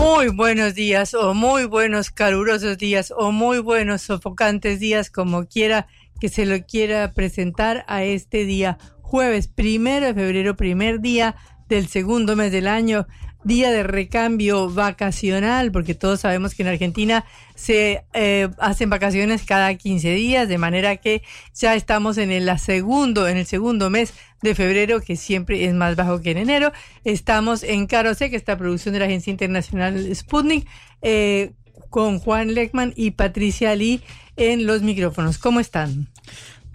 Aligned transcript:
Muy 0.00 0.28
buenos 0.28 0.74
días 0.74 1.12
o 1.12 1.34
muy 1.34 1.66
buenos 1.66 2.10
calurosos 2.10 2.78
días 2.78 3.12
o 3.14 3.32
muy 3.32 3.58
buenos 3.58 4.00
sofocantes 4.00 4.80
días, 4.80 5.10
como 5.10 5.46
quiera 5.46 5.88
que 6.18 6.30
se 6.30 6.46
lo 6.46 6.64
quiera 6.64 7.12
presentar 7.12 7.84
a 7.86 8.02
este 8.02 8.46
día, 8.46 8.78
jueves 9.02 9.46
primero 9.46 10.06
de 10.06 10.14
febrero, 10.14 10.56
primer 10.56 11.02
día 11.02 11.36
del 11.68 11.86
segundo 11.86 12.34
mes 12.34 12.50
del 12.50 12.66
año, 12.66 13.06
día 13.44 13.70
de 13.70 13.82
recambio 13.82 14.68
vacacional, 14.70 15.72
porque 15.72 15.94
todos 15.94 16.20
sabemos 16.20 16.54
que 16.54 16.62
en 16.62 16.68
Argentina 16.68 17.24
se 17.54 18.04
eh, 18.12 18.48
hacen 18.58 18.90
vacaciones 18.90 19.44
cada 19.44 19.74
15 19.74 20.12
días, 20.14 20.48
de 20.48 20.58
manera 20.58 20.96
que 20.96 21.22
ya 21.54 21.74
estamos 21.74 22.18
en 22.18 22.30
el 22.30 22.58
segundo, 22.58 23.28
en 23.28 23.36
el 23.36 23.46
segundo 23.46 23.90
mes 23.90 24.12
de 24.42 24.54
febrero, 24.54 25.00
que 25.00 25.16
siempre 25.16 25.64
es 25.64 25.74
más 25.74 25.96
bajo 25.96 26.20
que 26.20 26.32
en 26.32 26.38
enero. 26.38 26.72
Estamos 27.04 27.62
en 27.62 27.86
Carose, 27.86 28.30
que 28.30 28.36
esta 28.36 28.56
producción 28.56 28.92
de 28.92 29.00
la 29.00 29.06
Agencia 29.06 29.30
Internacional 29.30 30.14
Sputnik, 30.14 30.66
eh, 31.02 31.52
con 31.88 32.20
Juan 32.20 32.54
Leckman 32.54 32.92
y 32.96 33.12
Patricia 33.12 33.74
Lee 33.74 34.00
en 34.36 34.66
los 34.66 34.82
micrófonos. 34.82 35.38
¿Cómo 35.38 35.60
están? 35.60 36.08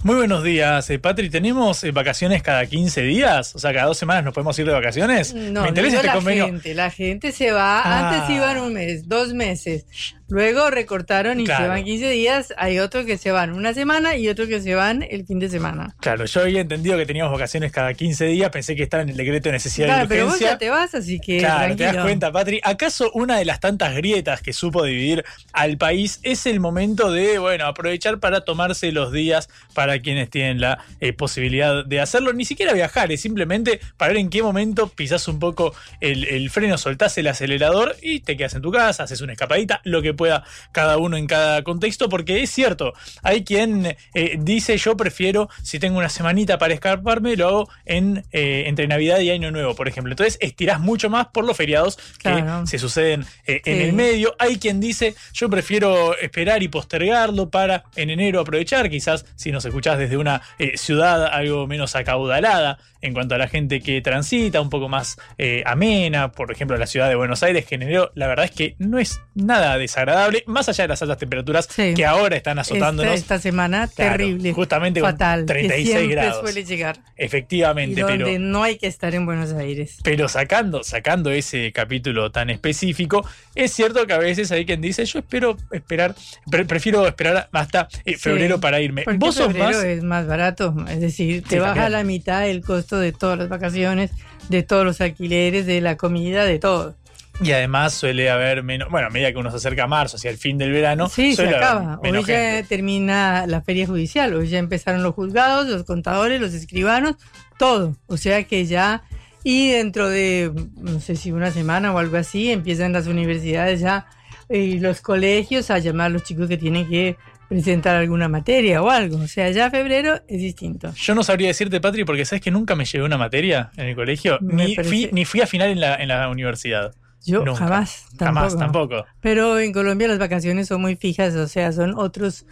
Muy 0.06 0.18
buenos 0.18 0.44
días, 0.44 0.88
eh, 0.92 1.00
Patri. 1.00 1.32
¿Tenemos 1.32 1.84
eh, 1.84 1.90
vacaciones 1.90 2.44
cada 2.44 2.64
15 2.68 3.02
días? 3.02 3.56
O 3.56 3.60
sea, 3.60 3.74
cada 3.74 3.88
dos 3.88 3.98
semanas 3.98 4.24
nos 4.24 4.36
podemos 4.36 4.58
ir 4.60 4.68
de 4.68 4.72
vacaciones. 4.72 5.34
No, 5.34 5.64
Me 5.64 5.70
interesa 5.70 5.94
no 5.94 5.98
este 6.02 6.08
la 6.08 6.14
convenio. 6.14 6.46
gente. 6.46 6.74
La 6.76 6.92
gente 6.92 7.32
se 7.32 7.52
va. 7.52 7.82
Ah. 7.82 8.12
Antes 8.12 8.36
iban 8.36 8.60
un 8.60 8.74
mes, 8.74 9.10
dos 9.10 9.34
meses. 9.34 9.88
Luego 10.28 10.70
recortaron 10.70 11.40
y 11.40 11.46
Claro. 11.46 11.64
se 11.64 11.70
van 11.70 11.84
15 11.84 12.10
días. 12.12 12.54
Hay 12.58 12.78
otros 12.78 13.06
que 13.08 13.18
se 13.18 13.32
van 13.32 13.52
una 13.54 13.74
semana 13.74 14.16
y 14.16 14.28
otros 14.30 14.48
que 14.48 14.62
se 14.62 14.76
van 14.76 15.02
el 15.02 15.26
fin 15.26 15.40
de 15.40 15.50
semana. 15.50 15.96
Claro, 16.02 16.26
yo 16.26 16.42
había 16.42 16.62
entendido 16.62 16.98
que 16.98 17.06
teníamos 17.08 17.32
vacaciones 17.34 17.72
cada 17.72 17.92
15 17.96 18.26
días. 18.26 18.52
Pensé 18.52 18.76
que 18.76 18.84
estaba 18.84 19.02
en 19.02 19.10
el 19.10 19.18
decreto 19.18 19.50
de 19.50 19.54
necesidad 19.54 19.88
Claro, 19.88 20.06
y 20.06 20.08
pero 20.08 20.26
vos 20.26 20.34
urgencia. 20.36 20.54
ya 20.54 20.58
te 20.60 20.70
vas, 20.70 20.94
así 20.94 21.20
que. 21.20 21.40
Claro, 21.40 21.62
te 21.62 21.68
das 21.70 21.78
tranquilo. 21.78 22.04
cuenta, 22.04 22.32
Patri. 22.32 22.60
¿Acaso 22.64 23.10
una 23.16 23.40
de 23.40 23.46
las 23.46 23.60
tantas 23.60 23.96
grietas 23.96 24.42
que 24.44 24.54
supo 24.54 24.84
dividir 24.84 25.26
al 25.52 25.78
país 25.78 26.20
es 26.22 26.46
el 26.46 26.60
momento 26.60 27.12
de, 27.12 27.40
bueno, 27.40 27.66
aprovechar 27.66 28.20
para 28.20 28.42
tomarse 28.42 28.92
los 28.92 29.12
días 29.12 29.50
para 29.74 29.95
quienes 30.02 30.30
tienen 30.30 30.62
la 30.62 30.80
eh, 31.00 31.14
posibilidad 31.14 31.86
de 31.86 32.00
hacerlo? 32.00 32.34
Ni 32.34 32.46
siquiera 32.46 32.74
viajar, 32.74 33.12
es 33.12 33.22
simplemente 33.22 33.80
para 33.98 34.10
ver 34.14 34.18
en 34.22 34.30
qué 34.30 34.42
momento 34.44 34.88
pisás 34.90 35.28
un 35.28 35.40
poco 35.40 35.74
el, 36.02 36.26
el 36.26 36.50
freno, 36.50 36.78
soltás 36.78 37.18
el 37.18 37.28
acelerador 37.28 37.96
y 38.02 38.20
te 38.22 38.38
quedas 38.38 38.56
en 38.56 38.62
tu 38.62 38.72
casa, 38.72 39.04
haces 39.04 39.22
una 39.22 39.34
escapadita, 39.34 39.82
lo 39.84 40.02
que 40.02 40.14
pueda 40.14 40.44
cada 40.72 40.98
uno 40.98 41.18
en 41.18 41.28
cada 41.28 41.64
contexto, 41.64 42.10
porque 42.10 42.42
es 42.44 42.50
cierto, 42.50 42.94
hay 43.24 43.44
quien 43.44 43.96
eh, 44.14 44.38
dice 44.40 44.78
yo 44.78 44.98
prefiero, 44.98 45.50
si 45.64 45.80
tengo 45.80 45.98
una 45.98 46.10
semanita 46.10 46.58
para 46.58 46.74
escaparme, 46.74 47.36
lo 47.36 47.48
hago 47.48 47.70
en, 47.86 48.24
eh, 48.32 48.64
entre 48.68 48.88
Navidad 48.88 49.20
y 49.20 49.30
Año 49.32 49.52
Nuevo, 49.52 49.76
por 49.76 49.88
ejemplo. 49.88 50.12
Entonces 50.14 50.38
estirás 50.42 50.80
mucho 50.80 51.10
más 51.10 51.28
por 51.28 51.46
los 51.46 51.56
feriados 51.58 51.98
Claro. 52.20 52.62
que 52.62 52.68
se 52.68 52.80
suceden 52.80 53.26
eh, 53.46 53.62
en 53.66 53.82
el 53.82 53.94
medio. 53.94 54.36
Hay 54.40 54.58
quien 54.58 54.80
dice 54.80 55.16
yo 55.34 55.50
prefiero 55.50 56.18
esperar 56.18 56.64
y 56.64 56.68
postergarlo 56.68 57.50
para 57.50 57.84
en 57.96 58.10
enero 58.10 58.40
aprovechar, 58.40 58.90
quizás 58.90 59.26
si 59.36 59.52
nos 59.52 59.66
escuchás 59.86 60.00
desde 60.00 60.18
una 60.18 60.42
eh, 60.58 60.78
ciudad 60.78 61.26
algo 61.28 61.68
menos 61.68 61.96
acaudalada 61.96 62.80
en 63.02 63.14
cuanto 63.14 63.36
a 63.36 63.38
la 63.38 63.48
gente 63.48 63.82
que 63.82 64.02
transita, 64.02 64.60
un 64.62 64.72
poco 64.72 64.90
más 64.90 65.18
eh, 65.38 65.62
amena, 65.68 66.32
por 66.32 66.52
ejemplo 66.52 66.76
la 66.76 66.88
ciudad 66.88 67.08
de 67.08 67.14
Buenos 67.14 67.44
Aires, 67.44 67.64
que 67.66 67.76
en 67.76 67.84
enero 67.84 68.12
la 68.16 68.26
verdad 68.26 68.46
es 68.46 68.52
que 68.52 68.76
no 68.80 68.98
es 68.98 69.22
nada 69.36 69.78
desagradable, 69.78 70.44
más 70.48 70.68
allá 70.70 70.86
de 70.86 70.88
las 70.88 71.02
altas 71.04 71.20
temperaturas 71.20 71.68
Sí. 71.70 71.94
que 71.94 72.04
ahora 72.04 72.36
están 72.36 72.58
azotándonos. 72.58 73.14
esta 73.14 73.38
semana 73.38 73.88
Claro, 73.96 74.18
terrible. 74.18 74.54
justamente 74.54 75.02
con 75.02 75.12
fatal. 75.12 75.46
36 75.46 75.86
que 75.88 75.92
siempre 75.98 76.16
grados. 76.16 76.42
suele 76.42 76.66
llegar. 76.66 76.98
Y 77.16 77.24
Efectivamente, 77.26 78.02
donde 78.02 78.26
pero... 78.26 78.40
no 78.40 78.64
hay 78.64 78.78
que 78.80 78.88
estar 78.88 79.14
en 79.14 79.26
Buenos 79.28 79.54
Aires. 79.54 80.00
Pero 80.04 80.28
sacando, 80.28 80.84
sacando 80.84 81.30
ese 81.30 81.72
capítulo 81.74 82.32
tan 82.32 82.50
específico, 82.50 83.24
es 83.54 83.72
cierto 83.72 84.08
que 84.08 84.14
a 84.14 84.18
veces 84.18 84.52
hay 84.52 84.66
quien 84.66 84.82
dice, 84.82 85.06
yo 85.06 85.20
espero 85.20 85.58
esperar, 85.72 86.16
pre- 86.50 86.66
prefiero 86.66 87.06
esperar 87.06 87.50
hasta 87.52 87.88
eh, 88.04 88.14
Sí. 88.14 88.16
febrero 88.16 88.60
para 88.60 88.80
irme. 88.82 89.04
Vos 89.18 89.36
sos 89.36 89.54
febrero 89.54 89.75
más... 89.76 89.86
es 89.86 90.04
más 90.04 90.28
barato, 90.28 90.76
es 90.90 91.00
decir, 91.00 91.44
te 91.44 91.56
Sí, 91.56 91.60
baja 91.60 91.90
la 91.90 92.04
mitad 92.04 92.48
el 92.48 92.62
costo 92.62 92.98
de 93.00 93.12
todas 93.12 93.38
las 93.38 93.50
vacaciones, 93.50 94.12
de 94.50 94.64
todos 94.64 94.86
los 94.86 95.02
alquileres, 95.02 95.66
de 95.66 95.82
la 95.82 95.98
comida, 95.98 96.44
de 96.46 96.60
todo. 96.60 96.96
Y 97.42 97.52
además 97.52 97.94
suele 97.94 98.30
haber 98.30 98.64
menos, 98.64 98.90
bueno, 98.90 99.08
a 99.08 99.10
medida 99.10 99.30
que 99.32 99.38
uno 99.38 99.52
se 99.52 99.58
acerca 99.58 99.84
a 99.84 99.88
marzo, 99.88 100.16
hacia 100.16 100.30
el 100.32 100.38
fin 100.38 100.58
del 100.58 100.72
verano, 100.72 101.10
Sí, 101.10 101.32
se 101.32 101.44
suele 101.44 101.56
haber 101.58 101.64
acaba. 101.66 102.00
Hoy 102.02 102.12
ya 102.24 102.40
gente. 102.54 102.64
termina 102.70 103.46
la 103.46 103.62
feria 103.62 103.86
judicial, 103.86 104.34
hoy 104.34 104.48
ya 104.48 104.58
empezaron 104.58 105.04
los 105.04 105.14
juzgados, 105.16 105.68
los 105.68 105.84
contadores, 105.84 106.40
los 106.40 106.54
escribanos, 106.54 107.16
todo. 107.60 107.96
O 108.08 108.16
sea 108.16 108.44
que 108.46 108.66
ya, 108.66 109.04
y 109.44 109.72
dentro 109.72 110.08
de, 110.10 110.50
no 110.78 111.02
sé 111.02 111.18
si 111.18 111.34
una 111.34 111.52
semana 111.52 111.94
o 111.94 111.98
algo 111.98 112.16
así, 112.16 112.52
empiezan 112.52 112.94
las 112.94 113.06
universidades 113.08 113.82
ya 113.82 114.08
eh, 114.48 114.60
y 114.60 114.80
los 114.80 115.02
colegios 115.02 115.70
a 115.72 115.80
llamar 115.80 116.06
a 116.06 116.10
los 116.10 116.24
chicos 116.24 116.48
que 116.48 116.58
tienen 116.58 116.88
que 116.88 117.18
presentar 117.50 117.96
alguna 117.96 118.28
materia 118.28 118.82
o 118.82 118.90
algo. 118.90 119.18
O 119.18 119.28
sea, 119.28 119.50
ya 119.52 119.70
febrero 119.70 120.16
es 120.28 120.40
distinto. 120.40 120.94
Yo 120.96 121.16
no 121.16 121.24
sabría 121.24 121.48
decirte, 121.50 121.80
Patri, 121.82 122.04
porque 122.06 122.26
sabes 122.26 122.42
que 122.42 122.52
nunca 122.52 122.76
me 122.76 122.86
llevé 122.86 123.06
una 123.06 123.18
materia 123.18 123.72
en 123.78 123.86
el 123.88 123.96
colegio, 123.96 124.38
ni, 124.42 124.76
parece- 124.76 124.84
fui, 124.90 125.10
ni 125.12 125.26
fui 125.26 125.42
a 125.42 125.48
final 125.48 125.70
en 125.70 125.80
la, 125.80 125.96
en 125.96 126.08
la 126.08 126.28
universidad. 126.30 126.94
Yo 127.26 127.44
Nunca. 127.44 127.60
jamás, 127.60 128.06
tampoco. 128.18 128.26
Jamás, 128.26 128.58
tampoco. 128.58 129.06
Pero 129.20 129.58
en 129.60 129.74
Colombia 129.74 130.08
las 130.08 130.20
vacaciones 130.20 130.68
son 130.68 130.82
muy 130.82 130.96
fijas, 130.96 131.34
o 131.36 131.48
sea, 131.48 131.72
son 131.72 131.96
otros 131.98 132.46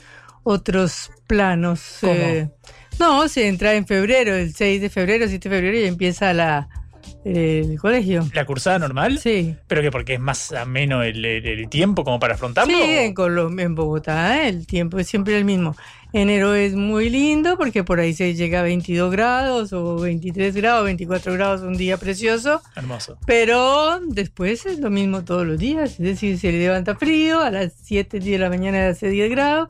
otros 0.43 1.11
planos. 1.27 1.97
¿Cómo? 2.01 2.13
eh, 2.13 2.49
no, 2.99 3.27
se 3.27 3.47
entra 3.47 3.75
en 3.75 3.85
febrero, 3.87 4.33
el 4.35 4.53
6 4.53 4.81
de 4.81 4.89
febrero, 4.89 5.27
7 5.27 5.47
de 5.49 5.55
febrero 5.55 5.77
y 5.77 5.83
empieza 5.85 6.33
la 6.33 6.67
el 7.25 7.77
colegio. 7.79 8.27
¿La 8.33 8.45
cursada 8.45 8.79
normal? 8.79 9.17
Sí. 9.19 9.55
¿Pero 9.67 9.81
que 9.81 9.91
porque 9.91 10.13
es 10.15 10.19
más 10.19 10.51
ameno 10.51 11.03
el, 11.03 11.23
el- 11.23 11.45
el 11.45 11.69
tiempo 11.69 12.03
como 12.03 12.19
para 12.19 12.35
afrontarlo? 12.35 12.73
Sí, 12.73 12.81
en 12.81 13.13
Colombia, 13.13 13.65
en 13.65 13.75
Bogotá, 13.75 14.43
eh, 14.43 14.49
el 14.49 14.67
tiempo 14.67 14.99
es 14.99 15.07
siempre 15.07 15.37
el 15.37 15.45
mismo. 15.45 15.75
Enero 16.15 16.53
es 16.53 16.75
muy 16.75 17.09
lindo 17.09 17.57
porque 17.57 17.83
por 17.83 17.99
ahí 17.99 18.13
se 18.13 18.35
llega 18.35 18.59
a 18.59 18.63
22 18.63 19.11
grados 19.11 19.73
o 19.73 19.95
23 19.97 20.55
grados, 20.55 20.85
24 20.85 21.33
grados, 21.33 21.61
un 21.61 21.75
día 21.75 21.97
precioso. 21.97 22.61
Hermoso. 22.75 23.17
Pero 23.25 23.99
después 24.09 24.65
es 24.67 24.77
lo 24.79 24.91
mismo 24.91 25.23
todos 25.23 25.47
los 25.47 25.57
días, 25.57 25.91
es 25.93 25.97
decir, 25.97 26.37
se 26.37 26.51
levanta 26.51 26.95
frío, 26.95 27.39
a 27.41 27.49
las 27.49 27.73
7, 27.81 28.19
10 28.19 28.39
de 28.39 28.43
la 28.43 28.49
mañana 28.49 28.89
hace 28.89 29.09
10 29.09 29.31
grados, 29.31 29.69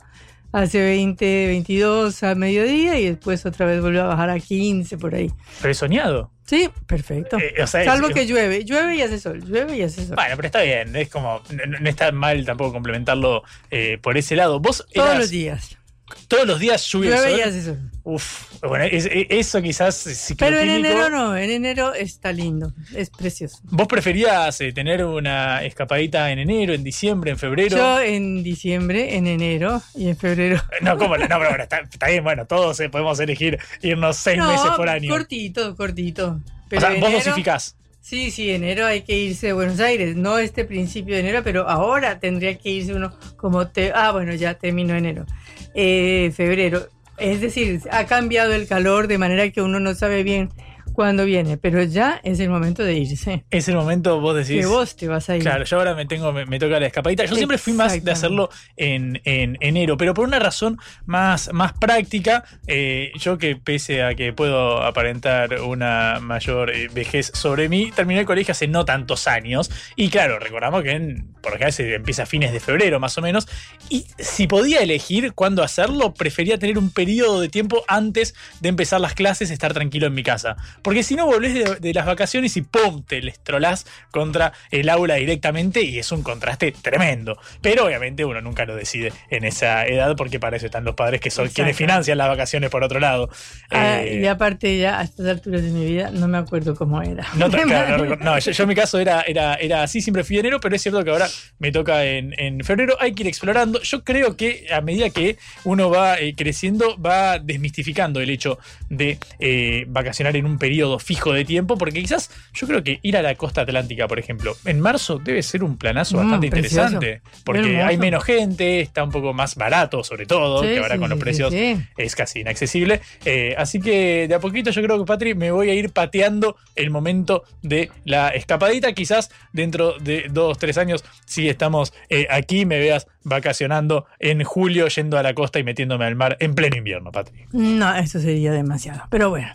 hace 0.52 0.82
20, 0.82 1.48
22 1.48 2.22
a 2.24 2.36
mediodía 2.36 3.00
y 3.00 3.06
después 3.06 3.46
otra 3.46 3.66
vez 3.66 3.80
vuelve 3.80 4.02
a 4.02 4.04
bajar 4.04 4.30
a 4.30 4.38
15 4.38 4.98
por 4.98 5.16
ahí. 5.16 5.32
Pero 5.62 5.72
he 5.72 5.76
soñado. 5.76 6.30
Sí, 6.46 6.70
perfecto. 6.88 7.38
Eh, 7.40 7.56
o 7.64 7.68
sea, 7.68 7.82
es- 7.82 7.88
Salvo 7.88 8.10
que 8.10 8.26
llueve, 8.28 8.66
llueve 8.66 8.96
y 8.96 9.02
hace 9.02 9.20
sol, 9.20 9.42
llueve 9.46 9.78
y 9.78 9.82
hace 9.84 10.06
sol. 10.06 10.16
Bueno, 10.16 10.36
pero 10.36 10.46
está 10.48 10.62
bien, 10.62 10.96
es 10.96 11.10
como, 11.10 11.42
no, 11.50 11.80
no 11.80 11.90
está 11.90 12.12
mal 12.12 12.46
tampoco 12.46 12.74
complementarlo 12.74 13.44
eh, 13.72 13.98
por 14.02 14.18
ese 14.18 14.36
lado. 14.36 14.60
Vos 14.60 14.86
Todos 14.94 15.08
eras- 15.08 15.20
los 15.20 15.30
días. 15.30 15.78
Todos 16.28 16.46
los 16.46 16.60
días 16.60 16.86
lluvia 16.88 17.30
y 17.38 17.42
hace 17.42 17.62
sol. 17.64 17.80
Uf, 18.04 18.52
bueno, 18.62 18.84
es- 18.86 19.06
es- 19.06 19.28
eso 19.30 19.62
quizás 19.62 20.34
Pero 20.38 20.60
en 20.60 20.70
enero 20.70 21.10
no, 21.10 21.36
en 21.38 21.50
enero 21.50 21.94
está 21.94 22.32
lindo, 22.34 22.74
es 22.94 23.10
precioso. 23.10 23.60
¿Vos 23.64 23.88
preferías 23.88 24.60
eh, 24.62 24.74
tener 24.74 25.06
una 25.06 25.64
escapadita 25.64 26.30
en 26.32 26.40
enero, 26.40 26.74
en 26.74 26.84
diciembre, 26.84 27.32
en 27.32 27.38
febrero? 27.38 27.78
Yo 27.78 28.02
en 28.02 28.44
diciembre, 28.44 29.16
en 29.16 29.28
enero 29.28 29.82
y 29.96 30.10
en 30.10 30.18
febrero. 30.18 30.62
No, 30.82 30.98
¿cómo? 30.98 31.16
No, 31.18 31.26
pero 31.28 31.50
bueno, 31.50 31.64
está, 31.64 31.80
está 31.80 32.08
bien, 32.08 32.24
bueno, 32.24 32.46
todos 32.46 32.80
eh, 32.82 32.90
podemos 32.90 33.20
elegir 33.22 33.58
irnos 33.82 34.18
seis 34.18 34.38
No, 34.38 34.50
meses 34.52 34.72
por 34.76 34.90
año. 34.90 35.10
cortito, 35.10 35.76
cortito. 35.76 36.42
o 36.76 36.80
sea, 36.80 36.94
vos 37.00 37.12
dosificás. 37.14 37.76
Sí, 38.02 38.32
sí, 38.32 38.52
enero 38.52 38.86
hay 38.86 39.04
que 39.04 39.18
irse 39.18 39.52
a 39.52 39.54
Buenos 39.54 39.80
Aires, 39.80 40.18
no 40.18 40.38
este 40.38 40.66
principio 40.66 41.14
de 41.16 41.22
enero, 41.22 41.42
pero 41.42 41.70
ahora 41.70 42.20
tendría 42.20 42.58
que 42.58 42.70
irse 42.70 42.94
uno 42.94 43.18
como 43.38 43.70
te... 43.70 43.94
Ah, 43.96 44.12
bueno, 44.12 44.34
ya 44.34 44.56
terminó 44.56 44.94
enero. 44.94 45.26
Eh, 45.74 46.32
febrero. 46.36 46.88
Es 47.18 47.42
decir, 47.42 47.82
ha 47.92 48.06
cambiado 48.06 48.54
el 48.54 48.68
calor 48.68 49.08
de 49.08 49.18
manera 49.18 49.50
que 49.52 49.62
uno 49.62 49.80
no 49.80 49.94
sabe 49.96 50.24
bien 50.24 50.50
cuándo 50.94 51.26
viene, 51.26 51.58
pero 51.58 51.84
ya 51.84 52.20
es 52.24 52.40
el 52.40 52.50
momento 52.50 52.84
de 52.84 52.94
irse. 52.94 53.46
Es 53.50 53.68
el 53.68 53.76
momento, 53.76 54.20
vos 54.22 54.36
decís. 54.36 54.62
Que 54.62 54.66
vos 54.66 54.96
te 54.96 55.08
vas 55.08 55.30
a 55.30 55.36
ir. 55.36 55.42
Claro, 55.42 55.64
yo 55.66 55.78
ahora 55.78 55.96
me 55.96 56.06
tengo, 56.06 56.32
me, 56.32 56.46
me 56.46 56.60
toca 56.60 56.80
la 56.80 56.86
escapadita. 56.88 57.26
Yo 57.26 57.36
siempre 57.36 57.58
fui 57.58 57.74
más 57.74 58.04
de 58.04 58.12
hacerlo 58.12 58.50
en, 58.78 59.22
en 59.26 59.58
enero, 59.60 59.98
pero 59.98 60.14
por 60.14 60.26
una 60.28 60.40
razón 60.40 60.78
más, 61.06 61.52
más 61.54 61.74
práctica. 61.74 62.46
eh, 62.68 63.12
yo 63.20 63.38
que 63.38 63.56
pese 63.56 64.04
a 64.04 64.16
que 64.16 64.34
puedo 64.34 64.84
aparentar 64.84 65.62
una 65.62 66.20
mayor 66.22 66.70
eh, 66.70 66.88
vejez 66.94 67.32
sobre 67.34 67.70
mí, 67.70 67.92
terminé 67.96 68.22
el 68.22 68.26
colegio 68.26 68.52
hace 68.52 68.68
no 68.68 68.86
tantos 68.86 69.28
años. 69.28 69.72
Y 69.96 70.10
claro, 70.10 70.40
recordamos 70.40 70.84
que 70.84 70.92
en, 70.92 71.34
por 71.42 71.56
acá 71.56 71.72
se 71.72 71.96
empieza 71.96 72.24
a 72.24 72.26
fines 72.26 72.54
de 72.54 72.60
febrero 72.60 73.00
más 73.00 73.18
o 73.18 73.22
menos. 73.22 73.48
Y 73.90 74.06
si 74.20 74.48
podía 74.48 74.80
elegir 74.82 75.34
cuándo 75.34 75.64
hacerlo, 75.64 76.14
prefería 76.14 76.58
tener 76.58 76.78
un 76.78 76.92
periodo 76.92 77.42
de 77.42 77.50
tiempo 77.50 77.84
antes 77.88 78.36
de 78.60 78.70
empezar 78.70 79.02
las 79.02 79.14
clases, 79.14 79.52
estar 79.52 79.74
tranquilo 79.74 80.08
en 80.08 80.14
mi 80.14 80.24
casa. 80.24 80.56
Porque 80.84 81.02
si 81.04 81.16
no 81.16 81.26
volvés 81.26 81.54
de, 81.54 81.76
de 81.80 81.94
las 81.94 82.06
vacaciones 82.06 82.56
y 82.58 82.62
¡pum! 82.62 83.04
te 83.04 83.22
les 83.22 83.40
trolás 83.40 83.86
contra 84.12 84.54
el 84.70 84.90
aula 84.90 85.16
directamente 85.16 85.82
y 85.82 85.98
es 86.00 86.12
un 86.12 86.22
contraste 86.24 86.72
tremendo. 86.74 87.38
Pero 87.62 87.86
obviamente 87.86 88.26
uno 88.26 88.42
nunca 88.42 88.66
lo 88.66 88.76
decide 88.76 89.12
en 89.30 89.44
esa 89.46 89.86
edad 89.88 90.16
porque 90.16 90.40
para 90.40 90.58
eso 90.58 90.66
están 90.68 90.84
los 90.84 90.96
padres 90.96 91.22
que 91.22 91.32
son 91.32 91.48
quienes 91.50 91.76
financian 91.78 92.18
las 92.18 92.28
vacaciones 92.28 92.70
por 92.70 92.84
otro 92.84 93.00
lado. 93.00 93.30
Ah, 93.72 94.02
Eh, 94.04 94.20
y 94.22 94.26
aparte 94.28 94.78
ya 94.78 95.00
a 95.00 95.04
estas 95.04 95.26
alturas 95.28 95.62
de 95.64 95.70
mi 95.70 95.86
vida 95.86 96.12
no 96.12 96.28
me 96.28 96.38
acuerdo 96.38 96.76
cómo 96.76 97.02
era. 97.02 97.26
No, 97.36 97.50
te- 97.50 97.62
claro, 97.64 97.98
no 97.98 98.04
recuerdo. 98.04 98.24
No, 98.26 98.38
yo, 98.40 98.52
yo 98.52 98.64
en 98.64 98.70
mi 98.70 98.76
caso 98.76 99.00
era, 99.00 99.22
era, 99.22 99.56
era 99.56 99.84
así, 99.84 100.02
siempre 100.02 100.24
fui 100.26 100.36
de 100.36 100.42
enero, 100.42 100.60
pero 100.60 100.76
es 100.76 100.82
cierto 100.82 101.04
que 101.04 101.10
ahora 101.12 101.28
me 101.60 101.72
toca 101.72 102.04
en, 102.06 102.34
en 102.38 102.62
febrero. 102.64 102.98
Hay 103.00 103.14
que 103.14 103.24
ir 103.24 103.28
explorando. 103.28 103.82
Yo 103.82 104.04
creo 104.04 104.36
que 104.36 104.68
a 104.74 104.82
medida 104.82 105.10
que 105.12 105.38
uno 105.64 105.90
va 105.90 106.20
eh, 106.20 106.34
creciendo, 106.36 107.00
va 107.02 107.40
desmistificando 107.40 108.20
el 108.20 108.30
hecho 108.30 108.60
de 108.90 109.18
eh, 109.40 109.86
vacacionar 109.88 110.36
en 110.36 110.46
un 110.46 110.58
periodo 110.58 110.73
fijo 111.00 111.34
de 111.34 111.46
tiempo, 111.46 111.78
porque 111.78 112.02
quizás 112.02 112.30
yo 112.54 112.68
creo 112.68 112.84
que 112.84 113.00
ir 113.02 113.18
a 113.18 113.22
la 113.22 113.36
costa 113.36 113.62
atlántica, 113.62 114.08
por 114.08 114.20
ejemplo, 114.20 114.56
en 114.66 114.80
marzo 114.80 115.20
debe 115.24 115.42
ser 115.44 115.64
un 115.64 115.78
planazo 115.78 116.16
Mm, 116.18 116.20
bastante 116.20 116.48
interesante, 116.48 117.22
porque 117.44 117.82
hay 117.82 117.98
menos 117.98 118.24
gente, 118.24 118.82
está 118.82 119.04
un 119.04 119.12
poco 119.12 119.34
más 119.34 119.56
barato, 119.56 120.04
sobre 120.04 120.26
todo, 120.26 120.62
Sí, 120.62 120.70
que 120.70 120.80
ahora 120.80 120.96
sí, 120.96 121.00
con 121.00 121.10
los 121.10 121.20
precios 121.20 121.52
sí. 121.54 121.78
es 121.98 122.16
casi 122.16 122.42
inaccesible. 122.42 123.02
Eh, 123.26 123.56
así 123.58 123.80
que 123.80 124.28
de 124.28 124.36
a 124.36 124.40
poquito 124.40 124.72
yo 124.72 124.82
creo 124.82 125.00
que, 125.00 125.06
Patri, 125.06 125.36
me 125.36 125.52
voy 125.52 125.70
a 125.70 125.74
ir 125.74 125.92
pateando 125.92 126.56
el 126.76 126.90
momento 126.90 127.44
de 127.62 127.90
la 128.06 128.30
escapadita. 128.30 128.94
Quizás 128.94 129.32
dentro 129.52 129.98
de 130.00 130.28
dos, 130.30 130.58
tres 130.58 130.78
años, 130.78 131.04
si 131.26 131.50
estamos 131.50 131.94
eh, 132.10 132.28
aquí, 132.30 132.66
me 132.66 132.80
veas 132.80 133.08
vacacionando 133.24 134.06
en 134.20 134.44
julio, 134.44 134.88
yendo 134.88 135.18
a 135.18 135.24
la 135.24 135.34
costa 135.34 135.60
y 135.60 135.64
metiéndome 135.64 136.06
al 136.06 136.16
mar 136.16 136.38
en 136.40 136.56
pleno 136.56 136.76
invierno, 136.78 137.12
Patri. 137.12 137.46
No, 137.52 137.96
eso 137.96 138.20
sería 138.20 138.52
demasiado. 138.52 139.04
Pero 139.10 139.30
bueno, 139.30 139.48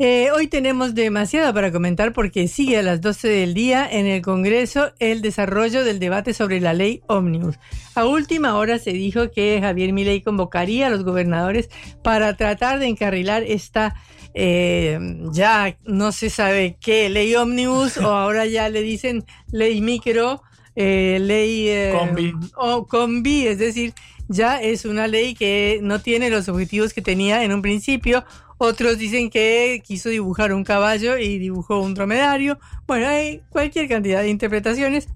Eh, 0.00 0.30
hoy 0.30 0.46
tenemos 0.46 0.94
demasiado 0.94 1.52
para 1.52 1.72
comentar 1.72 2.12
porque 2.12 2.46
sigue 2.46 2.78
a 2.78 2.82
las 2.84 3.00
12 3.00 3.26
del 3.26 3.52
día 3.52 3.88
en 3.90 4.06
el 4.06 4.22
Congreso 4.22 4.92
el 5.00 5.22
desarrollo 5.22 5.82
del 5.82 5.98
debate 5.98 6.34
sobre 6.34 6.60
la 6.60 6.72
ley 6.72 7.02
Omnibus. 7.08 7.58
A 7.96 8.04
última 8.04 8.54
hora 8.54 8.78
se 8.78 8.92
dijo 8.92 9.32
que 9.32 9.58
Javier 9.60 9.92
Milei 9.92 10.22
convocaría 10.22 10.86
a 10.86 10.90
los 10.90 11.02
gobernadores 11.02 11.68
para 12.04 12.36
tratar 12.36 12.78
de 12.78 12.86
encarrilar 12.86 13.42
esta 13.42 13.96
eh, 14.34 15.00
ya 15.32 15.76
no 15.84 16.12
se 16.12 16.30
sabe 16.30 16.76
qué 16.80 17.08
ley 17.08 17.34
Omnibus 17.34 17.96
o 17.96 18.06
ahora 18.14 18.46
ya 18.46 18.68
le 18.68 18.82
dicen 18.82 19.24
ley 19.50 19.80
micro, 19.80 20.42
eh, 20.76 21.18
ley 21.20 21.92
Combi. 21.98 22.34
o 22.54 22.86
combi, 22.86 23.48
es 23.48 23.58
decir, 23.58 23.94
ya 24.28 24.62
es 24.62 24.84
una 24.84 25.08
ley 25.08 25.34
que 25.34 25.80
no 25.82 26.00
tiene 26.00 26.30
los 26.30 26.48
objetivos 26.48 26.92
que 26.92 27.02
tenía 27.02 27.42
en 27.42 27.52
un 27.52 27.62
principio. 27.62 28.24
Otros 28.58 28.98
dicen 28.98 29.30
que 29.30 29.80
quiso 29.86 30.08
dibujar 30.08 30.52
un 30.52 30.64
caballo 30.64 31.16
y 31.16 31.38
dibujó 31.38 31.80
un 31.80 31.94
dromedario. 31.94 32.58
Bueno, 32.86 33.08
hay 33.08 33.40
cualquier 33.50 33.88
cantidad 33.88 34.20
de 34.22 34.28
interpretaciones, 34.30 35.08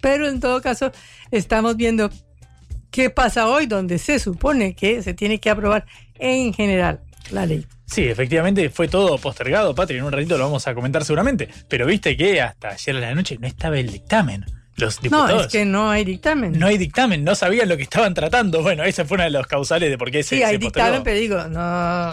pero 0.00 0.28
en 0.28 0.40
todo 0.40 0.60
caso 0.60 0.90
estamos 1.30 1.76
viendo 1.76 2.10
qué 2.90 3.10
pasa 3.10 3.48
hoy 3.48 3.66
donde 3.66 3.98
se 3.98 4.18
supone 4.18 4.74
que 4.74 5.02
se 5.02 5.14
tiene 5.14 5.38
que 5.38 5.50
aprobar 5.50 5.86
en 6.18 6.52
general 6.52 7.00
la 7.30 7.46
ley. 7.46 7.64
Sí, 7.86 8.02
efectivamente 8.04 8.68
fue 8.68 8.88
todo 8.88 9.16
postergado, 9.18 9.74
Patri. 9.74 9.96
En 9.98 10.04
un 10.04 10.12
ratito 10.12 10.36
lo 10.36 10.44
vamos 10.44 10.66
a 10.66 10.74
comentar 10.74 11.04
seguramente. 11.04 11.48
Pero 11.68 11.86
viste 11.86 12.16
que 12.16 12.40
hasta 12.42 12.68
ayer 12.70 12.96
a 12.96 13.00
la 13.00 13.14
noche 13.14 13.38
no 13.40 13.46
estaba 13.46 13.78
el 13.78 13.90
dictamen. 13.90 14.44
Los 14.76 14.96
No, 14.98 15.02
diputados. 15.02 15.46
es 15.46 15.52
que 15.52 15.64
no 15.64 15.90
hay 15.90 16.04
dictamen. 16.04 16.58
No 16.58 16.66
hay 16.66 16.78
dictamen, 16.78 17.24
no 17.24 17.34
sabían 17.34 17.68
lo 17.68 17.76
que 17.76 17.82
estaban 17.84 18.12
tratando. 18.14 18.62
Bueno, 18.62 18.84
ese 18.84 19.04
fue 19.04 19.16
uno 19.16 19.24
de 19.24 19.30
los 19.30 19.46
causales 19.46 19.90
de 19.90 19.98
por 19.98 20.10
qué 20.10 20.22
se, 20.22 20.36
sí, 20.36 20.42
hay 20.42 20.52
se 20.54 20.58
dictamen, 20.58 21.02
pero 21.02 21.18
digo, 21.18 21.44
no. 21.48 22.12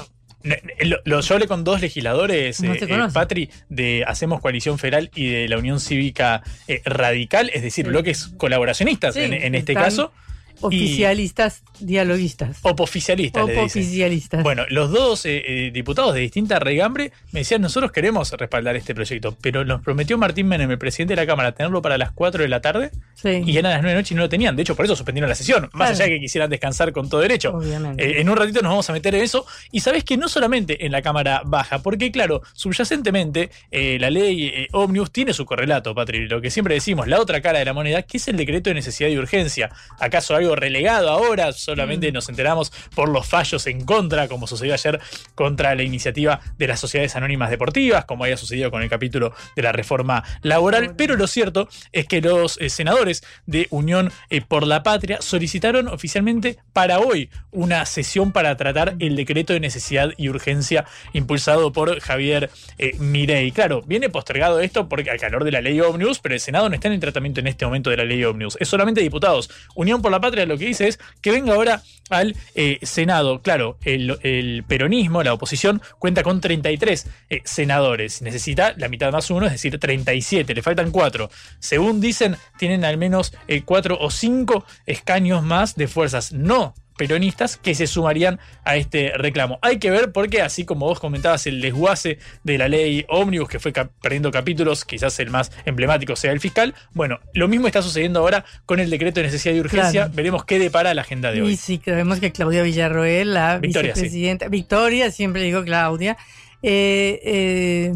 Lo, 0.82 0.98
lo- 1.06 1.22
yo 1.22 1.34
hablé 1.36 1.48
con 1.48 1.64
dos 1.64 1.82
legisladores, 1.82 2.62
No 2.62 2.74
eh, 2.74 2.78
eh. 2.82 3.08
Patri, 3.14 3.50
de 3.70 4.04
Hacemos 4.08 4.42
Coalición 4.42 4.78
Federal 4.78 5.10
y 5.16 5.28
de 5.30 5.48
la 5.50 5.58
Unión 5.58 5.80
Cívica 5.80 6.44
eh, 6.68 6.82
Radical, 6.86 7.50
es 7.54 7.62
decir, 7.64 7.86
Sí. 7.86 7.90
bloques 7.90 8.28
colaboracionistas 8.38 9.16
Sí, 9.16 9.22
en, 9.22 9.34
en 9.34 9.56
este 9.56 9.72
están 9.74 9.84
caso. 9.86 10.14
Oficialistas, 10.62 11.64
dialoguistas. 11.80 12.60
Opoficialistas, 12.62 13.46
le 13.46 13.52
dicen. 13.54 13.66
Oficialistas. 13.66 14.44
Bueno, 14.44 14.64
los 14.70 14.92
dos 14.92 15.26
eh, 15.26 15.44
eh, 15.46 15.72
diputados 15.72 16.14
de 16.14 16.22
distinta 16.22 16.60
regambre 16.60 17.12
me 17.32 17.42
decían, 17.42 17.62
nosotros 17.62 17.92
queremos 17.92 18.32
respaldar 18.32 18.76
este 18.76 18.94
proyecto, 18.96 19.38
pero 19.42 19.66
nos 19.66 19.82
prometió 19.82 20.18
Martín 20.18 20.48
Menem, 20.48 20.70
el 20.72 20.78
presidente 20.78 21.14
de 21.16 21.22
la 21.22 21.26
Cámara, 21.28 21.52
tenerlo 21.54 21.82
para 21.82 21.98
las 21.98 22.12
4 22.12 22.44
de 22.44 22.50
la 22.50 22.62
tarde 22.62 22.92
Sí. 23.16 23.42
y 23.46 23.58
eran 23.58 23.72
las 23.72 23.82
9 23.82 23.88
de 23.90 23.94
la 23.96 24.00
noche 24.02 24.14
y 24.14 24.18
no 24.18 24.24
lo 24.24 24.30
tenían. 24.30 24.56
De 24.56 24.62
hecho, 24.62 24.76
por 24.76 24.86
eso 24.86 24.96
suspendieron 24.96 25.30
la 25.30 25.36
sesión, 25.36 25.64
más 25.74 25.90
Claro. 25.90 25.92
allá 25.96 26.04
de 26.06 26.10
que 26.12 26.20
quisieran 26.20 26.50
descansar 26.50 26.92
con 26.92 27.10
todo 27.10 27.22
derecho. 27.22 27.52
Obviamente. 27.56 28.04
Eh, 28.06 28.22
en 28.22 28.30
un 28.30 28.38
ratito 28.38 28.62
nos 28.62 28.72
vamos 28.72 28.90
a 28.90 28.94
meter 28.94 29.16
en 29.16 29.22
eso. 29.24 29.46
Y 29.72 29.80
sabes 29.80 30.04
que 30.04 30.18
no 30.18 30.28
solamente 30.30 30.86
en 30.86 30.92
la 30.92 31.02
Cámara 31.02 31.42
Baja, 31.46 31.80
porque 31.80 32.12
claro, 32.12 32.42
subyacentemente 32.54 33.50
eh, 33.72 33.98
la 34.00 34.10
ley 34.10 34.68
Omnibus 34.72 35.12
tiene 35.12 35.34
su 35.34 35.46
correlato, 35.46 35.96
Patri. 35.96 36.28
Lo 36.28 36.42
que 36.42 36.50
siempre 36.52 36.74
decimos, 36.76 37.08
la 37.08 37.20
otra 37.20 37.42
cara 37.42 37.60
de 37.60 37.66
la 37.66 37.74
moneda, 37.74 38.02
que 38.04 38.18
es 38.18 38.28
el 38.28 38.38
decreto 38.38 38.70
de 38.70 38.74
necesidad 38.76 39.10
y 39.10 39.18
urgencia. 39.18 39.70
¿Acaso 40.00 40.36
algo 40.46 40.56
relegado 40.56 41.10
ahora? 41.10 41.52
Solamente 41.52 42.12
nos 42.12 42.30
enteramos 42.30 42.72
por 42.94 43.10
los 43.10 43.28
fallos 43.28 43.66
en 43.68 43.84
contra, 43.84 44.28
como 44.28 44.48
sucedió 44.48 44.74
ayer 44.74 45.00
contra 45.34 45.76
la 45.76 45.84
iniciativa 45.84 46.40
de 46.58 46.68
las 46.68 46.80
sociedades 46.80 47.16
anónimas 47.16 47.50
deportivas, 47.50 48.06
como 48.06 48.24
había 48.24 48.38
sucedido 48.38 48.72
con 48.72 48.84
el 48.84 48.90
capítulo 48.90 49.34
de 49.56 49.62
la 49.64 49.72
reforma 49.72 50.24
laboral. 50.42 50.96
Pero 50.96 51.16
lo 51.16 51.28
cierto 51.28 51.68
es 51.92 52.06
que 52.06 52.22
los 52.22 52.60
eh, 52.62 52.70
senadores 52.70 53.24
de 53.46 53.68
Unión 53.72 54.12
eh, 54.30 54.42
por 54.42 54.68
la 54.68 54.84
Patria 54.84 55.20
solicitaron 55.22 55.88
oficialmente 55.88 56.58
para 56.74 57.00
hoy 57.00 57.30
una 57.52 57.86
sesión 57.86 58.32
para 58.32 58.56
tratar 58.58 58.96
el 59.00 59.16
decreto 59.16 59.54
de 59.54 59.60
necesidad 59.60 60.12
y 60.18 60.30
urgencia 60.30 60.86
impulsado 61.14 61.72
por 61.74 62.00
Javier 62.00 62.50
eh, 62.78 62.96
Mirey. 63.00 63.52
Claro, 63.52 63.82
viene 63.82 64.10
postergado 64.10 64.60
esto 64.60 64.88
porque 64.88 65.10
al 65.10 65.20
calor 65.20 65.44
de 65.44 65.52
la 65.52 65.62
ley 65.62 65.80
Omnibus, 65.82 66.20
pero 66.20 66.36
el 66.36 66.42
Senado 66.42 66.70
no 66.70 66.76
está 66.76 66.88
en 66.88 66.94
el 66.94 67.00
tratamiento 67.00 67.40
en 67.40 67.48
este 67.48 67.66
momento 67.66 67.90
de 67.90 67.98
la 67.98 68.06
ley 68.06 68.24
Omnibus. 68.24 68.58
Es 68.60 68.70
solamente 68.70 69.02
diputados. 69.02 69.50
Unión 69.74 70.02
por 70.02 70.12
la 70.12 70.20
Patria 70.20 70.35
lo 70.46 70.58
que 70.58 70.66
dice 70.66 70.88
es 70.88 71.00
que 71.22 71.32
venga 71.32 71.54
ahora 71.54 71.82
al 72.10 72.36
eh, 72.54 72.80
Senado. 72.84 73.42
Claro, 73.42 73.78
el, 73.84 74.64
peronismo, 74.68 75.24
la 75.24 75.34
oposición, 75.34 75.82
cuenta 76.00 76.24
con 76.24 76.42
33 76.42 77.08
eh, 77.30 77.42
senadores. 77.44 78.22
Necesita 78.22 78.74
la 78.78 78.90
mitad 78.90 79.12
más 79.12 79.30
uno, 79.30 79.46
es 79.46 79.54
decir, 79.54 79.80
37. 79.80 80.54
Le 80.54 80.62
faltan 80.62 80.92
cuatro. 80.92 81.30
Según 81.60 82.02
dicen, 82.02 82.36
tienen 82.58 82.86
al 82.86 82.98
menos 82.98 83.34
eh, 83.48 83.62
cuatro 83.64 83.98
o 84.00 84.12
cinco 84.12 84.66
escaños 84.86 85.44
más 85.44 85.76
de 85.76 85.88
fuerzas 85.88 86.34
no 86.34 86.74
peronistas 86.98 87.58
que 87.58 87.76
se 87.76 87.88
sumarían 87.88 88.40
a 88.64 88.78
este 88.78 89.12
reclamo. 89.16 89.60
Hay 89.62 89.80
que 89.80 89.92
ver 89.92 90.12
porque, 90.12 90.42
así 90.42 90.64
como 90.66 90.86
vos 90.86 91.00
comentabas, 91.00 91.46
el 91.48 91.60
desguace 91.62 92.20
de 92.44 92.58
la 92.58 92.68
ley 92.70 93.06
Omnibus, 93.10 93.50
que 93.50 93.60
fue 93.60 93.74
cap- 93.74 93.92
perdiendo 94.02 94.32
capítulos, 94.32 94.86
quizás 94.86 95.20
el 95.20 95.30
más 95.30 95.52
emblemático 95.66 96.16
sea 96.16 96.32
el 96.32 96.40
fiscal, 96.40 96.74
bueno, 96.94 97.20
lo 97.34 97.48
mismo 97.48 97.68
está 97.68 97.82
sucediendo 97.82 98.22
ahora 98.22 98.46
con 98.66 98.80
el 98.80 98.90
decreto 98.90 99.20
de 99.20 99.26
necesidad 99.26 99.54
y 99.56 99.60
urgencia. 99.60 99.92
Claro. 100.04 100.14
Veremos 100.16 100.46
qué 100.46 100.58
depara 100.58 100.94
la 100.94 101.02
agenda 101.02 101.32
de 101.32 101.40
Y 101.40 101.42
hoy. 101.42 101.56
sí, 101.58 101.80
creemos 101.80 102.20
que 102.20 102.32
Claudia 102.32 102.64
Villarroel, 102.64 103.34
la 103.34 103.58
Victoria, 103.58 103.94
sí. 103.94 104.02
vicepresidenta, 104.02 104.48
Victoria, 104.48 105.12
siempre 105.12 105.42
digo 105.44 105.64
Claudia, 105.64 106.18
eh, 106.64 107.20
eh, 107.24 107.94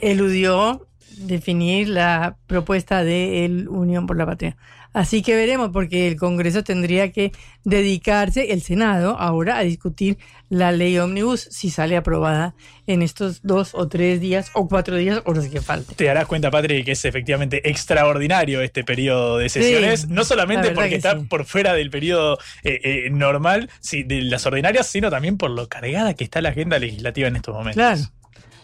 eludió 0.00 0.86
definir 1.16 1.88
la 1.88 2.36
propuesta 2.46 3.02
de 3.02 3.44
el 3.44 3.68
Unión 3.68 4.06
por 4.06 4.16
la 4.16 4.26
Patria. 4.26 4.56
Así 4.98 5.22
que 5.22 5.36
veremos, 5.36 5.70
porque 5.72 6.08
el 6.08 6.16
Congreso 6.16 6.64
tendría 6.64 7.12
que 7.12 7.30
dedicarse, 7.62 8.52
el 8.52 8.62
Senado, 8.62 9.16
ahora 9.16 9.56
a 9.56 9.62
discutir 9.62 10.18
la 10.48 10.72
ley 10.72 10.98
ómnibus 10.98 11.42
si 11.52 11.70
sale 11.70 11.96
aprobada 11.96 12.56
en 12.88 13.02
estos 13.02 13.42
dos 13.44 13.76
o 13.76 13.86
tres 13.86 14.20
días 14.20 14.50
o 14.54 14.66
cuatro 14.66 14.96
días 14.96 15.22
o 15.24 15.34
los 15.34 15.46
que 15.46 15.60
falten. 15.60 15.94
Te 15.94 16.06
darás 16.06 16.26
cuenta, 16.26 16.50
Patrick, 16.50 16.84
que 16.84 16.92
es 16.92 17.04
efectivamente 17.04 17.70
extraordinario 17.70 18.60
este 18.60 18.82
periodo 18.82 19.38
de 19.38 19.48
sesiones, 19.48 20.00
Sí, 20.00 20.06
no 20.10 20.24
solamente 20.24 20.72
porque 20.72 20.88
que 20.88 20.96
está 20.96 21.16
sí. 21.16 21.26
por 21.26 21.44
fuera 21.44 21.74
del 21.74 21.90
periodo 21.90 22.36
eh, 22.64 22.80
eh, 22.82 23.10
normal 23.12 23.70
sí, 23.78 24.02
de 24.02 24.22
las 24.22 24.46
ordinarias, 24.46 24.88
sino 24.88 25.10
también 25.10 25.38
por 25.38 25.52
lo 25.52 25.68
cargada 25.68 26.14
que 26.14 26.24
está 26.24 26.40
la 26.40 26.48
agenda 26.48 26.76
legislativa 26.80 27.28
en 27.28 27.36
estos 27.36 27.54
momentos. 27.54 27.76
Claro. 27.76 28.17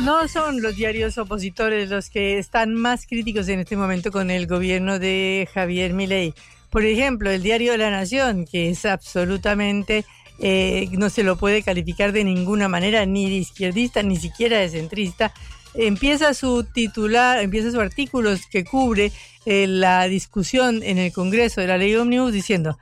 No 0.00 0.26
son 0.26 0.60
los 0.60 0.76
diarios 0.76 1.18
opositores 1.18 1.88
los 1.88 2.10
que 2.10 2.38
están 2.38 2.74
más 2.74 3.06
críticos 3.06 3.48
en 3.48 3.60
este 3.60 3.76
momento 3.76 4.10
con 4.10 4.30
el 4.30 4.46
gobierno 4.46 4.98
de 4.98 5.48
Javier 5.54 5.92
Milei. 5.92 6.34
Por 6.68 6.84
ejemplo, 6.84 7.30
el 7.30 7.42
diario 7.42 7.76
la 7.76 7.90
Nación, 7.90 8.44
que 8.44 8.70
es 8.70 8.84
absolutamente 8.86 10.04
eh, 10.40 10.88
no 10.92 11.10
se 11.10 11.22
lo 11.22 11.36
puede 11.36 11.62
calificar 11.62 12.12
de 12.12 12.24
ninguna 12.24 12.68
manera, 12.68 13.06
ni 13.06 13.30
de 13.30 13.36
izquierdista, 13.36 14.02
ni 14.02 14.16
siquiera 14.16 14.58
de 14.58 14.68
centrista. 14.68 15.32
Empieza 15.74 16.34
su 16.34 16.64
titular, 16.64 17.40
empieza 17.40 17.70
su 17.70 17.80
artículo 17.80 18.34
que 18.50 18.64
cubre 18.64 19.12
eh, 19.46 19.66
la 19.66 20.04
discusión 20.08 20.82
en 20.82 20.98
el 20.98 21.12
Congreso 21.12 21.60
de 21.60 21.68
la 21.68 21.78
ley 21.78 21.94
Omnibus 21.94 22.32
diciendo 22.32 22.78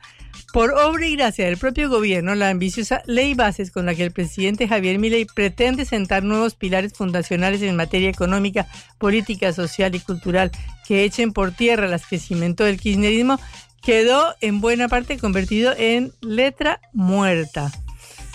por 0.52 0.72
obra 0.72 1.06
y 1.06 1.16
gracia 1.16 1.46
del 1.46 1.56
propio 1.56 1.88
gobierno, 1.88 2.34
la 2.34 2.50
ambiciosa 2.50 3.02
ley 3.06 3.32
bases 3.32 3.70
con 3.70 3.86
la 3.86 3.94
que 3.94 4.04
el 4.04 4.10
presidente 4.10 4.68
Javier 4.68 4.98
Milei 4.98 5.24
pretende 5.24 5.86
sentar 5.86 6.22
nuevos 6.22 6.54
pilares 6.54 6.92
fundacionales 6.92 7.62
en 7.62 7.74
materia 7.74 8.10
económica, 8.10 8.68
política, 8.98 9.54
social 9.54 9.94
y 9.94 10.00
cultural 10.00 10.50
que 10.86 11.04
echen 11.04 11.32
por 11.32 11.52
tierra 11.52 11.88
las 11.88 12.04
que 12.04 12.18
cimentó 12.18 12.66
el 12.66 12.78
kirchnerismo, 12.78 13.40
quedó 13.80 14.34
en 14.42 14.60
buena 14.60 14.88
parte 14.88 15.18
convertido 15.18 15.72
en 15.76 16.12
letra 16.20 16.80
muerta. 16.92 17.72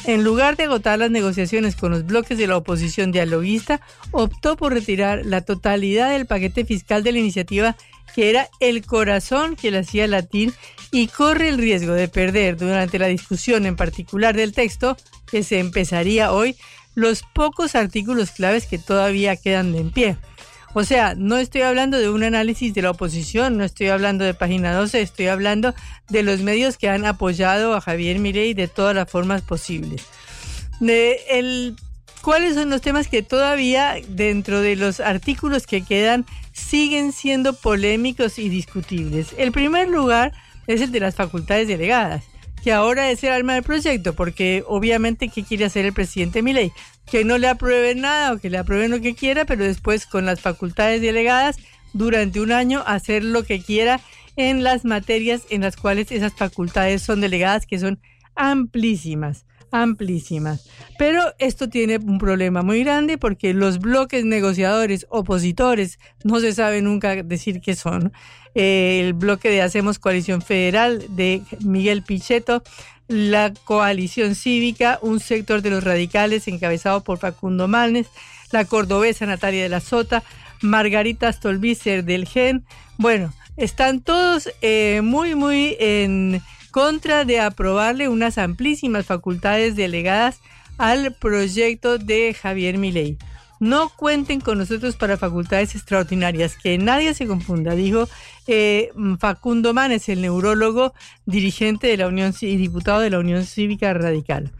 En 0.05 0.23
lugar 0.23 0.57
de 0.57 0.63
agotar 0.63 0.97
las 0.97 1.11
negociaciones 1.11 1.75
con 1.75 1.91
los 1.91 2.05
bloques 2.05 2.37
de 2.37 2.47
la 2.47 2.57
oposición 2.57 3.11
dialoguista, 3.11 3.81
optó 4.11 4.55
por 4.55 4.73
retirar 4.73 5.25
la 5.25 5.41
totalidad 5.41 6.11
del 6.11 6.25
paquete 6.25 6.65
fiscal 6.65 7.03
de 7.03 7.11
la 7.11 7.19
iniciativa 7.19 7.75
que 8.17 8.31
era 8.31 8.49
el 8.59 8.83
corazón 8.83 9.55
que 9.55 9.69
le 9.69 9.77
hacía 9.77 10.07
latir 10.07 10.51
y 10.89 11.05
corre 11.05 11.49
el 11.49 11.59
riesgo 11.59 11.93
de 11.93 12.07
perder 12.07 12.57
durante 12.57 12.97
la 12.97 13.05
discusión 13.05 13.67
en 13.67 13.75
particular 13.75 14.35
del 14.35 14.53
texto, 14.53 14.97
que 15.29 15.43
se 15.43 15.59
empezaría 15.59 16.31
hoy, 16.31 16.55
los 16.95 17.21
pocos 17.21 17.75
artículos 17.75 18.31
claves 18.31 18.65
que 18.65 18.79
todavía 18.79 19.35
quedan 19.35 19.71
de 19.71 19.81
en 19.81 19.91
pie. 19.91 20.17
O 20.73 20.83
sea, 20.83 21.13
no 21.13 21.37
estoy 21.37 21.61
hablando 21.61 21.99
de 21.99 22.09
un 22.09 22.23
análisis 22.23 22.73
de 22.73 22.81
la 22.81 22.89
oposición, 22.89 23.55
no 23.55 23.63
estoy 23.63 23.89
hablando 23.89 24.25
de 24.25 24.33
página 24.33 24.73
12, 24.73 24.99
estoy 24.99 25.27
hablando 25.27 25.75
de 26.09 26.23
los 26.23 26.41
medios 26.41 26.77
que 26.77 26.89
han 26.89 27.05
apoyado 27.05 27.75
a 27.75 27.81
Javier 27.81 28.17
Mirey 28.17 28.55
de 28.55 28.67
todas 28.67 28.95
las 28.95 29.07
formas 29.07 29.43
posibles. 29.43 30.01
De 30.79 31.19
el, 31.29 31.75
¿Cuáles 32.27 32.55
son 32.55 32.69
los 32.69 32.81
temas 32.81 33.07
que 33.07 33.21
todavía 33.21 33.95
dentro 34.09 34.59
de 34.59 34.75
los 34.75 34.99
artículos 34.99 35.67
que 35.67 35.83
quedan 35.83 36.25
siguen 36.57 37.11
siendo 37.11 37.53
polémicos 37.53 38.39
y 38.39 38.49
discutibles? 38.49 39.33
El 39.37 39.51
primer 39.51 39.87
lugar 39.89 40.33
es 40.65 40.81
el 40.81 40.91
de 40.91 40.99
las 40.99 41.15
facultades 41.15 41.67
delegadas, 41.67 42.25
que 42.63 42.73
ahora 42.73 43.09
es 43.11 43.23
el 43.23 43.31
alma 43.31 43.53
del 43.53 43.63
proyecto, 43.63 44.13
porque 44.13 44.63
obviamente, 44.67 45.29
¿qué 45.29 45.43
quiere 45.43 45.65
hacer 45.65 45.85
el 45.85 45.93
presidente 45.93 46.41
Milei? 46.41 46.71
Que 47.05 47.23
no 47.23 47.37
le 47.37 47.47
aprueben 47.47 48.01
nada 48.01 48.33
o 48.33 48.39
que 48.39 48.49
le 48.49 48.57
aprueben 48.57 48.91
lo 48.91 48.99
que 48.99 49.15
quiera, 49.15 49.45
pero 49.45 49.63
después 49.63 50.05
con 50.05 50.25
las 50.25 50.41
facultades 50.41 51.01
delegadas, 51.01 51.57
durante 51.93 52.41
un 52.41 52.51
año, 52.51 52.83
hacer 52.85 53.23
lo 53.23 53.43
que 53.43 53.61
quiera 53.61 54.01
en 54.35 54.63
las 54.63 54.83
materias 54.83 55.43
en 55.49 55.61
las 55.61 55.77
cuales 55.77 56.11
esas 56.11 56.33
facultades 56.33 57.01
son 57.01 57.21
delegadas, 57.21 57.65
que 57.65 57.79
son 57.79 57.99
amplísimas 58.35 59.45
amplísimas. 59.71 60.69
Pero 60.97 61.21
esto 61.39 61.69
tiene 61.69 61.97
un 61.97 62.17
problema 62.17 62.61
muy 62.61 62.83
grande 62.83 63.17
porque 63.17 63.53
los 63.53 63.79
bloques 63.79 64.25
negociadores 64.25 65.05
opositores 65.09 65.99
no 66.23 66.39
se 66.39 66.53
sabe 66.53 66.81
nunca 66.81 67.23
decir 67.23 67.61
qué 67.61 67.75
son. 67.75 68.11
Eh, 68.55 69.01
el 69.03 69.13
bloque 69.13 69.49
de 69.49 69.61
Hacemos 69.61 69.99
Coalición 69.99 70.41
Federal 70.41 71.05
de 71.09 71.43
Miguel 71.63 72.01
Pichetto, 72.01 72.63
la 73.07 73.53
coalición 73.65 74.35
cívica, 74.35 74.99
un 75.01 75.19
sector 75.19 75.61
de 75.61 75.69
los 75.69 75.83
radicales 75.83 76.47
encabezado 76.47 77.03
por 77.03 77.19
Facundo 77.19 77.67
Malnes, 77.67 78.07
la 78.51 78.65
cordobesa 78.65 79.25
Natalia 79.25 79.63
de 79.63 79.69
la 79.69 79.79
Sota, 79.79 80.23
Margarita 80.61 81.31
Stolbizer 81.31 82.03
del 82.03 82.27
GEN. 82.27 82.65
Bueno, 82.97 83.33
están 83.57 84.01
todos 84.01 84.49
eh, 84.61 85.01
muy, 85.03 85.35
muy 85.35 85.75
en 85.79 86.41
contra 86.77 87.25
de 87.25 87.39
aprobarle 87.39 88.07
unas 88.07 88.37
amplísimas 88.37 89.07
facultades 89.07 89.75
delegadas 89.75 90.41
al 90.77 91.11
proyecto 91.11 91.97
de 91.97 92.35
Javier 92.39 92.77
Milei. 92.77 93.17
No 93.59 93.89
cuenten 93.89 94.41
con 94.41 94.59
nosotros 94.59 94.95
para 94.95 95.17
facultades 95.17 95.73
extraordinarias, 95.73 96.55
que 96.55 96.77
nadie 96.77 97.15
se 97.15 97.25
confunda, 97.25 97.73
dijo 97.73 98.07
eh, 98.45 98.91
Facundo 99.17 99.73
Manes, 99.73 100.07
el 100.07 100.21
neurólogo 100.21 100.93
dirigente 101.25 101.87
de 101.87 101.97
la 101.97 102.09
Unión 102.09 102.31
y 102.41 102.57
diputado 102.57 102.99
de 102.99 103.09
la 103.09 103.17
Unión 103.17 103.43
Cívica 103.43 103.91
Radical. 103.95 104.51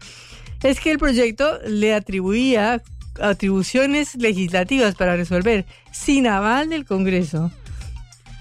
Es 0.64 0.80
que 0.80 0.90
el 0.90 0.98
proyecto 0.98 1.60
le 1.68 1.94
atribuía 1.94 2.82
atribuciones 3.22 4.16
legislativas 4.16 4.96
para 4.96 5.14
resolver 5.14 5.66
sin 5.92 6.26
aval 6.26 6.68
del 6.68 6.84
Congreso 6.84 7.52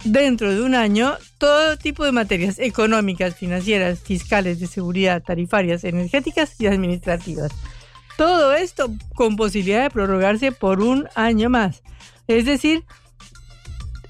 dentro 0.04 0.54
de 0.54 0.62
un 0.62 0.76
año 0.76 1.16
todo 1.38 1.78
tipo 1.78 2.06
de 2.06 2.12
materias 2.12 2.60
económicas, 2.60 3.36
financieras, 3.36 4.00
fiscales, 4.00 4.60
de 4.60 4.68
seguridad, 4.68 5.24
tarifarias, 5.24 5.84
energéticas 5.84 6.60
y 6.60 6.68
administrativas. 6.68 7.52
Todo 8.18 8.54
esto 8.54 8.92
con 9.16 9.36
posibilidad 9.36 9.84
de 9.84 9.90
prorrogarse 9.90 10.52
por 10.52 10.82
un 10.82 11.08
año 11.16 11.50
más. 11.50 11.84
Es 12.28 12.46
decir, 12.46 12.84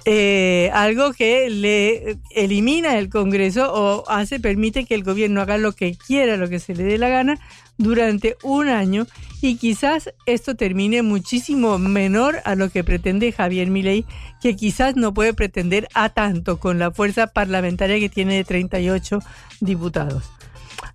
eh, 0.06 0.72
algo 0.74 1.12
que 1.12 1.50
le 1.50 2.18
elimina 2.34 2.98
el 2.98 3.10
Congreso 3.10 3.74
o 3.74 4.10
hace, 4.10 4.40
permite 4.40 4.86
que 4.86 4.96
el 4.96 5.04
gobierno 5.04 5.42
haga 5.42 5.58
lo 5.58 5.74
que 5.74 5.98
quiera, 5.98 6.38
lo 6.38 6.48
que 6.48 6.60
se 6.60 6.74
le 6.74 6.84
dé 6.84 6.98
la 6.98 7.10
gana, 7.10 7.38
durante 7.78 8.38
un 8.44 8.70
año 8.70 9.08
y 9.42 9.56
quizás 9.58 10.14
esto 10.26 10.56
termine 10.56 11.04
muchísimo 11.04 11.78
menor 11.78 12.42
a 12.44 12.56
lo 12.56 12.70
que 12.70 12.84
pretende 12.84 13.32
Javier 13.32 13.70
Milei, 13.70 14.06
que 14.42 14.56
quizás 14.56 14.96
no 14.96 15.14
puede 15.14 15.34
pretender 15.34 15.88
a 15.94 16.10
tanto 16.10 16.60
con 16.60 16.80
la 16.80 16.92
fuerza 16.92 17.28
parlamentaria 17.28 18.00
que 18.00 18.10
tiene 18.10 18.36
de 18.36 18.44
38 18.44 19.20
diputados. 19.60 20.24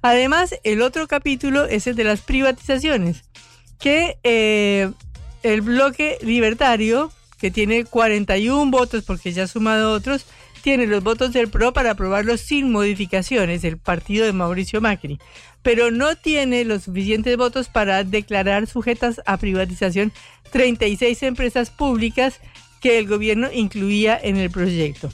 Además, 0.01 0.55
el 0.65 0.83
otro 0.83 1.07
capítulo 1.07 1.65
es 1.65 1.87
el 1.87 1.95
de 1.95 2.05
las 2.05 2.21
privatizaciones, 2.21 3.25
que 3.79 4.19
eh, 4.25 4.91
el 5.43 5.61
bloque 5.61 6.19
libertario, 6.23 7.13
que 7.39 7.51
tiene 7.51 7.85
41 7.85 8.71
votos 8.71 9.05
porque 9.05 9.33
ya 9.33 9.45
ha 9.45 9.49
sumado 9.49 9.93
otros, 9.93 10.27
tiene 10.63 10.87
los 10.87 11.03
votos 11.03 11.33
del 11.33 11.49
PRO 11.49 11.73
para 11.73 11.93
aprobarlo 11.93 12.37
sin 12.37 12.71
modificaciones, 12.71 13.65
el 13.65 13.79
partido 13.79 14.25
de 14.25 14.33
Mauricio 14.33 14.81
Macri 14.81 15.19
pero 15.63 15.91
no 15.91 16.17
tiene 16.17 16.65
los 16.65 16.85
suficientes 16.85 17.37
votos 17.37 17.69
para 17.69 18.05
declarar 18.05 18.67
sujetas 18.67 19.23
a 19.27 19.37
privatización 19.39 20.13
36 20.51 21.23
empresas 21.23 21.71
públicas 21.71 22.41
que 22.81 22.99
el 22.99 23.07
gobierno 23.07 23.49
incluía 23.53 24.19
en 24.21 24.37
el 24.37 24.51
proyecto. 24.51 25.11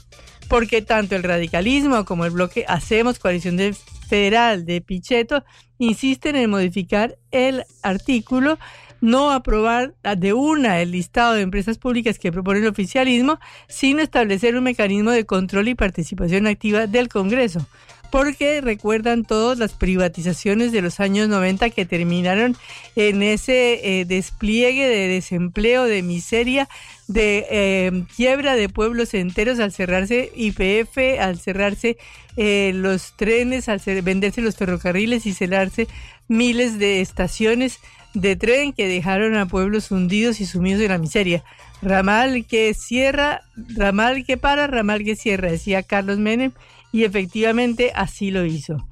Porque 0.49 0.81
tanto 0.81 1.15
el 1.15 1.23
radicalismo 1.23 2.03
como 2.05 2.25
el 2.25 2.31
bloque 2.31 2.65
Hacemos 2.67 3.19
Coalición 3.19 3.57
de 3.57 3.75
Federal 4.09 4.65
de 4.65 4.81
Pichetto 4.81 5.45
insisten 5.77 6.35
en 6.35 6.49
modificar 6.49 7.19
el 7.29 7.63
artículo 7.83 8.57
no 9.01 9.31
aprobar 9.31 9.93
de 10.17 10.33
una 10.33 10.81
el 10.81 10.91
listado 10.91 11.33
de 11.33 11.41
empresas 11.41 11.77
públicas 11.77 12.19
que 12.19 12.31
propone 12.31 12.59
el 12.59 12.67
oficialismo, 12.67 13.39
sino 13.67 14.01
establecer 14.01 14.55
un 14.55 14.63
mecanismo 14.63 15.11
de 15.11 15.25
control 15.25 15.67
y 15.67 15.75
participación 15.75 16.47
activa 16.47 16.87
del 16.87 17.09
Congreso. 17.09 17.65
Porque 18.11 18.59
recuerdan 18.61 19.23
todas 19.23 19.59
las 19.59 19.73
privatizaciones 19.73 20.71
de 20.71 20.81
los 20.81 20.99
años 20.99 21.29
90 21.29 21.69
que 21.69 21.85
terminaron 21.85 22.57
en 22.95 23.21
ese 23.21 23.99
eh, 24.01 24.05
despliegue 24.05 24.87
de 24.87 25.07
desempleo, 25.07 25.83
de 25.83 26.01
miseria, 26.01 26.67
de 27.07 27.45
eh, 27.51 28.03
quiebra 28.15 28.55
de 28.55 28.67
pueblos 28.67 29.13
enteros 29.13 29.59
al 29.59 29.71
cerrarse 29.71 30.31
IPF, 30.35 31.19
al 31.19 31.39
cerrarse 31.39 31.97
eh, 32.35 32.71
los 32.73 33.13
trenes, 33.15 33.69
al 33.69 33.79
venderse 34.01 34.41
los 34.41 34.55
ferrocarriles 34.55 35.27
y 35.27 35.33
cerrarse 35.33 35.87
miles 36.27 36.79
de 36.79 37.01
estaciones 37.01 37.79
de 38.13 38.35
tren 38.35 38.73
que 38.73 38.87
dejaron 38.87 39.35
a 39.35 39.47
pueblos 39.47 39.91
hundidos 39.91 40.41
y 40.41 40.45
sumidos 40.45 40.81
en 40.81 40.89
la 40.89 40.97
miseria. 40.97 41.43
Ramal 41.81 42.45
que 42.45 42.73
cierra, 42.73 43.41
ramal 43.55 44.25
que 44.25 44.37
para, 44.37 44.67
ramal 44.67 45.03
que 45.03 45.15
cierra, 45.15 45.51
decía 45.51 45.83
Carlos 45.83 46.17
Menem, 46.17 46.51
y 46.91 47.03
efectivamente 47.03 47.91
así 47.95 48.31
lo 48.31 48.45
hizo. 48.45 48.87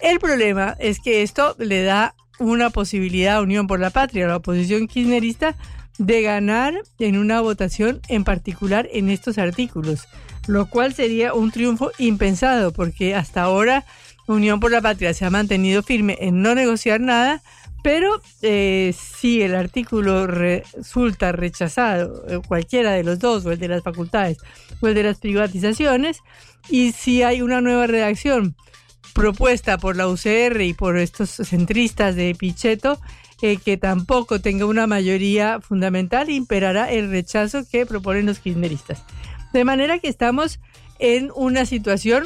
El 0.00 0.18
problema 0.18 0.76
es 0.80 0.98
que 1.00 1.22
esto 1.22 1.54
le 1.58 1.82
da 1.82 2.14
una 2.38 2.70
posibilidad 2.70 3.36
a 3.36 3.42
Unión 3.42 3.66
por 3.66 3.80
la 3.80 3.90
Patria, 3.90 4.24
a 4.24 4.28
la 4.28 4.36
oposición 4.36 4.88
kirchnerista, 4.88 5.56
de 5.98 6.22
ganar 6.22 6.74
en 6.98 7.16
una 7.16 7.40
votación 7.40 8.00
en 8.08 8.24
particular 8.24 8.88
en 8.92 9.10
estos 9.10 9.38
artículos, 9.38 10.08
lo 10.46 10.66
cual 10.66 10.92
sería 10.92 11.34
un 11.34 11.52
triunfo 11.52 11.92
impensado 11.98 12.72
porque 12.72 13.14
hasta 13.14 13.42
ahora 13.42 13.84
Unión 14.26 14.58
por 14.58 14.72
la 14.72 14.80
Patria 14.80 15.14
se 15.14 15.24
ha 15.24 15.30
mantenido 15.30 15.82
firme 15.82 16.16
en 16.20 16.42
no 16.42 16.54
negociar 16.54 17.00
nada, 17.00 17.42
pero 17.84 18.18
eh, 18.40 18.94
si 18.98 19.42
el 19.42 19.54
artículo 19.54 20.26
resulta 20.26 21.32
rechazado, 21.32 22.24
eh, 22.26 22.40
cualquiera 22.48 22.92
de 22.92 23.04
los 23.04 23.18
dos, 23.18 23.44
o 23.44 23.52
el 23.52 23.58
de 23.58 23.68
las 23.68 23.82
facultades 23.82 24.38
o 24.80 24.88
el 24.88 24.94
de 24.94 25.02
las 25.02 25.18
privatizaciones, 25.18 26.20
y 26.70 26.92
si 26.92 27.22
hay 27.22 27.42
una 27.42 27.60
nueva 27.60 27.86
redacción 27.86 28.56
propuesta 29.12 29.76
por 29.76 29.96
la 29.96 30.08
UCR 30.08 30.62
y 30.62 30.72
por 30.72 30.96
estos 30.96 31.28
centristas 31.28 32.16
de 32.16 32.34
Pichetto, 32.34 32.98
eh, 33.42 33.58
que 33.58 33.76
tampoco 33.76 34.40
tenga 34.40 34.64
una 34.64 34.86
mayoría 34.86 35.60
fundamental, 35.60 36.30
imperará 36.30 36.90
el 36.90 37.10
rechazo 37.10 37.68
que 37.70 37.84
proponen 37.84 38.24
los 38.24 38.38
kirchneristas. 38.38 39.04
De 39.52 39.62
manera 39.66 39.98
que 39.98 40.08
estamos 40.08 40.58
en 40.98 41.30
una 41.34 41.66
situación 41.66 42.24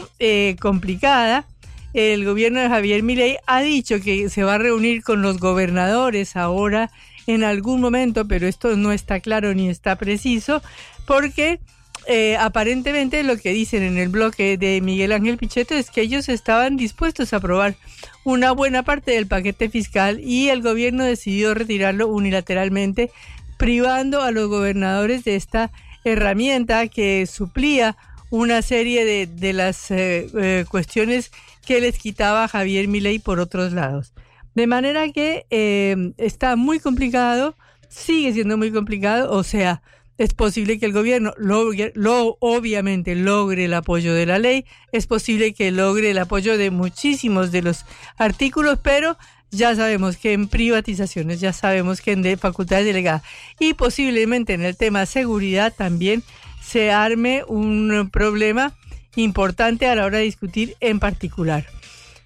complicada 0.60 1.48
el 1.94 2.24
gobierno 2.24 2.60
de 2.60 2.68
Javier 2.68 3.02
Milei 3.02 3.36
ha 3.46 3.60
dicho 3.60 4.00
que 4.00 4.28
se 4.28 4.44
va 4.44 4.54
a 4.54 4.58
reunir 4.58 5.02
con 5.02 5.22
los 5.22 5.38
gobernadores 5.38 6.36
ahora 6.36 6.90
en 7.26 7.44
algún 7.44 7.80
momento, 7.80 8.26
pero 8.26 8.46
esto 8.46 8.76
no 8.76 8.92
está 8.92 9.20
claro 9.20 9.54
ni 9.54 9.68
está 9.68 9.96
preciso, 9.96 10.62
porque 11.06 11.60
eh, 12.06 12.36
aparentemente 12.38 13.22
lo 13.22 13.36
que 13.36 13.52
dicen 13.52 13.82
en 13.82 13.98
el 13.98 14.08
bloque 14.08 14.56
de 14.56 14.80
Miguel 14.80 15.12
Ángel 15.12 15.36
Pichetto 15.36 15.74
es 15.74 15.90
que 15.90 16.00
ellos 16.00 16.30
estaban 16.30 16.78
dispuestos 16.78 17.32
a 17.32 17.36
aprobar 17.36 17.76
una 18.24 18.52
buena 18.52 18.82
parte 18.82 19.10
del 19.10 19.26
paquete 19.26 19.68
fiscal 19.68 20.18
y 20.20 20.48
el 20.48 20.62
gobierno 20.62 21.04
decidió 21.04 21.52
retirarlo 21.52 22.08
unilateralmente, 22.08 23.10
privando 23.58 24.22
a 24.22 24.30
los 24.30 24.48
gobernadores 24.48 25.24
de 25.24 25.36
esta 25.36 25.70
herramienta 26.04 26.88
que 26.88 27.26
suplía 27.26 27.96
una 28.30 28.62
serie 28.62 29.26
de, 29.26 29.52
las 29.52 29.90
eh, 29.90 30.30
eh, 30.34 30.64
cuestiones 30.68 31.30
que 31.68 31.82
les 31.82 31.98
quitaba 31.98 32.48
Javier 32.48 32.88
Milei 32.88 33.18
por 33.18 33.40
otros 33.40 33.74
lados. 33.74 34.14
De 34.54 34.66
manera 34.66 35.12
que 35.12 35.44
eh, 35.50 36.14
está 36.16 36.56
muy 36.56 36.80
complicado, 36.80 37.56
sigue 37.90 38.32
siendo 38.32 38.56
muy 38.56 38.72
complicado, 38.72 39.30
o 39.30 39.42
sea, 39.42 39.82
es 40.16 40.32
posible 40.32 40.78
que 40.78 40.86
el 40.86 40.94
gobierno 40.94 41.34
logre, 41.36 41.92
lo, 41.94 42.38
obviamente 42.40 43.14
logre 43.14 43.66
el 43.66 43.74
apoyo 43.74 44.14
de 44.14 44.24
la 44.24 44.38
ley, 44.38 44.64
es 44.92 45.06
posible 45.06 45.52
que 45.52 45.70
logre 45.70 46.12
el 46.12 46.18
apoyo 46.18 46.56
de 46.56 46.70
muchísimos 46.70 47.52
de 47.52 47.60
los 47.60 47.84
artículos, 48.16 48.78
pero 48.82 49.18
ya 49.50 49.76
sabemos 49.76 50.16
que 50.16 50.32
en 50.32 50.48
privatizaciones, 50.48 51.38
ya 51.38 51.52
sabemos 51.52 52.00
que 52.00 52.12
en 52.12 52.22
de 52.22 52.38
facultades 52.38 52.86
delegadas 52.86 53.22
y 53.60 53.74
posiblemente 53.74 54.54
en 54.54 54.62
el 54.62 54.74
tema 54.74 55.04
seguridad 55.04 55.74
también 55.76 56.22
se 56.62 56.92
arme 56.92 57.44
un 57.46 58.08
problema 58.10 58.74
importante 59.16 59.86
a 59.86 59.94
la 59.94 60.04
hora 60.04 60.18
de 60.18 60.24
discutir 60.24 60.76
en 60.80 61.00
particular. 61.00 61.66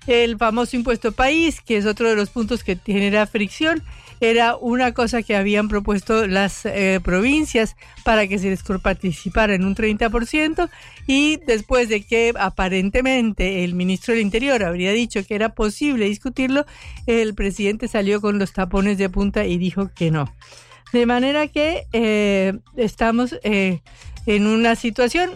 El 0.06 0.36
famoso 0.36 0.76
impuesto 0.76 1.12
país, 1.12 1.60
que 1.60 1.76
es 1.76 1.86
otro 1.86 2.08
de 2.08 2.16
los 2.16 2.30
puntos 2.30 2.64
que 2.64 2.76
genera 2.84 3.26
fricción, 3.26 3.82
era 4.20 4.56
una 4.56 4.92
cosa 4.92 5.22
que 5.22 5.34
habían 5.34 5.68
propuesto 5.68 6.28
las 6.28 6.64
eh, 6.64 7.00
provincias 7.02 7.74
para 8.04 8.28
que 8.28 8.38
se 8.38 8.50
les 8.50 8.62
participara 8.62 9.54
en 9.54 9.64
un 9.64 9.74
30% 9.74 10.70
y 11.08 11.38
después 11.44 11.88
de 11.88 12.04
que 12.04 12.32
aparentemente 12.38 13.64
el 13.64 13.74
ministro 13.74 14.14
del 14.14 14.22
Interior 14.22 14.62
habría 14.62 14.92
dicho 14.92 15.24
que 15.26 15.34
era 15.34 15.50
posible 15.50 16.04
discutirlo, 16.04 16.66
el 17.06 17.34
presidente 17.34 17.88
salió 17.88 18.20
con 18.20 18.38
los 18.38 18.52
tapones 18.52 18.96
de 18.96 19.08
punta 19.08 19.44
y 19.44 19.58
dijo 19.58 19.90
que 19.92 20.12
no. 20.12 20.32
De 20.92 21.04
manera 21.06 21.48
que 21.48 21.86
eh, 21.92 22.52
estamos 22.76 23.36
eh, 23.42 23.80
en 24.26 24.46
una 24.46 24.76
situación 24.76 25.30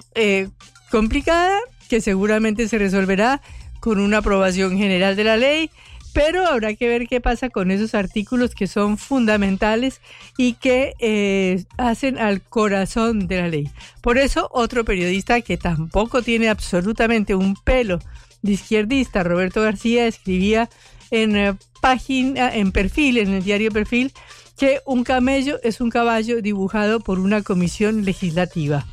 complicada 0.96 1.58
que 1.90 2.00
seguramente 2.00 2.68
se 2.68 2.78
resolverá 2.78 3.42
con 3.80 4.00
una 4.00 4.18
aprobación 4.18 4.78
general 4.78 5.14
de 5.14 5.24
la 5.24 5.36
ley, 5.36 5.70
pero 6.14 6.46
habrá 6.46 6.72
que 6.72 6.88
ver 6.88 7.06
qué 7.06 7.20
pasa 7.20 7.50
con 7.50 7.70
esos 7.70 7.94
artículos 7.94 8.54
que 8.54 8.66
son 8.66 8.96
fundamentales 8.96 10.00
y 10.38 10.54
que 10.54 10.94
eh, 10.98 11.64
hacen 11.76 12.16
al 12.16 12.40
corazón 12.40 13.28
de 13.28 13.36
la 13.42 13.48
ley. 13.48 13.70
Por 14.00 14.16
eso, 14.16 14.48
otro 14.54 14.86
periodista 14.86 15.42
que 15.42 15.58
tampoco 15.58 16.22
tiene 16.22 16.48
absolutamente 16.48 17.34
un 17.34 17.56
pelo 17.56 17.98
de 18.40 18.52
izquierdista, 18.52 19.22
Roberto 19.22 19.60
García, 19.60 20.06
escribía 20.06 20.70
en 21.10 21.36
eh, 21.36 21.54
página, 21.82 22.54
en 22.54 22.72
perfil, 22.72 23.18
en 23.18 23.34
el 23.34 23.44
diario 23.44 23.70
Perfil, 23.70 24.14
que 24.56 24.80
un 24.86 25.04
camello 25.04 25.58
es 25.62 25.82
un 25.82 25.90
caballo 25.90 26.40
dibujado 26.40 27.00
por 27.00 27.18
una 27.18 27.42
comisión 27.42 28.06
legislativa. 28.06 28.86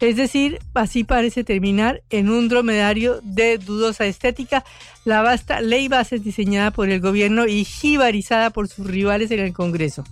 Es 0.00 0.16
decir, 0.16 0.58
así 0.74 1.04
parece 1.04 1.42
terminar 1.42 2.02
en 2.10 2.28
un 2.28 2.48
dromedario 2.48 3.20
de 3.22 3.58
dudosa 3.58 4.04
estética 4.04 4.64
la 5.04 5.22
vasta 5.22 5.60
ley 5.60 5.88
base 5.88 6.18
diseñada 6.18 6.70
por 6.70 6.90
el 6.90 7.00
gobierno 7.00 7.46
y 7.46 7.64
jibarizada 7.64 8.50
por 8.50 8.68
sus 8.68 8.86
rivales 8.86 9.30
en 9.30 9.40
el 9.40 9.52
Congreso. 9.52 10.04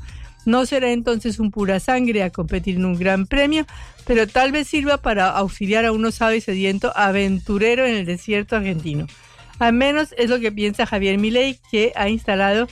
No 0.46 0.66
será 0.66 0.92
entonces 0.92 1.38
un 1.38 1.50
pura 1.50 1.80
sangre 1.80 2.22
a 2.22 2.30
competir 2.30 2.76
en 2.76 2.84
un 2.84 2.98
gran 2.98 3.26
premio, 3.26 3.66
pero 4.06 4.26
tal 4.26 4.52
vez 4.52 4.68
sirva 4.68 4.98
para 4.98 5.30
auxiliar 5.30 5.84
a 5.84 5.92
un 5.92 6.04
osado 6.04 6.34
y 6.34 6.40
sediento 6.40 6.92
aventurero 6.94 7.86
en 7.86 7.96
el 7.96 8.06
desierto 8.06 8.56
argentino. 8.56 9.06
Al 9.58 9.72
menos 9.72 10.14
es 10.18 10.28
lo 10.28 10.40
que 10.40 10.52
piensa 10.52 10.86
Javier 10.86 11.18
Milei, 11.18 11.58
que 11.70 11.92
ha 11.94 12.08
instalado 12.08 12.68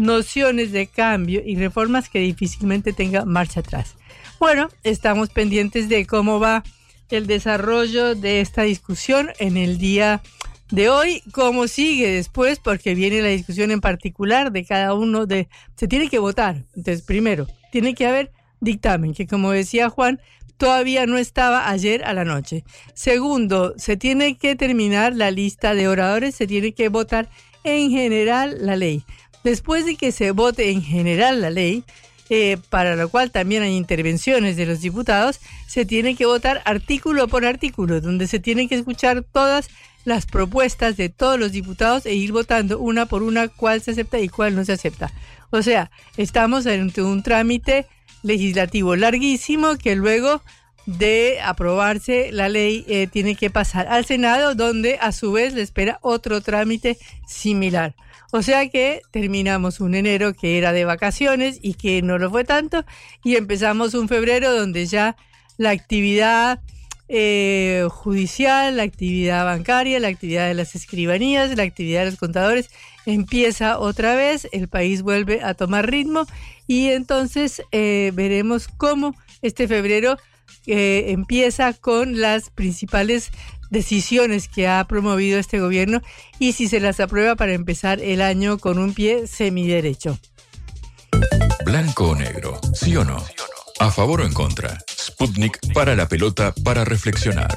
nociones 0.00 0.72
de 0.72 0.86
cambio 0.86 1.42
y 1.44 1.56
reformas 1.56 2.08
que 2.08 2.20
difícilmente 2.20 2.92
tenga 2.92 3.24
marcha 3.24 3.60
atrás. 3.60 3.94
Bueno, 4.40 4.68
estamos 4.82 5.28
pendientes 5.28 5.88
de 5.88 6.06
cómo 6.06 6.40
va 6.40 6.64
el 7.10 7.26
desarrollo 7.26 8.14
de 8.14 8.40
esta 8.40 8.62
discusión 8.62 9.30
en 9.38 9.56
el 9.56 9.78
día 9.78 10.22
de 10.70 10.88
hoy, 10.88 11.22
cómo 11.32 11.68
sigue 11.68 12.08
después, 12.08 12.58
porque 12.58 12.94
viene 12.94 13.20
la 13.20 13.28
discusión 13.28 13.70
en 13.70 13.80
particular 13.80 14.52
de 14.52 14.64
cada 14.64 14.94
uno 14.94 15.26
de... 15.26 15.48
Se 15.76 15.86
tiene 15.86 16.08
que 16.08 16.18
votar. 16.18 16.64
Entonces, 16.74 17.02
primero, 17.02 17.46
tiene 17.70 17.94
que 17.94 18.06
haber 18.06 18.32
dictamen, 18.60 19.12
que 19.12 19.26
como 19.26 19.50
decía 19.50 19.90
Juan, 19.90 20.20
todavía 20.56 21.06
no 21.06 21.18
estaba 21.18 21.68
ayer 21.68 22.04
a 22.04 22.14
la 22.14 22.24
noche. 22.24 22.64
Segundo, 22.94 23.74
se 23.76 23.96
tiene 23.96 24.38
que 24.38 24.56
terminar 24.56 25.14
la 25.14 25.30
lista 25.30 25.74
de 25.74 25.88
oradores, 25.88 26.36
se 26.36 26.46
tiene 26.46 26.72
que 26.72 26.88
votar 26.88 27.28
en 27.64 27.90
general 27.90 28.56
la 28.60 28.76
ley. 28.76 29.04
Después 29.44 29.86
de 29.86 29.96
que 29.96 30.12
se 30.12 30.32
vote 30.32 30.70
en 30.70 30.82
general 30.82 31.40
la 31.40 31.50
ley, 31.50 31.84
eh, 32.28 32.58
para 32.68 32.94
lo 32.94 33.08
cual 33.08 33.30
también 33.30 33.62
hay 33.62 33.76
intervenciones 33.76 34.56
de 34.56 34.66
los 34.66 34.80
diputados, 34.80 35.40
se 35.66 35.84
tiene 35.84 36.14
que 36.14 36.26
votar 36.26 36.62
artículo 36.64 37.26
por 37.26 37.44
artículo, 37.44 38.00
donde 38.00 38.26
se 38.26 38.38
tienen 38.38 38.68
que 38.68 38.76
escuchar 38.76 39.24
todas 39.24 39.68
las 40.04 40.26
propuestas 40.26 40.96
de 40.96 41.08
todos 41.08 41.38
los 41.38 41.52
diputados 41.52 42.06
e 42.06 42.14
ir 42.14 42.32
votando 42.32 42.78
una 42.78 43.06
por 43.06 43.22
una 43.22 43.48
cuál 43.48 43.80
se 43.80 43.90
acepta 43.90 44.18
y 44.20 44.28
cuál 44.28 44.54
no 44.54 44.64
se 44.64 44.72
acepta. 44.72 45.12
O 45.50 45.62
sea, 45.62 45.90
estamos 46.16 46.66
ante 46.66 47.02
un 47.02 47.22
trámite 47.22 47.86
legislativo 48.22 48.96
larguísimo 48.96 49.76
que 49.76 49.96
luego 49.96 50.42
de 50.86 51.40
aprobarse 51.42 52.30
la 52.32 52.48
ley 52.48 52.84
eh, 52.88 53.06
tiene 53.06 53.34
que 53.34 53.50
pasar 53.50 53.88
al 53.88 54.04
Senado, 54.04 54.54
donde 54.54 54.98
a 55.00 55.12
su 55.12 55.32
vez 55.32 55.54
le 55.54 55.62
espera 55.62 55.98
otro 56.02 56.40
trámite 56.40 56.96
similar. 57.26 57.94
O 58.32 58.42
sea 58.42 58.68
que 58.68 59.02
terminamos 59.10 59.80
un 59.80 59.94
enero 59.94 60.34
que 60.34 60.58
era 60.58 60.72
de 60.72 60.84
vacaciones 60.84 61.58
y 61.62 61.74
que 61.74 62.02
no 62.02 62.18
lo 62.18 62.30
fue 62.30 62.44
tanto 62.44 62.84
y 63.24 63.36
empezamos 63.36 63.94
un 63.94 64.08
febrero 64.08 64.54
donde 64.56 64.86
ya 64.86 65.16
la 65.56 65.70
actividad 65.70 66.60
eh, 67.08 67.88
judicial, 67.90 68.76
la 68.76 68.84
actividad 68.84 69.44
bancaria, 69.44 69.98
la 69.98 70.08
actividad 70.08 70.46
de 70.46 70.54
las 70.54 70.76
escribanías, 70.76 71.56
la 71.56 71.64
actividad 71.64 72.04
de 72.04 72.10
los 72.12 72.20
contadores 72.20 72.70
empieza 73.04 73.78
otra 73.78 74.14
vez, 74.14 74.48
el 74.52 74.68
país 74.68 75.02
vuelve 75.02 75.42
a 75.42 75.54
tomar 75.54 75.90
ritmo 75.90 76.26
y 76.68 76.90
entonces 76.90 77.62
eh, 77.72 78.12
veremos 78.14 78.68
cómo 78.68 79.16
este 79.42 79.66
febrero 79.66 80.18
eh, 80.66 81.06
empieza 81.08 81.72
con 81.72 82.20
las 82.20 82.50
principales 82.50 83.30
decisiones 83.70 84.48
que 84.48 84.68
ha 84.68 84.84
promovido 84.86 85.38
este 85.38 85.60
gobierno 85.60 86.02
y 86.38 86.52
si 86.52 86.68
se 86.68 86.80
las 86.80 87.00
aprueba 87.00 87.36
para 87.36 87.54
empezar 87.54 88.00
el 88.00 88.20
año 88.20 88.58
con 88.58 88.78
un 88.78 88.92
pie 88.92 89.26
semiderecho. 89.26 90.18
Blanco 91.64 92.10
o 92.10 92.16
negro, 92.16 92.60
sí 92.74 92.96
o 92.96 93.04
no. 93.04 93.24
A 93.78 93.90
favor 93.90 94.20
o 94.20 94.24
en 94.24 94.32
contra. 94.32 94.78
Sputnik 94.88 95.72
para 95.72 95.94
la 95.94 96.08
pelota 96.08 96.52
para 96.64 96.84
reflexionar. 96.84 97.56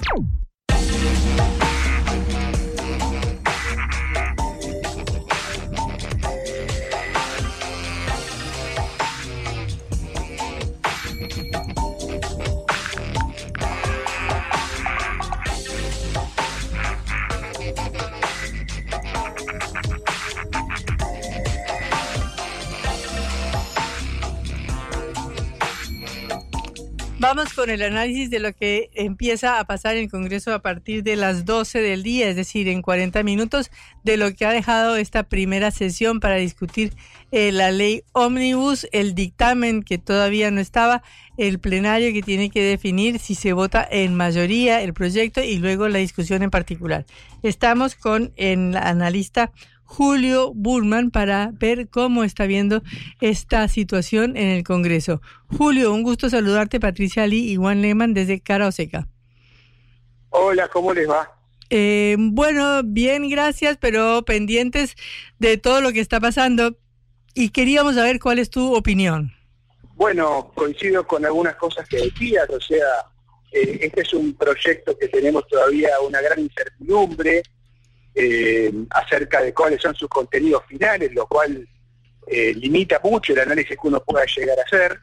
Vamos 27.24 27.54
con 27.54 27.70
el 27.70 27.82
análisis 27.82 28.30
de 28.30 28.42
lo 28.42 28.52
que 28.52 28.90
empieza 28.96 29.58
a 29.58 29.64
pasar 29.64 29.96
en 29.96 30.04
el 30.04 30.12
Congreso 30.12 30.54
a 30.54 30.62
partir 30.62 31.04
de 31.04 31.16
las 31.16 31.46
12 31.46 31.80
del 31.80 32.04
día, 32.04 32.28
es 32.28 32.36
decir, 32.36 32.68
en 32.68 32.82
40 32.82 33.24
minutos, 33.24 33.72
de 34.04 34.18
lo 34.18 34.36
que 34.36 34.46
ha 34.46 34.52
dejado 34.52 34.98
esta 34.98 35.24
primera 35.24 35.72
sesión 35.72 36.20
para 36.20 36.36
discutir 36.36 36.92
eh, 37.32 37.54
la 37.54 37.72
ley 37.72 38.04
Omnibus, 38.12 38.90
el 38.92 39.16
dictamen 39.16 39.84
que 39.84 39.98
todavía 39.98 40.52
no 40.52 40.60
estaba, 40.60 41.02
el 41.38 41.60
plenario 41.60 42.12
que 42.12 42.24
tiene 42.24 42.50
que 42.50 42.62
definir 42.62 43.20
si 43.20 43.36
se 43.36 43.54
vota 43.54 43.88
en 43.90 44.16
mayoría 44.16 44.82
el 44.82 44.94
proyecto 44.94 45.42
y 45.42 45.60
luego 45.60 45.88
la 45.88 46.00
discusión 46.00 46.44
en 46.44 46.52
particular. 46.52 47.06
Estamos 47.42 47.96
con 47.96 48.34
el 48.36 48.76
analista 48.76 49.54
Julio 49.84 50.54
Bullman 50.54 51.12
para 51.12 51.52
ver 51.54 51.90
cómo 51.90 52.24
está 52.24 52.46
viendo 52.46 52.82
esta 53.22 53.68
situación 53.68 54.38
en 54.38 54.50
el 54.50 54.64
Congreso. 54.64 55.22
Julio, 55.48 55.94
un 55.94 56.04
gusto 56.04 56.30
saludarte, 56.30 56.80
Patricia 56.80 57.28
Lee 57.28 57.52
y 57.52 57.56
Juan 57.56 57.82
Lehman 57.82 58.14
desde 58.14 58.40
Cara 58.40 58.68
Oseca. 58.68 59.08
Hola, 60.30 60.68
¿cómo 60.68 60.94
les 60.94 61.08
va? 61.08 61.32
Eh, 61.70 62.16
bueno, 62.20 62.82
bien, 62.84 63.30
gracias, 63.30 63.78
pero 63.80 64.24
pendientes 64.26 64.96
de 65.40 65.58
todo 65.58 65.82
lo 65.82 65.92
que 65.92 66.00
está 66.00 66.20
pasando 66.20 66.78
y 67.34 67.50
queríamos 67.50 67.96
saber 67.96 68.20
cuál 68.20 68.40
es 68.40 68.50
tu 68.50 68.76
opinión. 68.76 69.32
Bueno, 69.96 70.52
coincido 70.56 71.06
con 71.06 71.26
algunas 71.26 71.56
cosas 71.56 71.88
que 71.88 71.98
decías, 71.98 72.50
o 72.50 72.60
sea, 72.60 72.88
eh, 73.52 73.80
este 73.82 74.02
es 74.02 74.14
un 74.14 74.34
proyecto 74.34 74.98
que 74.98 75.08
tenemos 75.08 75.48
todavía 75.48 75.90
una 76.06 76.22
gran 76.22 76.40
incertidumbre, 76.40 77.44
eh, 78.16 78.72
acerca 78.92 79.42
de 79.42 79.54
cuáles 79.54 79.82
son 79.82 79.96
sus 79.96 80.08
contenidos 80.08 80.64
finales, 80.68 81.14
lo 81.14 81.26
cual 81.28 81.68
eh, 82.28 82.54
limita 82.54 83.02
mucho 83.04 83.34
el 83.34 83.40
análisis 83.40 83.78
que 83.80 83.88
uno 83.88 84.04
pueda 84.04 84.26
llegar 84.26 84.58
a 84.60 84.64
hacer. 84.64 85.00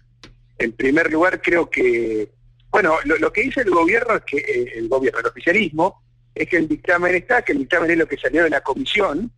En 0.58 0.72
primer 0.72 1.10
lugar, 1.10 1.40
creo 1.42 1.68
que, 1.68 2.30
bueno, 2.70 2.96
lo, 3.04 3.32
que 3.32 3.42
dice 3.42 3.62
el 3.62 3.70
gobierno 3.70 4.16
es 4.16 4.22
que 4.22 4.38
eh, 4.38 4.72
el 4.76 4.88
gobierno, 4.88 5.20
el 5.20 5.26
oficialismo, 5.26 6.02
es 6.34 6.48
que 6.48 6.58
el 6.58 6.68
dictamen 6.68 7.14
está, 7.14 7.42
que 7.42 7.52
el 7.52 7.58
dictamen 7.58 7.90
es 7.90 7.98
lo 7.98 8.06
que 8.06 8.16
salió 8.16 8.44
de 8.44 8.50
la 8.50 8.60
comisión, 8.60 9.32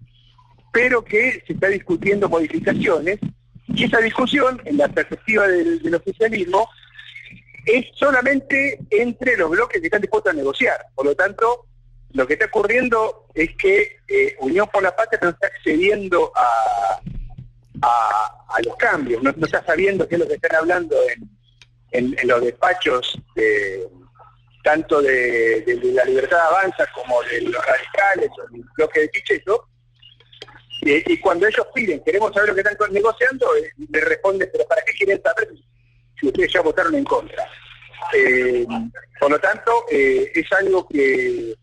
pero 0.72 1.04
que 1.04 1.42
se 1.46 1.54
está 1.54 1.68
discutiendo 1.68 2.28
modificaciones, 2.28 3.18
y 3.68 3.84
esa 3.84 3.98
discusión, 3.98 4.60
en 4.64 4.76
la 4.76 4.88
perspectiva 4.88 5.48
del, 5.48 5.82
del 5.82 5.94
oficialismo, 5.94 6.68
es 7.64 7.86
solamente 7.94 8.80
entre 8.90 9.36
los 9.36 9.50
bloques 9.50 9.80
que 9.80 9.86
están 9.86 10.02
dispuestos 10.02 10.32
a 10.32 10.36
negociar. 10.36 10.86
Por 10.94 11.06
lo 11.06 11.14
tanto, 11.14 11.66
lo 12.14 12.26
que 12.26 12.34
está 12.34 12.46
ocurriendo 12.46 13.26
es 13.34 13.56
que 13.56 14.00
eh, 14.06 14.36
Unión 14.40 14.68
por 14.72 14.82
la 14.82 14.94
Patria 14.94 15.20
no 15.22 15.30
está 15.30 15.46
accediendo 15.46 16.32
a, 16.34 17.00
a, 17.82 18.62
los 18.64 18.76
cambios, 18.76 19.22
no, 19.22 19.30
está 19.30 19.64
sabiendo 19.64 20.06
qué 20.06 20.16
es 20.16 20.20
lo 20.20 20.28
que 20.28 20.34
están 20.34 20.54
hablando 20.56 20.96
en, 21.90 22.14
en, 22.18 22.28
los 22.28 22.42
despachos 22.42 23.18
de, 23.34 23.88
tanto 24.62 25.00
de, 25.00 25.64
la 25.94 26.04
libertad 26.04 26.38
avanza 26.48 26.86
como 26.94 27.22
de 27.22 27.40
los 27.42 27.66
radicales 27.66 28.30
o 28.38 28.52
del 28.52 28.64
bloque 28.76 29.00
de 29.00 29.08
Pichetto. 29.08 29.68
y 30.82 31.18
cuando 31.18 31.46
ellos 31.46 31.66
piden, 31.74 32.04
queremos 32.04 32.32
saber 32.34 32.50
lo 32.50 32.54
que 32.54 32.60
están 32.60 32.92
negociando, 32.92 33.56
eh, 33.56 33.72
le 33.90 34.00
responde, 34.00 34.46
pero 34.48 34.66
¿para 34.66 34.82
qué 34.82 34.92
quieren 34.92 35.20
saber 35.22 35.48
si 36.20 36.26
ustedes 36.26 36.52
ya 36.52 36.60
votaron 36.60 36.94
en 36.94 37.04
contra? 37.04 37.48
Eh, 38.14 38.66
por 39.18 39.30
lo 39.30 39.40
tanto, 39.40 39.86
es 39.90 40.52
algo 40.52 40.86
que 40.88 41.56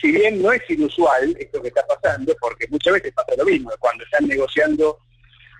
si 0.00 0.12
bien 0.12 0.42
no 0.42 0.52
es 0.52 0.62
inusual 0.68 1.36
esto 1.38 1.62
que 1.62 1.68
está 1.68 1.86
pasando, 1.86 2.34
porque 2.40 2.66
muchas 2.68 2.94
veces 2.94 3.12
pasa 3.12 3.32
lo 3.36 3.44
mismo, 3.44 3.70
cuando 3.78 4.04
están 4.04 4.26
negociando 4.26 4.98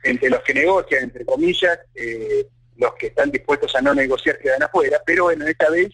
entre 0.03 0.31
los 0.31 0.41
que 0.43 0.55
negocian, 0.55 1.05
entre 1.05 1.25
comillas, 1.25 1.79
eh, 1.95 2.47
los 2.77 2.95
que 2.95 3.07
están 3.09 3.31
dispuestos 3.31 3.75
a 3.75 3.81
no 3.81 3.95
negociar 3.95 4.39
quedan 4.39 4.63
afuera, 4.63 5.01
pero 5.07 5.25
bueno, 5.25 5.47
esta 5.47 5.71
vez 5.71 5.91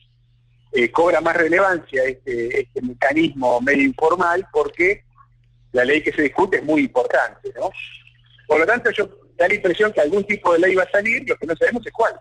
eh, 0.73 0.91
cobra 0.91 1.21
más 1.21 1.37
relevancia 1.37 2.05
este, 2.05 2.61
este, 2.61 2.83
mecanismo 2.83 3.61
medio 3.61 3.83
informal 3.83 4.47
porque 4.53 5.05
la 5.73 5.85
ley 5.85 6.03
que 6.03 6.13
se 6.13 6.23
discute 6.23 6.59
es 6.59 6.65
muy 6.65 6.83
importante, 6.83 7.53
¿no? 7.57 7.71
Por 8.47 8.61
lo 8.61 8.67
tanto, 8.67 8.91
yo 8.91 9.09
da 9.37 9.49
la 9.49 9.55
impresión 9.55 9.93
que 9.93 10.01
algún 10.01 10.25
tipo 10.25 10.53
de 10.53 10.61
ley 10.61 10.75
va 10.75 10.85
a 10.85 10.91
salir, 10.91 11.29
lo 11.29 11.37
que 11.37 11.47
no 11.47 11.57
sabemos 11.57 11.87
es 11.87 11.93
cuál. 11.93 12.19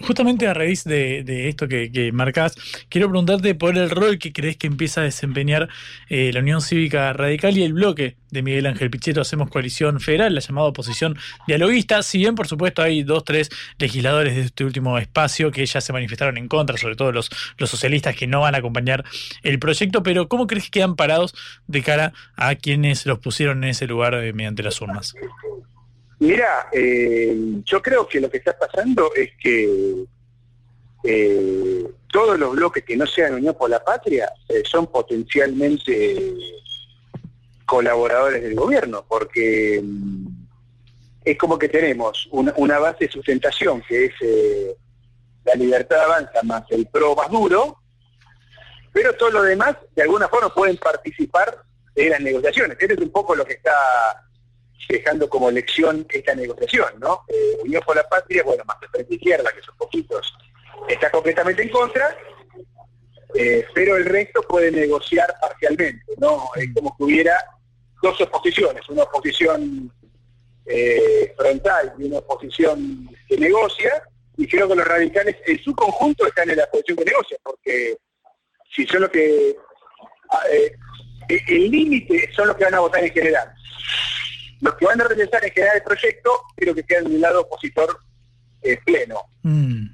Justamente 0.00 0.46
a 0.46 0.52
raíz 0.52 0.84
de, 0.84 1.48
esto 1.48 1.68
que, 1.68 1.90
que, 1.90 2.12
marcás, 2.12 2.54
quiero 2.90 3.08
preguntarte 3.08 3.54
por 3.54 3.78
el 3.78 3.88
rol 3.88 4.18
que 4.18 4.30
crees 4.30 4.58
que 4.58 4.66
empieza 4.66 5.00
a 5.00 5.04
desempeñar 5.04 5.70
eh, 6.10 6.30
la 6.34 6.40
Unión 6.40 6.60
Cívica 6.60 7.14
Radical 7.14 7.56
y 7.56 7.62
el 7.62 7.72
bloque 7.72 8.16
de 8.30 8.42
Miguel 8.42 8.66
Ángel 8.66 8.90
Pichetto 8.90 9.22
Hacemos 9.22 9.48
Coalición 9.48 9.98
Federal, 10.00 10.34
la 10.34 10.40
llamada 10.40 10.68
oposición 10.68 11.16
dialoguista. 11.46 12.02
Si 12.02 12.18
bien, 12.18 12.34
por 12.34 12.46
supuesto, 12.46 12.82
hay 12.82 13.04
dos, 13.04 13.24
tres 13.24 13.48
legisladores 13.78 14.36
de 14.36 14.42
este 14.42 14.64
último 14.64 14.98
espacio 14.98 15.50
que 15.50 15.64
ya 15.64 15.80
se 15.80 15.94
manifestaron 15.94 16.36
en 16.36 16.48
contra, 16.48 16.76
sobre 16.76 16.96
todo 16.96 17.10
los, 17.12 17.30
socialistas 17.58 18.14
que 18.14 18.26
no 18.26 18.40
van 18.40 18.54
a 18.54 18.58
acompañar 18.58 19.02
el 19.42 19.58
proyecto, 19.58 20.02
pero 20.02 20.28
¿cómo 20.28 20.46
crees 20.46 20.64
que 20.64 20.72
quedan 20.72 20.96
parados 20.96 21.34
de 21.68 21.82
cara 21.82 22.12
a 22.36 22.54
quienes 22.54 23.06
los 23.06 23.18
pusieron 23.18 23.64
en 23.64 23.70
ese 23.70 23.86
lugar 23.86 24.14
eh, 24.14 24.34
mediante 24.34 24.62
las 24.62 24.78
urnas? 24.82 25.14
Mira, 26.18 26.68
eh, 26.72 27.36
yo 27.64 27.82
creo 27.82 28.08
que 28.08 28.20
lo 28.20 28.30
que 28.30 28.38
está 28.38 28.56
pasando 28.58 29.12
es 29.14 29.30
que 29.38 30.04
eh, 31.04 31.86
todos 32.08 32.38
los 32.38 32.52
bloques 32.52 32.84
que 32.84 32.96
no 32.96 33.06
sean 33.06 33.34
Unión 33.34 33.54
por 33.54 33.68
la 33.68 33.84
Patria 33.84 34.32
eh, 34.48 34.62
son 34.64 34.86
potencialmente 34.86 36.34
colaboradores 37.66 38.42
del 38.42 38.54
gobierno, 38.54 39.04
porque 39.06 39.80
mm, 39.84 40.26
es 41.24 41.36
como 41.36 41.58
que 41.58 41.68
tenemos 41.68 42.28
una, 42.30 42.78
base 42.78 43.06
de 43.06 43.12
sustentación 43.12 43.82
que 43.82 44.06
es 44.06 44.12
la 45.44 45.54
libertad 45.54 46.00
avanza 46.04 46.42
más 46.44 46.62
el 46.70 46.86
pro 46.86 47.14
más 47.14 47.30
duro, 47.30 47.78
pero 48.92 49.12
todo 49.14 49.30
lo 49.30 49.42
demás 49.42 49.76
de 49.94 50.02
alguna 50.02 50.28
forma 50.28 50.54
pueden 50.54 50.76
participar 50.76 51.62
de 51.94 52.08
las 52.08 52.20
negociaciones. 52.20 52.76
Eso 52.80 52.94
es 52.94 53.00
un 53.00 53.10
poco 53.10 53.34
lo 53.34 53.44
que 53.44 53.54
está 53.54 53.72
dejando 54.88 55.28
como 55.28 55.50
lección 55.50 56.06
esta 56.08 56.34
negociación, 56.34 56.88
¿no? 56.98 57.22
Eh, 57.28 57.58
Unión 57.64 57.82
por 57.84 57.96
la 57.96 58.08
Patria, 58.08 58.42
bueno, 58.44 58.64
más 58.64 58.80
de 58.80 58.88
frente 58.88 59.14
izquierda, 59.14 59.50
que 59.52 59.62
son 59.62 59.76
poquitos, 59.76 60.32
está 60.88 61.10
completamente 61.10 61.62
en 61.62 61.70
contra, 61.70 62.16
eh, 63.34 63.66
pero 63.74 63.96
el 63.96 64.04
resto 64.04 64.42
puede 64.42 64.70
negociar 64.70 65.34
parcialmente, 65.40 66.12
¿no? 66.18 66.50
Es 66.54 66.68
como 66.74 66.96
que 66.96 67.04
hubiera 67.04 67.36
dos 68.02 68.20
oposiciones, 68.20 68.88
una 68.88 69.02
oposición 69.02 69.92
eh, 70.66 71.34
frontal 71.36 71.94
y 71.98 72.04
una 72.04 72.18
oposición 72.18 73.08
que 73.28 73.36
negocia, 73.36 74.02
y 74.36 74.46
creo 74.46 74.68
que 74.68 74.76
los 74.76 74.86
radicales 74.86 75.36
en 75.46 75.58
su 75.62 75.74
conjunto 75.74 76.26
están 76.26 76.50
en 76.50 76.58
la 76.58 76.70
posición 76.70 76.98
que 76.98 77.04
negocia, 77.04 77.38
porque 77.42 77.96
si 78.74 78.86
son 78.86 79.02
los 79.02 79.10
que... 79.10 79.56
Ah, 80.30 80.42
el 81.28 81.70
límite 81.70 82.30
son 82.32 82.48
los 82.48 82.56
que 82.56 82.64
van 82.64 82.74
a 82.74 82.80
votar 82.80 83.02
en 83.02 83.12
general. 83.12 83.52
Los 84.60 84.74
que 84.74 84.86
van 84.86 85.00
a 85.00 85.04
regresar 85.04 85.44
en 85.44 85.52
general 85.52 85.76
el 85.76 85.82
proyecto, 85.82 86.30
creo 86.56 86.74
que 86.74 86.82
quedan 86.82 87.04
de 87.04 87.16
un 87.16 87.20
lado 87.20 87.42
opositor 87.42 87.98
eh, 88.62 88.78
pleno. 88.84 89.20
Mm. 89.42 89.86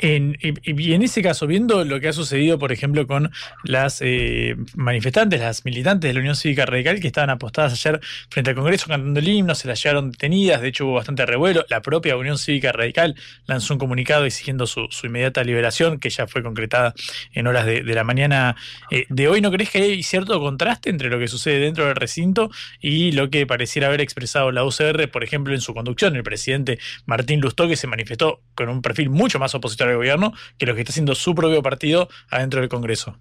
En, 0.00 0.38
y, 0.40 0.92
en 0.92 1.02
ese 1.02 1.22
caso, 1.22 1.46
viendo 1.46 1.84
lo 1.84 1.98
que 2.00 2.08
ha 2.08 2.12
sucedido, 2.12 2.58
por 2.58 2.72
ejemplo, 2.72 3.06
con 3.06 3.30
las 3.64 4.00
eh, 4.00 4.56
manifestantes, 4.76 5.40
las 5.40 5.64
militantes 5.64 6.08
de 6.08 6.14
la 6.14 6.20
Unión 6.20 6.36
Cívica 6.36 6.66
Radical 6.66 7.00
que 7.00 7.08
estaban 7.08 7.30
apostadas 7.30 7.72
ayer 7.72 8.00
frente 8.30 8.50
al 8.50 8.56
Congreso 8.56 8.86
cantando 8.86 9.18
el 9.18 9.28
himno, 9.28 9.54
se 9.54 9.66
las 9.66 9.82
llevaron 9.82 10.12
detenidas, 10.12 10.60
de 10.60 10.68
hecho 10.68 10.86
hubo 10.86 10.94
bastante 10.94 11.26
revuelo, 11.26 11.64
la 11.68 11.82
propia 11.82 12.16
Unión 12.16 12.38
Cívica 12.38 12.70
Radical 12.70 13.16
lanzó 13.46 13.74
un 13.74 13.80
comunicado 13.80 14.24
exigiendo 14.24 14.66
su, 14.66 14.88
inmediata 15.02 15.42
liberación, 15.42 15.98
que 15.98 16.10
ya 16.10 16.26
fue 16.26 16.42
concretada 16.42 16.94
en 17.32 17.46
horas 17.46 17.66
de, 17.66 17.82
la 17.82 18.04
mañana 18.04 18.56
eh, 18.90 19.06
de 19.08 19.28
hoy. 19.28 19.40
¿No 19.40 19.50
crees 19.50 19.70
que 19.70 19.78
hay 19.78 20.02
cierto 20.02 20.38
contraste 20.38 20.90
entre 20.90 21.08
lo 21.08 21.18
que 21.18 21.26
sucede 21.26 21.58
dentro 21.58 21.86
del 21.86 21.96
recinto 21.96 22.50
y 22.80 23.12
lo 23.12 23.30
que 23.30 23.46
pareciera 23.46 23.88
haber 23.88 24.00
expresado 24.00 24.52
la 24.52 24.64
UCR, 24.64 25.10
por 25.10 25.24
ejemplo, 25.24 25.54
en 25.54 25.60
su 25.60 25.74
conducción? 25.74 26.14
El 26.14 26.22
presidente 26.22 26.78
Martín 27.06 27.40
Lustó, 27.40 27.66
que 27.66 27.76
se 27.76 27.86
manifestó 27.86 28.42
con 28.54 28.68
un 28.68 28.82
perfil 28.82 29.10
mucho 29.10 29.38
más 29.38 29.54
opositor 29.54 29.87
al 29.88 29.96
gobierno 29.96 30.32
que 30.58 30.66
lo 30.66 30.74
que 30.74 30.80
está 30.80 30.92
haciendo 30.92 31.14
su 31.14 31.34
propio 31.34 31.62
partido 31.62 32.08
adentro 32.30 32.60
del 32.60 32.68
Congreso. 32.68 33.16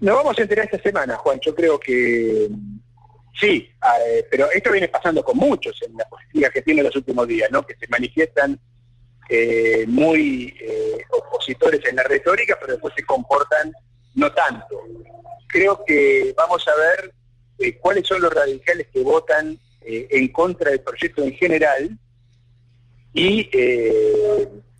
Nos 0.00 0.16
vamos 0.16 0.38
a 0.38 0.42
enterar 0.42 0.66
esta 0.66 0.82
semana, 0.82 1.16
Juan. 1.16 1.40
Yo 1.40 1.54
creo 1.54 1.80
que 1.80 2.48
sí, 3.40 3.70
eh, 4.06 4.26
pero 4.30 4.50
esto 4.50 4.70
viene 4.70 4.88
pasando 4.88 5.24
con 5.24 5.36
muchos 5.38 5.80
en 5.82 5.96
la 5.96 6.04
política 6.06 6.50
que 6.50 6.62
tiene 6.62 6.82
los 6.82 6.94
últimos 6.94 7.26
días, 7.26 7.50
¿no? 7.50 7.64
Que 7.64 7.74
se 7.76 7.86
manifiestan 7.88 8.58
eh, 9.28 9.84
muy 9.86 10.54
eh, 10.60 10.98
opositores 11.10 11.80
en 11.86 11.96
la 11.96 12.02
retórica, 12.02 12.58
pero 12.60 12.74
después 12.74 12.92
se 12.94 13.04
comportan 13.04 13.72
no 14.14 14.30
tanto. 14.32 14.78
Creo 15.48 15.82
que 15.86 16.34
vamos 16.36 16.66
a 16.68 16.72
ver 16.76 17.14
cuáles 17.80 18.06
son 18.06 18.20
los 18.20 18.32
radicales 18.32 18.88
que 18.92 19.00
votan 19.00 19.58
en 19.80 20.28
contra 20.28 20.70
del 20.70 20.80
proyecto 20.80 21.22
en 21.22 21.32
general 21.34 21.98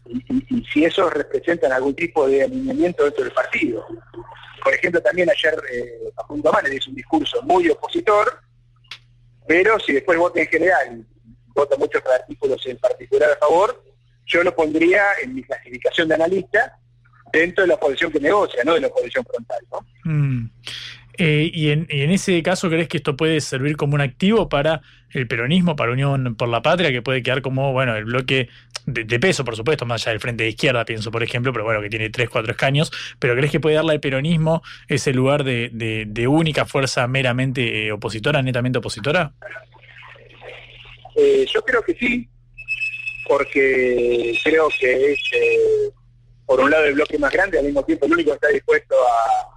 y, 0.06 0.64
si 0.72 0.84
esos 0.84 1.12
representan 1.12 1.72
algún 1.72 1.94
tipo 1.94 2.26
de 2.28 2.44
alineamiento 2.44 3.04
dentro 3.04 3.24
del 3.24 3.32
partido. 3.32 3.86
Por 4.62 4.74
ejemplo, 4.74 5.00
también 5.02 5.28
ayer 5.30 5.54
eh, 5.72 6.10
Facundo 6.16 6.50
Manes 6.52 6.74
hizo 6.74 6.90
un 6.90 6.96
discurso 6.96 7.42
muy 7.42 7.68
opositor, 7.68 8.40
pero 9.46 9.78
si 9.78 9.92
después 9.92 10.18
vota 10.18 10.40
en 10.40 10.46
general, 10.46 11.06
vota 11.48 11.76
muchos 11.76 12.02
artículos 12.06 12.64
en 12.66 12.78
particular 12.78 13.30
a 13.32 13.36
favor, 13.36 13.82
yo 14.26 14.42
lo 14.42 14.54
pondría 14.54 15.04
en 15.22 15.34
mi 15.34 15.42
clasificación 15.42 16.08
de 16.08 16.14
analista 16.14 16.78
dentro 17.32 17.62
de 17.62 17.68
la 17.68 17.74
oposición 17.74 18.10
que 18.10 18.20
negocia, 18.20 18.62
no 18.64 18.74
de 18.74 18.80
la 18.80 18.86
oposición 18.86 19.24
frontal. 19.24 19.58
¿no? 19.70 19.86
Mm. 20.04 20.50
Eh, 21.16 21.50
y, 21.52 21.70
en, 21.70 21.86
ese 21.88 22.42
caso, 22.42 22.68
¿crees 22.68 22.88
que 22.88 22.96
esto 22.96 23.16
puede 23.16 23.40
servir 23.40 23.76
como 23.76 23.94
un 23.94 24.00
activo 24.00 24.48
para 24.48 24.82
el 25.10 25.28
peronismo, 25.28 25.76
para 25.76 25.92
Unión 25.92 26.34
por 26.34 26.48
la 26.48 26.60
Patria, 26.60 26.90
que 26.90 27.02
puede 27.02 27.22
quedar 27.22 27.40
como, 27.40 27.72
bueno, 27.72 27.94
el 27.94 28.04
bloque 28.04 28.48
de, 28.86 29.20
peso, 29.20 29.44
por 29.44 29.54
supuesto, 29.54 29.86
más 29.86 30.02
allá 30.02 30.12
del 30.12 30.20
frente 30.20 30.42
de 30.42 30.50
izquierda, 30.50 30.84
pienso, 30.84 31.10
por 31.12 31.22
ejemplo, 31.22 31.52
pero 31.52 31.64
bueno, 31.64 31.80
que 31.80 31.88
tiene 31.88 32.10
tres, 32.10 32.28
cuatro 32.28 32.50
escaños, 32.50 32.90
pero 33.18 33.36
¿crees 33.36 33.52
que 33.52 33.60
puede 33.60 33.76
darle 33.76 33.92
al 33.92 34.00
peronismo 34.00 34.62
ese 34.88 35.12
lugar 35.12 35.44
de, 35.44 36.26
única 36.28 36.64
fuerza 36.64 37.06
meramente 37.06 37.92
opositora, 37.92 38.42
netamente 38.42 38.78
opositora? 38.78 39.32
Eh, 41.16 41.46
yo 41.52 41.62
creo 41.62 41.82
que 41.82 41.94
sí, 41.94 42.28
porque 43.28 44.36
creo 44.42 44.68
que 44.80 45.12
es, 45.12 45.20
eh, 45.32 45.90
por 46.44 46.60
un 46.60 46.72
lado, 46.72 46.84
el 46.84 46.94
bloque 46.94 47.18
más 47.18 47.32
grande, 47.32 47.58
al 47.58 47.66
mismo 47.66 47.84
tiempo 47.84 48.06
el 48.06 48.12
único 48.14 48.30
que 48.30 48.34
está 48.34 48.48
dispuesto 48.48 48.96
a 48.96 49.53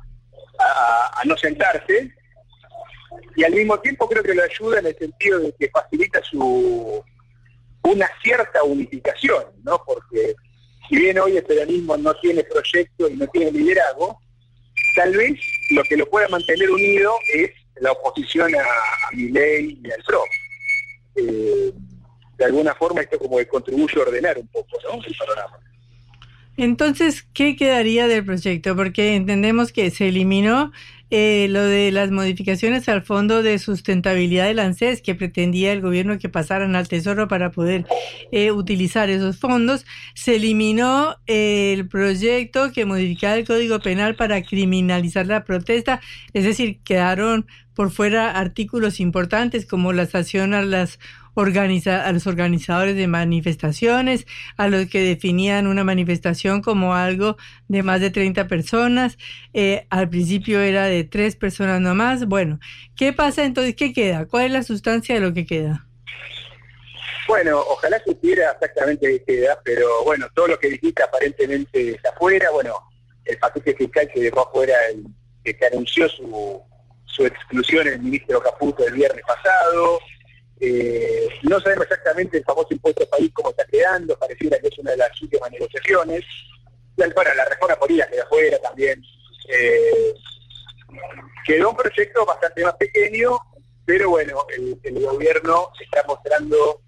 a, 0.59 1.21
no 1.25 1.35
sentarse 1.37 2.13
y 3.35 3.43
al 3.43 3.53
mismo 3.53 3.79
tiempo 3.79 4.07
creo 4.07 4.23
que 4.23 4.33
lo 4.33 4.43
ayuda 4.43 4.79
en 4.79 4.87
el 4.87 4.97
sentido 4.97 5.39
de 5.39 5.53
que 5.59 5.69
facilita 5.69 6.21
su 6.23 7.03
una 7.83 8.09
cierta 8.21 8.63
unificación, 8.63 9.45
¿no? 9.63 9.81
Porque 9.85 10.35
si 10.89 10.97
bien 10.97 11.19
hoy 11.19 11.37
el 11.37 11.43
peronismo 11.43 11.95
no 11.97 12.13
tiene 12.15 12.43
proyecto 12.43 13.07
y 13.07 13.15
no 13.15 13.27
tiene 13.27 13.51
liderazgo, 13.51 14.19
tal 14.95 15.15
vez 15.15 15.39
lo 15.71 15.83
que 15.83 15.97
lo 15.97 16.09
pueda 16.09 16.27
mantener 16.27 16.69
unido 16.69 17.13
es 17.33 17.51
la 17.79 17.91
oposición 17.91 18.53
a, 18.55 18.65
mi 19.13 19.29
ley 19.29 19.79
y 19.83 19.91
al 19.91 20.03
PRO. 20.03 20.23
Eh, 21.15 21.73
de 22.37 22.45
alguna 22.45 22.75
forma 22.75 23.01
esto 23.01 23.17
como 23.17 23.37
que 23.37 23.47
contribuye 23.47 23.99
a 23.99 24.03
ordenar 24.03 24.37
un 24.37 24.47
poco 24.47 24.67
el 25.05 25.15
panorama. 25.15 25.59
Entonces, 26.57 27.27
¿qué 27.33 27.55
quedaría 27.55 28.07
del 28.07 28.25
proyecto? 28.25 28.75
Porque 28.75 29.15
entendemos 29.15 29.71
que 29.71 29.91
se 29.91 30.07
eliminó 30.09 30.71
eh, 31.09 31.47
lo 31.49 31.63
de 31.63 31.91
las 31.91 32.11
modificaciones 32.11 32.89
al 32.89 33.01
Fondo 33.03 33.41
de 33.41 33.59
Sustentabilidad 33.59 34.47
del 34.47 34.59
ANSES 34.59 35.01
que 35.01 35.15
pretendía 35.15 35.71
el 35.71 35.79
gobierno 35.81 36.17
que 36.19 36.27
pasaran 36.27 36.75
al 36.75 36.89
Tesoro 36.89 37.29
para 37.29 37.51
poder 37.51 37.85
eh, 38.31 38.51
utilizar 38.51 39.09
esos 39.09 39.39
fondos. 39.39 39.85
Se 40.15 40.35
eliminó 40.35 41.15
el 41.27 41.87
proyecto 41.87 42.73
que 42.73 42.85
modificaba 42.85 43.35
el 43.35 43.45
Código 43.45 43.79
Penal 43.79 44.15
para 44.15 44.41
criminalizar 44.41 45.27
la 45.27 45.45
protesta, 45.45 46.01
es 46.33 46.43
decir, 46.43 46.79
quedaron 46.83 47.45
por 47.73 47.91
fuera 47.91 48.31
artículos 48.31 48.99
importantes 48.99 49.65
como 49.65 49.93
la 49.93 50.07
sanción 50.07 50.55
a 50.55 50.63
las 50.63 50.99
organiza 51.41 52.06
a 52.06 52.12
los 52.12 52.26
organizadores 52.26 52.95
de 52.95 53.08
manifestaciones, 53.08 54.26
a 54.58 54.67
los 54.67 54.88
que 54.88 55.00
definían 55.02 55.67
una 55.67 55.84
manifestación 55.84 56.62
como 56.62 56.95
algo 56.95 57.38
de 57.67 57.84
más 57.84 58.02
de 58.02 58.10
30 58.10 58.47
personas. 58.47 59.17
Eh, 59.54 59.86
al 59.89 60.10
principio 60.10 60.62
era 60.62 60.86
de 60.86 61.04
tres 61.04 61.36
personas 61.36 61.80
nomás. 61.80 62.26
Bueno, 62.26 62.60
¿qué 62.95 63.13
pasa 63.13 63.45
entonces? 63.45 63.76
¿Qué 63.76 63.93
queda? 63.93 64.26
¿Cuál 64.26 64.45
es 64.45 64.52
la 64.52 64.63
sustancia 64.63 65.13
de 65.13 65.21
lo 65.21 65.34
que 65.34 65.45
queda? 65.45 65.86
Bueno, 67.28 67.60
ojalá 67.60 68.02
supiera 68.04 68.52
exactamente 68.52 69.08
qué 69.08 69.23
queda, 69.36 69.60
pero 69.63 70.04
bueno, 70.06 70.28
todo 70.34 70.47
lo 70.47 70.58
que 70.58 70.69
dijiste 70.69 71.04
aparentemente 71.04 71.91
está 71.91 72.10
afuera. 72.10 72.50
Bueno, 72.52 72.73
el 73.26 73.38
paquete 73.38 73.76
fiscal 73.76 74.10
que 74.12 74.21
dejó 74.21 74.47
afuera, 74.47 74.73
el, 74.91 75.06
que 75.43 75.65
anunció 75.65 76.10
su, 76.10 76.62
su 77.06 77.26
exclusión 77.26 77.88
el 77.88 78.00
ministro 78.00 78.41
Caputo 78.41 78.88
el 78.88 78.93
viernes 78.93 79.23
pasado, 79.28 80.00
eh, 80.59 81.29
no 81.43 81.59
sabemos 81.59 81.85
exactamente 81.85 82.37
el 82.37 82.43
famoso 82.43 82.69
impuesto 82.71 83.07
país 83.09 83.31
cómo 83.33 83.51
está 83.51 83.65
quedando, 83.65 84.17
pareciera 84.17 84.57
que 84.59 84.67
es 84.67 84.79
una 84.79 84.91
de 84.91 84.97
las 84.97 85.21
últimas 85.21 85.51
negociaciones. 85.51 86.23
Bueno, 86.95 87.33
la 87.35 87.45
reforma 87.45 87.75
política 87.75 88.09
queda 88.09 88.23
afuera 88.23 88.57
también. 88.59 89.03
Eh, 89.49 90.13
quedó 91.45 91.69
un 91.69 91.77
proyecto 91.77 92.25
bastante 92.25 92.63
más 92.63 92.73
pequeño, 92.75 93.39
pero 93.85 94.09
bueno, 94.09 94.45
el, 94.83 95.05
gobierno 95.05 95.69
está 95.79 96.03
mostrando 96.07 96.81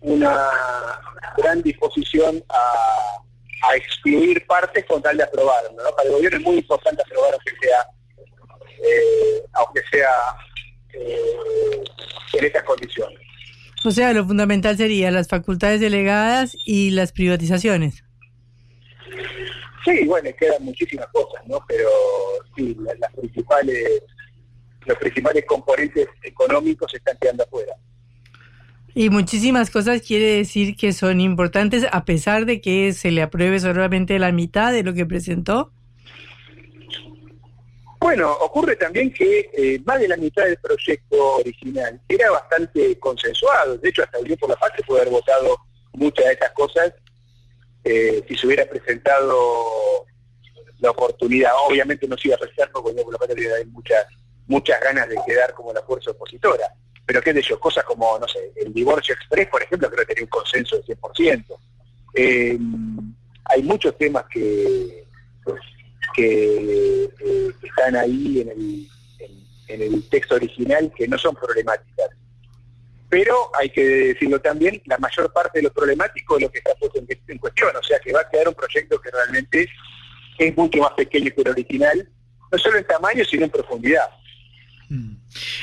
una 0.00 0.50
gran 1.36 1.62
disposición 1.62 2.42
a, 2.48 3.74
excluir 3.74 4.46
partes 4.46 4.84
con 4.86 5.02
tal 5.02 5.16
de 5.16 5.24
aprobarlo. 5.24 5.76
Para 5.96 6.08
el 6.08 6.14
gobierno 6.14 6.38
es 6.38 6.44
muy 6.44 6.56
importante 6.58 7.02
aprobar 7.02 7.34
aunque 7.34 7.52
sea, 7.60 7.86
eh, 8.82 9.44
aunque 9.52 9.82
sea 9.90 10.08
en 10.98 12.44
estas 12.44 12.62
condiciones. 12.64 13.18
O 13.84 13.90
sea, 13.90 14.12
lo 14.12 14.26
fundamental 14.26 14.76
sería 14.76 15.10
las 15.10 15.28
facultades 15.28 15.80
delegadas 15.80 16.56
y 16.64 16.90
las 16.90 17.12
privatizaciones. 17.12 18.04
Sí, 19.84 20.04
bueno, 20.04 20.28
quedan 20.38 20.64
muchísimas 20.64 21.06
cosas, 21.08 21.46
¿no? 21.46 21.64
Pero 21.66 21.88
sí, 22.56 22.76
las, 23.00 23.12
principales, 23.14 24.02
los 24.84 24.98
principales 24.98 25.44
componentes 25.46 26.08
económicos 26.22 26.92
están 26.92 27.16
quedando 27.20 27.44
afuera. 27.44 27.74
Y 28.94 29.10
muchísimas 29.10 29.70
cosas 29.70 30.02
quiere 30.02 30.36
decir 30.36 30.74
que 30.76 30.92
son 30.92 31.20
importantes 31.20 31.86
a 31.92 32.04
pesar 32.04 32.46
de 32.46 32.60
que 32.60 32.92
se 32.92 33.12
le 33.12 33.22
apruebe 33.22 33.60
solamente 33.60 34.18
la 34.18 34.32
mitad 34.32 34.72
de 34.72 34.82
lo 34.82 34.92
que 34.92 35.06
presentó. 35.06 35.72
Bueno, 38.00 38.32
ocurre 38.32 38.76
también 38.76 39.12
que 39.12 39.50
eh, 39.52 39.80
más 39.84 40.00
de 40.00 40.08
la 40.08 40.16
mitad 40.16 40.44
del 40.44 40.56
proyecto 40.58 41.36
original 41.36 42.00
era 42.08 42.30
bastante 42.30 42.98
consensuado. 42.98 43.76
De 43.78 43.88
hecho, 43.88 44.04
hasta 44.04 44.18
Unión 44.18 44.38
por 44.38 44.48
la 44.48 44.56
Paz 44.56 44.72
se 44.76 44.84
puede 44.84 45.02
haber 45.02 45.12
votado 45.12 45.58
muchas 45.92 46.26
de 46.26 46.32
estas 46.32 46.52
cosas 46.52 46.92
eh, 47.82 48.22
si 48.28 48.36
se 48.36 48.46
hubiera 48.46 48.66
presentado 48.66 50.06
la 50.78 50.90
oportunidad. 50.90 51.50
Obviamente 51.68 52.06
no 52.06 52.16
se 52.16 52.28
iba 52.28 52.36
a 52.36 52.40
prestar 52.40 52.70
porque 52.70 52.90
Unión 52.90 53.04
por 53.04 53.14
la 53.14 53.18
Paz 53.18 53.30
había 53.30 53.50
muchas, 53.66 54.06
muchas 54.46 54.80
ganas 54.80 55.08
de 55.08 55.16
quedar 55.26 55.52
como 55.54 55.72
la 55.72 55.82
fuerza 55.82 56.12
opositora. 56.12 56.72
Pero 57.04 57.20
qué 57.20 57.32
de 57.32 57.40
ellos, 57.40 57.58
cosas 57.58 57.84
como, 57.84 58.18
no 58.18 58.28
sé, 58.28 58.52
el 58.56 58.72
divorcio 58.72 59.14
express, 59.14 59.48
por 59.48 59.62
ejemplo, 59.62 59.90
creo 59.90 60.06
que 60.06 60.14
tenía 60.14 60.24
un 60.24 60.30
consenso 60.30 60.76
del 60.76 60.84
100%. 60.84 61.44
Eh, 62.14 62.58
hay 63.46 63.62
muchos 63.62 63.96
temas 63.96 64.24
que 64.30 65.04
que 66.18 67.04
eh, 67.04 67.50
están 67.62 67.94
ahí 67.94 68.40
en 68.40 68.48
el, 68.48 68.88
en, 69.68 69.82
el 69.82 70.08
texto 70.08 70.34
original 70.34 70.92
que 70.96 71.06
no 71.06 71.16
son 71.16 71.36
problemáticas. 71.36 72.08
Pero 73.08 73.50
hay 73.54 73.70
que 73.70 73.84
decirlo 73.84 74.40
también, 74.40 74.82
la 74.86 74.98
mayor 74.98 75.32
parte 75.32 75.60
de 75.60 75.62
lo 75.62 75.72
problemático 75.72 76.36
es 76.36 76.42
lo 76.42 76.50
que 76.50 76.58
está 76.58 76.74
puesto 76.74 76.98
en, 76.98 77.38
cuestión, 77.38 77.70
o 77.74 77.82
sea 77.84 78.00
que 78.00 78.12
va 78.12 78.22
a 78.22 78.28
quedar 78.28 78.48
un 78.48 78.54
proyecto 78.54 79.00
que 79.00 79.10
realmente 79.12 79.68
es 80.38 80.56
mucho 80.56 80.80
más 80.80 80.92
pequeño 80.92 81.30
que 81.32 81.40
el 81.40 81.48
original, 81.50 82.08
no 82.50 82.58
solo 82.58 82.78
en 82.78 82.84
tamaño, 82.84 83.24
sino 83.24 83.44
en 83.44 83.50
profundidad. 83.50 84.10
Mm. 84.88 85.14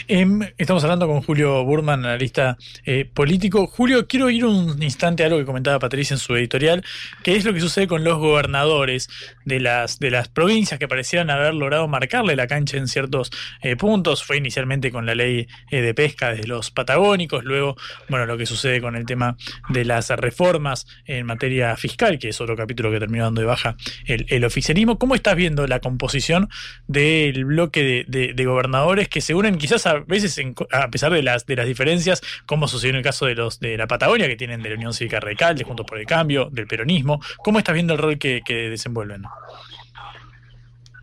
Em, 0.07 0.41
estamos 0.57 0.83
hablando 0.83 1.07
con 1.07 1.21
Julio 1.21 1.63
Burman, 1.63 2.05
analista 2.05 2.57
eh, 2.85 3.09
político. 3.11 3.67
Julio, 3.67 4.07
quiero 4.07 4.29
ir 4.29 4.45
un 4.45 4.81
instante 4.81 5.23
a 5.23 5.25
algo 5.27 5.39
que 5.39 5.45
comentaba 5.45 5.79
Patricia 5.79 6.13
en 6.13 6.19
su 6.19 6.35
editorial, 6.35 6.83
que 7.23 7.35
es 7.35 7.45
lo 7.45 7.53
que 7.53 7.59
sucede 7.59 7.87
con 7.87 8.03
los 8.03 8.17
gobernadores 8.19 9.09
de 9.45 9.59
las, 9.59 9.99
de 9.99 10.11
las 10.11 10.29
provincias 10.29 10.79
que 10.79 10.87
parecieran 10.87 11.29
haber 11.29 11.53
logrado 11.53 11.87
marcarle 11.87 12.35
la 12.35 12.47
cancha 12.47 12.77
en 12.77 12.87
ciertos 12.87 13.31
eh, 13.61 13.75
puntos. 13.75 14.23
Fue 14.23 14.37
inicialmente 14.37 14.91
con 14.91 15.05
la 15.05 15.15
ley 15.15 15.47
eh, 15.71 15.81
de 15.81 15.93
pesca 15.93 16.33
de 16.33 16.45
los 16.47 16.71
patagónicos, 16.71 17.43
luego, 17.43 17.75
bueno, 18.09 18.25
lo 18.25 18.37
que 18.37 18.45
sucede 18.45 18.81
con 18.81 18.95
el 18.95 19.05
tema 19.05 19.35
de 19.69 19.85
las 19.85 20.09
reformas 20.09 20.85
en 21.05 21.25
materia 21.25 21.75
fiscal, 21.75 22.19
que 22.19 22.29
es 22.29 22.39
otro 22.39 22.55
capítulo 22.55 22.91
que 22.91 22.99
terminó 22.99 23.25
dando 23.25 23.41
de 23.41 23.47
baja 23.47 23.75
el, 24.05 24.25
el 24.29 24.45
oficialismo. 24.45 24.97
¿Cómo 24.99 25.15
estás 25.15 25.35
viendo 25.35 25.65
la 25.67 25.79
composición 25.79 26.49
del 26.87 27.45
bloque 27.45 28.05
de, 28.07 28.33
de- 28.33 28.45
gobernadores 28.45 29.09
que 29.09 29.21
se 29.21 29.33
unen 29.33 29.54
quizás 29.57 29.85
a 29.85 29.99
veces, 29.99 30.39
a 30.71 30.89
pesar 30.89 31.11
de 31.11 31.23
las, 31.23 31.45
de 31.45 31.55
las 31.55 31.65
diferencias, 31.65 32.21
como 32.45 32.67
sucedió 32.67 32.91
en 32.91 32.97
el 32.97 33.03
caso 33.03 33.25
de 33.25 33.35
los 33.35 33.59
de 33.59 33.77
la 33.77 33.87
Patagonia, 33.87 34.27
que 34.27 34.35
tienen 34.35 34.61
de 34.61 34.69
la 34.69 34.75
Unión 34.75 34.93
Cívica 34.93 35.19
Radical, 35.19 35.57
de 35.57 35.63
Juntos 35.63 35.85
por 35.85 35.99
el 35.99 36.05
Cambio, 36.05 36.49
del 36.51 36.67
peronismo? 36.67 37.19
¿Cómo 37.37 37.59
estás 37.59 37.73
viendo 37.73 37.93
el 37.93 37.99
rol 37.99 38.17
que, 38.17 38.41
que 38.45 38.69
desenvuelven? 38.69 39.23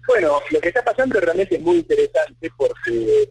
Bueno, 0.06 0.40
lo 0.50 0.60
que 0.60 0.68
está 0.68 0.82
pasando 0.82 1.20
realmente 1.20 1.56
es 1.56 1.62
muy 1.62 1.76
interesante 1.76 2.50
porque 2.56 3.28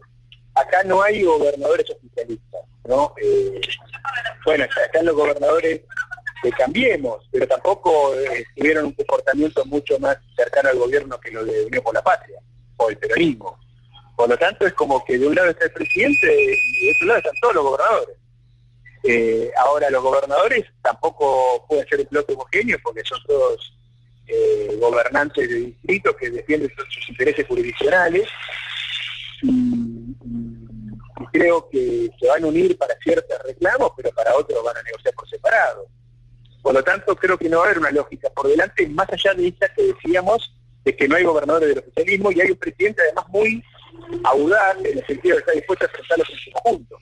acá 0.54 0.82
no 0.84 1.02
hay 1.02 1.22
gobernadores 1.22 1.88
oficialistas, 1.90 2.60
¿no? 2.84 3.14
Eh, 3.22 3.60
bueno, 4.44 4.64
están 4.64 5.06
los 5.06 5.14
gobernadores 5.14 5.82
de 6.42 6.52
Cambiemos, 6.52 7.28
pero 7.30 7.46
tampoco 7.46 8.14
eh, 8.14 8.44
tuvieron 8.56 8.86
un 8.86 8.92
comportamiento 8.92 9.64
mucho 9.66 9.98
más 9.98 10.18
cercano 10.36 10.70
al 10.70 10.78
gobierno 10.78 11.20
que 11.20 11.30
lo 11.30 11.44
de 11.44 11.66
Unión 11.66 11.82
por 11.82 11.94
la 11.94 12.02
Patria 12.02 12.38
o 12.76 12.90
el 12.90 12.98
peronismo. 12.98 13.58
Por 14.22 14.28
lo 14.30 14.38
tanto, 14.38 14.64
es 14.68 14.72
como 14.74 15.04
que 15.04 15.18
de 15.18 15.26
un 15.26 15.34
lado 15.34 15.50
está 15.50 15.64
el 15.64 15.72
presidente 15.72 16.32
y 16.32 16.86
de 16.86 16.92
otro 16.92 17.06
lado 17.08 17.18
están 17.18 17.34
todos 17.42 17.54
los 17.56 17.64
gobernadores. 17.64 18.16
Eh, 19.02 19.50
ahora, 19.56 19.90
los 19.90 20.00
gobernadores 20.00 20.64
tampoco 20.80 21.66
pueden 21.68 21.88
ser 21.88 22.02
un 22.02 22.06
bloque 22.08 22.32
homogéneo 22.34 22.78
porque 22.84 23.02
son 23.02 23.18
todos 23.26 23.76
eh, 24.28 24.76
gobernantes 24.78 25.48
de 25.48 25.54
distritos 25.56 26.14
que 26.14 26.30
defienden 26.30 26.70
sus, 26.76 27.08
intereses 27.10 27.44
jurisdiccionales 27.48 28.28
y- 29.42 30.14
y 31.20 31.26
creo 31.32 31.68
que 31.68 32.08
se 32.20 32.28
van 32.28 32.44
a 32.44 32.46
unir 32.46 32.78
para 32.78 32.94
ciertos 33.02 33.36
reclamos, 33.44 33.90
pero 33.96 34.12
para 34.12 34.36
otros 34.36 34.62
van 34.62 34.76
a 34.76 34.82
negociar 34.84 35.14
por 35.14 35.28
separado. 35.28 35.88
Por 36.62 36.74
lo 36.74 36.84
tanto, 36.84 37.16
creo 37.16 37.36
que 37.36 37.48
no 37.48 37.58
va 37.58 37.64
a 37.64 37.66
haber 37.66 37.80
una 37.80 37.90
lógica 37.90 38.30
por 38.30 38.46
delante, 38.46 38.86
más 38.86 39.08
allá 39.12 39.34
de 39.34 39.48
esta 39.48 39.68
que 39.74 39.82
decíamos, 39.82 40.54
de 40.84 40.94
que 40.94 41.08
no 41.08 41.16
hay 41.16 41.24
gobernadores 41.24 41.70
del 41.70 41.78
oficialismo 41.80 42.30
y 42.30 42.40
hay 42.40 42.52
un 42.52 42.56
presidente 42.56 43.02
además 43.02 43.24
muy 43.28 43.64
audaz 44.24 44.76
en 44.84 44.98
el 44.98 45.06
sentido 45.06 45.36
de 45.36 45.40
estar 45.40 45.54
dispuesto 45.54 45.84
a 45.84 45.88
enfrentarlos 45.88 46.30
en 46.30 46.36
su 46.36 46.50
conjunto. 46.52 46.98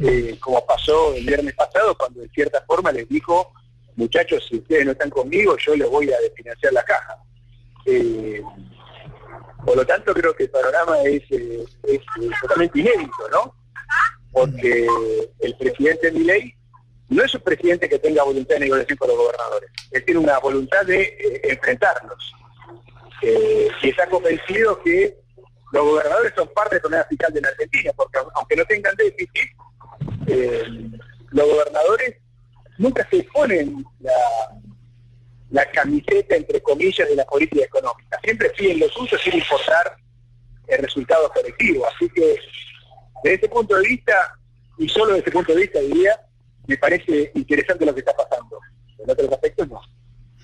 Eh, 0.00 0.38
como 0.40 0.64
pasó 0.64 1.12
el 1.14 1.26
viernes 1.26 1.54
pasado, 1.54 1.96
cuando 1.96 2.20
de 2.20 2.28
cierta 2.28 2.62
forma 2.66 2.92
les 2.92 3.08
dijo, 3.08 3.52
muchachos, 3.96 4.46
si 4.48 4.58
ustedes 4.58 4.86
no 4.86 4.92
están 4.92 5.10
conmigo, 5.10 5.56
yo 5.56 5.74
les 5.74 5.88
voy 5.88 6.10
a 6.12 6.20
desfinanciar 6.20 6.72
la 6.72 6.84
caja. 6.84 7.16
Eh, 7.84 8.42
por 9.64 9.76
lo 9.76 9.84
tanto, 9.84 10.14
creo 10.14 10.34
que 10.36 10.44
el 10.44 10.50
panorama 10.50 11.02
es, 11.02 11.22
eh, 11.30 11.64
es, 11.82 12.00
totalmente 12.40 12.78
inédito, 12.78 13.28
¿no? 13.32 13.54
Porque 14.30 14.86
el 15.40 15.56
presidente 15.56 16.12
Milei 16.12 16.54
no 17.08 17.24
es 17.24 17.34
un 17.34 17.40
presidente 17.40 17.88
que 17.88 17.98
tenga 17.98 18.22
voluntad 18.22 18.54
de 18.54 18.60
negociación 18.60 18.98
con 18.98 19.08
los 19.08 19.16
gobernadores. 19.16 19.70
Él 19.90 20.04
tiene 20.04 20.20
una 20.20 20.38
voluntad 20.38 20.84
de 20.86 21.40
enfrentarlos. 21.42 22.34
Y 23.82 23.88
está 23.88 24.08
convencido 24.08 24.80
que 24.82 25.18
los 25.72 25.84
gobernadores 25.84 26.32
son 26.36 26.48
parte 26.54 26.76
del 26.76 26.80
problema 26.82 27.04
fiscal 27.04 27.32
de 27.32 27.40
la 27.40 27.48
Argentina, 27.48 27.92
porque 27.96 28.18
au- 28.18 28.30
aunque 28.34 28.56
no 28.56 28.64
tengan 28.64 28.96
déficit, 28.96 29.50
eh, 30.26 30.62
los 31.30 31.46
gobernadores 31.46 32.16
nunca 32.78 33.06
se 33.10 33.22
ponen 33.24 33.84
la, 34.00 34.12
la 35.50 35.70
camiseta, 35.70 36.36
entre 36.36 36.60
comillas, 36.62 37.08
de 37.08 37.16
la 37.16 37.24
política 37.24 37.64
económica. 37.64 38.18
Siempre 38.22 38.52
siguen 38.56 38.80
lo 38.80 38.88
suyo 38.88 39.18
sin 39.18 39.34
importar 39.34 39.96
el 40.66 40.78
resultado 40.82 41.30
colectivo. 41.32 41.86
Así 41.86 42.08
que, 42.10 42.36
desde 43.24 43.36
ese 43.36 43.48
punto 43.48 43.74
de 43.76 43.88
vista, 43.88 44.38
y 44.78 44.88
solo 44.88 45.06
desde 45.14 45.20
ese 45.22 45.30
punto 45.32 45.52
de 45.54 45.60
vista, 45.60 45.80
diría, 45.80 46.20
me 46.66 46.76
parece 46.78 47.30
interesante 47.34 47.84
lo 47.86 47.92
que 47.94 48.00
está 48.00 48.14
pasando. 48.14 48.58
En 48.98 49.10
otros 49.10 49.32
aspectos, 49.32 49.68
no. 49.68 49.80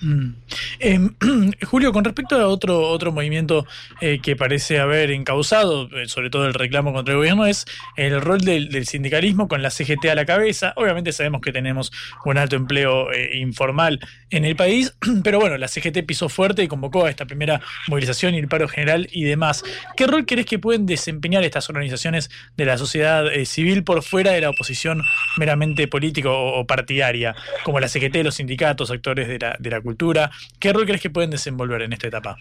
Mm. 0.00 0.34
Em, 0.80 1.14
Julio, 1.66 1.92
con 1.92 2.04
respecto 2.04 2.36
a 2.36 2.46
otro, 2.48 2.88
otro 2.88 3.12
movimiento 3.12 3.66
eh, 4.00 4.20
que 4.20 4.36
parece 4.36 4.80
haber 4.80 5.10
encausado, 5.10 5.88
eh, 5.96 6.08
sobre 6.08 6.30
todo 6.30 6.46
el 6.46 6.54
reclamo 6.54 6.92
contra 6.92 7.12
el 7.12 7.18
gobierno, 7.18 7.46
es 7.46 7.64
el 7.96 8.20
rol 8.20 8.40
del, 8.40 8.86
sindicalismo 8.86 9.48
con 9.48 9.62
la 9.62 9.70
CGT 9.70 10.06
a 10.06 10.14
la 10.14 10.26
cabeza. 10.26 10.72
Obviamente 10.76 11.12
sabemos 11.12 11.40
que 11.40 11.52
tenemos 11.52 11.92
un 12.24 12.38
alto 12.38 12.56
empleo 12.56 13.12
eh, 13.12 13.38
informal 13.38 14.00
en 14.30 14.44
el 14.44 14.56
país, 14.56 14.94
pero 15.24 15.40
bueno, 15.40 15.56
la 15.58 15.68
CGT 15.68 16.04
pisó 16.06 16.28
fuerte 16.28 16.62
y 16.62 16.68
convocó 16.68 17.06
a 17.06 17.10
esta 17.10 17.26
primera 17.26 17.60
movilización 17.88 18.34
y 18.34 18.38
el 18.38 18.48
paro 18.48 18.68
general 18.68 19.08
y 19.12 19.24
demás. 19.24 19.62
¿Qué 19.96 20.06
rol 20.06 20.26
crees 20.26 20.46
que 20.46 20.58
pueden 20.58 20.86
desempeñar 20.86 21.44
estas 21.44 21.68
organizaciones 21.70 22.30
de 22.56 22.64
la 22.64 22.78
sociedad 22.78 23.26
civil 23.44 23.84
por 23.84 24.02
fuera 24.02 24.32
de 24.32 24.40
la 24.40 24.50
oposición 24.50 25.02
meramente 25.38 25.86
política 25.88 26.30
o, 26.30 26.60
o 26.60 26.66
partidaria, 26.66 27.34
como 27.62 27.80
la 27.80 27.88
CGT, 27.88 28.16
los 28.22 28.34
sindicatos, 28.36 28.90
actores 28.90 29.28
de 29.28 29.38
la, 29.38 29.56
de 29.58 29.70
la 29.70 29.80
cultura? 29.84 30.30
¿Qué 30.58 30.72
rol 30.72 30.86
crees 30.86 31.00
que 31.00 31.10
pueden 31.10 31.30
desenvolver 31.30 31.82
en 31.82 31.92
esta 31.92 32.08
etapa? 32.08 32.36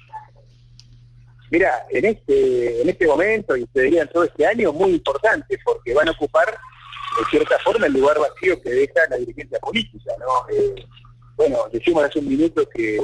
Mira, 1.51 1.86
en 1.91 2.06
este, 2.06 2.82
en 2.82 2.89
este 2.89 3.06
momento, 3.06 3.56
y 3.56 3.65
te 3.67 3.82
diría 3.82 4.08
todo 4.08 4.23
este 4.23 4.47
año, 4.47 4.73
muy 4.73 4.93
importante, 4.93 5.60
porque 5.63 5.93
van 5.93 6.08
a 6.08 6.12
ocupar, 6.12 6.47
de 6.47 7.25
cierta 7.29 7.60
forma, 7.60 7.86
el 7.86 7.93
lugar 7.93 8.17
vacío 8.17 8.60
que 8.60 8.71
deja 8.71 9.01
la 9.10 9.17
dirigencia 9.17 9.60
política, 9.60 10.13
¿no? 10.19 10.56
Eh, 10.56 10.84
bueno, 11.36 11.58
decimos 11.71 12.03
hace 12.03 12.19
un 12.19 12.29
minuto 12.29 12.67
que 12.69 12.99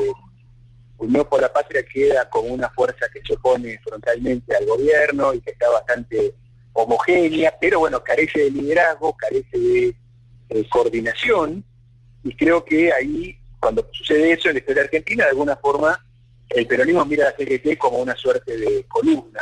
Unión 0.98 1.26
por 1.30 1.42
la 1.42 1.52
Patria 1.52 1.84
queda 1.84 2.30
como 2.30 2.50
una 2.50 2.70
fuerza 2.72 3.08
que 3.14 3.22
se 3.26 3.34
opone 3.34 3.80
frontalmente 3.84 4.56
al 4.56 4.66
gobierno 4.66 5.34
y 5.34 5.42
que 5.42 5.52
está 5.52 5.70
bastante 5.70 6.34
homogénea, 6.74 7.56
pero 7.60 7.80
bueno, 7.80 8.04
carece 8.04 8.46
de 8.46 8.52
liderazgo, 8.52 9.16
carece 9.16 9.58
de 9.58 9.96
eh, 10.50 10.70
coordinación, 10.70 11.64
y 12.24 12.36
creo 12.36 12.66
que 12.66 12.92
ahí, 12.92 13.39
cuando 13.60 13.88
sucede 13.92 14.34
eso 14.34 14.50
en 14.50 14.56
la 14.56 14.60
historia 14.60 14.84
argentina, 14.84 15.26
de 15.26 15.32
alguna 15.32 15.56
forma 15.58 16.00
el 16.50 16.66
peronismo 16.66 17.06
mira 17.06 17.28
a 17.28 17.32
la 17.32 17.38
CGT 17.38 17.78
como 17.78 18.00
una 18.00 18.16
suerte 18.16 18.58
de 18.58 18.86
columna. 18.88 19.42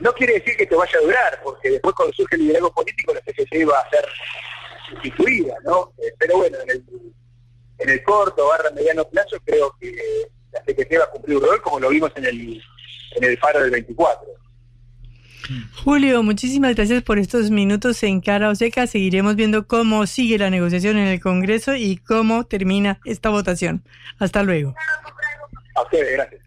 No 0.00 0.12
quiere 0.12 0.34
decir 0.34 0.56
que 0.56 0.66
te 0.66 0.76
vaya 0.76 0.98
a 0.98 1.02
durar, 1.02 1.40
porque 1.42 1.70
después 1.70 1.94
cuando 1.94 2.14
surge 2.14 2.36
el 2.36 2.42
liderazgo 2.42 2.72
político 2.72 3.14
la 3.14 3.20
CGT 3.20 3.68
va 3.68 3.80
a 3.80 3.90
ser 3.90 4.04
sustituida, 4.90 5.54
¿no? 5.64 5.92
Eh, 5.98 6.12
pero 6.18 6.36
bueno, 6.36 6.58
en 6.62 6.70
el, 6.70 6.84
en 7.78 7.90
el 7.90 8.02
corto 8.04 8.46
barra 8.48 8.70
mediano 8.70 9.04
plazo 9.06 9.38
creo 9.44 9.74
que 9.80 9.96
la 10.52 10.62
CGT 10.64 11.00
va 11.00 11.04
a 11.04 11.10
cumplir 11.10 11.38
un 11.38 11.44
rol 11.44 11.62
como 11.62 11.80
lo 11.80 11.88
vimos 11.88 12.12
en 12.16 12.26
el, 12.26 12.62
en 13.16 13.24
el 13.24 13.38
paro 13.38 13.60
del 13.62 13.70
24. 13.70 14.26
Julio, 15.84 16.22
muchísimas 16.22 16.74
gracias 16.74 17.02
por 17.02 17.18
estos 17.18 17.50
minutos 17.50 18.02
en 18.02 18.20
Cara 18.20 18.50
Oseca. 18.50 18.86
Seguiremos 18.86 19.36
viendo 19.36 19.66
cómo 19.66 20.06
sigue 20.06 20.38
la 20.38 20.50
negociación 20.50 20.96
en 20.96 21.08
el 21.08 21.20
Congreso 21.20 21.74
y 21.74 21.96
cómo 21.96 22.44
termina 22.44 23.00
esta 23.04 23.30
votación. 23.30 23.82
Hasta 24.18 24.42
luego. 24.42 24.74
A 25.74 25.82
ustedes, 25.82 26.12
gracias. 26.12 26.42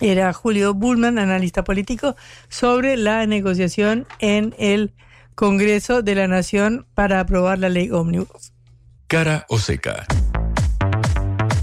Era 0.00 0.32
Julio 0.32 0.74
Bullman, 0.74 1.18
analista 1.18 1.62
político, 1.62 2.16
sobre 2.48 2.96
la 2.96 3.24
negociación 3.26 4.06
en 4.18 4.54
el 4.58 4.94
Congreso 5.34 6.02
de 6.02 6.14
la 6.14 6.28
Nación 6.28 6.86
para 6.94 7.20
aprobar 7.20 7.58
la 7.58 7.68
ley 7.68 7.90
ómnibus. 7.90 8.52
Cara 9.06 9.46
o 9.48 9.58
seca. 9.58 10.06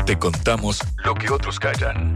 Te 0.06 0.18
contamos 0.18 0.80
lo 1.04 1.14
que 1.16 1.30
otros 1.30 1.60
callan. 1.60 2.16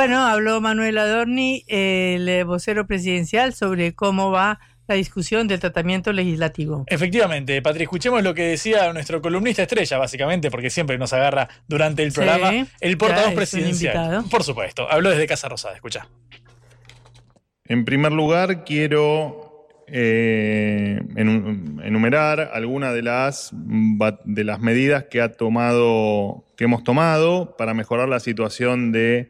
Bueno, 0.00 0.26
habló 0.26 0.62
Manuel 0.62 0.96
Adorni, 0.96 1.62
el 1.66 2.26
eh, 2.26 2.42
vocero 2.44 2.86
presidencial, 2.86 3.52
sobre 3.52 3.92
cómo 3.94 4.30
va 4.30 4.58
la 4.88 4.94
discusión 4.94 5.46
del 5.46 5.60
tratamiento 5.60 6.10
legislativo. 6.14 6.84
Efectivamente, 6.86 7.60
Patri, 7.60 7.82
escuchemos 7.82 8.22
lo 8.22 8.32
que 8.32 8.44
decía 8.44 8.90
nuestro 8.94 9.20
columnista 9.20 9.60
estrella, 9.60 9.98
básicamente, 9.98 10.50
porque 10.50 10.70
siempre 10.70 10.96
nos 10.96 11.12
agarra 11.12 11.50
durante 11.68 12.02
el 12.02 12.12
programa, 12.12 12.50
Sí, 12.50 12.66
el 12.80 12.96
portavoz 12.96 13.34
presidencial. 13.34 14.24
Por 14.30 14.42
supuesto, 14.42 14.90
habló 14.90 15.10
desde 15.10 15.26
Casa 15.26 15.50
Rosada, 15.50 15.74
escucha. 15.74 16.08
En 17.66 17.84
primer 17.84 18.12
lugar, 18.12 18.64
quiero 18.64 19.68
eh, 19.86 20.98
enu- 21.14 21.84
enumerar 21.84 22.52
algunas 22.54 22.94
de 22.94 23.02
las, 23.02 23.50
de 23.52 24.44
las 24.44 24.60
medidas 24.60 25.04
que, 25.10 25.20
ha 25.20 25.32
tomado, 25.32 26.46
que 26.56 26.64
hemos 26.64 26.84
tomado 26.84 27.54
para 27.58 27.74
mejorar 27.74 28.08
la 28.08 28.18
situación 28.18 28.92
de 28.92 29.28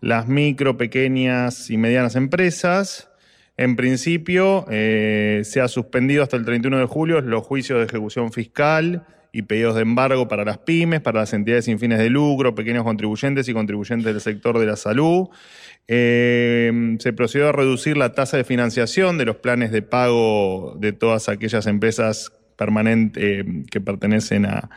las 0.00 0.28
micro, 0.28 0.76
pequeñas 0.76 1.70
y 1.70 1.76
medianas 1.76 2.16
empresas. 2.16 3.10
En 3.56 3.74
principio, 3.76 4.64
eh, 4.70 5.42
se 5.44 5.60
ha 5.60 5.68
suspendido 5.68 6.22
hasta 6.22 6.36
el 6.36 6.44
31 6.44 6.78
de 6.78 6.86
julio 6.86 7.20
los 7.20 7.44
juicios 7.44 7.78
de 7.80 7.86
ejecución 7.86 8.30
fiscal 8.32 9.04
y 9.32 9.42
pedidos 9.42 9.74
de 9.74 9.82
embargo 9.82 10.28
para 10.28 10.44
las 10.44 10.58
pymes, 10.58 11.00
para 11.00 11.20
las 11.20 11.32
entidades 11.32 11.64
sin 11.66 11.78
fines 11.78 11.98
de 11.98 12.08
lucro, 12.08 12.54
pequeños 12.54 12.84
contribuyentes 12.84 13.48
y 13.48 13.52
contribuyentes 13.52 14.06
del 14.06 14.20
sector 14.20 14.58
de 14.58 14.66
la 14.66 14.76
salud. 14.76 15.28
Eh, 15.88 16.96
se 17.00 17.12
procedió 17.12 17.48
a 17.48 17.52
reducir 17.52 17.96
la 17.96 18.12
tasa 18.14 18.36
de 18.36 18.44
financiación 18.44 19.18
de 19.18 19.24
los 19.24 19.36
planes 19.36 19.72
de 19.72 19.82
pago 19.82 20.76
de 20.78 20.92
todas 20.92 21.28
aquellas 21.28 21.66
empresas 21.66 22.32
permanentes 22.56 23.44
que 23.70 23.80
pertenecen 23.80 24.46
a- 24.46 24.70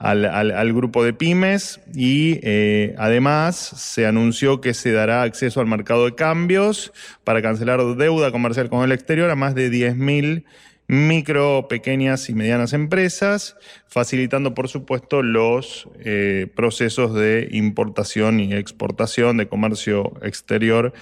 al, 0.00 0.24
al- 0.24 0.72
grupo 0.72 1.04
de 1.04 1.12
pymes 1.12 1.78
y 1.94 2.40
eh, 2.42 2.94
además 2.96 3.56
se 3.56 4.06
anunció 4.06 4.62
que 4.62 4.72
se 4.72 4.92
dará 4.92 5.22
acceso 5.22 5.60
al 5.60 5.66
mercado 5.66 6.06
de 6.06 6.14
cambios 6.14 6.92
para 7.22 7.42
cancelar 7.42 7.84
deuda 7.96 8.32
comercial 8.32 8.70
con 8.70 8.82
el 8.82 8.92
exterior 8.92 9.30
a 9.30 9.36
más 9.36 9.54
de 9.54 9.70
10.000 9.70 10.44
micro, 10.88 11.68
pequeñas 11.68 12.30
y 12.30 12.34
medianas 12.34 12.72
empresas, 12.72 13.56
facilitando, 13.86 14.54
por 14.54 14.68
supuesto, 14.68 15.22
los 15.22 15.86
eh, 16.02 16.46
procesos 16.56 17.14
de 17.14 17.48
importación 17.52 18.40
y 18.40 18.54
exportación 18.54 19.36
de 19.36 19.48
comercio 19.48 20.14
exterior 20.22 20.94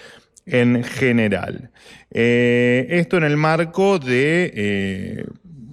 en 0.44 0.82
general. 0.82 1.70
Eh, 2.11 2.86
esto 2.90 3.16
en 3.16 3.22
el 3.24 3.36
marco 3.36 3.99
de, 4.01 5.24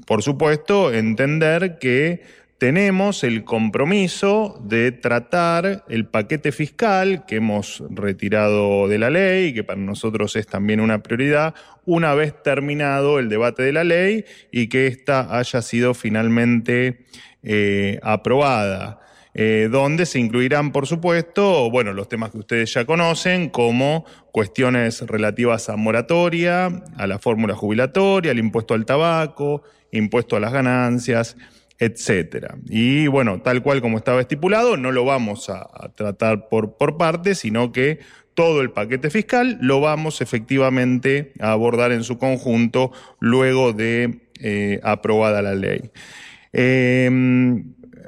por 0.05 0.21
supuesto, 0.21 0.93
entender 0.93 1.79
que 1.79 2.44
tenemos 2.57 3.23
el 3.23 3.43
compromiso 3.43 4.61
de 4.63 4.91
tratar 4.91 5.83
el 5.89 6.07
paquete 6.07 6.51
fiscal 6.51 7.25
que 7.25 7.37
hemos 7.37 7.83
retirado 7.89 8.87
de 8.87 8.97
la 8.97 9.09
ley 9.09 9.53
que 9.53 9.63
para 9.63 9.79
nosotros 9.79 10.35
es 10.35 10.47
también 10.47 10.79
una 10.79 11.03
prioridad 11.03 11.53
una 11.85 12.13
vez 12.13 12.41
terminado 12.43 13.19
el 13.19 13.29
debate 13.29 13.63
de 13.63 13.73
la 13.73 13.83
ley 13.83 14.25
y 14.51 14.67
que 14.67 14.87
ésta 14.87 15.37
haya 15.37 15.61
sido 15.61 15.93
finalmente 15.93 17.05
eh, 17.43 17.99
aprobada. 18.03 19.01
eh, 19.37 19.67
donde 19.69 20.05
se 20.05 20.17
incluirán, 20.17 20.71
por 20.71 20.87
supuesto, 20.87 21.69
bueno, 21.69 21.91
los 21.91 22.07
temas 22.07 22.31
que 22.31 22.37
ustedes 22.37 22.73
ya 22.73 22.85
conocen, 22.85 23.49
como 23.49 24.05
cuestiones 24.31 25.01
relativas 25.01 25.67
a 25.67 25.75
moratoria, 25.75 26.83
a 26.95 27.05
la 27.05 27.19
fórmula 27.19 27.53
jubilatoria, 27.53 28.31
al 28.31 28.39
impuesto 28.39 28.73
al 28.73 28.85
tabaco, 28.85 29.61
impuesto 29.91 30.37
a 30.37 30.39
las 30.39 30.53
ganancias, 30.53 31.35
etcétera. 31.79 32.57
Y 32.67 33.07
bueno, 33.07 33.41
tal 33.41 33.61
cual 33.61 33.81
como 33.81 33.97
estaba 33.97 34.21
estipulado, 34.21 34.77
no 34.77 34.91
lo 34.91 35.05
vamos 35.05 35.49
a, 35.49 35.67
tratar 35.95 36.49
por, 36.49 36.77
por 36.77 36.97
partes, 36.97 37.39
sino 37.39 37.71
que 37.71 37.99
todo 38.33 38.61
el 38.61 38.71
paquete 38.71 39.09
fiscal 39.09 39.57
lo 39.61 39.79
vamos 39.79 40.21
efectivamente 40.21 41.33
a 41.39 41.51
abordar 41.51 41.91
en 41.91 42.03
su 42.03 42.17
conjunto 42.17 42.91
luego 43.19 43.73
de 43.73 44.19
eh, 44.41 44.79
aprobada 44.83 45.41
la 45.41 45.55
ley. 45.55 45.91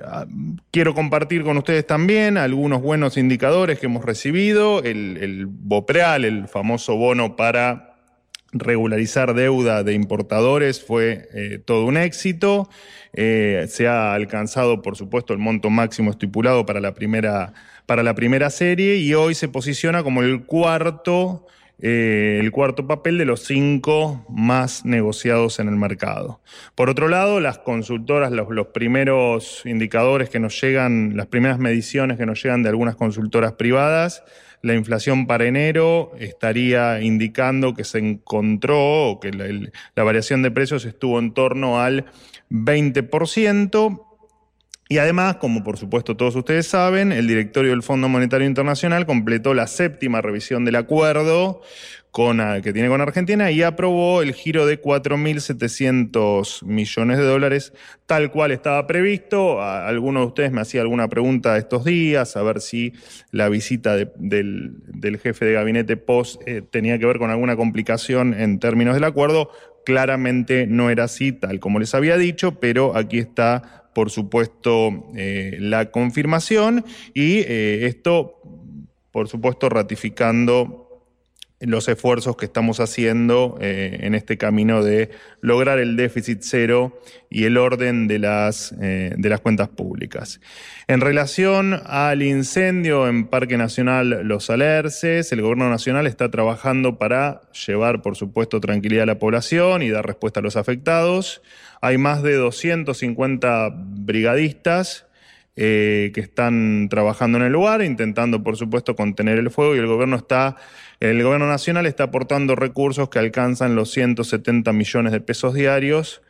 Ah, 0.06 0.26
Quiero 0.72 0.94
compartir 0.94 1.44
con 1.44 1.58
ustedes 1.58 1.88
también 1.88 2.38
algunos 2.38 2.82
buenos 2.82 3.18
indicadores 3.18 3.80
que 3.80 3.88
hemos 3.88 4.06
recibido. 4.06 4.84
El, 4.84 5.18
el 5.18 5.48
BOPREAL, 5.48 6.26
el 6.26 6.48
famoso 6.48 6.96
bono 6.96 7.36
para 7.36 7.87
regularizar 8.60 9.34
deuda 9.34 9.84
de 9.84 9.94
importadores 9.94 10.84
fue 10.84 11.30
eh, 11.34 11.60
todo 11.64 11.86
un 11.86 11.98
éxito. 11.98 12.70
Eh, 13.14 13.66
se 13.70 13.88
ha 13.88 14.14
alcanzado, 14.14 14.82
por 14.82 14.96
supuesto, 14.96 15.34
el 15.34 15.40
monto 15.40 15.70
máximo 15.70 16.12
estipulado 16.12 16.66
para 16.66 16.80
la 16.80 16.94
primera, 16.94 17.54
para 17.86 18.04
la 18.04 18.14
primera 18.16 18.50
serie 18.50 18.98
y 18.98 19.14
hoy 19.14 19.34
se 19.34 19.48
posiciona 19.48 20.04
como 20.04 20.22
el 20.22 20.46
cuarto, 20.46 21.48
eh, 21.82 22.40
el 22.42 22.52
cuarto 22.52 22.86
papel 22.86 23.18
de 23.18 23.26
los 23.26 23.44
cinco 23.44 24.26
más 24.30 24.86
negociados 24.86 25.60
en 25.60 25.68
el 25.68 25.76
mercado. 25.76 26.42
Por 26.76 26.90
otro 26.90 27.08
lado, 27.08 27.40
las 27.40 27.58
consultoras, 27.58 28.32
los, 28.32 28.50
los 28.50 28.68
primeros 28.68 29.64
indicadores 29.66 30.30
que 30.30 30.40
nos 30.40 30.60
llegan, 30.62 31.16
las 31.16 31.28
primeras 31.28 31.60
mediciones 31.60 32.18
que 32.18 32.26
nos 32.26 32.44
llegan 32.44 32.62
de 32.62 32.70
algunas 32.70 32.96
consultoras 32.96 33.54
privadas, 33.54 34.24
la 34.62 34.74
inflación 34.74 35.28
para 35.28 35.46
enero 35.46 36.12
estaría 36.20 37.02
indicando 37.02 37.74
que 37.74 37.84
se 37.84 38.00
encontró 38.00 39.10
o 39.10 39.20
que 39.20 39.32
la, 39.32 39.46
la 39.96 40.04
variación 40.04 40.42
de 40.42 40.52
precios 40.52 40.86
estuvo 40.86 41.20
en 41.20 41.34
torno 41.34 41.82
al 41.82 42.06
20%. 42.50 44.04
Y 44.90 45.00
además, 45.00 45.36
como 45.36 45.64
por 45.64 45.78
supuesto 45.78 46.16
todos 46.16 46.36
ustedes 46.36 46.68
saben, 46.68 47.12
el 47.12 47.28
directorio 47.28 47.72
del 47.72 47.84
Fondo 47.84 48.08
Monetario 48.08 48.48
Internacional 48.48 49.06
completó 49.06 49.54
la 49.54 49.68
séptima 49.68 50.22
revisión 50.22 50.64
del 50.64 50.78
acuerdo 50.78 51.62
con, 52.18 52.42
ah, 52.42 52.62
que 52.64 52.74
tiene 52.74 52.90
con 52.90 53.00
Argentina 53.00 53.52
y 53.52 53.62
aprobó 53.62 54.24
el 54.24 54.34
giro 54.34 54.66
de 54.66 54.82
4.700 54.82 56.64
millones 56.64 57.20
de 57.20 57.24
dólares, 57.24 57.74
tal 58.08 58.32
cual 58.32 58.52
estaba 58.52 58.88
previsto. 58.88 59.62
A- 59.62 59.88
Alguno 59.88 60.22
de 60.22 60.26
ustedes 60.26 60.52
me 60.52 60.62
hacía 60.62 60.82
alguna 60.82 61.10
pregunta 61.10 61.56
estos 61.58 61.86
días, 61.86 62.36
a 62.36 62.42
ver 62.42 62.60
si 62.60 62.94
la 63.30 63.50
visita 63.50 63.96
de- 63.96 64.10
del, 64.16 65.20
jefe 65.22 65.46
de 65.46 65.54
gabinete 65.54 65.96
post 65.96 66.42
eh, 66.48 66.64
tenía 66.68 66.98
que 66.98 67.06
ver 67.06 67.20
con 67.20 67.30
alguna 67.30 67.56
complicación 67.56 68.34
en 68.34 68.58
términos 68.60 68.96
del 68.96 69.04
acuerdo. 69.04 69.52
Claramente 69.86 70.66
no 70.66 70.90
era 70.90 71.04
así, 71.04 71.34
tal 71.34 71.60
como 71.60 71.78
les 71.78 71.94
había 71.94 72.18
dicho, 72.18 72.60
pero 72.60 72.98
aquí 72.98 73.20
está 73.20 73.84
por 73.94 74.10
supuesto, 74.10 75.06
eh, 75.16 75.58
la 75.60 75.92
confirmación 75.92 76.84
y 77.14 77.42
eh, 77.42 77.86
esto, 77.86 78.42
por 79.12 79.28
supuesto, 79.28 79.70
ratificando 79.70 80.87
los 81.60 81.88
esfuerzos 81.88 82.38
que 82.38 82.46
estamos 82.46 82.80
haciendo 82.80 83.58
eh, 83.60 84.00
en 84.02 84.14
este 84.14 84.38
camino 84.38 84.84
de 84.84 85.10
lograr 85.42 85.80
el 85.80 85.96
déficit 85.96 86.40
cero 86.42 87.00
y 87.32 87.46
el 87.46 87.58
orden 87.58 88.08
de 88.08 88.20
las, 88.20 88.76
eh, 88.80 89.14
de 89.18 89.30
las 89.30 89.42
cuentas 89.42 89.70
públicas. 89.70 90.40
En 90.88 91.02
relación 91.02 91.82
al 91.86 92.22
incendio 92.22 93.08
en 93.08 93.28
Parque 93.28 93.58
Nacional 93.58 94.28
Los 94.28 94.52
Alerces, 94.52 95.32
el 95.32 95.42
Gobierno 95.42 95.70
Nacional 95.70 96.06
está 96.06 96.30
trabajando 96.30 97.00
para 97.00 97.42
llevar, 97.66 98.04
por 98.04 98.16
supuesto, 98.16 98.62
tranquilidad 98.62 99.04
a 99.04 99.08
la 99.08 99.20
población 99.20 99.82
y 99.82 99.90
dar 99.90 100.06
respuesta 100.06 100.42
a 100.42 100.44
los 100.44 100.58
afectados. 100.58 101.42
Hay 101.82 101.98
más 101.98 102.22
de 102.22 102.36
250 102.36 103.74
brigadistas 103.76 105.08
eh, 105.60 106.12
que 106.14 106.22
están 106.22 106.88
trabajando 106.88 107.40
en 107.40 107.46
el 107.46 107.52
lugar, 107.52 107.82
intentando, 107.82 108.44
por 108.44 108.58
supuesto, 108.58 108.96
contener 108.96 109.40
el 109.40 109.50
fuego 109.50 109.76
y 109.76 109.80
el 109.80 109.88
gobierno 109.88 110.16
está, 110.16 110.56
el 111.00 111.22
gobierno 111.24 111.48
nacional 111.48 111.86
está 111.86 112.06
aportando 112.06 112.56
recursos 112.56 113.10
que 113.10 113.20
alcanzan 113.20 113.76
los 113.76 113.92
170 113.92 114.74
millones 114.74 115.12
de 115.12 115.22
pesos 115.22 115.54
diarios. 115.54 116.22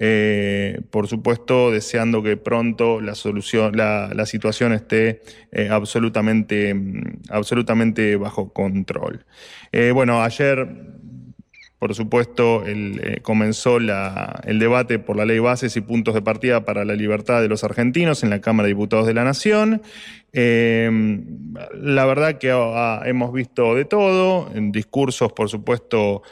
eh, 0.00 0.80
por 0.90 1.06
supuesto, 1.06 1.70
deseando 1.70 2.20
que 2.22 2.36
pronto 2.36 3.00
la 3.00 3.14
solución, 3.14 3.76
la, 3.76 4.26
situación 4.26 4.72
esté 4.72 5.22
eh, 5.52 5.68
absolutamente, 5.70 6.74
mm, 6.74 7.22
absolutamente 7.30 8.16
bajo 8.16 8.52
control. 8.52 9.24
Eh, 9.70 9.92
bueno, 9.92 10.22
ayer 10.22 10.66
por 11.84 11.94
supuesto, 11.94 12.64
eh, 12.66 13.18
comenzó 13.20 13.76
el 13.76 14.58
debate 14.58 14.98
por 14.98 15.18
la 15.18 15.26
ley 15.26 15.38
bases 15.38 15.76
y 15.76 15.82
puntos 15.82 16.14
de 16.14 16.22
partida 16.22 16.64
para 16.64 16.82
la 16.86 16.94
libertad 16.94 17.42
de 17.42 17.48
los 17.48 17.62
argentinos 17.62 18.22
en 18.22 18.30
la 18.30 18.40
Cámara 18.40 18.68
de 18.68 18.72
Diputados 18.72 19.06
de 19.06 19.12
la 19.12 19.22
Nación. 19.22 19.82
Eh, 20.32 20.90
la 21.74 22.06
verdad 22.06 22.38
que 22.38 22.48
hemos 23.04 23.34
visto 23.34 23.74
de 23.74 23.84
todo, 23.84 24.50
en 24.54 24.72
discursos, 24.72 25.34
por 25.34 25.50
supuesto, 25.50 26.22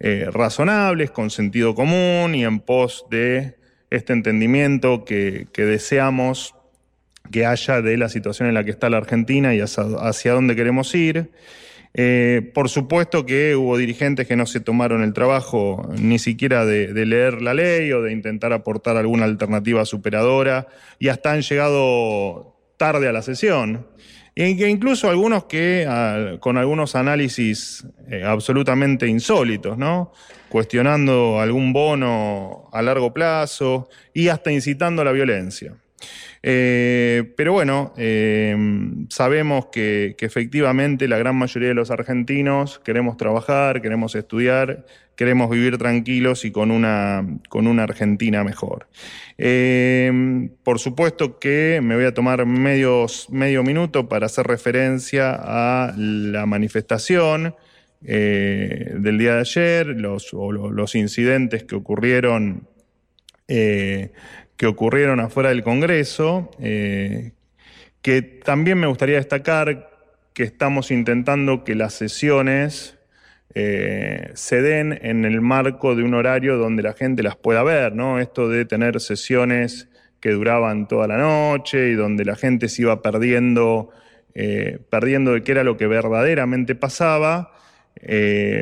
eh, 0.00 0.28
razonables, 0.32 1.10
con 1.10 1.28
sentido 1.28 1.74
común 1.74 2.34
y 2.34 2.46
en 2.46 2.60
pos 2.60 3.04
de 3.10 3.56
este 3.90 4.14
entendimiento 4.14 5.04
que, 5.04 5.46
que 5.52 5.66
deseamos 5.66 6.54
que 7.30 7.44
haya 7.44 7.82
de 7.82 7.98
la 7.98 8.08
situación 8.08 8.48
en 8.48 8.54
la 8.54 8.64
que 8.64 8.70
está 8.70 8.88
la 8.88 8.96
Argentina 8.96 9.54
y 9.54 9.60
hacia, 9.60 9.84
hacia 10.00 10.32
dónde 10.32 10.56
queremos 10.56 10.94
ir. 10.94 11.28
Eh, 11.94 12.50
por 12.54 12.70
supuesto 12.70 13.26
que 13.26 13.54
hubo 13.54 13.76
dirigentes 13.76 14.26
que 14.26 14.36
no 14.36 14.46
se 14.46 14.60
tomaron 14.60 15.02
el 15.02 15.12
trabajo 15.12 15.90
ni 15.98 16.18
siquiera 16.18 16.64
de, 16.64 16.88
leer 17.04 17.42
la 17.42 17.52
ley 17.52 17.92
o 17.92 18.00
de 18.00 18.12
intentar 18.12 18.54
aportar 18.54 18.96
alguna 18.96 19.24
alternativa 19.24 19.84
superadora 19.84 20.68
y 20.98 21.08
hasta 21.08 21.32
han 21.32 21.42
llegado 21.42 22.56
tarde 22.78 23.08
a 23.08 23.12
la 23.12 23.22
sesión. 23.22 23.86
Y 24.34 24.56
que 24.56 24.70
incluso 24.70 25.10
algunos 25.10 25.44
que 25.44 25.84
ah, 25.86 26.36
con 26.40 26.56
algunos 26.56 26.96
análisis 26.96 27.86
eh, 28.08 28.22
absolutamente 28.24 29.06
insólitos, 29.06 29.76
¿no? 29.76 30.12
Cuestionando 30.48 31.38
algún 31.38 31.74
bono 31.74 32.70
a 32.72 32.80
largo 32.80 33.12
plazo 33.12 33.90
y 34.14 34.28
hasta 34.28 34.50
incitando 34.50 35.02
a 35.02 35.04
la 35.04 35.12
violencia. 35.12 35.74
Eh, 36.42 37.32
pero 37.36 37.52
bueno, 37.52 37.92
eh, 37.96 38.56
sabemos 39.10 39.66
que, 39.66 40.16
efectivamente 40.18 41.06
la 41.06 41.18
gran 41.18 41.36
mayoría 41.36 41.68
de 41.68 41.74
los 41.74 41.90
argentinos 41.90 42.80
queremos 42.80 43.16
trabajar, 43.16 43.80
queremos 43.80 44.14
estudiar, 44.16 44.84
queremos 45.14 45.50
vivir 45.50 45.78
tranquilos 45.78 46.44
y 46.44 46.50
con 46.50 46.70
una, 46.70 47.38
con 47.48 47.66
una 47.66 47.84
Argentina 47.84 48.42
mejor. 48.42 48.88
Eh, 49.38 50.50
por 50.64 50.80
supuesto 50.80 51.38
que 51.38 51.80
me 51.82 51.94
voy 51.94 52.06
a 52.06 52.14
tomar 52.14 52.44
medios, 52.44 53.28
medio 53.30 53.62
minuto 53.62 54.08
para 54.08 54.26
hacer 54.26 54.46
referencia 54.46 55.38
a 55.38 55.94
la 55.96 56.46
manifestación. 56.46 57.54
del 58.00 59.16
día 59.16 59.34
de 59.34 59.40
ayer, 59.40 59.86
los, 59.86 60.34
o 60.34 60.50
los 60.50 60.96
incidentes 60.96 61.62
que 61.62 61.76
ocurrieron 61.76 62.66
que 64.56 64.66
ocurrieron 64.66 65.20
afuera 65.20 65.50
del 65.50 65.62
Congreso, 65.62 66.50
eh, 66.60 67.32
que 68.00 68.22
también 68.22 68.78
me 68.78 68.86
gustaría 68.86 69.16
destacar 69.16 69.90
que 70.34 70.44
estamos 70.44 70.90
intentando 70.90 71.64
que 71.64 71.74
las 71.74 71.94
sesiones 71.94 72.98
eh, 73.54 74.30
se 74.34 74.62
den 74.62 74.98
en 75.02 75.24
el 75.24 75.40
marco 75.40 75.94
de 75.94 76.02
un 76.02 76.14
horario 76.14 76.56
donde 76.56 76.82
la 76.82 76.94
gente 76.94 77.22
las 77.22 77.36
pueda 77.36 77.62
ver, 77.62 77.94
¿no? 77.94 78.18
Esto 78.18 78.48
de 78.48 78.64
tener 78.64 79.00
sesiones 79.00 79.88
que 80.20 80.30
duraban 80.30 80.88
toda 80.88 81.06
la 81.06 81.18
noche 81.18 81.88
y 81.88 81.94
donde 81.94 82.24
la 82.24 82.36
gente 82.36 82.68
se 82.68 82.82
iba 82.82 83.02
perdiendo, 83.02 83.90
eh, 84.34 84.78
perdiendo 84.88 85.32
de 85.32 85.42
qué 85.42 85.52
era 85.52 85.64
lo 85.64 85.76
que 85.76 85.86
verdaderamente 85.86 86.74
pasaba. 86.74 87.52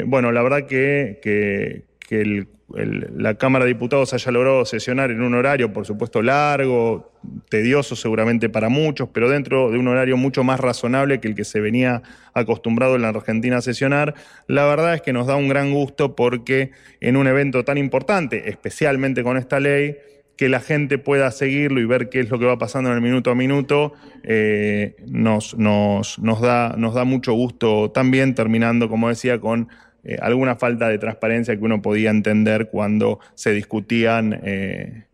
bueno, 0.06 0.32
la 0.32 0.42
verdad 0.42 0.66
que, 0.66 1.20
que 1.20 2.20
el 2.20 2.48
la 2.74 3.34
Cámara 3.34 3.64
de 3.64 3.72
Diputados 3.72 4.14
haya 4.14 4.30
logrado 4.30 4.64
sesionar 4.64 5.10
en 5.10 5.22
un 5.22 5.34
horario, 5.34 5.72
por 5.72 5.86
supuesto, 5.86 6.22
largo, 6.22 7.12
tedioso 7.48 7.96
seguramente 7.96 8.48
para 8.48 8.68
muchos, 8.68 9.08
pero 9.12 9.28
dentro 9.28 9.70
de 9.70 9.78
un 9.78 9.88
horario 9.88 10.16
mucho 10.16 10.44
más 10.44 10.60
razonable 10.60 11.20
que 11.20 11.28
el 11.28 11.34
que 11.34 11.44
se 11.44 11.60
venía 11.60 12.02
acostumbrado 12.32 12.96
en 12.96 13.02
la 13.02 13.08
Argentina 13.08 13.58
a 13.58 13.62
sesionar, 13.62 14.14
la 14.46 14.66
verdad 14.66 14.94
es 14.94 15.02
que 15.02 15.12
nos 15.12 15.26
da 15.26 15.36
un 15.36 15.48
gran 15.48 15.72
gusto 15.72 16.14
porque 16.14 16.70
en 17.00 17.16
un 17.16 17.26
evento 17.26 17.64
tan 17.64 17.78
importante, 17.78 18.48
especialmente 18.48 19.22
con 19.22 19.36
esta 19.36 19.60
ley, 19.60 19.96
que 20.40 20.48
la 20.48 20.60
gente 20.60 20.96
pueda 20.96 21.30
seguirlo 21.32 21.80
y 21.80 21.84
ver 21.84 22.08
qué 22.08 22.20
es 22.20 22.30
lo 22.30 22.38
que 22.38 22.46
va 22.46 22.56
pasando 22.56 22.88
en 22.88 22.96
el 22.96 23.02
minuto 23.02 23.30
a 23.30 23.34
minuto, 23.34 23.92
eh, 24.22 24.96
nos, 25.06 25.54
da 25.58 27.04
mucho 27.04 27.34
gusto 27.34 27.90
también, 27.90 28.34
terminando, 28.34 28.88
como 28.88 29.10
decía, 29.10 29.38
con 29.38 29.68
eh, 30.04 30.16
alguna 30.20 30.56
falta 30.56 30.88
de 30.88 30.98
transparencia 30.98 31.56
que 31.56 31.62
uno 31.62 31.82
podía 31.82 32.10
entender 32.10 32.68
cuando 32.70 33.20
se 33.34 33.52
discutían 33.52 34.40
eh, 34.44 35.04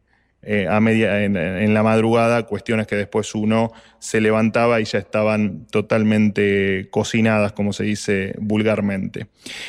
eh, 0.43 0.69
a 0.71 0.81
media, 0.81 1.25
en, 1.25 1.75
la 1.75 1.83
madrugada 1.83 2.45
cuestiones 2.45 2.87
que 2.87 2.95
después 2.95 3.35
uno 3.35 3.73
se 3.99 4.21
levantaba 4.21 4.81
y 4.81 4.85
ya 4.85 5.01
estaban 5.01 5.67
totalmente 5.67 6.87
cocinadas, 6.91 7.53
como 7.53 7.73
se 7.73 7.83
dice 7.83 8.35
vulgarmente. 8.39 9.27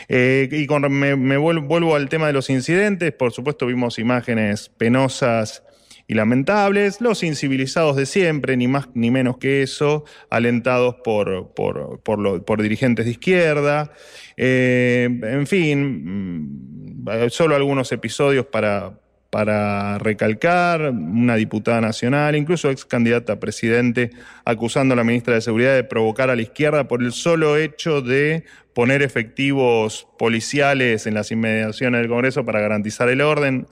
y 0.07 0.67
con, 0.67 0.91
me, 0.91 1.37
vuelvo 1.37 1.95
al 1.95 2.09
tema 2.09 2.27
de 2.27 2.33
los 2.33 2.51
incidentes, 2.51 3.11
por 3.11 3.31
supuesto 3.31 3.65
vimos 3.65 3.97
imágenes 3.97 4.69
penosas 4.69 5.63
y 6.07 6.13
lamentables, 6.13 7.01
los 7.01 7.21
incivilizados 7.23 7.95
de 7.97 8.05
siempre, 8.05 8.55
ni 8.55 8.67
más 8.67 8.87
ni 8.93 9.11
menos 9.11 9.37
que 9.37 9.61
eso, 9.61 10.05
alentados 10.29 10.95
por, 11.03 11.53
por, 11.53 12.01
por 12.03 12.61
dirigentes 12.61 13.05
de 13.05 13.11
izquierda. 13.11 13.91
Eh, 14.37 15.09
en 15.23 15.47
fin, 15.47 17.03
mm, 17.03 17.29
solo 17.29 17.55
algunos 17.55 17.91
episodios 17.91 18.45
para, 18.45 18.97
para 19.29 19.97
recalcar, 19.97 20.91
una 20.91 21.35
diputada 21.35 21.81
nacional, 21.81 22.37
incluso 22.37 22.69
ex 22.69 22.85
candidata 22.85 23.33
a 23.33 23.39
presidente, 23.39 24.11
acusando 24.45 24.93
a 24.93 24.97
la 24.97 25.03
ministra 25.03 25.35
de 25.35 25.41
Seguridad 25.41 25.75
de 25.75 25.83
provocar 25.83 26.29
a 26.29 26.35
la 26.35 26.41
izquierda 26.41 26.87
por 26.87 27.03
el 27.03 27.11
solo 27.11 27.57
hecho 27.57 28.01
de 28.01 28.45
poner 28.73 29.01
efectivos 29.01 30.07
policiales 30.17 31.05
en 31.05 31.15
las 31.15 31.31
inmediaciones 31.31 31.99
del 31.99 32.09
Congreso 32.09 32.45
para 32.45 32.61
garantizar 32.61 33.09
el 33.09 33.21
orden. 33.21 33.67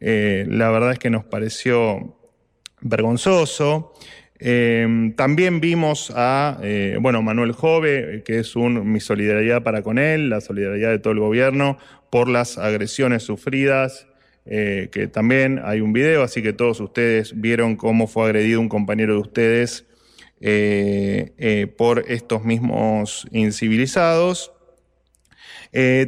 Eh, 0.00 0.46
la 0.48 0.70
verdad 0.70 0.92
es 0.92 0.98
que 0.98 1.10
nos 1.10 1.24
pareció 1.24 2.16
vergonzoso. 2.80 3.94
Em, 4.38 5.14
también 5.14 5.60
vimos 5.60 6.12
a, 6.14 6.58
eh, 6.62 6.96
bueno, 7.00 7.22
Manuel 7.22 7.52
Jove, 7.52 8.22
que 8.24 8.38
es 8.38 8.54
un, 8.54 8.92
mi 8.92 9.00
solidaridad 9.00 9.62
para 9.62 9.82
con 9.82 9.98
él, 9.98 10.30
la 10.30 10.40
solidaridad 10.40 10.90
de 10.90 11.00
todo 11.00 11.12
el 11.12 11.18
gobierno 11.18 11.78
por 12.10 12.28
las 12.28 12.56
agresiones 12.56 13.24
sufridas, 13.24 14.06
eh, 14.46 14.88
que 14.92 15.08
también 15.08 15.60
hay 15.64 15.80
un 15.80 15.92
video, 15.92 16.22
así 16.22 16.40
que 16.40 16.52
todos 16.52 16.80
ustedes 16.80 17.40
vieron 17.40 17.74
cómo 17.76 18.06
fue 18.06 18.26
agredido 18.26 18.60
un 18.60 18.68
compañero 18.68 19.14
de 19.14 19.20
ustedes 19.20 19.84
por 21.76 22.04
estos 22.06 22.44
mismos 22.44 23.26
incivilizados. 23.32 24.52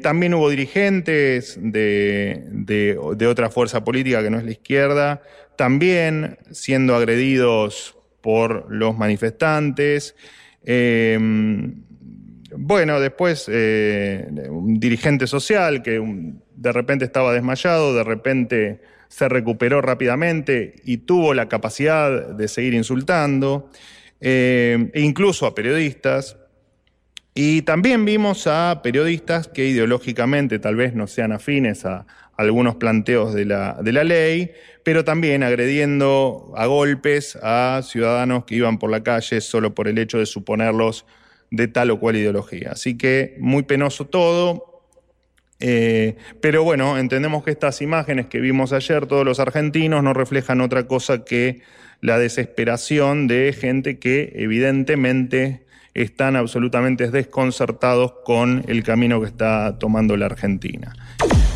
También 0.02 0.34
hubo 0.34 0.48
dirigentes 0.50 1.58
de, 1.60 2.44
de 2.50 3.26
otra 3.26 3.50
fuerza 3.50 3.84
política 3.84 4.22
que 4.22 4.30
no 4.30 4.38
es 4.38 4.44
la 4.44 4.52
izquierda, 4.52 5.22
también 5.56 6.38
siendo 6.50 6.94
agredidos 6.96 7.96
por 8.20 8.70
los 8.72 8.96
manifestantes. 8.96 10.14
Em, 10.64 11.82
bueno, 12.56 13.00
después 13.00 13.46
eh, 13.48 14.26
un 14.48 14.80
dirigente 14.80 15.26
social 15.26 15.82
que 15.82 16.02
de 16.56 16.72
repente 16.72 17.04
estaba 17.04 17.32
desmayado, 17.32 17.94
de 17.94 18.04
repente 18.04 18.80
se 19.08 19.28
recuperó 19.28 19.80
rápidamente 19.80 20.76
y 20.84 20.98
tuvo 20.98 21.34
la 21.34 21.48
capacidad 21.48 22.28
de 22.30 22.48
seguir 22.48 22.74
insultando, 22.74 23.70
eh, 24.20 24.90
e 24.92 25.00
incluso 25.00 25.46
a 25.46 25.54
periodistas. 25.54 26.36
Y 27.42 27.62
también 27.62 28.04
vimos 28.04 28.46
a 28.46 28.82
periodistas 28.82 29.48
que 29.48 29.64
ideológicamente 29.64 30.58
tal 30.58 30.76
vez 30.76 30.92
no 30.92 31.06
sean 31.06 31.32
afines 31.32 31.86
a, 31.86 32.06
algunos 32.36 32.74
planteos 32.74 33.32
de 33.32 33.46
la, 33.46 33.78
de 33.82 33.92
la 33.94 34.04
ley, 34.04 34.50
pero 34.84 35.06
también 35.06 35.42
agrediendo 35.42 36.52
a 36.54 36.66
golpes 36.66 37.38
a 37.42 37.80
ciudadanos 37.82 38.44
que 38.44 38.56
iban 38.56 38.78
por 38.78 38.90
la 38.90 39.02
calle 39.02 39.40
solo 39.40 39.74
por 39.74 39.88
el 39.88 39.96
hecho 39.96 40.18
de 40.18 40.26
suponerlos 40.26 41.06
de 41.50 41.66
tal 41.66 41.92
o 41.92 41.98
cual 41.98 42.16
ideología. 42.16 42.72
Así 42.72 42.98
que 42.98 43.36
muy 43.38 43.62
penoso 43.62 44.04
todo. 44.06 44.82
Eh, 45.60 46.16
pero 46.42 46.62
bueno, 46.62 46.98
entendemos 46.98 47.42
que 47.42 47.52
estas 47.52 47.80
imágenes 47.80 48.26
que 48.26 48.40
vimos 48.40 48.74
ayer, 48.74 49.06
todos 49.06 49.24
los 49.24 49.40
argentinos, 49.40 50.02
no 50.02 50.12
reflejan 50.12 50.60
otra 50.60 50.86
cosa 50.86 51.24
que 51.24 51.62
la 52.02 52.18
desesperación 52.18 53.28
de 53.28 53.54
gente 53.58 53.98
que 53.98 54.30
evidentemente 54.34 55.69
están 55.94 56.36
absolutamente 56.36 57.10
desconcertados 57.10 58.12
con 58.24 58.64
el 58.68 58.82
camino 58.82 59.20
que 59.20 59.26
está 59.26 59.78
tomando 59.78 60.16
la 60.16 60.26
Argentina. 60.26 60.92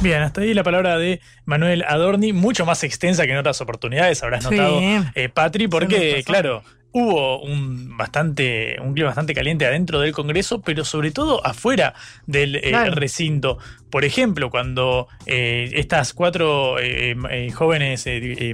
Bien, 0.01 0.23
hasta 0.23 0.43
ahí 0.43 0.53
la 0.55 0.65
palabra 0.65 0.99
de 0.99 1.21
Manuel 1.45 1.85
Adorni, 1.87 2.33
mucho 2.33 2.67
más 2.67 2.85
extensa 2.85 3.25
que 3.25 3.33
en 3.33 3.39
otras 3.39 3.61
oportunidades, 3.61 4.23
habrás 4.23 4.45
notado, 4.45 4.81
eh, 5.15 5.29
Patri, 5.29 5.69
porque, 5.69 6.23
claro, 6.27 6.63
hubo 6.95 7.41
un 7.41 7.97
bastante 7.97 8.77
un 8.81 8.95
clima 8.95 9.09
bastante 9.09 9.35
caliente 9.35 9.67
adentro 9.67 10.01
del 10.01 10.13
Congreso, 10.13 10.63
pero 10.63 10.85
sobre 10.85 11.11
todo 11.11 11.45
afuera 11.45 11.93
del 12.27 12.57
eh, 12.57 12.91
recinto. 12.91 13.59
Por 13.95 14.05
ejemplo, 14.05 14.51
cuando 14.51 15.07
eh, 15.25 15.71
estas 15.75 16.15
cuatro 16.15 16.81
eh, 16.81 17.15
eh, 17.31 17.53
jóvenes 17.53 18.07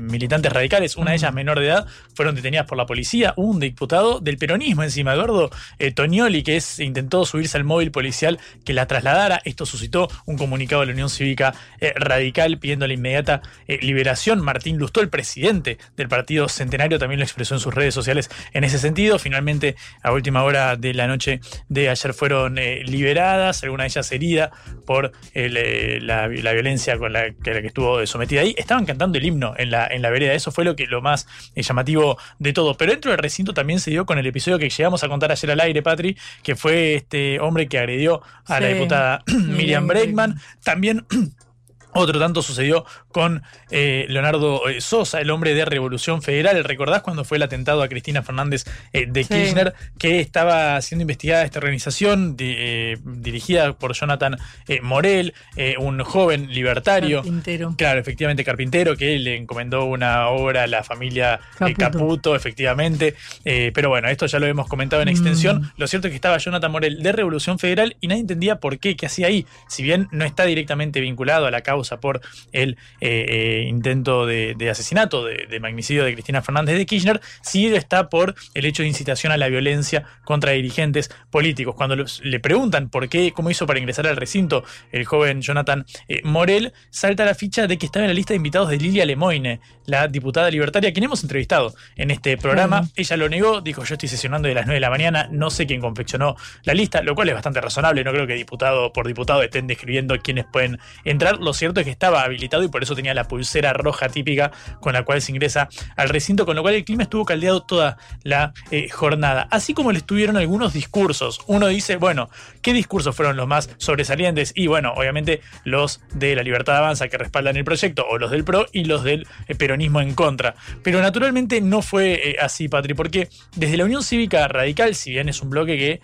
militantes 0.02 0.52
radicales, 0.52 0.96
una 0.96 1.12
de 1.12 1.16
ellas 1.16 1.32
menor 1.32 1.58
de 1.58 1.66
edad, 1.66 1.86
fueron 2.14 2.34
detenidas 2.34 2.66
por 2.66 2.76
la 2.76 2.84
policía, 2.84 3.32
un 3.38 3.58
diputado 3.58 4.20
del 4.20 4.36
peronismo 4.36 4.82
encima, 4.82 5.14
Eduardo 5.14 5.48
Toñoli, 5.94 6.42
que 6.42 6.56
es, 6.56 6.78
intentó 6.78 7.24
subirse 7.24 7.56
al 7.56 7.64
móvil 7.64 7.90
policial 7.90 8.38
que 8.66 8.74
la 8.74 8.86
trasladara. 8.86 9.40
Esto 9.46 9.64
suscitó 9.64 10.10
un 10.26 10.36
comunicado 10.36 10.82
de 10.82 10.88
la 10.88 10.92
Unión 10.92 11.08
Cívica 11.08 11.54
Radical 11.94 12.58
pidiendo 12.58 12.86
la 12.86 12.92
inmediata 12.92 13.40
liberación. 13.66 14.42
Martín 14.42 14.76
Lustó, 14.76 15.00
el 15.00 15.08
presidente 15.08 15.78
del 15.96 16.08
Partido 16.08 16.50
Centenario, 16.50 16.98
también 16.98 17.18
lo 17.18 17.24
expresó 17.24 17.54
en 17.54 17.60
sus 17.60 17.72
redes 17.72 17.94
sociales 17.94 18.29
en 18.52 18.64
ese 18.64 18.78
sentido. 18.78 19.18
Finalmente, 19.18 19.76
a 20.02 20.12
última 20.12 20.42
hora 20.42 20.76
de 20.76 20.94
la 20.94 21.06
noche 21.06 21.40
de 21.68 21.88
ayer 21.88 22.14
fueron 22.14 22.54
liberadas, 22.54 23.62
alguna 23.62 23.84
de 23.84 23.88
ellas 23.88 24.12
herida 24.12 24.50
por 24.86 25.12
eh, 25.34 25.98
la, 26.02 26.26
violencia 26.28 26.98
con 26.98 27.12
la 27.12 27.30
que, 27.30 27.58
estuvo 27.58 28.04
sometida 28.06 28.40
ahí, 28.40 28.54
estaban 28.56 28.86
cantando 28.86 29.18
el 29.18 29.24
himno 29.24 29.54
en 29.56 29.70
la, 29.70 29.86
en 29.86 30.02
la 30.02 30.10
vereda. 30.10 30.32
Eso 30.34 30.50
fue 30.50 30.64
lo, 30.64 30.76
que, 30.76 30.86
lo 30.86 31.00
más 31.00 31.26
eh, 31.54 31.62
llamativo 31.62 32.18
de 32.38 32.52
todo. 32.52 32.76
Pero 32.76 32.92
dentro 32.92 33.10
del 33.10 33.18
recinto 33.18 33.54
también 33.54 33.80
se 33.80 33.90
dio 33.90 34.06
con 34.06 34.18
el 34.18 34.26
episodio 34.26 34.58
que 34.58 34.68
llegamos 34.68 35.04
a 35.04 35.08
contar 35.08 35.30
ayer 35.32 35.50
al 35.50 35.60
aire, 35.60 35.82
Patri, 35.82 36.16
que 36.42 36.56
fue 36.56 36.94
este 36.94 37.40
hombre 37.40 37.68
que 37.68 37.78
agredió 37.78 38.22
a 38.46 38.60
la 38.60 38.68
diputada 38.68 39.22
Miriam 39.26 39.86
Bregman. 39.86 40.40
También 40.62 41.06
Otro 41.92 42.18
tanto 42.20 42.42
sucedió 42.42 42.84
con 43.10 43.42
eh, 43.70 44.06
Leonardo 44.08 44.68
eh, 44.68 44.80
Sosa, 44.80 45.20
el 45.20 45.30
hombre 45.30 45.54
de 45.54 45.64
Revolución 45.64 46.22
Federal. 46.22 46.62
¿Recordás 46.64 47.02
cuando 47.02 47.24
fue 47.24 47.36
el 47.38 47.42
atentado 47.42 47.82
a 47.82 47.88
Cristina 47.88 48.22
Fernández 48.22 48.64
eh, 48.92 49.06
de 49.08 49.24
Sí. 49.24 49.34
Kirchner? 49.34 49.74
Que 49.98 50.20
estaba 50.20 50.80
siendo 50.82 51.02
investigada 51.02 51.44
esta 51.44 51.58
organización 51.58 52.36
di- 52.36 52.54
eh, 52.56 52.98
dirigida 53.04 53.72
por 53.72 53.92
Jonathan 53.94 54.36
Morel, 54.82 55.34
un 55.78 56.00
joven 56.04 56.52
libertario. 56.52 57.18
Carpintero. 57.22 57.74
Claro, 57.76 58.00
efectivamente, 58.00 58.44
carpintero, 58.44 58.96
que 58.96 59.18
le 59.18 59.36
encomendó 59.36 59.84
una 59.84 60.28
obra 60.28 60.62
a 60.64 60.66
la 60.66 60.84
familia 60.84 61.40
Caputo. 61.58 61.78
Caputo, 61.78 62.36
efectivamente. 62.36 63.14
Pero 63.44 63.88
bueno, 63.88 64.08
esto 64.08 64.26
ya 64.26 64.38
lo 64.38 64.46
hemos 64.46 64.68
comentado 64.68 65.02
en 65.02 65.08
Mm. 65.08 65.12
extensión. 65.12 65.72
Lo 65.76 65.86
cierto 65.88 66.06
es 66.08 66.12
que 66.12 66.16
estaba 66.16 66.38
Jonathan 66.38 66.70
Morel 66.70 67.02
de 67.02 67.12
Revolución 67.12 67.58
Federal 67.58 67.96
y 68.00 68.06
nadie 68.06 68.20
entendía 68.20 68.56
por 68.56 68.78
qué, 68.78 68.96
qué 68.96 69.06
hacía 69.06 69.26
ahí. 69.26 69.44
Si 69.68 69.82
bien 69.82 70.08
no 70.12 70.24
está 70.24 70.44
directamente 70.44 71.00
vinculado 71.00 71.46
a 71.46 71.50
la 71.50 71.62
causa 71.62 71.79
por 72.00 72.20
el 72.52 72.76
eh, 73.00 73.26
eh, 73.28 73.64
intento 73.68 74.26
de, 74.26 74.54
de 74.56 74.70
asesinato, 74.70 75.24
de, 75.24 75.46
de 75.48 75.60
magnicidio 75.60 76.04
de 76.04 76.12
Cristina 76.12 76.42
Fernández 76.42 76.76
de 76.76 76.86
Kirchner, 76.86 77.20
sí 77.42 77.66
está 77.66 78.08
por 78.08 78.34
el 78.54 78.64
hecho 78.64 78.82
de 78.82 78.88
incitación 78.88 79.32
a 79.32 79.36
la 79.36 79.48
violencia 79.48 80.04
contra 80.24 80.52
dirigentes 80.52 81.10
políticos. 81.30 81.74
Cuando 81.76 81.96
los- 81.96 82.20
le 82.24 82.40
preguntan 82.40 82.88
por 82.88 83.08
qué, 83.08 83.32
cómo 83.32 83.50
hizo 83.50 83.66
para 83.66 83.78
ingresar 83.78 84.06
al 84.06 84.16
recinto 84.16 84.64
el 84.92 85.04
joven 85.04 85.42
Jonathan 85.42 85.84
eh, 86.08 86.20
Morel, 86.24 86.72
salta 86.90 87.24
la 87.24 87.34
ficha 87.34 87.66
de 87.66 87.78
que 87.78 87.86
estaba 87.86 88.04
en 88.04 88.10
la 88.10 88.14
lista 88.14 88.32
de 88.32 88.36
invitados 88.36 88.68
de 88.70 88.76
Lilia 88.78 89.04
Lemoine, 89.06 89.60
la 89.86 90.08
diputada 90.08 90.50
libertaria, 90.50 90.92
quien 90.92 91.04
hemos 91.04 91.22
entrevistado 91.22 91.74
en 91.96 92.10
este 92.10 92.36
programa. 92.36 92.88
Ella 92.96 93.16
lo 93.16 93.28
negó, 93.28 93.60
dijo 93.60 93.84
yo 93.84 93.94
estoy 93.94 94.08
sesionando 94.08 94.48
de 94.48 94.54
las 94.54 94.66
9 94.66 94.76
de 94.76 94.80
la 94.80 94.90
mañana, 94.90 95.28
no 95.30 95.50
sé 95.50 95.66
quién 95.66 95.80
confeccionó 95.80 96.36
la 96.64 96.74
lista, 96.74 97.02
lo 97.02 97.14
cual 97.14 97.28
es 97.28 97.34
bastante 97.34 97.60
razonable, 97.60 98.04
no 98.04 98.12
creo 98.12 98.26
que 98.26 98.34
diputado 98.34 98.92
por 98.92 99.06
diputado 99.06 99.42
estén 99.42 99.66
describiendo 99.66 100.16
quiénes 100.18 100.44
pueden 100.52 100.78
entrar. 101.04 101.38
Lo 101.38 101.52
cierto 101.52 101.69
es 101.78 101.84
que 101.84 101.92
estaba 101.92 102.22
habilitado 102.22 102.64
y 102.64 102.68
por 102.68 102.82
eso 102.82 102.96
tenía 102.96 103.14
la 103.14 103.28
pulsera 103.28 103.72
roja 103.72 104.08
típica 104.08 104.50
con 104.80 104.94
la 104.94 105.04
cual 105.04 105.22
se 105.22 105.30
ingresa 105.30 105.68
al 105.96 106.08
recinto, 106.08 106.46
con 106.46 106.56
lo 106.56 106.62
cual 106.62 106.74
el 106.74 106.84
clima 106.84 107.04
estuvo 107.04 107.24
caldeado 107.24 107.62
toda 107.62 107.96
la 108.22 108.52
eh, 108.70 108.88
jornada. 108.88 109.46
Así 109.50 109.74
como 109.74 109.92
le 109.92 109.98
estuvieron 109.98 110.36
algunos 110.36 110.72
discursos. 110.72 111.40
Uno 111.46 111.68
dice, 111.68 111.96
bueno, 111.96 112.28
¿qué 112.62 112.72
discursos 112.72 113.14
fueron 113.14 113.36
los 113.36 113.46
más 113.46 113.70
sobresalientes? 113.78 114.52
Y 114.56 114.66
bueno, 114.66 114.92
obviamente 114.96 115.40
los 115.64 116.00
de 116.14 116.34
la 116.34 116.42
Libertad 116.42 116.76
Avanza 116.76 117.08
que 117.08 117.18
respaldan 117.18 117.56
el 117.56 117.64
proyecto, 117.64 118.06
o 118.08 118.18
los 118.18 118.30
del 118.30 118.44
PRO 118.44 118.66
y 118.72 118.84
los 118.84 119.04
del 119.04 119.26
eh, 119.48 119.54
peronismo 119.54 120.00
en 120.00 120.14
contra. 120.14 120.54
Pero 120.82 121.00
naturalmente 121.00 121.60
no 121.60 121.82
fue 121.82 122.30
eh, 122.30 122.36
así, 122.40 122.68
Patri, 122.68 122.94
porque 122.94 123.28
desde 123.54 123.76
la 123.76 123.84
Unión 123.84 124.02
Cívica 124.02 124.48
Radical, 124.48 124.94
si 124.94 125.10
bien 125.10 125.28
es 125.28 125.42
un 125.42 125.50
bloque 125.50 125.76
que 125.76 126.00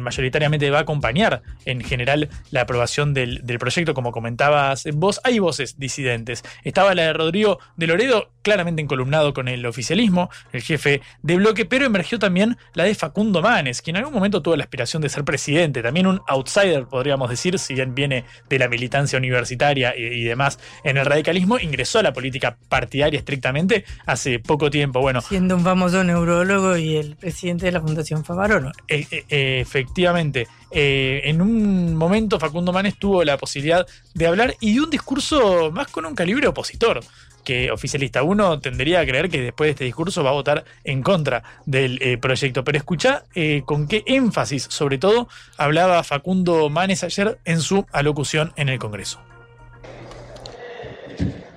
mayoritariamente 0.00 0.70
va 0.70 0.78
a 0.78 0.82
acompañar 0.82 1.42
en 1.64 1.82
general 1.82 2.28
la 2.50 2.62
aprobación 2.62 3.14
del, 3.14 3.40
del 3.44 3.58
proyecto, 3.58 3.94
como 3.94 4.12
comentabas 4.12 4.86
vos, 4.92 5.09
hay 5.24 5.38
voces 5.38 5.78
disidentes. 5.78 6.42
Estaba 6.62 6.94
la 6.94 7.02
de 7.02 7.12
Rodrigo 7.12 7.58
de 7.76 7.86
Loredo, 7.86 8.30
claramente 8.42 8.82
encolumnado 8.82 9.34
con 9.34 9.48
el 9.48 9.64
oficialismo, 9.66 10.30
el 10.52 10.62
jefe 10.62 11.00
de 11.22 11.36
bloque, 11.36 11.64
pero 11.64 11.86
emergió 11.86 12.18
también 12.18 12.56
la 12.74 12.84
de 12.84 12.94
Facundo 12.94 13.42
Manes, 13.42 13.82
quien 13.82 13.96
en 13.96 14.00
algún 14.00 14.14
momento 14.14 14.42
tuvo 14.42 14.56
la 14.56 14.64
aspiración 14.64 15.02
de 15.02 15.08
ser 15.08 15.24
presidente, 15.24 15.82
también 15.82 16.06
un 16.06 16.20
outsider, 16.28 16.86
podríamos 16.86 17.28
decir, 17.30 17.58
si 17.58 17.74
bien 17.74 17.94
viene 17.94 18.24
de 18.48 18.58
la 18.58 18.68
militancia 18.68 19.18
universitaria 19.18 19.94
y, 19.96 20.02
y 20.02 20.24
demás 20.24 20.58
en 20.84 20.96
el 20.96 21.06
radicalismo, 21.06 21.58
ingresó 21.58 21.98
a 21.98 22.02
la 22.02 22.12
política 22.12 22.56
partidaria 22.68 23.18
estrictamente 23.18 23.84
hace 24.06 24.38
poco 24.38 24.70
tiempo. 24.70 25.00
Bueno, 25.00 25.20
Siendo 25.20 25.56
un 25.56 25.64
famoso 25.64 26.04
neurólogo 26.04 26.76
y 26.76 26.96
el 26.96 27.16
presidente 27.16 27.66
de 27.66 27.72
la 27.72 27.80
Fundación 27.80 28.24
Favarolo. 28.24 28.72
eh, 28.88 29.06
eh, 29.10 29.60
efectivamente, 29.60 30.46
eh, 30.70 31.22
en 31.24 31.42
un 31.42 31.96
momento 31.96 32.38
Facundo 32.38 32.72
Manes 32.72 32.96
tuvo 32.96 33.24
la 33.24 33.36
posibilidad 33.36 33.86
de 34.14 34.26
hablar 34.26 34.54
y 34.60 34.74
de 34.74 34.80
un 34.80 34.90
discurso 35.00 35.70
más 35.72 35.88
con 35.88 36.04
un 36.04 36.14
calibre 36.14 36.46
opositor 36.46 37.00
que 37.42 37.70
oficialista. 37.70 38.22
Uno 38.22 38.60
tendría 38.60 39.00
a 39.00 39.06
creer 39.06 39.30
que 39.30 39.40
después 39.40 39.68
de 39.68 39.70
este 39.70 39.84
discurso 39.84 40.22
va 40.22 40.30
a 40.30 40.34
votar 40.34 40.64
en 40.84 41.02
contra 41.02 41.42
del 41.64 41.98
eh, 42.02 42.18
proyecto. 42.18 42.64
Pero 42.64 42.76
escucha 42.76 43.24
eh, 43.34 43.62
con 43.64 43.88
qué 43.88 44.02
énfasis, 44.06 44.66
sobre 44.68 44.98
todo, 44.98 45.26
hablaba 45.56 46.04
Facundo 46.04 46.68
Manes 46.68 47.02
ayer 47.02 47.38
en 47.46 47.60
su 47.60 47.86
alocución 47.92 48.52
en 48.56 48.68
el 48.68 48.78
Congreso. 48.78 49.20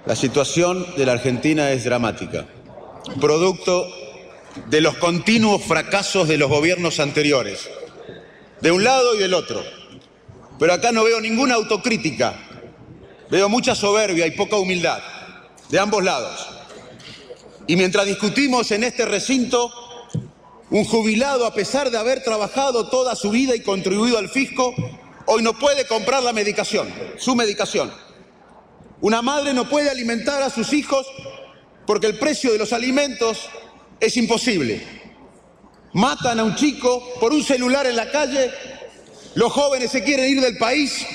La 0.06 0.16
situación 0.16 0.86
de 0.96 1.06
la 1.06 1.14
Argentina 1.14 1.72
es 1.72 1.84
dramática, 1.84 2.46
producto 3.20 3.88
de 4.70 4.82
los 4.82 4.96
continuos 4.98 5.64
fracasos 5.64 6.28
de 6.28 6.38
los 6.38 6.50
gobiernos 6.50 7.00
anteriores, 7.00 7.70
de 8.62 8.72
un 8.72 8.84
lado 8.84 9.16
y 9.16 9.20
del 9.20 9.34
otro. 9.34 9.62
Pero 10.60 10.74
acá 10.74 10.92
no 10.92 11.04
veo 11.04 11.20
ninguna 11.20 11.56
autocrítica, 11.56 12.36
veo 13.30 13.50
mucha 13.50 13.76
soberbia 13.76 14.28
y 14.28 14.32
poca 14.32 14.58
humildad, 14.58 15.02
de 15.70 15.80
ambos 15.80 16.04
lados. 16.04 16.48
Y 17.68 17.76
mientras 17.76 18.06
discutimos 18.06 18.72
en 18.72 18.84
este 18.84 19.06
recinto, 19.06 19.72
un 20.70 20.86
jubilado, 20.86 21.46
a 21.46 21.54
pesar 21.54 21.92
de 21.92 21.98
haber 21.98 22.24
trabajado 22.24 22.90
toda 22.90 23.16
su 23.16 23.30
vida 23.30 23.56
y 23.56 23.62
contribuido 23.62 24.18
al 24.18 24.30
fisco, 24.30 24.74
hoy 25.28 25.44
no 25.44 25.58
puede 25.58 25.86
comprar 25.86 26.24
la 26.24 26.34
medicación, 26.34 26.92
su 27.18 27.36
medicación. 27.36 27.94
Una 29.02 29.22
madre 29.22 29.54
no 29.54 29.70
puede 29.70 29.90
alimentar 29.90 30.42
a 30.42 30.50
sus 30.50 30.74
hijos 30.74 31.06
porque 31.86 32.08
el 32.08 32.18
precio 32.18 32.52
de 32.52 32.58
los 32.58 32.74
alimentos 32.74 33.50
es 34.00 34.18
imposible. 34.18 34.82
Matan 35.94 36.40
a 36.40 36.44
un 36.44 36.56
chico 36.56 37.14
por 37.20 37.34
un 37.34 37.44
celular 37.44 37.86
en 37.86 37.96
la 37.96 38.10
calle, 38.10 38.52
los 39.36 39.52
jóvenes 39.52 39.92
se 39.92 40.04
quieren 40.04 40.30
ir 40.30 40.42
del 40.42 40.58
país, 40.58 41.06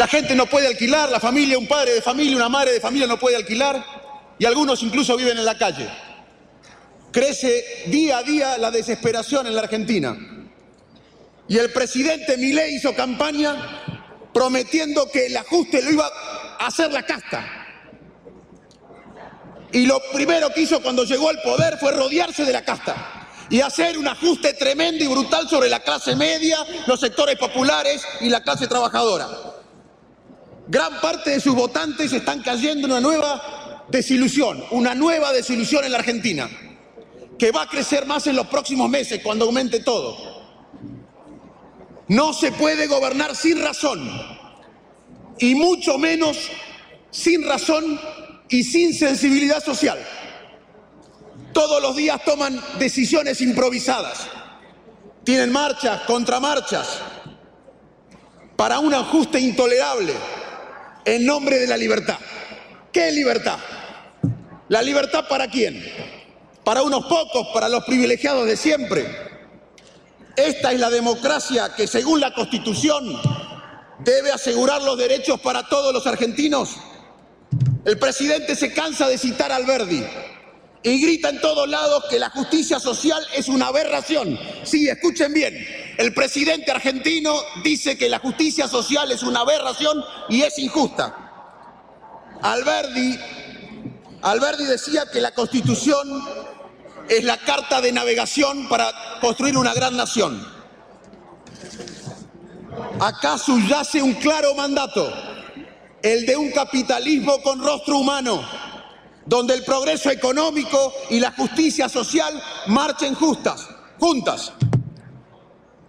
la 0.00 0.08
gente 0.08 0.34
no 0.34 0.46
puede 0.46 0.66
alquilar, 0.66 1.10
la 1.10 1.20
familia, 1.20 1.58
un 1.58 1.68
padre 1.68 1.92
de 1.92 2.00
familia, 2.00 2.34
una 2.34 2.48
madre 2.48 2.72
de 2.72 2.80
familia 2.80 3.06
no 3.06 3.18
puede 3.18 3.36
alquilar 3.36 3.84
y 4.38 4.46
algunos 4.46 4.82
incluso 4.82 5.14
viven 5.14 5.36
en 5.36 5.44
la 5.44 5.58
calle. 5.58 5.90
Crece 7.12 7.82
día 7.84 8.16
a 8.16 8.22
día 8.22 8.56
la 8.56 8.70
desesperación 8.70 9.46
en 9.46 9.54
la 9.54 9.60
Argentina. 9.60 10.16
Y 11.48 11.58
el 11.58 11.70
presidente 11.70 12.38
Milei 12.38 12.76
hizo 12.76 12.94
campaña 12.94 13.82
prometiendo 14.32 15.06
que 15.10 15.26
el 15.26 15.36
ajuste 15.36 15.82
lo 15.82 15.90
iba 15.90 16.10
a 16.58 16.66
hacer 16.68 16.90
la 16.90 17.02
casta. 17.02 17.44
Y 19.70 19.84
lo 19.84 20.00
primero 20.14 20.48
que 20.48 20.62
hizo 20.62 20.80
cuando 20.80 21.04
llegó 21.04 21.28
al 21.28 21.42
poder 21.42 21.76
fue 21.76 21.92
rodearse 21.92 22.46
de 22.46 22.54
la 22.54 22.64
casta 22.64 23.28
y 23.50 23.60
hacer 23.60 23.98
un 23.98 24.08
ajuste 24.08 24.54
tremendo 24.54 25.04
y 25.04 25.08
brutal 25.08 25.46
sobre 25.46 25.68
la 25.68 25.80
clase 25.80 26.16
media, 26.16 26.64
los 26.86 26.98
sectores 26.98 27.36
populares 27.36 28.02
y 28.22 28.30
la 28.30 28.42
clase 28.42 28.66
trabajadora. 28.66 29.28
Gran 30.70 31.00
parte 31.00 31.30
de 31.30 31.40
sus 31.40 31.56
votantes 31.56 32.12
están 32.12 32.42
cayendo 32.42 32.86
en 32.86 32.92
una 32.92 33.00
nueva 33.00 33.86
desilusión, 33.88 34.64
una 34.70 34.94
nueva 34.94 35.32
desilusión 35.32 35.84
en 35.84 35.90
la 35.90 35.98
Argentina, 35.98 36.48
que 37.36 37.50
va 37.50 37.62
a 37.62 37.68
crecer 37.68 38.06
más 38.06 38.28
en 38.28 38.36
los 38.36 38.46
próximos 38.46 38.88
meses 38.88 39.20
cuando 39.20 39.46
aumente 39.46 39.80
todo. 39.80 40.16
No 42.06 42.32
se 42.32 42.52
puede 42.52 42.86
gobernar 42.86 43.34
sin 43.34 43.60
razón, 43.60 44.08
y 45.40 45.56
mucho 45.56 45.98
menos 45.98 46.38
sin 47.10 47.44
razón 47.44 48.00
y 48.48 48.62
sin 48.62 48.94
sensibilidad 48.94 49.64
social. 49.64 49.98
Todos 51.52 51.82
los 51.82 51.96
días 51.96 52.24
toman 52.24 52.62
decisiones 52.78 53.40
improvisadas, 53.40 54.28
tienen 55.24 55.50
marchas, 55.50 56.02
contramarchas, 56.02 57.00
para 58.54 58.78
un 58.78 58.94
ajuste 58.94 59.40
intolerable 59.40 60.14
en 61.14 61.26
nombre 61.26 61.58
de 61.58 61.66
la 61.66 61.76
libertad. 61.76 62.18
¿Qué 62.92 63.10
libertad? 63.10 63.58
¿La 64.68 64.80
libertad 64.80 65.26
para 65.28 65.48
quién? 65.48 65.84
¿Para 66.62 66.82
unos 66.82 67.06
pocos, 67.06 67.48
para 67.52 67.68
los 67.68 67.84
privilegiados 67.84 68.46
de 68.46 68.56
siempre? 68.56 69.06
Esta 70.36 70.72
es 70.72 70.78
la 70.78 70.88
democracia 70.88 71.72
que 71.76 71.88
según 71.88 72.20
la 72.20 72.32
Constitución 72.32 73.20
debe 73.98 74.30
asegurar 74.30 74.82
los 74.82 74.96
derechos 74.96 75.40
para 75.40 75.68
todos 75.68 75.92
los 75.92 76.06
argentinos. 76.06 76.76
El 77.84 77.98
presidente 77.98 78.54
se 78.54 78.72
cansa 78.72 79.08
de 79.08 79.18
citar 79.18 79.50
a 79.50 79.56
Alberdi 79.56 80.04
y 80.82 81.00
grita 81.00 81.28
en 81.28 81.40
todos 81.40 81.68
lados 81.68 82.04
que 82.08 82.18
la 82.18 82.30
justicia 82.30 82.80
social 82.80 83.22
es 83.34 83.48
una 83.48 83.66
aberración. 83.66 84.38
Sí, 84.62 84.88
escuchen 84.88 85.32
bien, 85.34 85.54
el 85.98 86.14
presidente 86.14 86.70
argentino 86.70 87.34
dice 87.62 87.98
que 87.98 88.08
la 88.08 88.18
justicia 88.18 88.66
social 88.66 89.10
es 89.12 89.22
una 89.22 89.40
aberración 89.40 90.02
y 90.28 90.42
es 90.42 90.58
injusta. 90.58 91.14
Alberdi, 92.42 93.18
Alberdi 94.22 94.64
decía 94.64 95.04
que 95.12 95.20
la 95.20 95.32
constitución 95.32 96.24
es 97.08 97.24
la 97.24 97.36
carta 97.38 97.80
de 97.80 97.92
navegación 97.92 98.68
para 98.68 99.18
construir 99.20 99.58
una 99.58 99.74
gran 99.74 99.96
nación. 99.96 100.46
Acá 103.00 103.36
subyace 103.36 104.02
un 104.02 104.14
claro 104.14 104.54
mandato, 104.54 105.12
el 106.02 106.24
de 106.24 106.36
un 106.36 106.50
capitalismo 106.52 107.42
con 107.42 107.62
rostro 107.62 107.98
humano, 107.98 108.42
donde 109.30 109.54
el 109.54 109.62
progreso 109.62 110.10
económico 110.10 110.92
y 111.08 111.20
la 111.20 111.30
justicia 111.30 111.88
social 111.88 112.42
marchen 112.66 113.14
justas, 113.14 113.68
juntas. 113.96 114.52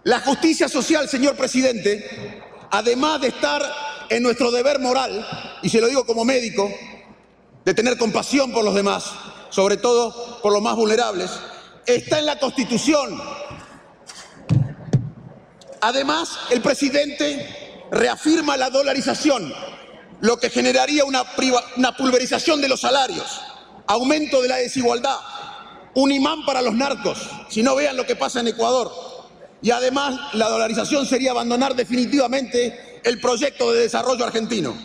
La 0.04 0.20
justicia 0.20 0.68
social, 0.68 1.08
señor 1.08 1.34
presidente, 1.34 2.40
además 2.70 3.20
de 3.20 3.28
estar 3.28 3.60
en 4.08 4.22
nuestro 4.22 4.52
deber 4.52 4.78
moral, 4.78 5.26
y 5.60 5.68
se 5.68 5.80
lo 5.80 5.88
digo 5.88 6.06
como 6.06 6.24
médico, 6.24 6.70
de 7.64 7.74
tener 7.74 7.98
compasión 7.98 8.52
por 8.52 8.64
los 8.64 8.76
demás, 8.76 9.10
sobre 9.50 9.76
todo 9.76 10.40
por 10.40 10.52
los 10.52 10.62
más 10.62 10.76
vulnerables, 10.76 11.32
está 11.84 12.20
en 12.20 12.26
la 12.26 12.38
Constitución. 12.38 13.20
Además, 15.80 16.38
el 16.50 16.62
presidente 16.62 17.88
reafirma 17.90 18.56
la 18.56 18.70
dolarización, 18.70 19.52
lo 20.22 20.38
que 20.38 20.50
generaría 20.50 21.04
una, 21.04 21.24
una 21.76 21.96
pulverización 21.96 22.60
de 22.60 22.68
los 22.68 22.80
salarios, 22.80 23.40
aumento 23.88 24.40
de 24.40 24.48
la 24.48 24.56
desigualdad, 24.56 25.18
un 25.94 26.12
imán 26.12 26.46
para 26.46 26.62
los 26.62 26.74
narcos, 26.74 27.18
si 27.50 27.62
no 27.62 27.74
vean 27.74 27.96
lo 27.96 28.06
que 28.06 28.14
pasa 28.14 28.38
en 28.38 28.46
Ecuador. 28.46 28.92
Y 29.62 29.72
además, 29.72 30.32
la 30.34 30.48
dolarización 30.48 31.06
sería 31.06 31.32
abandonar 31.32 31.74
definitivamente 31.74 33.00
el 33.02 33.20
proyecto 33.20 33.72
de 33.72 33.80
desarrollo 33.82 34.24
argentino. 34.24 34.76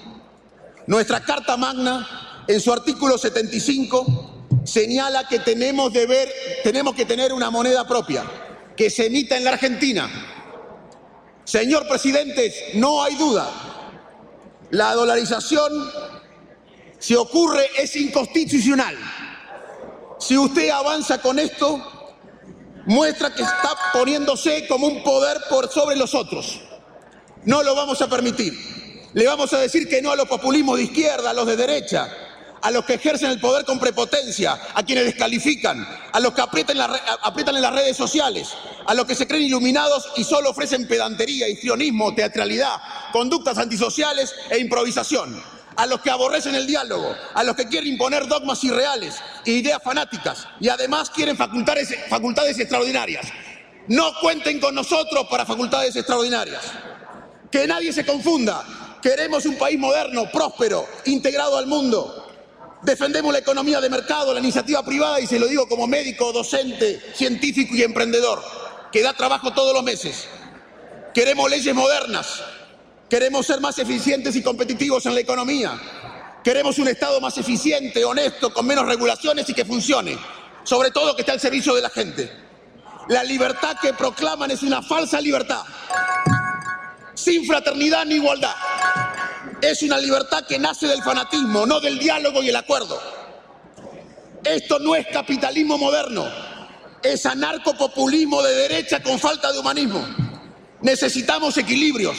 Nuestra 0.87 1.21
Carta 1.21 1.55
Magna, 1.55 2.43
en 2.47 2.59
su 2.59 2.73
artículo 2.73 3.19
75, 3.19 4.49
señala 4.63 5.27
que 5.27 5.37
tenemos, 5.39 5.93
de 5.93 6.07
ver, 6.07 6.33
tenemos 6.63 6.95
que 6.95 7.05
tener 7.05 7.31
una 7.31 7.51
moneda 7.51 7.87
propia, 7.87 8.23
que 8.75 8.89
se 8.89 9.05
emita 9.05 9.37
en 9.37 9.43
la 9.43 9.51
Argentina. 9.51 10.09
Señor 11.43 11.87
presidente, 11.87 12.71
no 12.73 13.03
hay 13.03 13.15
duda, 13.15 13.76
la 14.71 14.93
dolarización, 14.93 15.91
si 16.99 17.15
ocurre, 17.15 17.69
es 17.77 17.95
inconstitucional. 17.95 18.95
Si 20.19 20.37
usted 20.37 20.69
avanza 20.69 21.21
con 21.21 21.39
esto, 21.39 21.81
muestra 22.85 23.33
que 23.33 23.43
está 23.43 23.75
poniéndose 23.93 24.67
como 24.67 24.87
un 24.87 25.03
poder 25.03 25.37
por 25.49 25.71
sobre 25.71 25.95
los 25.95 26.15
otros. 26.15 26.61
No 27.43 27.63
lo 27.63 27.75
vamos 27.75 28.01
a 28.01 28.09
permitir. 28.09 28.53
Le 29.13 29.25
vamos 29.25 29.53
a 29.53 29.59
decir 29.59 29.87
que 29.87 30.01
no 30.01 30.11
a 30.11 30.15
los 30.15 30.27
populismos 30.27 30.77
de 30.77 30.83
izquierda, 30.83 31.29
a 31.29 31.33
los 31.33 31.47
de 31.47 31.55
derecha, 31.55 32.09
a 32.67 32.71
los 32.71 32.83
que 32.83 32.95
ejercen 32.95 33.29
el 33.29 33.39
poder 33.39 33.63
con 33.63 33.79
prepotencia, 33.79 34.59
a 34.73 34.83
quienes 34.83 35.05
descalifican, 35.05 35.87
a 36.11 36.19
los 36.19 36.33
que 36.33 36.41
aprietan, 36.41 36.75
en 36.75 37.61
las 37.61 37.73
redes 37.73 37.95
sociales, 37.95 38.49
a 38.85 38.93
los 38.93 39.05
que 39.05 39.15
se 39.15 39.25
creen 39.25 39.43
iluminados 39.43 40.05
y 40.17 40.25
solo 40.25 40.49
ofrecen 40.49 40.85
pedantería, 40.85 41.47
histrionismo, 41.47 42.13
teatralidad, 42.13 42.75
conductas 43.13 43.57
antisociales 43.57 44.35
e 44.49 44.59
improvisación, 44.59 45.41
a 45.77 45.85
los 45.85 46.01
que 46.01 46.11
aborrecen 46.11 46.55
el 46.55 46.67
diálogo, 46.67 47.15
a 47.33 47.41
los 47.45 47.55
que 47.55 47.69
quieren 47.69 47.93
imponer 47.93 48.27
dogmas 48.27 48.61
irreales 48.65 49.15
e 49.45 49.51
ideas 49.51 49.81
fanáticas 49.81 50.45
y 50.59 50.67
además 50.67 51.09
quieren 51.09 51.37
facultades 51.37 52.59
extraordinarias. 52.59 53.27
No 53.87 54.11
cuenten 54.19 54.59
con 54.59 54.75
nosotros 54.75 55.25
para 55.31 55.45
facultades 55.45 55.95
extraordinarias. 55.95 56.63
Que 57.49 57.65
nadie 57.65 57.93
se 57.93 58.05
confunda. 58.05 58.61
Queremos 59.01 59.45
un 59.45 59.57
país 59.57 59.79
moderno, 59.79 60.29
próspero, 60.29 60.85
integrado 61.05 61.57
al 61.57 61.67
mundo, 61.67 62.26
Defendemos 62.81 63.33
la 63.33 63.39
economía 63.39 63.81
de 63.81 63.89
mercado, 63.89 64.33
la 64.33 64.39
iniciativa 64.39 64.83
privada, 64.83 65.19
y 65.19 65.25
se 65.25 65.39
lo 65.39 65.47
digo 65.47 65.67
como 65.67 65.87
médico, 65.87 66.31
docente, 66.31 67.01
científico 67.15 67.75
y 67.75 67.81
emprendedor, 67.81 68.43
que 68.91 69.01
da 69.01 69.13
trabajo 69.13 69.51
todos 69.51 69.73
los 69.73 69.83
meses. 69.83 70.27
Queremos 71.13 71.49
leyes 71.49 71.73
modernas, 71.73 72.43
queremos 73.09 73.47
ser 73.47 73.59
más 73.61 73.79
eficientes 73.79 74.35
y 74.35 74.43
competitivos 74.43 75.05
en 75.07 75.15
la 75.15 75.21
economía, 75.21 75.79
queremos 76.43 76.77
un 76.77 76.87
Estado 76.87 77.19
más 77.19 77.35
eficiente, 77.39 78.05
honesto, 78.05 78.53
con 78.53 78.67
menos 78.67 78.85
regulaciones 78.85 79.49
y 79.49 79.55
que 79.55 79.65
funcione, 79.65 80.15
sobre 80.63 80.91
todo 80.91 81.15
que 81.15 81.23
esté 81.23 81.31
al 81.31 81.39
servicio 81.39 81.73
de 81.73 81.81
la 81.81 81.89
gente. 81.89 82.31
La 83.09 83.23
libertad 83.23 83.77
que 83.81 83.93
proclaman 83.93 84.51
es 84.51 84.61
una 84.61 84.83
falsa 84.83 85.19
libertad, 85.19 85.63
sin 87.15 87.43
fraternidad 87.47 88.05
ni 88.05 88.15
igualdad 88.15 88.53
es 89.61 89.81
una 89.83 89.97
libertad 89.97 90.45
que 90.47 90.59
nace 90.59 90.87
del 90.87 91.01
fanatismo, 91.03 91.65
no 91.65 91.79
del 91.79 91.99
diálogo 91.99 92.43
y 92.43 92.49
el 92.49 92.55
acuerdo. 92.55 92.99
Esto 94.43 94.79
no 94.79 94.95
es 94.95 95.07
capitalismo 95.07 95.77
moderno, 95.77 96.25
es 97.03 97.25
anarcopopulismo 97.25 98.41
de 98.41 98.53
derecha 98.53 99.01
con 99.01 99.19
falta 99.19 99.51
de 99.51 99.59
humanismo. 99.59 100.05
Necesitamos 100.81 101.57
equilibrios, 101.57 102.17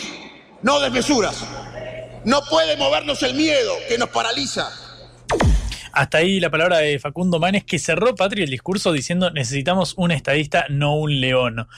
no 0.62 0.81
desmesuras. 0.81 1.45
No 2.24 2.43
puede 2.51 2.76
movernos 2.76 3.22
el 3.22 3.35
miedo 3.35 3.72
que 3.89 3.97
nos 3.97 4.11
paraliza. 4.11 4.70
Hasta 5.93 6.18
ahí 6.18 6.41
la 6.41 6.51
palabra 6.51 6.79
de 6.79 6.99
Facundo 6.99 7.39
Manes 7.39 7.64
que 7.64 7.79
cerró 7.79 8.14
Patria 8.14 8.45
el 8.45 8.51
discurso 8.51 8.93
diciendo 8.93 9.31
necesitamos 9.31 9.95
un 9.97 10.11
estadista, 10.11 10.66
no 10.68 10.97
un 10.97 11.20
león. 11.20 11.68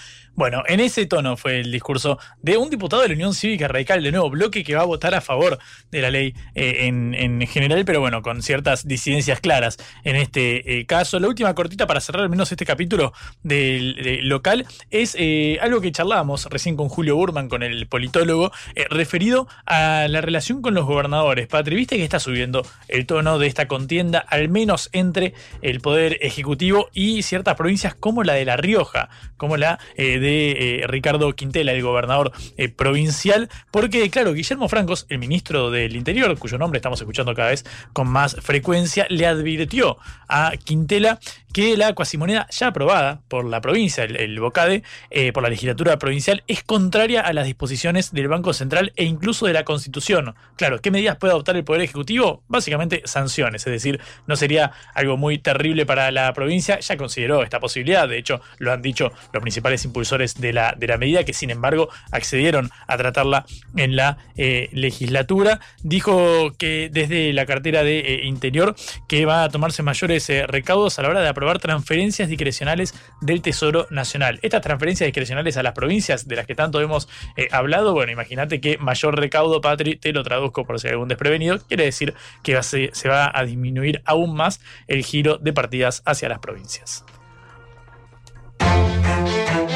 Bueno, 0.41 0.63
en 0.67 0.81
ese 0.81 1.05
tono 1.05 1.37
fue 1.37 1.61
el 1.61 1.71
discurso 1.71 2.19
de 2.41 2.57
un 2.57 2.71
diputado 2.71 3.03
de 3.03 3.09
la 3.09 3.15
Unión 3.15 3.35
Cívica 3.35 3.69
Radical 3.69 4.03
de 4.03 4.11
Nuevo 4.11 4.31
Bloque 4.31 4.65
que 4.65 4.75
va 4.75 4.81
a 4.81 4.87
votar 4.87 5.15
a 5.15 5.21
favor 5.21 5.59
de 5.91 6.01
la 6.01 6.09
ley 6.09 6.35
eh, 6.55 6.87
en, 6.87 7.47
general, 7.47 7.85
pero 7.85 8.01
bueno, 8.01 8.23
con 8.23 8.41
ciertas 8.41 8.89
disidencias 8.89 9.39
claras 9.41 9.77
en 10.03 10.17
este 10.17 10.79
eh, 10.79 10.87
caso. 10.87 11.21
La 11.21 11.29
última 11.29 11.55
cortita 11.55 11.87
para 11.87 12.01
cerrar 12.01 12.23
al 12.23 12.31
menos 12.31 12.51
este 12.51 12.65
capítulo 12.65 13.13
del 13.43 14.27
local 14.31 14.65
es 14.91 15.15
eh, 15.19 15.59
algo 15.61 15.83
que 15.83 15.93
charlábamos 15.93 16.47
recién 16.47 16.75
con 16.75 16.89
Julio 16.89 17.17
Burman, 17.17 17.51
con 17.51 17.63
el 17.63 17.87
politólogo, 17.87 18.51
referido 18.89 19.47
a 19.67 20.07
la 20.09 20.23
relación 20.23 20.63
con 20.63 20.73
los 20.73 20.87
gobernadores. 20.87 21.49
Patri, 21.49 21.77
viste 21.77 21.99
que 21.99 22.05
está 22.05 22.19
subiendo 22.19 22.67
el 22.89 23.05
tono 23.05 23.39
de 23.39 23.47
esta 23.47 23.69
contienda, 23.69 24.21
al 24.21 24.49
menos 24.49 24.89
entre 24.93 25.35
el 25.61 25.81
Poder 25.81 26.17
Ejecutivo 26.23 26.89
y 26.95 27.21
ciertas 27.25 27.57
provincias 27.57 27.95
como 27.95 28.25
la 28.25 28.33
de 28.33 28.47
La 28.47 28.57
Rioja, 28.57 29.11
como 29.37 29.59
la 29.59 29.79
de 29.99 30.30
eh, 30.33 30.87
Ricardo 30.87 31.33
Quintela, 31.35 31.73
el 31.73 31.83
gobernador 31.83 32.33
eh, 32.57 32.69
provincial, 32.69 33.49
porque, 33.71 34.09
claro, 34.11 34.33
Guillermo 34.33 34.69
Francos, 34.69 35.07
el 35.09 35.19
ministro 35.19 35.71
del 35.71 35.97
Interior, 35.97 36.39
cuyo 36.39 36.59
nombre 36.59 36.79
estamos 36.79 37.01
escuchando 37.01 37.35
cada 37.35 37.51
vez 37.51 37.65
con 37.93 38.09
más 38.09 38.37
frecuencia, 38.41 39.07
le 39.09 39.27
advirtió 39.27 39.99
a 40.29 40.53
Quintela 40.63 41.19
que 41.53 41.77
la 41.77 41.93
cuasimoneda 41.95 42.47
ya 42.51 42.69
aprobada 42.69 43.21
por 43.29 43.45
la 43.45 43.61
provincia, 43.61 44.05
el, 44.05 44.39
BOCADE, 44.41 44.83
eh, 45.11 45.33
por 45.33 45.43
la 45.43 45.49
legislatura 45.49 45.99
provincial, 45.99 46.43
es 46.47 46.63
contraria 46.63 47.21
a 47.21 47.33
las 47.33 47.47
disposiciones 47.47 48.13
del 48.13 48.29
Banco 48.29 48.53
Central 48.53 48.93
e 48.97 49.05
incluso 49.05 49.47
de 49.47 49.53
la 49.53 49.65
Constitución. 49.65 50.35
Claro, 50.57 50.81
¿qué 50.81 50.91
medidas 50.91 51.17
puede 51.17 51.33
adoptar 51.33 51.57
el 51.57 51.65
Poder 51.65 51.83
Ejecutivo? 51.83 52.43
Básicamente 52.49 53.03
sanciones, 53.05 53.67
es 53.67 53.73
decir, 53.73 54.01
no 54.27 54.37
sería 54.37 54.73
algo 54.95 55.17
muy 55.17 55.39
terrible 55.39 55.87
para 55.87 56.11
la 56.11 56.33
provincia, 56.33 56.79
ya 56.79 56.97
consideró 56.97 57.43
esta 57.43 57.61
posibilidad, 57.61 58.09
de 58.09 58.19
hecho 58.19 58.41
lo 58.59 58.73
han 58.73 58.83
dicho 58.83 59.13
los 59.33 59.41
principales 59.41 59.85
impulsores 59.85 60.41
de 60.41 60.53
la, 60.53 60.75
de 60.77 60.87
la 60.87 60.99
medida, 60.99 61.25
que 61.25 61.33
sin 61.33 61.51
embargo 61.51 61.89
accedieron 62.13 62.71
a 62.87 62.97
tratarla 62.97 63.45
en 63.77 63.97
la 63.97 64.19
eh, 64.37 64.69
legislatura. 64.73 65.61
Dijo 65.83 66.53
que 66.57 66.91
desde 66.93 67.33
la 67.33 67.47
cartera 67.47 67.83
de 67.83 67.99
eh, 68.01 68.21
Interior 68.25 68.75
que 69.09 69.27
va 69.27 69.45
a 69.45 69.49
tomarse 69.49 69.83
mayores 69.83 70.29
recaudos 70.47 70.99
a 70.99 71.03
la 71.03 71.09
hora 71.09 71.21
de 71.21 71.29
aprobar 71.29 71.40
transferencias 71.59 72.29
discrecionales 72.29 72.95
del 73.21 73.43
Tesoro 73.43 73.87
Nacional. 73.91 74.39
Estas 74.43 74.63
transferencias 74.63 75.07
discrecionales 75.07 75.57
a 75.57 75.63
las 75.63 75.73
provincias 75.73 76.29
de 76.29 76.37
las 76.37 76.47
que 76.47 76.55
tanto 76.55 76.81
hemos 76.81 77.09
eh, 77.37 77.49
hablado, 77.51 77.93
bueno, 77.93 78.13
imagínate 78.13 78.61
que 78.61 78.79
mayor 78.79 79.19
recaudo, 79.19 79.61
Patri, 79.61 79.97
te 79.97 80.13
lo 80.13 80.23
traduzco 80.23 80.65
por 80.65 80.81
si 80.81 80.89
hay 80.89 80.93
algún 80.93 81.09
desprevenido, 81.09 81.59
quiere 81.67 81.85
decir 81.85 82.15
que 82.43 82.63
se, 82.63 82.91
se 82.93 83.09
va 83.09 83.31
a 83.35 83.45
disminuir 83.45 84.03
aún 84.05 84.35
más 84.35 84.61
el 84.87 85.05
giro 85.05 85.39
de 85.39 85.53
partidas 85.53 86.03
hacia 86.07 86.29
las 86.29 86.39
provincias. 86.39 87.05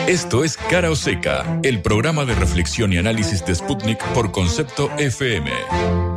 Esto 0.07 0.45
es 0.45 0.59
Cara 0.59 0.91
o 0.91 0.97
Seca, 0.97 1.61
el 1.63 1.81
programa 1.81 2.27
de 2.27 2.35
reflexión 2.35 2.93
y 2.93 2.99
análisis 2.99 3.45
de 3.47 3.55
Sputnik 3.55 4.05
por 4.13 4.33
concepto 4.33 4.91
FM. 4.99 6.14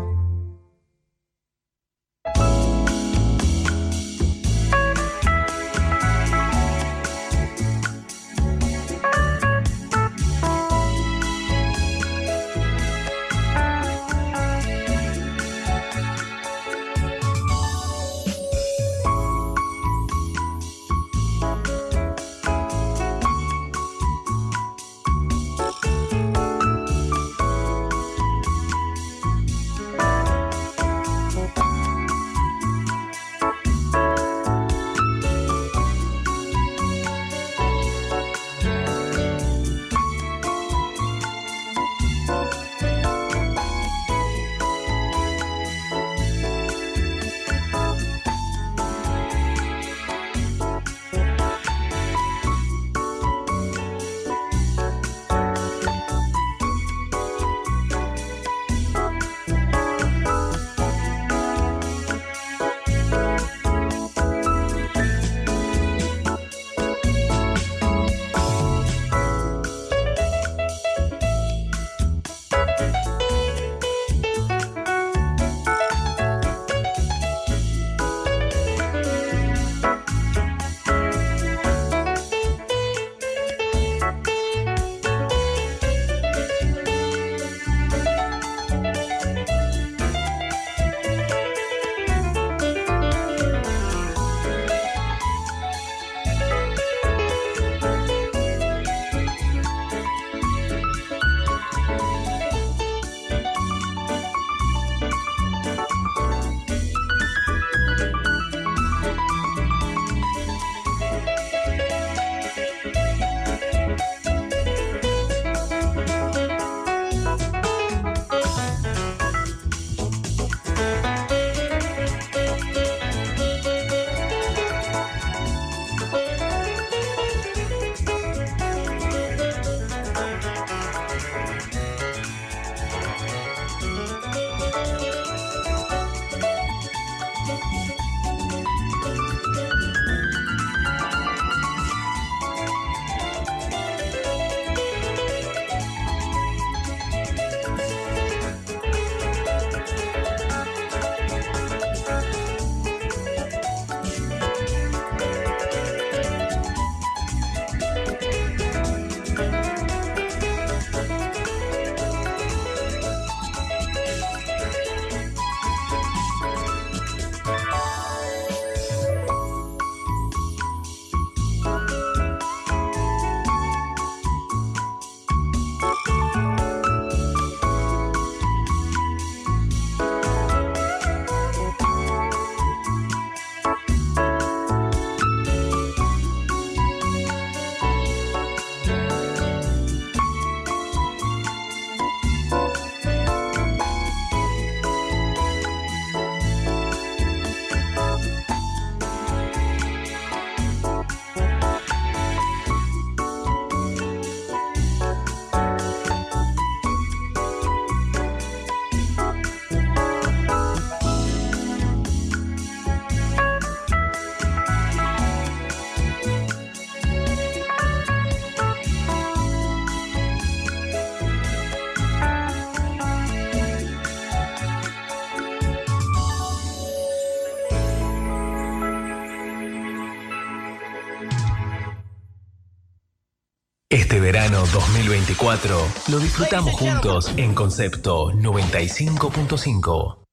Este 234.07 234.21
verano 234.21 234.63
2024 234.71 235.87
lo 236.07 236.19
disfrutamos 236.19 236.71
juntos 236.71 237.29
en 237.35 237.53
Concepto 237.53 238.31
95.5. 238.31 240.23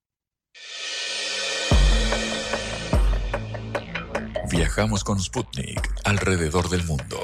Viajamos 4.48 5.02
con 5.02 5.20
Sputnik 5.20 5.92
alrededor 6.04 6.68
del 6.68 6.84
mundo. 6.84 7.18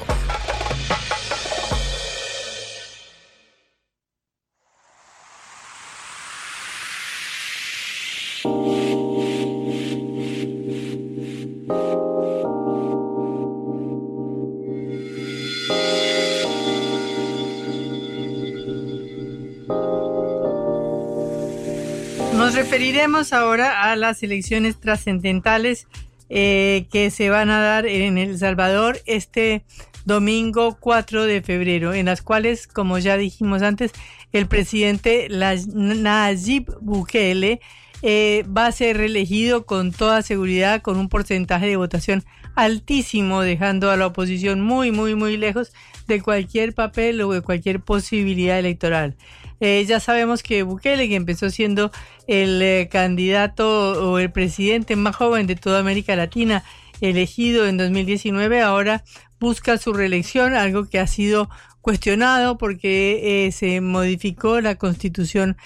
Referiremos 23.01 23.33
ahora 23.33 23.91
a 23.91 23.95
las 23.95 24.21
elecciones 24.21 24.79
trascendentales 24.79 25.87
eh, 26.29 26.85
que 26.91 27.09
se 27.09 27.31
van 27.31 27.49
a 27.49 27.59
dar 27.59 27.87
en 27.87 28.19
El 28.19 28.37
Salvador 28.37 28.99
este 29.07 29.63
domingo 30.05 30.77
4 30.79 31.25
de 31.25 31.41
febrero, 31.41 31.95
en 31.95 32.05
las 32.05 32.21
cuales, 32.21 32.67
como 32.67 32.99
ya 32.99 33.17
dijimos 33.17 33.63
antes, 33.63 33.91
el 34.33 34.45
presidente 34.45 35.29
Nayib 35.31 36.77
Bukele 36.79 37.59
eh, 38.03 38.45
va 38.55 38.67
a 38.67 38.71
ser 38.71 38.97
reelegido 38.97 39.65
con 39.65 39.91
toda 39.93 40.21
seguridad, 40.21 40.83
con 40.83 40.97
un 40.97 41.09
porcentaje 41.09 41.65
de 41.65 41.77
votación 41.77 42.23
altísimo, 42.55 43.41
dejando 43.41 43.89
a 43.89 43.97
la 43.97 44.05
oposición 44.05 44.61
muy, 44.61 44.91
muy, 44.91 45.15
muy 45.15 45.37
lejos 45.37 45.73
de 46.07 46.21
cualquier 46.21 46.75
papel 46.75 47.19
o 47.21 47.31
de 47.31 47.41
cualquier 47.41 47.79
posibilidad 47.79 48.59
electoral. 48.59 49.15
Eh, 49.63 49.85
ya 49.87 49.99
sabemos 49.99 50.41
que 50.41 50.63
Bukele, 50.63 51.07
que 51.07 51.15
empezó 51.15 51.51
siendo 51.51 51.91
el 52.25 52.59
eh, 52.63 52.89
candidato 52.91 54.11
o 54.11 54.17
el 54.17 54.31
presidente 54.31 54.95
más 54.95 55.15
joven 55.15 55.45
de 55.45 55.55
toda 55.55 55.79
América 55.79 56.15
Latina, 56.15 56.63
elegido 56.99 57.67
en 57.67 57.77
2019, 57.77 58.59
ahora 58.61 59.03
busca 59.39 59.77
su 59.77 59.93
reelección, 59.93 60.55
algo 60.55 60.89
que 60.89 60.97
ha 60.97 61.05
sido 61.05 61.47
cuestionado 61.79 62.57
porque 62.57 63.45
eh, 63.45 63.51
se 63.51 63.81
modificó 63.81 64.61
la 64.61 64.75
constitución 64.75 65.57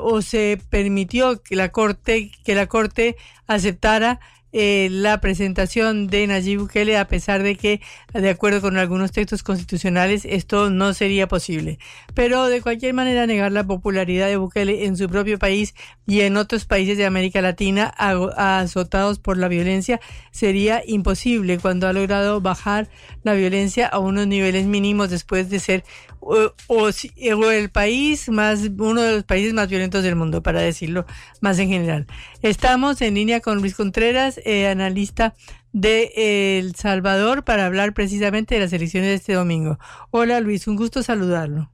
o 0.00 0.22
se 0.22 0.60
permitió 0.70 1.42
que 1.42 1.56
la 1.56 1.70
corte 1.70 2.30
que 2.44 2.54
la 2.54 2.66
corte 2.66 3.16
aceptara 3.46 4.20
eh, 4.58 4.88
la 4.90 5.20
presentación 5.20 6.06
de 6.06 6.26
Nayib 6.26 6.60
Bukele, 6.60 6.96
a 6.96 7.06
pesar 7.06 7.42
de 7.42 7.56
que, 7.56 7.82
de 8.14 8.30
acuerdo 8.30 8.62
con 8.62 8.78
algunos 8.78 9.12
textos 9.12 9.42
constitucionales, 9.42 10.24
esto 10.24 10.70
no 10.70 10.94
sería 10.94 11.28
posible. 11.28 11.78
Pero 12.14 12.46
de 12.46 12.62
cualquier 12.62 12.94
manera, 12.94 13.26
negar 13.26 13.52
la 13.52 13.66
popularidad 13.66 14.28
de 14.28 14.38
Bukele 14.38 14.86
en 14.86 14.96
su 14.96 15.10
propio 15.10 15.38
país 15.38 15.74
y 16.06 16.22
en 16.22 16.38
otros 16.38 16.64
países 16.64 16.96
de 16.96 17.04
América 17.04 17.42
Latina 17.42 17.92
azotados 17.98 19.18
por 19.18 19.36
la 19.36 19.48
violencia 19.48 20.00
sería 20.30 20.82
imposible 20.86 21.58
cuando 21.58 21.86
ha 21.86 21.92
logrado 21.92 22.40
bajar 22.40 22.88
la 23.24 23.34
violencia 23.34 23.86
a 23.86 23.98
unos 23.98 24.26
niveles 24.26 24.64
mínimos 24.64 25.10
después 25.10 25.50
de 25.50 25.60
ser 25.60 25.84
o, 26.26 27.50
el 27.50 27.70
país 27.70 28.28
más, 28.28 28.60
uno 28.78 29.02
de 29.02 29.14
los 29.16 29.24
países 29.24 29.54
más 29.54 29.68
violentos 29.68 30.02
del 30.02 30.16
mundo, 30.16 30.42
para 30.42 30.60
decirlo 30.60 31.06
más 31.40 31.58
en 31.58 31.68
general. 31.68 32.06
Estamos 32.42 33.00
en 33.00 33.14
línea 33.14 33.40
con 33.40 33.60
Luis 33.60 33.74
Contreras, 33.74 34.40
eh, 34.44 34.68
analista 34.68 35.34
de 35.72 36.12
eh, 36.16 36.58
El 36.58 36.74
Salvador, 36.74 37.44
para 37.44 37.66
hablar 37.66 37.94
precisamente 37.94 38.54
de 38.54 38.62
las 38.62 38.72
elecciones 38.72 39.10
de 39.10 39.14
este 39.14 39.34
domingo. 39.34 39.78
Hola 40.10 40.40
Luis, 40.40 40.66
un 40.66 40.76
gusto 40.76 41.02
saludarlo. 41.02 41.70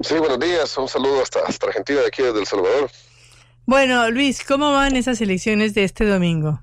Sí, 0.00 0.14
buenos 0.16 0.40
días, 0.40 0.76
un 0.78 0.88
saludo 0.88 1.22
hasta, 1.22 1.40
hasta 1.46 1.66
Argentina, 1.66 2.00
de 2.00 2.06
aquí 2.06 2.22
desde 2.22 2.40
El 2.40 2.46
Salvador. 2.46 2.90
Bueno, 3.66 4.10
Luis, 4.10 4.42
¿cómo 4.44 4.72
van 4.72 4.96
esas 4.96 5.20
elecciones 5.20 5.74
de 5.74 5.84
este 5.84 6.04
domingo? 6.04 6.60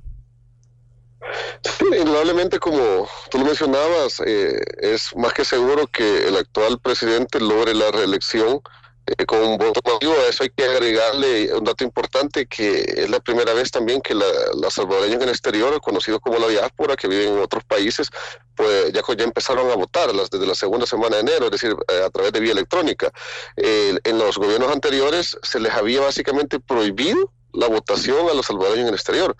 Indudablemente, 1.97 2.59
como 2.59 3.07
tú 3.29 3.39
lo 3.39 3.45
mencionabas, 3.45 4.21
eh, 4.25 4.59
es 4.79 5.15
más 5.15 5.33
que 5.33 5.45
seguro 5.45 5.87
que 5.87 6.27
el 6.27 6.37
actual 6.37 6.79
presidente 6.79 7.39
logre 7.39 7.73
la 7.73 7.91
reelección 7.91 8.61
eh, 9.05 9.25
con 9.25 9.39
un 9.39 9.57
voto 9.57 9.81
masivo. 9.83 10.13
A 10.13 10.29
eso 10.29 10.43
hay 10.43 10.49
que 10.49 10.63
agregarle 10.63 11.53
un 11.53 11.63
dato 11.63 11.83
importante, 11.83 12.45
que 12.45 12.81
es 12.97 13.09
la 13.09 13.19
primera 13.19 13.53
vez 13.53 13.71
también 13.71 14.01
que 14.01 14.13
la, 14.13 14.25
salvadoreños 14.69 15.17
en 15.17 15.23
el 15.23 15.29
exterior, 15.29 15.79
conocidos 15.81 16.19
como 16.21 16.37
la 16.39 16.47
diáspora, 16.47 16.95
que 16.95 17.07
viven 17.07 17.33
en 17.33 17.39
otros 17.39 17.63
países, 17.63 18.09
pues 18.55 18.91
ya, 18.91 19.01
ya 19.17 19.23
empezaron 19.23 19.69
a 19.71 19.75
votar 19.75 20.13
las, 20.13 20.29
desde 20.29 20.45
la 20.45 20.55
segunda 20.55 20.85
semana 20.85 21.17
de 21.17 21.21
enero, 21.21 21.45
es 21.45 21.51
decir, 21.51 21.75
eh, 21.91 22.01
a 22.05 22.09
través 22.09 22.31
de 22.33 22.39
vía 22.39 22.51
electrónica. 22.51 23.11
en 23.55 24.17
los 24.17 24.37
gobiernos 24.37 24.71
anteriores 24.71 25.37
se 25.41 25.59
les 25.59 25.73
había 25.73 26.01
básicamente 26.01 26.59
prohibido 26.59 27.31
la 27.53 27.67
votación 27.67 28.29
a 28.29 28.33
los 28.33 28.45
salvadoreños 28.45 28.83
en 28.83 28.87
el 28.89 28.93
exterior. 28.95 29.35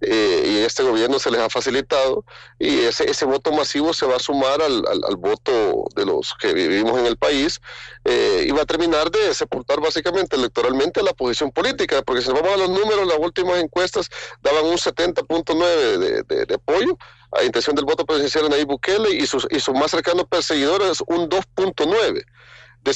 Eh, 0.00 0.44
y 0.46 0.58
este 0.58 0.82
gobierno 0.82 1.18
se 1.18 1.30
les 1.30 1.40
ha 1.40 1.48
facilitado 1.48 2.24
y 2.58 2.80
ese, 2.80 3.08
ese 3.10 3.24
voto 3.24 3.52
masivo 3.52 3.94
se 3.94 4.06
va 4.06 4.16
a 4.16 4.18
sumar 4.18 4.60
al, 4.62 4.82
al, 4.86 5.16
voto 5.16 5.84
de 5.94 6.04
los 6.04 6.34
que 6.40 6.52
vivimos 6.52 6.98
en 6.98 7.06
el 7.06 7.16
país 7.16 7.60
eh, 8.04 8.44
y 8.46 8.50
va 8.50 8.62
a 8.62 8.66
terminar 8.66 9.10
de 9.10 9.32
sepultar 9.34 9.80
básicamente 9.80 10.36
electoralmente 10.36 11.02
la 11.02 11.12
posición 11.12 11.52
política, 11.52 12.02
porque 12.02 12.22
si 12.22 12.28
nos 12.28 12.40
vamos 12.40 12.54
a 12.54 12.66
los 12.66 12.70
números, 12.70 13.06
las 13.06 13.18
últimas 13.18 13.62
encuestas 13.62 14.08
daban 14.42 14.64
un 14.64 14.76
70.9 14.76 15.98
de, 15.98 16.22
de, 16.24 16.46
de, 16.46 16.54
apoyo 16.54 16.98
a 17.32 17.44
intención 17.44 17.76
del 17.76 17.84
voto 17.84 18.04
presidencial 18.04 18.44
en 18.44 18.50
Nayib 18.50 18.66
Bukele 18.66 19.10
y 19.14 19.26
sus, 19.26 19.46
y 19.50 19.60
sus 19.60 19.74
más 19.74 19.90
cercanos 19.90 20.26
perseguidores 20.26 21.02
un 21.06 21.28
2.9. 21.28 22.18
Es 22.18 22.24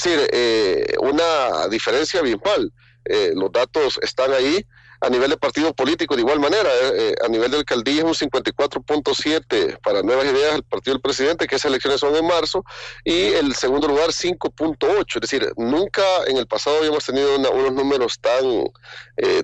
decir, 0.03 0.29
eh, 0.33 0.95
una 0.99 1.67
diferencia 1.69 2.21
bien 2.21 2.41
mal. 2.43 2.71
Eh, 3.09 3.31
los 3.35 3.51
datos 3.51 3.99
están 4.01 4.33
ahí. 4.33 4.65
A 4.99 5.09
nivel 5.09 5.29
de 5.29 5.37
partido 5.37 5.75
político, 5.75 6.15
de 6.15 6.21
igual 6.21 6.39
manera, 6.39 6.67
eh, 6.67 6.91
eh, 6.95 7.15
a 7.23 7.27
nivel 7.27 7.51
de 7.51 7.57
alcaldía 7.57 7.99
es 7.99 8.03
un 8.03 8.29
54.7 8.31 9.77
para 9.83 10.01
Nuevas 10.01 10.25
Ideas, 10.25 10.55
el 10.55 10.63
partido 10.63 10.95
del 10.95 11.01
presidente, 11.01 11.45
que 11.45 11.55
esas 11.55 11.69
elecciones 11.69 11.99
son 11.99 12.15
en 12.15 12.25
marzo, 12.25 12.63
y 13.05 13.25
el 13.33 13.53
segundo 13.53 13.87
lugar 13.87 14.09
5.8. 14.09 15.05
Es 15.17 15.21
decir, 15.21 15.53
nunca 15.55 16.01
en 16.25 16.37
el 16.37 16.47
pasado 16.47 16.79
habíamos 16.79 17.05
tenido 17.05 17.35
unos 17.35 17.73
números 17.73 18.19
tan, 18.19 18.63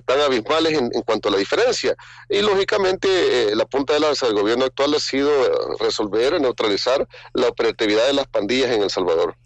tan 0.04 0.20
abismales 0.22 0.72
en, 0.76 0.90
cuanto 1.02 1.28
a 1.28 1.32
la 1.32 1.38
diferencia. 1.38 1.94
Y 2.28 2.40
lógicamente, 2.40 3.54
la 3.54 3.64
punta 3.64 3.92
de 3.92 4.00
lanza 4.00 4.26
del 4.26 4.34
gobierno 4.34 4.64
actual 4.64 4.94
ha 4.94 4.98
sido 4.98 5.30
resolver, 5.78 6.40
neutralizar 6.40 7.06
la 7.32 7.46
operatividad 7.46 8.08
de 8.08 8.14
las 8.14 8.26
pandillas 8.26 8.72
en 8.72 8.82
El 8.82 8.90
Salvador. 8.90 9.36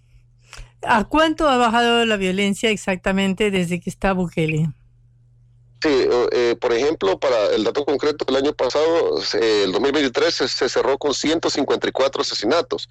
¿A 0.83 1.05
cuánto 1.05 1.49
ha 1.49 1.57
bajado 1.57 2.05
la 2.05 2.17
violencia 2.17 2.71
exactamente 2.71 3.51
desde 3.51 3.81
que 3.81 3.91
está 3.91 4.13
Bukele? 4.13 4.71
Sí, 5.81 6.09
eh, 6.33 6.57
por 6.61 6.73
ejemplo, 6.73 7.21
para 7.21 7.55
el 7.55 7.63
dato 7.63 7.85
concreto 7.85 8.25
del 8.25 8.37
año 8.37 8.53
pasado, 8.53 9.21
el 9.41 9.71
2023 9.71 10.35
se, 10.35 10.69
cerró 10.69 10.99
con 10.99 11.15
154 11.15 12.23
asesinatos, 12.23 12.89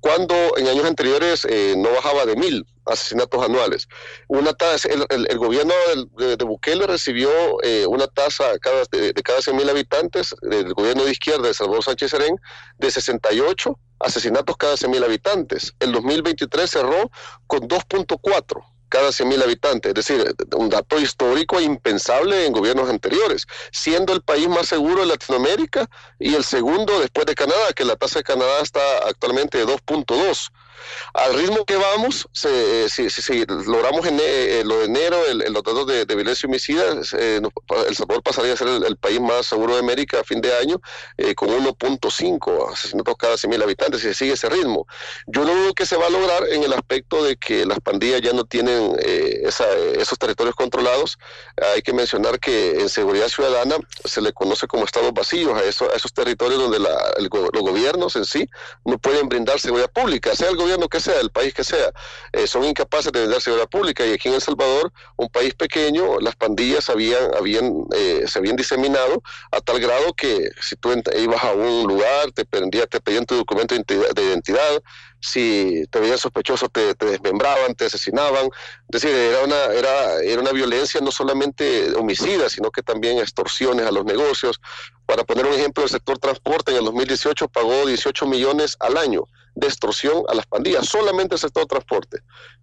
cuando 0.00 0.34
en 0.58 0.68
años 0.68 0.84
anteriores 0.84 1.46
eh, 1.48 1.74
no 1.78 1.90
bajaba 1.92 2.26
de 2.26 2.36
mil 2.36 2.66
asesinatos 2.86 3.42
anuales. 3.44 3.88
Una 4.28 4.52
tasa, 4.52 4.88
el, 4.88 5.38
gobierno 5.38 5.74
de, 6.16 6.36
Bukele 6.44 6.86
recibió 6.86 7.30
eh, 7.62 7.86
una 7.86 8.06
tasa 8.06 8.58
cada, 8.58 8.84
de, 8.90 9.12
cada 9.22 9.42
100 9.42 9.56
mil 9.56 9.68
habitantes 9.68 10.34
del 10.42 10.72
gobierno 10.74 11.04
de 11.04 11.10
izquierda 11.10 11.48
de 11.48 11.54
Salvador 11.54 11.84
Sánchez 11.84 12.10
Serén 12.10 12.36
de 12.78 12.90
68 12.90 13.78
asesinatos 14.00 14.56
cada 14.56 14.76
100 14.76 14.90
mil 14.90 15.04
habitantes. 15.04 15.74
El 15.80 15.92
2023 15.92 16.70
cerró 16.70 17.10
con 17.46 17.60
2.4 17.68 18.76
cada 18.88 19.08
100.000 19.08 19.42
habitantes, 19.42 19.90
es 19.90 19.94
decir, 19.94 20.34
un 20.56 20.68
dato 20.68 20.98
histórico 21.00 21.58
e 21.58 21.64
impensable 21.64 22.46
en 22.46 22.52
gobiernos 22.52 22.88
anteriores, 22.88 23.46
siendo 23.72 24.12
el 24.12 24.22
país 24.22 24.48
más 24.48 24.68
seguro 24.68 25.00
de 25.00 25.06
Latinoamérica 25.06 25.88
y 26.18 26.34
el 26.34 26.44
segundo 26.44 27.00
después 27.00 27.26
de 27.26 27.34
Canadá, 27.34 27.72
que 27.74 27.84
la 27.84 27.96
tasa 27.96 28.20
de 28.20 28.24
Canadá 28.24 28.60
está 28.62 28.80
actualmente 29.06 29.58
de 29.58 29.66
2.2. 29.66 30.50
Al 31.14 31.34
ritmo 31.34 31.64
que 31.64 31.76
vamos, 31.76 32.28
si, 32.32 33.10
si, 33.10 33.44
logramos 33.46 34.06
en, 34.06 34.18
eh, 34.20 34.62
lo 34.64 34.78
de 34.78 34.84
enero 34.86 35.24
el, 35.26 35.38
los 35.52 35.62
datos 35.62 35.86
de, 35.86 36.04
violencia 36.04 36.46
homicida, 36.46 36.84
eh, 37.18 37.40
El 37.86 37.96
Salvador 37.96 38.22
pasaría 38.22 38.52
a 38.52 38.56
ser 38.56 38.68
el, 38.68 38.96
país 38.96 39.20
más 39.20 39.46
seguro 39.46 39.74
de 39.74 39.80
América 39.80 40.20
a 40.20 40.24
fin 40.24 40.40
de 40.40 40.54
año, 40.56 40.80
eh, 41.16 41.34
con 41.34 41.48
1.5 41.48 42.72
asesinatos 42.72 43.16
cada 43.16 43.34
100.000 43.34 43.62
habitantes, 43.62 44.00
si 44.00 44.08
se 44.08 44.14
sigue 44.14 44.32
ese 44.32 44.48
ritmo. 44.48 44.86
Yo 45.26 45.44
no 45.44 45.54
dudo 45.54 45.74
que 45.74 45.86
se 45.86 45.96
va 45.96 46.06
a 46.06 46.10
lograr 46.10 46.48
en 46.48 46.62
el 46.62 46.72
aspecto 46.72 47.22
de 47.24 47.36
que 47.36 47.66
las 47.66 47.80
pandillas 47.80 48.20
ya 48.22 48.32
no 48.32 48.44
tienen 48.44 48.96
esos 49.00 50.18
territorios 50.18 50.54
controlados. 50.54 51.18
Hay 51.74 51.82
que 51.82 51.92
mencionar 51.92 52.38
que 52.40 52.80
en 52.80 52.88
seguridad 52.88 53.28
ciudadana 53.28 53.76
se 54.04 54.20
le 54.20 54.32
conoce 54.32 54.66
como 54.66 54.84
estados 54.84 55.12
vacíos 55.12 55.58
a, 55.58 55.64
eso, 55.64 55.90
a 55.92 55.96
esos 55.96 56.12
territorios 56.12 56.60
donde 56.60 56.78
los 56.78 57.62
gobiernos 57.62 58.16
en 58.16 58.24
sí 58.24 58.48
no 58.84 58.98
pueden 58.98 59.28
brindar 59.28 59.60
seguridad 59.60 59.90
pública, 59.90 60.34
sea 60.34 60.50
el 60.50 60.56
gobierno 60.66 60.88
que 60.88 61.00
sea, 61.00 61.16
del 61.18 61.30
país 61.30 61.54
que 61.54 61.64
sea, 61.64 61.92
eh, 62.32 62.46
son 62.46 62.64
incapaces 62.64 63.12
de 63.12 63.20
vender 63.20 63.40
seguridad 63.40 63.68
pública 63.68 64.04
y 64.04 64.12
aquí 64.12 64.28
en 64.28 64.34
El 64.34 64.40
Salvador, 64.40 64.92
un 65.16 65.28
país 65.28 65.54
pequeño, 65.54 66.18
las 66.20 66.34
pandillas 66.34 66.90
habían, 66.90 67.34
habían, 67.34 67.84
eh, 67.94 68.24
se 68.26 68.38
habían 68.38 68.56
diseminado 68.56 69.22
a 69.52 69.60
tal 69.60 69.78
grado 69.78 70.12
que 70.14 70.50
si 70.60 70.76
tú 70.76 70.92
ibas 71.16 71.44
a 71.44 71.52
un 71.52 71.86
lugar, 71.86 72.32
te, 72.32 72.44
pedían, 72.44 72.88
te 72.88 73.00
pedían 73.00 73.24
tu 73.26 73.36
documento 73.36 73.74
de 73.74 74.22
identidad, 74.22 74.82
si 75.20 75.84
te 75.90 76.00
veían 76.00 76.18
sospechoso 76.18 76.68
te, 76.68 76.94
desmembraban, 76.94 77.74
te 77.74 77.86
asesinaban. 77.86 78.46
Es 78.88 79.00
decir, 79.00 79.10
era 79.10 79.44
una, 79.44 79.64
era, 79.66 80.20
era 80.22 80.40
una 80.40 80.52
violencia 80.52 81.00
no 81.00 81.10
solamente 81.10 81.92
homicida, 81.94 82.48
sino 82.48 82.70
que 82.70 82.82
también 82.82 83.18
extorsiones 83.18 83.86
a 83.86 83.92
los 83.92 84.04
negocios. 84.04 84.60
Para 85.06 85.24
poner 85.24 85.46
un 85.46 85.54
ejemplo, 85.54 85.84
el 85.84 85.90
sector 85.90 86.18
transporte 86.18 86.72
en 86.72 86.78
el 86.78 86.84
2018 86.84 87.48
pagó 87.48 87.86
18 87.86 88.26
millones 88.26 88.76
al 88.80 88.96
año 88.96 89.26
de 89.56 89.66
extorsión 89.66 90.22
a 90.28 90.34
las 90.34 90.46
pandillas, 90.46 90.86
solamente 90.86 91.34
el 91.34 91.40
sector 91.40 91.66
transporte. 91.66 92.18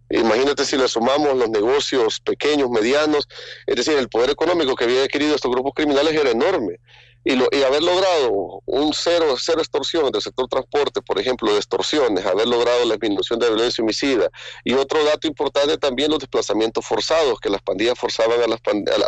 Imagínate 0.10 0.64
si 0.64 0.78
le 0.78 0.88
sumamos 0.88 1.36
los 1.36 1.50
negocios 1.50 2.20
pequeños, 2.22 2.70
medianos, 2.70 3.28
es 3.66 3.76
decir, 3.76 3.98
el 3.98 4.10
poder 4.10 4.30
económico 4.30 4.76
que 4.76 4.86
había 4.86 5.04
adquirido 5.04 5.36
estos 5.36 5.52
grupos 5.52 5.74
criminales 5.76 6.14
era 6.14 6.30
enorme 6.30 6.80
y, 7.24 7.36
lo, 7.36 7.48
y 7.52 7.64
haber 7.64 7.84
logrado 7.84 8.62
un 8.66 8.94
cero, 8.94 9.36
cero 9.40 9.60
extorsión 9.60 10.12
del 10.12 10.22
sector 10.22 10.48
transporte, 10.48 11.02
por 11.02 11.20
ejemplo, 11.20 11.52
de 11.52 11.58
extorsiones, 11.58 12.26
haber 12.26 12.48
logrado 12.48 12.86
la 12.86 12.96
disminución 12.96 13.40
de 13.40 13.48
violencia 13.48 13.82
homicida. 13.84 14.30
Y 14.64 14.74
otro 14.74 15.04
dato 15.04 15.28
importante 15.28 15.78
también 15.78 16.12
los 16.12 16.20
desplazamientos 16.20 16.86
forzados, 16.86 17.40
que 17.40 17.50
las 17.50 17.62
pandillas 17.62 17.98
forzaban 17.98 18.42
a 18.42 18.48
las, 18.48 18.60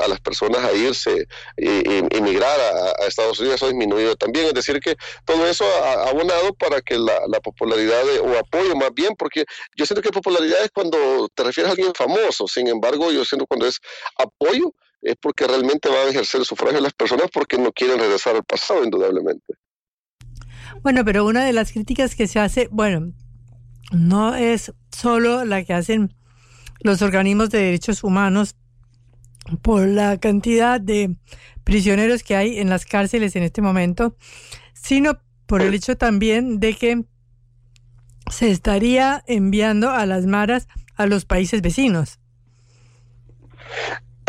a, 0.02 0.08
las 0.08 0.20
personas 0.22 0.64
a 0.64 0.74
irse 0.74 1.28
emigrar 1.58 2.60
a, 2.60 3.06
Estados 3.06 3.40
Unidos, 3.40 3.58
eso 3.58 3.66
ha 3.66 3.70
disminuido 3.70 4.16
también. 4.16 4.48
Es 4.48 4.54
decir, 4.54 4.80
que 4.80 4.96
todo 5.26 5.46
eso 5.48 5.66
ha, 5.66 6.10
abonado 6.10 6.54
para 6.54 6.82
que 6.82 6.98
la, 6.98 7.22
la 7.28 7.40
popularidad, 7.40 8.04
o 8.22 8.38
apoyo 8.38 8.76
más 8.76 8.94
bien, 8.94 9.16
porque 9.18 9.46
yo 9.76 9.86
siento 9.86 10.02
que 10.02 10.10
popularidad 10.10 10.64
es 10.64 10.72
cuando 10.72 11.30
te 11.34 11.44
refieres 11.44 11.70
a 11.70 11.74
alguien 11.74 11.94
famoso, 11.94 12.48
sin 12.48 12.68
embargo, 12.68 13.12
yo 13.12 13.24
siento 13.26 13.46
cuando 13.46 13.68
es 13.68 13.80
apoyo, 14.18 14.74
es 15.06 15.16
porque 15.22 15.46
realmente 15.48 15.88
van 15.88 16.08
a 16.08 16.10
ejercer 16.10 16.40
el 16.42 16.46
sufragio 16.46 16.82
las 16.82 16.94
personas 16.94 17.30
porque 17.32 17.58
no 17.58 17.72
quieren 17.72 18.00
regresar 18.00 18.36
al 18.36 18.44
pasado, 18.44 18.84
indudablemente. 18.84 19.54
Bueno, 20.82 21.06
pero 21.06 21.26
una 21.26 21.46
de 21.46 21.54
las 21.54 21.72
críticas 21.72 22.16
que 22.16 22.28
se 22.28 22.40
hace, 22.40 22.68
bueno, 22.72 23.14
no 23.92 24.36
es 24.36 24.74
solo 24.92 25.46
la 25.46 25.64
que 25.64 25.74
hacen 25.74 26.16
los 26.82 27.04
organismos 27.04 27.52
de 27.52 27.60
derechos 27.60 28.04
humanos 28.04 28.56
por 29.62 29.88
la 29.88 30.20
cantidad 30.20 30.82
de 30.82 31.16
prisioneros 31.64 32.24
que 32.24 32.36
hay 32.36 32.60
en 32.60 32.70
las 32.70 32.86
cárceles 32.86 33.36
en 33.36 33.44
este 33.44 33.62
momento, 33.62 34.18
sino 34.74 35.20
por 35.46 35.62
el 35.62 35.76
hecho 35.76 35.96
también 35.98 36.60
de 36.60 36.74
que 36.74 37.06
se 38.32 38.50
estaría 38.50 39.24
enviando 39.28 39.92
a 39.92 40.08
las 40.08 40.26
maras 40.26 40.68
a 40.96 41.06
los 41.06 41.26
países 41.26 41.62
vecinos. 41.62 42.20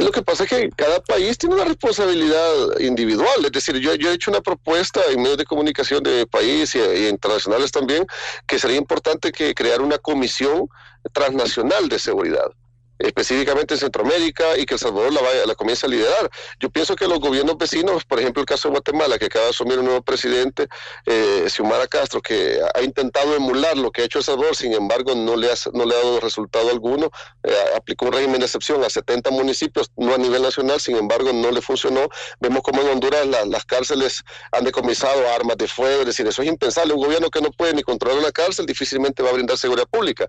Lo 0.06 0.12
que 0.12 0.22
pasa 0.22 0.44
es 0.44 0.50
que 0.50 0.70
cada 0.70 1.00
país 1.00 1.36
tiene 1.36 1.56
una 1.56 1.64
responsabilidad 1.64 2.78
individual. 2.78 3.44
Es 3.44 3.50
decir, 3.50 3.76
yo, 3.78 3.90
he 3.90 4.12
hecho 4.12 4.30
una 4.30 4.40
propuesta 4.40 5.00
en 5.10 5.20
medios 5.20 5.36
de 5.36 5.44
comunicación 5.44 6.00
de 6.04 6.28
país 6.28 6.76
y, 6.76 6.78
y, 6.78 7.08
internacionales 7.08 7.72
también, 7.72 8.06
que 8.46 8.60
sería 8.60 8.76
importante 8.76 9.32
que 9.32 9.52
crear 9.52 9.80
una 9.82 9.98
comisión 9.98 10.68
transnacional 11.12 11.88
de 11.88 11.98
seguridad 11.98 12.52
específicamente 12.98 13.74
en 13.74 13.80
Centroamérica 13.80 14.56
y 14.58 14.66
que 14.66 14.74
El 14.74 14.80
Salvador 14.80 15.12
la, 15.12 15.20
vaya, 15.20 15.46
la 15.46 15.54
comience 15.54 15.86
a 15.86 15.88
liderar. 15.88 16.30
Yo 16.60 16.70
pienso 16.70 16.96
que 16.96 17.06
los 17.06 17.20
gobiernos 17.20 17.56
vecinos, 17.58 18.04
por 18.04 18.20
ejemplo 18.20 18.40
el 18.40 18.46
caso 18.46 18.68
de 18.68 18.72
Guatemala, 18.72 19.18
que 19.18 19.26
acaba 19.26 19.44
de 19.46 19.50
asumir 19.50 19.78
un 19.78 19.86
nuevo 19.86 20.02
presidente, 20.02 20.68
eh, 21.04 21.46
Xiomara 21.48 21.86
Castro, 21.86 22.20
que 22.22 22.58
ha 22.74 22.82
intentado 22.82 23.34
emular 23.34 23.76
lo 23.76 23.90
que 23.90 24.02
ha 24.02 24.04
hecho 24.04 24.18
El 24.18 24.24
Salvador, 24.24 24.56
sin 24.56 24.72
embargo 24.72 25.14
no 25.14 25.36
le 25.36 25.50
ha, 25.50 25.54
no 25.72 25.84
le 25.84 25.94
ha 25.94 25.98
dado 25.98 26.20
resultado 26.20 26.70
alguno, 26.70 27.10
eh, 27.42 27.54
aplicó 27.76 28.06
un 28.06 28.12
régimen 28.12 28.40
de 28.40 28.46
excepción 28.46 28.82
a 28.84 28.90
70 28.90 29.30
municipios, 29.30 29.90
no 29.96 30.14
a 30.14 30.18
nivel 30.18 30.42
nacional, 30.42 30.80
sin 30.80 30.96
embargo 30.96 31.32
no 31.32 31.50
le 31.50 31.60
funcionó. 31.60 32.08
Vemos 32.40 32.62
como 32.62 32.82
en 32.82 32.88
Honduras 32.88 33.26
las 33.26 33.64
cárceles 33.64 34.22
han 34.52 34.64
decomisado 34.64 35.28
armas 35.30 35.56
de 35.56 35.68
fuego, 35.68 36.00
es 36.00 36.06
decir, 36.06 36.26
eso 36.26 36.42
es 36.42 36.48
impensable. 36.48 36.94
Un 36.94 37.00
gobierno 37.00 37.30
que 37.30 37.40
no 37.40 37.50
puede 37.50 37.74
ni 37.74 37.82
controlar 37.82 38.18
una 38.18 38.32
cárcel 38.32 38.66
difícilmente 38.66 39.22
va 39.22 39.30
a 39.30 39.32
brindar 39.32 39.58
seguridad 39.58 39.86
pública. 39.88 40.26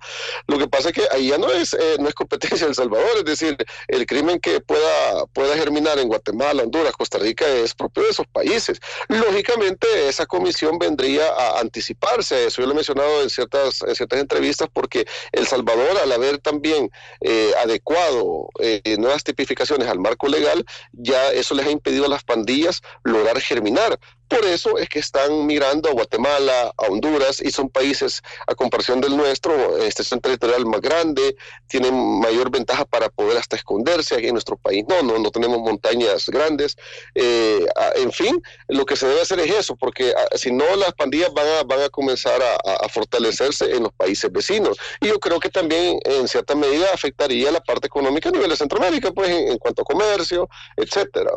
Lo 0.47 0.57
que 0.57 0.67
pasa 0.67 0.89
es 0.89 0.95
que 0.95 1.03
ahí 1.11 1.29
ya 1.29 1.37
no 1.37 1.51
es, 1.51 1.73
eh, 1.73 1.97
no 1.99 2.09
es 2.09 2.15
competencia 2.15 2.56
El 2.65 2.75
Salvador, 2.75 3.17
es 3.17 3.25
decir, 3.25 3.57
el 3.87 4.05
crimen 4.05 4.39
que 4.39 4.59
pueda, 4.61 5.25
pueda 5.33 5.55
germinar 5.55 5.99
en 5.99 6.07
Guatemala, 6.07 6.63
Honduras, 6.63 6.93
Costa 6.93 7.17
Rica 7.17 7.47
es 7.47 7.73
propio 7.73 8.03
de 8.03 8.09
esos 8.09 8.27
países. 8.27 8.79
Lógicamente, 9.07 9.87
esa 10.07 10.25
comisión 10.25 10.77
vendría 10.79 11.27
a 11.27 11.59
anticiparse 11.59 12.35
a 12.35 12.39
eso. 12.47 12.61
Yo 12.61 12.67
lo 12.67 12.73
he 12.73 12.75
mencionado 12.75 13.21
en 13.21 13.29
ciertas, 13.29 13.81
en 13.81 13.95
ciertas 13.95 14.19
entrevistas 14.19 14.67
porque 14.71 15.05
El 15.31 15.47
Salvador, 15.47 15.97
al 16.01 16.11
haber 16.11 16.39
también 16.39 16.89
eh, 17.21 17.51
adecuado 17.63 18.49
eh, 18.59 18.97
nuevas 18.97 19.23
tipificaciones 19.23 19.87
al 19.87 19.99
marco 19.99 20.27
legal, 20.27 20.65
ya 20.91 21.31
eso 21.31 21.55
les 21.55 21.67
ha 21.67 21.71
impedido 21.71 22.05
a 22.05 22.09
las 22.09 22.23
pandillas 22.23 22.81
lograr 23.03 23.39
germinar. 23.39 23.99
Por 24.27 24.43
eso 24.45 24.77
es 24.77 24.89
que 24.89 24.99
están 24.99 25.45
mirando 25.45 25.89
a 25.89 25.93
Guatemala, 25.93 26.73
a 26.77 26.85
Honduras, 26.87 27.41
y 27.41 27.49
son 27.51 27.69
países, 27.69 28.21
a 28.45 28.55
comparación 28.55 28.99
del 28.99 29.15
nuestro, 29.15 29.77
extensión 29.83 30.19
territorial 30.19 30.65
más 30.65 30.81
grande, 30.81 31.35
tienen 31.67 32.19
mayor 32.19 32.51
ventaja 32.51 32.83
para 32.85 33.09
poder 33.09 33.37
hasta 33.37 33.55
esconderse. 33.55 34.15
Aquí 34.15 34.27
en 34.27 34.33
nuestro 34.33 34.57
país 34.57 34.83
no, 34.87 35.01
no, 35.01 35.17
no 35.17 35.31
tenemos 35.31 35.59
montañas 35.59 36.27
grandes. 36.29 36.75
Eh, 37.15 37.65
en 37.95 38.11
fin, 38.11 38.41
lo 38.67 38.85
que 38.85 38.95
se 38.95 39.07
debe 39.07 39.21
hacer 39.21 39.39
es 39.39 39.51
eso, 39.51 39.75
porque 39.75 40.13
ah, 40.15 40.35
si 40.35 40.51
no, 40.51 40.65
las 40.75 40.93
pandillas 40.93 41.33
van 41.33 41.81
a, 41.81 41.89
comenzar 41.89 42.41
a, 42.41 42.89
fortalecerse 42.89 43.75
en 43.75 43.83
los 43.83 43.93
países 43.93 44.31
vecinos. 44.31 44.77
Y 44.99 45.07
yo 45.07 45.19
creo 45.19 45.39
que 45.39 45.49
también, 45.49 45.99
en 46.03 46.27
cierta 46.27 46.53
medida, 46.55 46.87
afectaría 46.93 47.51
la 47.51 47.61
parte 47.61 47.87
económica 47.87 48.29
a 48.29 48.31
nivel 48.31 48.49
de 48.49 48.57
Centroamérica, 48.57 49.11
pues 49.11 49.29
en, 49.29 49.47
en 49.49 49.57
cuanto 49.57 49.83
a 49.83 49.85
comercio, 49.85 50.49
etcétera. 50.75 51.31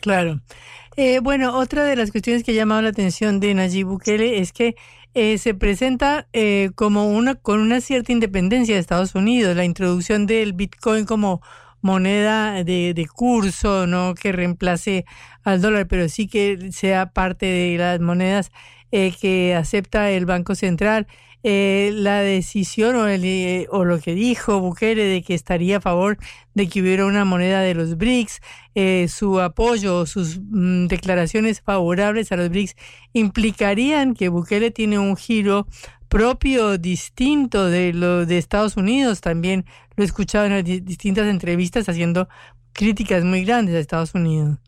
Claro. 0.00 0.40
Eh, 1.00 1.20
bueno, 1.20 1.56
otra 1.56 1.84
de 1.84 1.94
las 1.94 2.10
cuestiones 2.10 2.42
que 2.42 2.50
ha 2.50 2.54
llamado 2.54 2.82
la 2.82 2.88
atención 2.88 3.38
de 3.38 3.54
Nayib 3.54 3.86
Bukele 3.86 4.40
es 4.40 4.52
que 4.52 4.74
eh, 5.14 5.38
se 5.38 5.54
presenta 5.54 6.26
eh, 6.32 6.70
como 6.74 7.06
una 7.06 7.36
con 7.36 7.60
una 7.60 7.80
cierta 7.80 8.10
independencia 8.10 8.74
de 8.74 8.80
Estados 8.80 9.14
Unidos, 9.14 9.54
la 9.54 9.64
introducción 9.64 10.26
del 10.26 10.54
Bitcoin 10.54 11.04
como 11.04 11.40
moneda 11.82 12.64
de, 12.64 12.94
de 12.94 13.06
curso, 13.06 13.86
no 13.86 14.14
que 14.14 14.32
reemplace 14.32 15.04
al 15.44 15.60
dólar, 15.60 15.86
pero 15.86 16.08
sí 16.08 16.26
que 16.26 16.72
sea 16.72 17.12
parte 17.12 17.46
de 17.46 17.78
las 17.78 18.00
monedas 18.00 18.50
que 18.90 19.54
acepta 19.54 20.10
el 20.10 20.26
Banco 20.26 20.56
Central. 20.56 21.06
Eh, 21.44 21.90
la 21.94 22.20
decisión 22.20 22.96
o, 22.96 23.06
el, 23.06 23.24
eh, 23.24 23.68
o 23.70 23.84
lo 23.84 24.00
que 24.00 24.14
dijo 24.14 24.60
Bukele 24.60 25.04
de 25.04 25.22
que 25.22 25.34
estaría 25.34 25.76
a 25.76 25.80
favor 25.80 26.18
de 26.54 26.68
que 26.68 26.80
hubiera 26.80 27.06
una 27.06 27.24
moneda 27.24 27.60
de 27.60 27.74
los 27.74 27.96
BRICS, 27.96 28.40
eh, 28.74 29.06
su 29.08 29.40
apoyo, 29.40 30.04
sus 30.06 30.40
mm, 30.40 30.88
declaraciones 30.88 31.60
favorables 31.60 32.32
a 32.32 32.36
los 32.36 32.48
BRICS 32.50 32.74
implicarían 33.12 34.14
que 34.14 34.28
Bukele 34.28 34.72
tiene 34.72 34.98
un 34.98 35.16
giro 35.16 35.68
propio, 36.08 36.76
distinto 36.78 37.66
de 37.66 37.92
lo 37.92 38.26
de 38.26 38.38
Estados 38.38 38.76
Unidos. 38.76 39.20
También 39.20 39.64
lo 39.96 40.02
he 40.02 40.06
escuchado 40.06 40.46
en 40.46 40.64
distintas 40.84 41.28
entrevistas 41.28 41.88
haciendo 41.88 42.28
críticas 42.72 43.24
muy 43.24 43.44
grandes 43.44 43.76
a 43.76 43.78
Estados 43.78 44.14
Unidos. 44.14 44.58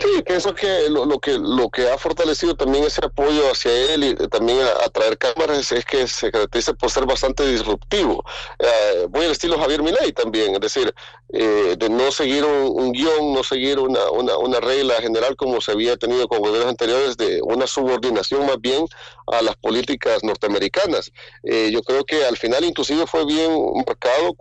Sí, 0.00 0.22
pienso 0.24 0.54
que 0.54 0.88
lo, 0.88 1.04
lo, 1.06 1.18
que 1.18 1.36
lo 1.38 1.68
que 1.70 1.90
ha 1.90 1.98
fortalecido 1.98 2.54
también 2.54 2.84
ese 2.84 3.04
apoyo 3.04 3.50
hacia 3.50 3.72
él 3.94 4.04
y 4.04 4.14
también 4.28 4.60
a, 4.60 4.88
traer 4.90 5.18
cámaras 5.18 5.72
es 5.72 5.84
que 5.84 6.06
se 6.06 6.30
caracteriza 6.30 6.72
por 6.74 6.88
ser 6.88 7.04
bastante 7.04 7.44
disruptivo. 7.44 8.24
Eh, 8.60 9.06
voy 9.10 9.24
al 9.24 9.32
estilo 9.32 9.58
Javier 9.58 9.82
Milei 9.82 10.12
también, 10.12 10.54
es 10.54 10.60
decir, 10.60 10.94
eh, 11.32 11.74
de 11.76 11.88
no 11.90 12.12
seguir 12.12 12.44
un, 12.44 12.92
guion, 12.92 13.34
no 13.34 13.42
seguir 13.42 13.80
una, 13.80 14.08
una, 14.12 14.38
una, 14.38 14.60
regla 14.60 14.94
general 15.02 15.34
como 15.34 15.60
se 15.60 15.72
había 15.72 15.96
tenido 15.96 16.28
con 16.28 16.38
gobiernos 16.38 16.70
anteriores, 16.70 17.16
de 17.16 17.40
una 17.42 17.66
subordinación 17.66 18.46
más 18.46 18.60
bien 18.60 18.86
a 19.26 19.42
las 19.42 19.56
políticas 19.56 20.22
norteamericanas. 20.22 21.10
Eh, 21.42 21.70
yo 21.72 21.82
creo 21.82 22.04
que 22.04 22.24
al 22.24 22.36
final 22.36 22.64
inclusive 22.64 23.04
fue 23.08 23.26
bien 23.26 23.50
marcado 23.84 24.36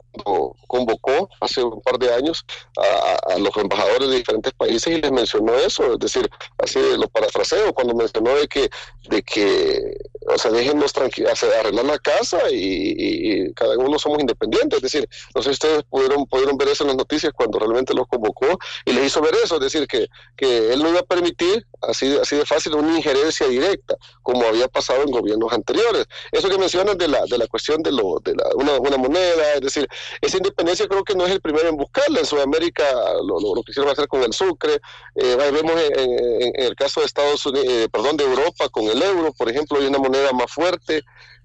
convocó 0.67 1.29
hace 1.41 1.63
un 1.63 1.81
par 1.81 1.97
de 1.97 2.13
años 2.13 2.45
a, 2.77 3.33
a 3.33 3.37
los 3.39 3.55
embajadores 3.57 4.09
de 4.09 4.17
diferentes 4.17 4.53
países 4.53 4.87
y 4.95 5.01
les 5.01 5.11
mencionó 5.11 5.46
eso, 5.55 5.93
es 5.93 5.99
decir, 5.99 6.29
así 6.57 6.79
lo 6.97 7.07
parafraseo, 7.07 7.73
cuando 7.73 7.93
mencionó 7.93 8.35
de 8.35 8.47
que, 8.47 8.69
de 9.09 9.23
que 9.23 9.97
o 10.27 10.37
sea, 10.37 10.51
déjenos 10.51 10.93
arreglar 10.97 11.85
la 11.85 11.99
casa 11.99 12.39
y, 12.51 13.53
cada 13.53 13.77
uno 13.77 13.97
somos 13.97 14.19
independientes, 14.19 14.77
es 14.77 14.83
decir, 14.83 15.09
no 15.33 15.41
sé 15.41 15.49
si 15.49 15.53
ustedes 15.53 15.83
pudieron, 15.83 16.25
pudieron 16.25 16.57
ver 16.57 16.67
eso 16.69 16.83
en 16.83 16.89
las 16.89 16.97
noticias 16.97 17.31
cuando 17.33 17.59
realmente 17.59 17.93
los 17.93 18.07
convocó 18.07 18.59
y 18.85 18.91
les 18.91 19.07
hizo 19.07 19.21
ver 19.21 19.35
eso, 19.41 19.55
es 19.55 19.61
decir, 19.61 19.87
que, 19.87 20.07
que 20.35 20.73
él 20.73 20.83
no 20.83 20.89
iba 20.89 20.99
a 20.99 21.03
permitir 21.03 21.65
así, 21.81 22.17
así 22.21 22.35
de 22.35 22.45
fácil 22.45 22.75
una 22.75 22.97
injerencia 22.97 23.47
directa, 23.47 23.95
como 24.21 24.45
había 24.45 24.67
pasado 24.67 25.03
en 25.03 25.11
gobiernos 25.11 25.51
anteriores. 25.53 26.05
Eso 26.31 26.49
que 26.49 26.57
mencionas 26.57 26.97
de 26.97 27.07
la, 27.07 27.25
de 27.25 27.37
la 27.37 27.47
cuestión 27.47 27.81
de, 27.81 27.91
lo, 27.91 28.19
de 28.23 28.35
la, 28.35 28.43
una, 28.55 28.77
una 28.77 28.97
moneda, 28.97 29.53
es 29.55 29.61
decir, 29.61 29.87
esa 30.21 30.37
independencia 30.37 30.87
creo 30.87 31.03
que 31.03 31.15
no 31.15 31.25
es 31.25 31.31
el 31.31 31.41
primero 31.41 31.69
en 31.69 31.77
buscarla, 31.77 32.19
en 32.19 32.25
Sudamérica 32.25 32.83
lo, 33.23 33.39
lo, 33.39 33.63
quisieron 33.63 33.91
hacer 33.91 34.07
con 34.07 34.23
el 34.23 34.33
Sucre, 34.33 34.81
eh, 35.15 35.35
vemos 35.37 35.73
en, 35.95 36.63
el 36.63 36.75
caso 36.75 36.99
de 36.99 37.05
Estados 37.05 37.45
Unidos, 37.45 37.67
eh, 37.69 37.89
perdón, 37.91 38.17
de 38.17 38.23
Europa 38.23 38.69
con 38.69 38.85
el 38.85 39.01
euro, 39.01 39.33
por 39.33 39.49
ejemplo, 39.49 39.79
hay 39.79 39.87
una 39.87 39.99
moneda 39.99 40.31
más 40.33 40.51
fuerte. 40.51 41.03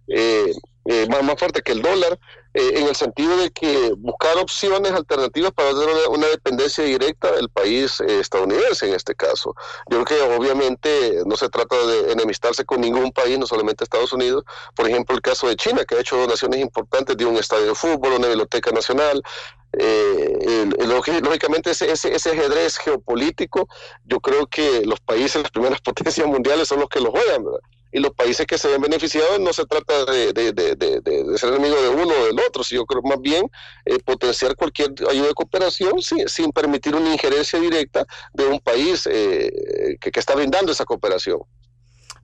eh, 0.08 0.52
eh, 0.84 1.06
más, 1.08 1.22
más 1.22 1.38
fuerte 1.38 1.62
que 1.62 1.72
el 1.72 1.80
dólar, 1.80 2.18
eh, 2.54 2.72
en 2.74 2.88
el 2.88 2.96
sentido 2.96 3.36
de 3.36 3.50
que 3.50 3.92
buscar 3.96 4.36
opciones 4.38 4.90
alternativas 4.90 5.52
para 5.52 5.70
tener 5.70 5.88
una, 5.88 6.08
una 6.08 6.26
dependencia 6.26 6.82
directa 6.82 7.30
del 7.30 7.48
país 7.48 8.00
eh, 8.00 8.18
estadounidense 8.18 8.88
en 8.88 8.94
este 8.94 9.14
caso. 9.14 9.54
Yo 9.88 10.02
creo 10.02 10.28
que 10.28 10.36
obviamente 10.36 11.22
no 11.24 11.36
se 11.36 11.48
trata 11.48 11.76
de 11.86 12.12
enemistarse 12.12 12.64
con 12.64 12.80
ningún 12.80 13.12
país, 13.12 13.38
no 13.38 13.46
solamente 13.46 13.84
Estados 13.84 14.12
Unidos. 14.12 14.42
Por 14.74 14.88
ejemplo, 14.88 15.14
el 15.14 15.22
caso 15.22 15.46
de 15.46 15.54
China, 15.54 15.84
que 15.84 15.94
ha 15.94 16.00
hecho 16.00 16.16
donaciones 16.16 16.58
importantes 16.58 17.16
de 17.16 17.26
un 17.26 17.36
estadio 17.36 17.66
de 17.66 17.74
fútbol, 17.76 18.14
una 18.14 18.26
biblioteca 18.26 18.72
nacional. 18.72 19.22
Eh, 19.78 20.68
lógicamente 21.22 21.70
ese, 21.70 21.90
ese, 21.90 22.14
ese 22.14 22.30
ajedrez 22.30 22.76
geopolítico, 22.78 23.68
yo 24.04 24.20
creo 24.20 24.46
que 24.46 24.82
los 24.84 25.00
países, 25.00 25.42
las 25.42 25.50
primeras 25.50 25.80
potencias 25.84 26.26
mundiales 26.26 26.68
son 26.68 26.80
los 26.80 26.88
que 26.88 27.00
lo 27.00 27.10
juegan, 27.10 27.44
y 27.94 28.00
los 28.00 28.12
países 28.12 28.46
que 28.46 28.56
se 28.56 28.68
ven 28.68 28.80
beneficiados 28.80 29.38
no 29.38 29.52
se 29.52 29.66
trata 29.66 30.06
de, 30.06 30.32
de- 30.32 30.52
de- 30.52 31.38
ser 31.38 31.50
enemigo 31.50 31.80
de 31.82 31.90
uno 31.90 32.14
o 32.22 32.24
del 32.24 32.40
otro, 32.40 32.64
sino 32.64 32.86
creo 32.86 33.02
más 33.02 33.20
bien 33.20 33.44
eh, 33.84 33.98
potenciar 33.98 34.56
cualquier 34.56 34.94
ayuda 35.10 35.26
de 35.28 35.34
cooperación 35.34 36.00
sin, 36.00 36.26
sin 36.26 36.52
permitir 36.52 36.94
una 36.94 37.12
injerencia 37.12 37.60
directa 37.60 38.06
de 38.32 38.46
un 38.46 38.60
país 38.60 39.06
eh, 39.10 39.96
que, 40.00 40.10
que 40.10 40.20
está 40.20 40.34
brindando 40.34 40.72
esa 40.72 40.86
cooperación. 40.86 41.40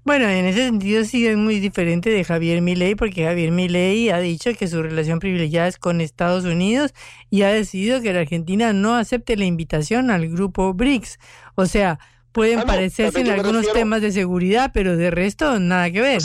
Bueno, 0.08 0.26
en 0.26 0.46
ese 0.46 0.64
sentido 0.64 1.04
sí 1.04 1.26
es 1.26 1.36
muy 1.36 1.60
diferente 1.60 2.08
de 2.08 2.24
Javier 2.24 2.62
Milei, 2.62 2.94
porque 2.94 3.24
Javier 3.26 3.50
Milei 3.52 4.08
ha 4.08 4.18
dicho 4.20 4.50
que 4.58 4.66
su 4.66 4.82
relación 4.82 5.18
privilegiada 5.18 5.68
es 5.68 5.76
con 5.76 6.00
Estados 6.00 6.44
Unidos 6.46 6.94
y 7.28 7.42
ha 7.42 7.48
decidido 7.52 8.00
que 8.00 8.14
la 8.14 8.20
Argentina 8.20 8.72
no 8.72 8.94
acepte 8.96 9.36
la 9.36 9.44
invitación 9.44 10.10
al 10.10 10.26
grupo 10.30 10.72
BRICS. 10.72 11.18
O 11.56 11.66
sea, 11.66 11.98
pueden 12.32 12.60
Ah, 12.60 12.62
no, 12.62 12.66
parecerse 12.68 13.20
en 13.20 13.28
algunos 13.28 13.56
refiero- 13.56 13.74
temas 13.74 14.00
de 14.00 14.12
seguridad, 14.12 14.70
pero 14.72 14.96
de 14.96 15.10
resto 15.10 15.60
nada 15.60 15.90
que 15.90 16.00
ver. 16.00 16.22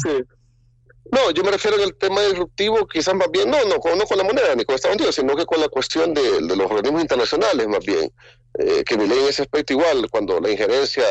No, 1.11 1.31
yo 1.31 1.43
me 1.43 1.51
refiero 1.51 1.75
al 1.83 1.93
tema 1.95 2.21
disruptivo, 2.21 2.87
quizás 2.87 3.13
más 3.15 3.29
bien, 3.31 3.51
no, 3.51 3.57
no, 3.65 3.75
con- 3.79 3.97
no 3.97 4.05
con 4.05 4.17
la 4.17 4.23
moneda 4.23 4.55
ni 4.55 4.63
con 4.63 4.75
Estados 4.75 4.95
Unidos, 4.95 5.15
sino 5.15 5.35
que 5.35 5.45
con 5.45 5.59
la 5.59 5.67
cuestión 5.67 6.13
de, 6.13 6.21
de 6.21 6.55
los 6.55 6.71
organismos 6.71 7.01
internacionales, 7.01 7.67
más 7.67 7.85
bien. 7.85 8.09
Eh, 8.59 8.83
que 8.85 8.97
Milei 8.97 9.19
en 9.19 9.29
ese 9.29 9.41
aspecto 9.41 9.73
igual, 9.73 10.07
cuando 10.11 10.39
la 10.39 10.51
injerencia 10.51 11.03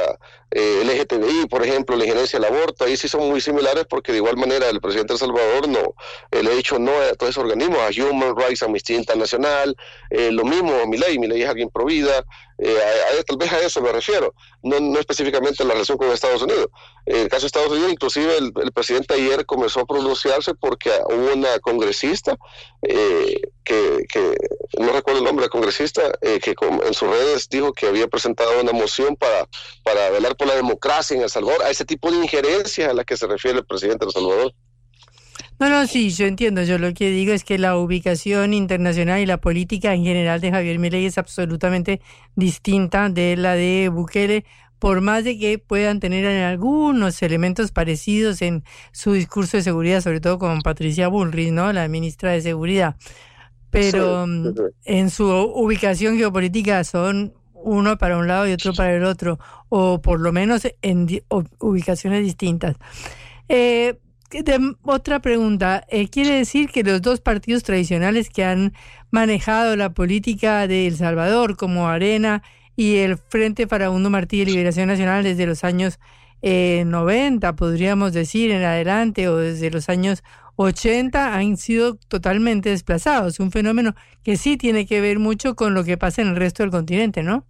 eh, 0.54 0.82
LGTBI, 0.84 1.46
por 1.48 1.64
ejemplo, 1.64 1.96
la 1.96 2.04
injerencia 2.04 2.38
al 2.38 2.44
aborto, 2.44 2.84
ahí 2.84 2.96
sí 2.96 3.08
son 3.08 3.28
muy 3.28 3.40
similares 3.40 3.86
porque 3.88 4.12
de 4.12 4.18
igual 4.18 4.36
manera 4.36 4.68
el 4.68 4.80
presidente 4.80 5.14
de 5.14 5.14
El 5.14 5.20
Salvador 5.20 5.68
no 5.68 5.94
eh, 6.30 6.42
le 6.42 6.52
ha 6.52 6.54
dicho 6.54 6.78
no 6.78 6.92
a 6.92 7.14
todos 7.14 7.30
esos 7.30 7.42
organismos, 7.42 7.78
a 7.78 8.02
Human 8.02 8.36
Rights, 8.36 8.62
Amnistía 8.62 8.96
Internacional, 8.96 9.74
eh, 10.10 10.30
lo 10.30 10.44
mismo 10.44 10.74
a 10.74 10.86
Milei, 10.86 11.18
Milei 11.18 11.42
es 11.42 11.48
alguien 11.48 11.70
pro 11.70 11.86
vida, 11.86 12.24
eh, 12.64 12.78
a- 12.80 13.20
a- 13.20 13.22
tal 13.24 13.36
vez 13.36 13.52
a 13.52 13.58
eso 13.60 13.80
me 13.82 13.92
refiero, 13.92 14.34
no, 14.62 14.78
no 14.80 14.98
específicamente 14.98 15.62
en 15.62 15.68
la 15.68 15.74
relación 15.74 15.98
con 15.98 16.08
Estados 16.10 16.42
Unidos. 16.42 16.68
En 17.06 17.16
el 17.22 17.28
caso 17.28 17.42
de 17.42 17.46
Estados 17.48 17.70
Unidos, 17.72 17.90
inclusive 17.92 18.36
el, 18.38 18.52
presidente 18.72 19.14
ayer 19.14 19.44
comenzó 19.46 19.80
a 19.80 19.86
pronunciarse 19.86 20.54
porque 20.54 20.90
hubo 21.10 21.32
una 21.32 21.58
congresista 21.58 22.36
eh, 22.82 23.40
que, 23.64 24.06
no 24.78 24.92
recuerdo 24.92 25.18
el 25.20 25.24
nombre 25.24 25.44
la 25.46 25.50
congresista, 25.50 26.02
eh, 26.20 26.38
que 26.40 26.54
en 26.60 26.94
sus 26.94 27.08
redes 27.08 27.48
dijo 27.48 27.72
que 27.72 27.86
había 27.86 28.06
presentado 28.06 28.60
una 28.60 28.72
moción 28.72 29.16
para, 29.16 29.48
para 29.82 30.10
velar 30.10 30.36
por 30.36 30.46
la 30.48 30.54
democracia 30.54 31.16
en 31.16 31.22
El 31.22 31.30
Salvador, 31.30 31.62
a 31.62 31.70
ese 31.70 31.84
tipo 31.84 32.10
de 32.10 32.18
injerencias 32.18 32.88
a 32.88 32.94
las 32.94 33.04
que 33.04 33.16
se 33.16 33.26
refiere 33.26 33.58
el 33.58 33.66
presidente 33.66 34.04
de 34.04 34.10
El 34.10 34.12
Salvador. 34.12 34.54
No, 35.62 35.68
no, 35.68 35.86
sí, 35.86 36.10
yo 36.10 36.26
entiendo. 36.26 36.64
Yo 36.64 36.76
lo 36.76 36.92
que 36.92 37.10
digo 37.10 37.32
es 37.32 37.44
que 37.44 37.56
la 37.56 37.76
ubicación 37.76 38.52
internacional 38.52 39.20
y 39.20 39.26
la 39.26 39.36
política 39.36 39.94
en 39.94 40.02
general 40.02 40.40
de 40.40 40.50
Javier 40.50 40.80
Milei 40.80 41.06
es 41.06 41.18
absolutamente 41.18 42.00
distinta 42.34 43.08
de 43.08 43.36
la 43.36 43.54
de 43.54 43.88
Bukele, 43.88 44.44
por 44.80 45.02
más 45.02 45.22
de 45.22 45.38
que 45.38 45.60
puedan 45.60 46.00
tener 46.00 46.24
en 46.24 46.42
algunos 46.42 47.22
elementos 47.22 47.70
parecidos 47.70 48.42
en 48.42 48.64
su 48.90 49.12
discurso 49.12 49.56
de 49.56 49.62
seguridad, 49.62 50.00
sobre 50.00 50.20
todo 50.20 50.40
con 50.40 50.62
Patricia 50.62 51.06
Bullrich, 51.06 51.52
¿no? 51.52 51.72
La 51.72 51.86
ministra 51.86 52.32
de 52.32 52.40
Seguridad. 52.40 52.96
Pero 53.70 54.26
mm, 54.26 54.54
en 54.84 55.10
su 55.10 55.28
ubicación 55.28 56.18
geopolítica 56.18 56.82
son 56.82 57.34
uno 57.54 57.98
para 57.98 58.18
un 58.18 58.26
lado 58.26 58.48
y 58.48 58.52
otro 58.52 58.72
para 58.72 58.96
el 58.96 59.04
otro, 59.04 59.38
o 59.68 60.02
por 60.02 60.18
lo 60.18 60.32
menos 60.32 60.62
en 60.82 61.06
ubicaciones 61.60 62.24
distintas. 62.24 62.74
Eh, 63.48 64.00
de- 64.32 64.74
otra 64.82 65.20
pregunta, 65.20 65.84
eh, 65.88 66.08
¿quiere 66.08 66.30
decir 66.36 66.70
que 66.70 66.82
los 66.82 67.02
dos 67.02 67.20
partidos 67.20 67.62
tradicionales 67.62 68.30
que 68.30 68.44
han 68.44 68.72
manejado 69.10 69.76
la 69.76 69.92
política 69.92 70.66
de 70.66 70.86
El 70.86 70.96
Salvador, 70.96 71.56
como 71.56 71.88
Arena 71.88 72.42
y 72.76 72.96
el 72.96 73.18
Frente 73.18 73.66
Farabundo 73.66 74.08
Martí 74.10 74.38
de 74.38 74.46
Liberación 74.46 74.88
Nacional 74.88 75.22
desde 75.24 75.46
los 75.46 75.64
años 75.64 75.98
eh, 76.40 76.84
90, 76.86 77.54
podríamos 77.54 78.12
decir, 78.12 78.50
en 78.50 78.62
adelante, 78.64 79.28
o 79.28 79.36
desde 79.36 79.70
los 79.70 79.88
años 79.88 80.22
80, 80.56 81.34
han 81.36 81.56
sido 81.56 81.96
totalmente 82.08 82.70
desplazados? 82.70 83.38
Un 83.40 83.50
fenómeno 83.52 83.94
que 84.22 84.36
sí 84.36 84.56
tiene 84.56 84.86
que 84.86 85.00
ver 85.00 85.18
mucho 85.18 85.54
con 85.54 85.74
lo 85.74 85.84
que 85.84 85.96
pasa 85.98 86.22
en 86.22 86.28
el 86.28 86.36
resto 86.36 86.62
del 86.62 86.70
continente, 86.72 87.22
¿no? 87.22 87.46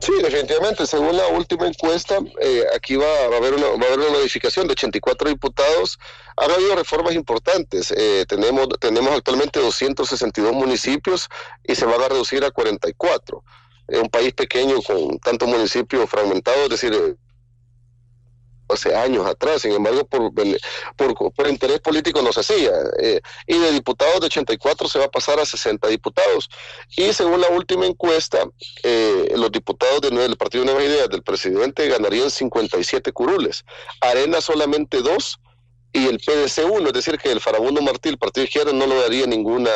Sí, 0.00 0.12
definitivamente. 0.22 0.86
Según 0.86 1.16
la 1.16 1.28
última 1.28 1.66
encuesta, 1.66 2.18
eh, 2.40 2.64
aquí 2.74 2.96
va, 2.96 3.28
va 3.28 3.36
a 3.36 3.38
haber 3.38 3.54
una, 3.54 3.66
va 3.66 3.84
a 3.84 3.92
haber 3.92 4.00
una 4.00 4.18
modificación 4.18 4.66
de 4.66 4.72
84 4.72 5.28
diputados. 5.28 5.98
Han 6.36 6.50
habido 6.50 6.74
reformas 6.74 7.14
importantes. 7.14 7.92
Eh, 7.96 8.24
tenemos, 8.28 8.68
tenemos 8.80 9.12
actualmente 9.12 9.60
262 9.60 10.52
municipios 10.52 11.28
y 11.64 11.74
se 11.74 11.86
van 11.86 12.00
a 12.02 12.08
reducir 12.08 12.44
a 12.44 12.50
44. 12.50 13.42
Es 13.88 14.00
un 14.00 14.08
país 14.08 14.32
pequeño 14.32 14.82
con 14.82 15.18
tantos 15.20 15.48
municipios 15.48 16.10
fragmentados, 16.10 16.64
es 16.64 16.70
decir, 16.70 16.92
eh, 16.92 17.14
hace 18.68 18.94
años 18.94 19.26
atrás, 19.26 19.62
sin 19.62 19.72
embargo, 19.72 20.04
por, 20.04 20.32
por, 20.96 21.32
por 21.32 21.48
interés 21.48 21.80
político 21.80 22.22
no 22.22 22.32
se 22.32 22.40
hacía. 22.40 22.72
Eh, 23.00 23.20
y 23.46 23.58
de 23.58 23.72
diputados 23.72 24.20
de 24.20 24.26
84 24.26 24.88
se 24.88 24.98
va 24.98 25.06
a 25.06 25.10
pasar 25.10 25.40
a 25.40 25.46
60 25.46 25.88
diputados. 25.88 26.48
Y 26.96 27.12
según 27.12 27.40
la 27.40 27.48
última 27.48 27.86
encuesta, 27.86 28.38
eh, 28.82 29.32
los 29.36 29.52
diputados 29.52 30.00
de, 30.00 30.10
del 30.10 30.36
Partido 30.36 30.64
Nuevas 30.64 30.84
Ideas 30.84 31.08
del 31.08 31.22
presidente 31.22 31.88
ganarían 31.88 32.30
57 32.30 33.12
curules. 33.12 33.64
Arena 34.00 34.40
solamente 34.40 35.02
dos 35.02 35.40
y 35.92 36.06
el 36.06 36.18
PDC 36.18 36.70
uno, 36.70 36.88
es 36.88 36.92
decir, 36.92 37.16
que 37.18 37.32
el 37.32 37.40
Farabundo 37.40 37.80
Martí, 37.80 38.10
el 38.10 38.18
Partido 38.18 38.44
Izquierda, 38.44 38.72
no 38.72 38.86
lo 38.86 39.00
daría 39.00 39.26
ninguna, 39.26 39.70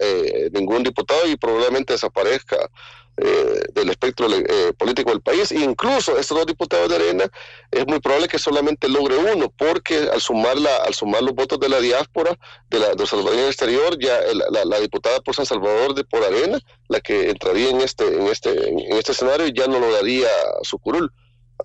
eh, 0.00 0.48
ningún 0.52 0.84
diputado 0.84 1.26
y 1.26 1.36
probablemente 1.36 1.94
desaparezca 1.94 2.70
eh, 3.18 3.62
del 3.72 3.88
espectro 3.90 4.26
eh, 4.30 4.72
político 4.76 5.10
del 5.10 5.20
país. 5.22 5.50
Incluso 5.52 6.18
estos 6.18 6.36
dos 6.36 6.46
diputados 6.46 6.88
de 6.88 6.96
Arena 6.96 7.24
es 7.70 7.86
muy 7.86 7.98
probable 8.00 8.28
que 8.28 8.38
solamente 8.38 8.88
logre 8.88 9.16
uno, 9.16 9.50
porque 9.56 10.08
al 10.12 10.20
sumar, 10.20 10.56
la, 10.58 10.76
al 10.84 10.94
sumar 10.94 11.22
los 11.22 11.34
votos 11.34 11.58
de 11.58 11.68
la 11.68 11.80
diáspora, 11.80 12.36
de 12.68 12.78
la, 12.78 12.88
de 12.90 12.96
los 12.96 13.08
salvadoreños 13.08 13.48
exterior, 13.48 13.98
ya 13.98 14.18
el, 14.18 14.38
la, 14.50 14.64
la, 14.64 14.80
diputada 14.80 15.20
por 15.20 15.34
San 15.34 15.46
Salvador 15.46 15.94
de 15.94 16.04
por 16.04 16.22
Arena, 16.24 16.58
la 16.88 17.00
que 17.00 17.30
entraría 17.30 17.70
en 17.70 17.80
este, 17.80 18.06
en 18.06 18.26
este, 18.26 18.68
en 18.68 18.92
este 18.96 19.12
escenario, 19.12 19.46
ya 19.48 19.66
no 19.66 19.78
lo 19.78 19.90
daría 19.92 20.28
su 20.62 20.78
curul. 20.78 21.10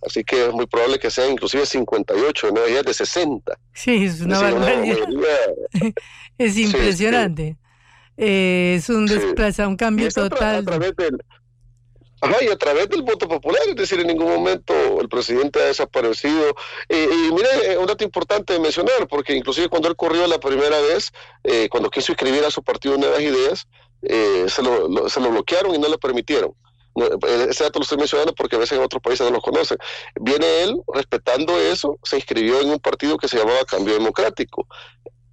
Así 0.07 0.23
que 0.23 0.45
es 0.47 0.53
muy 0.53 0.67
probable 0.67 0.99
que 0.99 1.11
sean 1.11 1.31
inclusive 1.33 1.65
58, 1.65 2.51
no 2.53 2.65
ya 2.67 2.81
de 2.81 2.93
60. 2.93 3.59
Sí, 3.73 4.05
es 4.05 4.21
una 4.21 4.35
es 4.37 4.41
decir, 4.41 4.57
barbaridad. 4.59 4.97
mayoría- 4.99 5.93
es 6.37 6.53
Sí, 6.53 6.63
impresionante. 6.63 7.57
Eh, 8.17 8.75
es 8.77 8.89
un 8.89 9.07
Sí. 9.07 9.15
desplaza, 9.15 9.67
un 9.67 9.75
cambio 9.75 10.09
total. 10.09 10.55
A 10.57 10.63
través 10.63 10.95
del, 10.95 11.17
Ajá, 12.23 12.37
y 12.43 12.49
a 12.49 12.55
través 12.55 12.87
del 12.89 13.01
voto 13.01 13.27
popular, 13.27 13.63
es 13.67 13.75
decir, 13.75 13.99
en 13.99 14.05
ningún 14.07 14.27
momento 14.29 14.73
el 15.01 15.09
presidente 15.09 15.59
ha 15.59 15.65
desaparecido. 15.65 16.55
Eh, 16.87 17.09
y 17.11 17.31
mire, 17.33 17.49
eh, 17.73 17.77
un 17.79 17.87
dato 17.87 18.03
importante 18.03 18.53
de 18.53 18.59
mencionar, 18.59 19.07
porque 19.07 19.35
inclusive 19.35 19.69
cuando 19.69 19.87
él 19.87 19.95
corrió 19.95 20.27
la 20.27 20.39
primera 20.39 20.79
vez, 20.81 21.11
eh, 21.43 21.67
cuando 21.69 21.89
quiso 21.89 22.11
inscribir 22.11 22.45
a 22.45 22.51
su 22.51 22.61
partido 22.61 22.95
Nuevas 22.97 23.21
Ideas, 23.21 23.67
eh, 24.03 24.45
se, 24.49 24.61
lo, 24.61 24.87
lo- 24.87 25.09
se 25.09 25.19
lo 25.19 25.29
bloquearon 25.31 25.73
y 25.73 25.79
no 25.79 25.87
le 25.89 25.97
permitieron. 25.97 26.53
Eh, 26.95 27.47
Ese 27.49 27.63
dato 27.63 27.79
lo 27.79 27.83
estoy 27.83 27.97
mencionando 27.97 28.33
porque 28.33 28.55
a 28.55 28.59
veces 28.59 28.77
en 28.77 28.83
otros 28.83 29.01
países 29.01 29.25
no 29.25 29.31
lo 29.31 29.41
conocen. 29.41 29.77
Viene 30.19 30.63
él, 30.63 30.81
respetando 30.93 31.59
eso, 31.59 31.97
se 32.03 32.17
inscribió 32.17 32.61
en 32.61 32.69
un 32.69 32.79
partido 32.79 33.17
que 33.17 33.27
se 33.27 33.37
llamaba 33.37 33.63
Cambio 33.65 33.93
Democrático. 33.93 34.67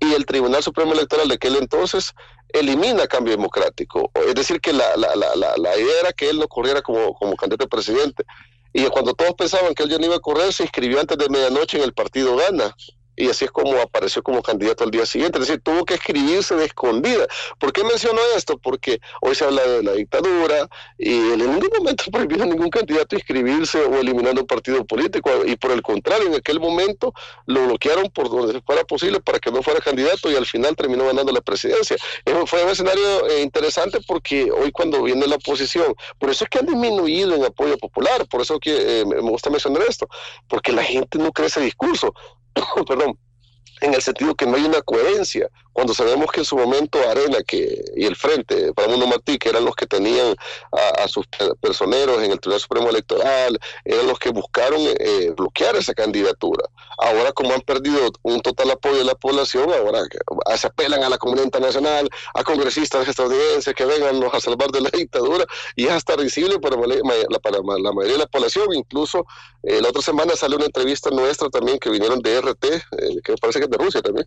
Y 0.01 0.15
el 0.15 0.27
Tribunal 0.27 0.63
Supremo 0.63 0.93
Electoral 0.93 1.29
de 1.29 1.35
aquel 1.35 1.57
entonces 1.57 2.13
elimina 2.53 3.07
Cambio 3.07 3.37
Democrático. 3.37 4.11
Es 4.27 4.35
decir, 4.35 4.61
que 4.61 4.73
la, 4.73 4.97
la, 4.97 5.17
la, 5.17 5.35
la, 5.35 5.57
la 5.57 5.77
idea 5.77 6.01
era 6.01 6.13
que 6.13 6.31
él 6.31 6.39
no 6.39 6.47
corriera 6.49 6.83
como, 6.83 7.15
como 7.15 7.35
candidato 7.35 7.65
a 7.65 7.69
presidente. 7.69 8.25
Y 8.73 8.85
cuando 8.87 9.15
todos 9.15 9.35
pensaban 9.35 9.75
que 9.75 9.83
él 9.83 9.91
ya 9.91 9.99
no 9.99 10.07
iba 10.07 10.17
a 10.17 10.21
correr, 10.21 10.53
se 10.53 10.63
inscribió 10.63 11.01
antes 11.01 11.19
de 11.19 11.29
medianoche 11.29 11.79
en 11.79 11.85
el 11.85 11.95
partido 11.95 12.37
Gana. 12.37 12.77
Y 13.19 13.29
así 13.29 13.47
es 13.47 13.51
como 13.51 13.77
apareció 13.81 14.23
como 14.23 14.43
candidato 14.43 14.85
al 14.85 14.93
día 14.93 15.05
siguiente. 15.05 15.39
Es 15.39 15.49
decir, 15.49 15.61
tuvo 15.61 15.85
que 15.85 15.95
escribirse 15.95 16.55
de 16.55 16.67
escondida. 16.67 17.27
¿Por 17.59 17.73
qué 17.73 17.83
menciono 17.83 18.21
esto? 18.37 18.57
Porque 18.59 19.01
hoy 19.21 19.35
se 19.35 19.45
habla 19.45 19.63
de 19.67 19.83
la 19.83 19.93
dictadura 19.93 20.69
y 20.97 21.11
en 21.11 21.39
ningún 21.39 21.69
momento 21.77 22.05
prohibió 22.13 22.45
a 22.45 22.47
ningún 22.47 22.71
candidato 22.71 23.17
inscribirse 23.17 23.81
o 23.81 23.99
eliminando 23.99 24.43
un 24.43 24.47
partido 24.47 24.85
político. 24.85 25.31
Y 25.45 25.57
por 25.57 25.73
el 25.73 25.83
contrario, 25.83 26.29
en 26.29 26.35
aquel 26.35 26.61
momento 26.61 27.13
lo 27.47 27.67
bloquearon 27.67 28.09
por 28.11 28.31
donde 28.31 28.61
fuera 28.63 28.85
posible 28.85 29.21
para 29.21 29.41
que 29.41 29.51
no 29.51 29.63
fuera 29.63 29.81
candidato 29.81 30.31
y 30.31 30.37
al 30.37 30.47
final 30.47 30.77
terminó 30.77 31.05
ganando 31.05 31.33
la 31.33 31.41
presidencia. 31.41 31.97
Fue 32.47 32.63
un 32.63 32.71
escenario 32.71 33.29
eh, 33.29 33.43
interesante 33.43 33.99
porque 34.07 34.51
hoy 34.53 34.71
cuando 34.71 35.03
viene 35.03 35.27
la 35.27 35.37
oposición, 35.37 35.93
por 36.19 36.31
eso 36.31 36.45
es 36.45 36.51
que 36.51 36.61
han 36.61 36.67
disminuido 36.67 37.35
en 37.35 37.45
apoyo 37.45 37.77
popular, 37.79 38.27
por 38.29 38.43
eso 38.43 38.61
que 38.61 39.01
eh, 39.01 39.05
me 39.05 39.21
gusta 39.21 39.51
mencionar 39.51 39.83
esto, 39.89 40.09
porque 40.47 40.73
la 40.73 40.85
gente 40.85 41.19
no 41.19 41.33
cree 41.33 41.49
ese 41.49 41.61
discurso. 41.61 42.15
Perdón. 42.87 43.19
En 43.81 43.95
el 43.95 44.03
sentido 44.03 44.35
que 44.35 44.47
no 44.47 44.57
hay 44.57 44.65
una 44.65 44.83
coherencia. 44.83 45.49
Cuando 45.73 45.95
sabemos 45.95 46.33
que 46.33 46.41
en 46.41 46.45
su 46.45 46.57
momento 46.57 46.99
Arena 47.09 47.39
que, 47.47 47.85
y 47.95 48.05
el 48.05 48.17
Frente, 48.17 48.73
para 48.73 48.89
Mundo 48.89 49.07
Martí, 49.07 49.39
que 49.39 49.49
eran 49.49 49.65
los 49.65 49.77
que 49.77 49.87
tenían 49.87 50.35
a, 50.73 51.07
sus 51.07 51.25
personeros 51.61 52.21
en 52.21 52.33
el 52.33 52.41
Tribunal 52.41 52.61
Supremo 52.61 52.91
Electoral, 52.91 53.61
eran 53.85 54.09
los 54.09 54.19
que 54.19 54.31
buscaron 54.31 54.81
eh, 54.81 55.33
bloquear 55.37 55.77
esa 55.77 55.95
candidatura. 55.95 56.65
Ahora, 56.99 57.31
como 57.31 57.55
han 57.55 57.61
perdido 57.61 58.11
un 58.23 58.41
total 58.41 58.73
apoyo 58.73 58.97
de 58.97 59.05
la 59.05 59.15
población, 59.15 59.71
ahora 59.73 60.01
se 60.57 60.67
apelan 60.67 61.05
a 61.05 61.09
la 61.09 61.17
comunidad 61.17 61.45
internacional, 61.45 62.11
a 62.35 62.43
congresistas 62.43 63.07
estadounidenses 63.07 63.73
que 63.73 63.85
vengan 63.85 64.21
a 64.33 64.41
salvar 64.41 64.73
de 64.73 64.81
la 64.81 64.91
dictadura, 64.91 65.47
y 65.77 65.87
es 65.87 65.93
hasta 65.93 66.17
risible 66.17 66.59
para, 66.59 66.75
la, 66.77 67.39
para 67.39 67.59
la 67.59 67.93
mayoría 67.93 68.15
de 68.15 68.19
la 68.19 68.27
población. 68.27 68.75
Incluso 68.75 69.27
eh, 69.63 69.81
la 69.81 69.91
otra 69.91 70.03
semana 70.03 70.35
salió 70.35 70.57
una 70.57 70.67
entrevista 70.67 71.11
nuestra 71.11 71.49
también 71.51 71.79
que 71.79 71.89
vinieron 71.89 72.19
de 72.21 72.41
RT, 72.41 72.65
eh, 72.65 72.81
que 73.23 73.37
parece 73.37 73.61
que 73.61 73.68
de 73.69 73.79
Rusia 73.79 74.03
también. 74.03 74.27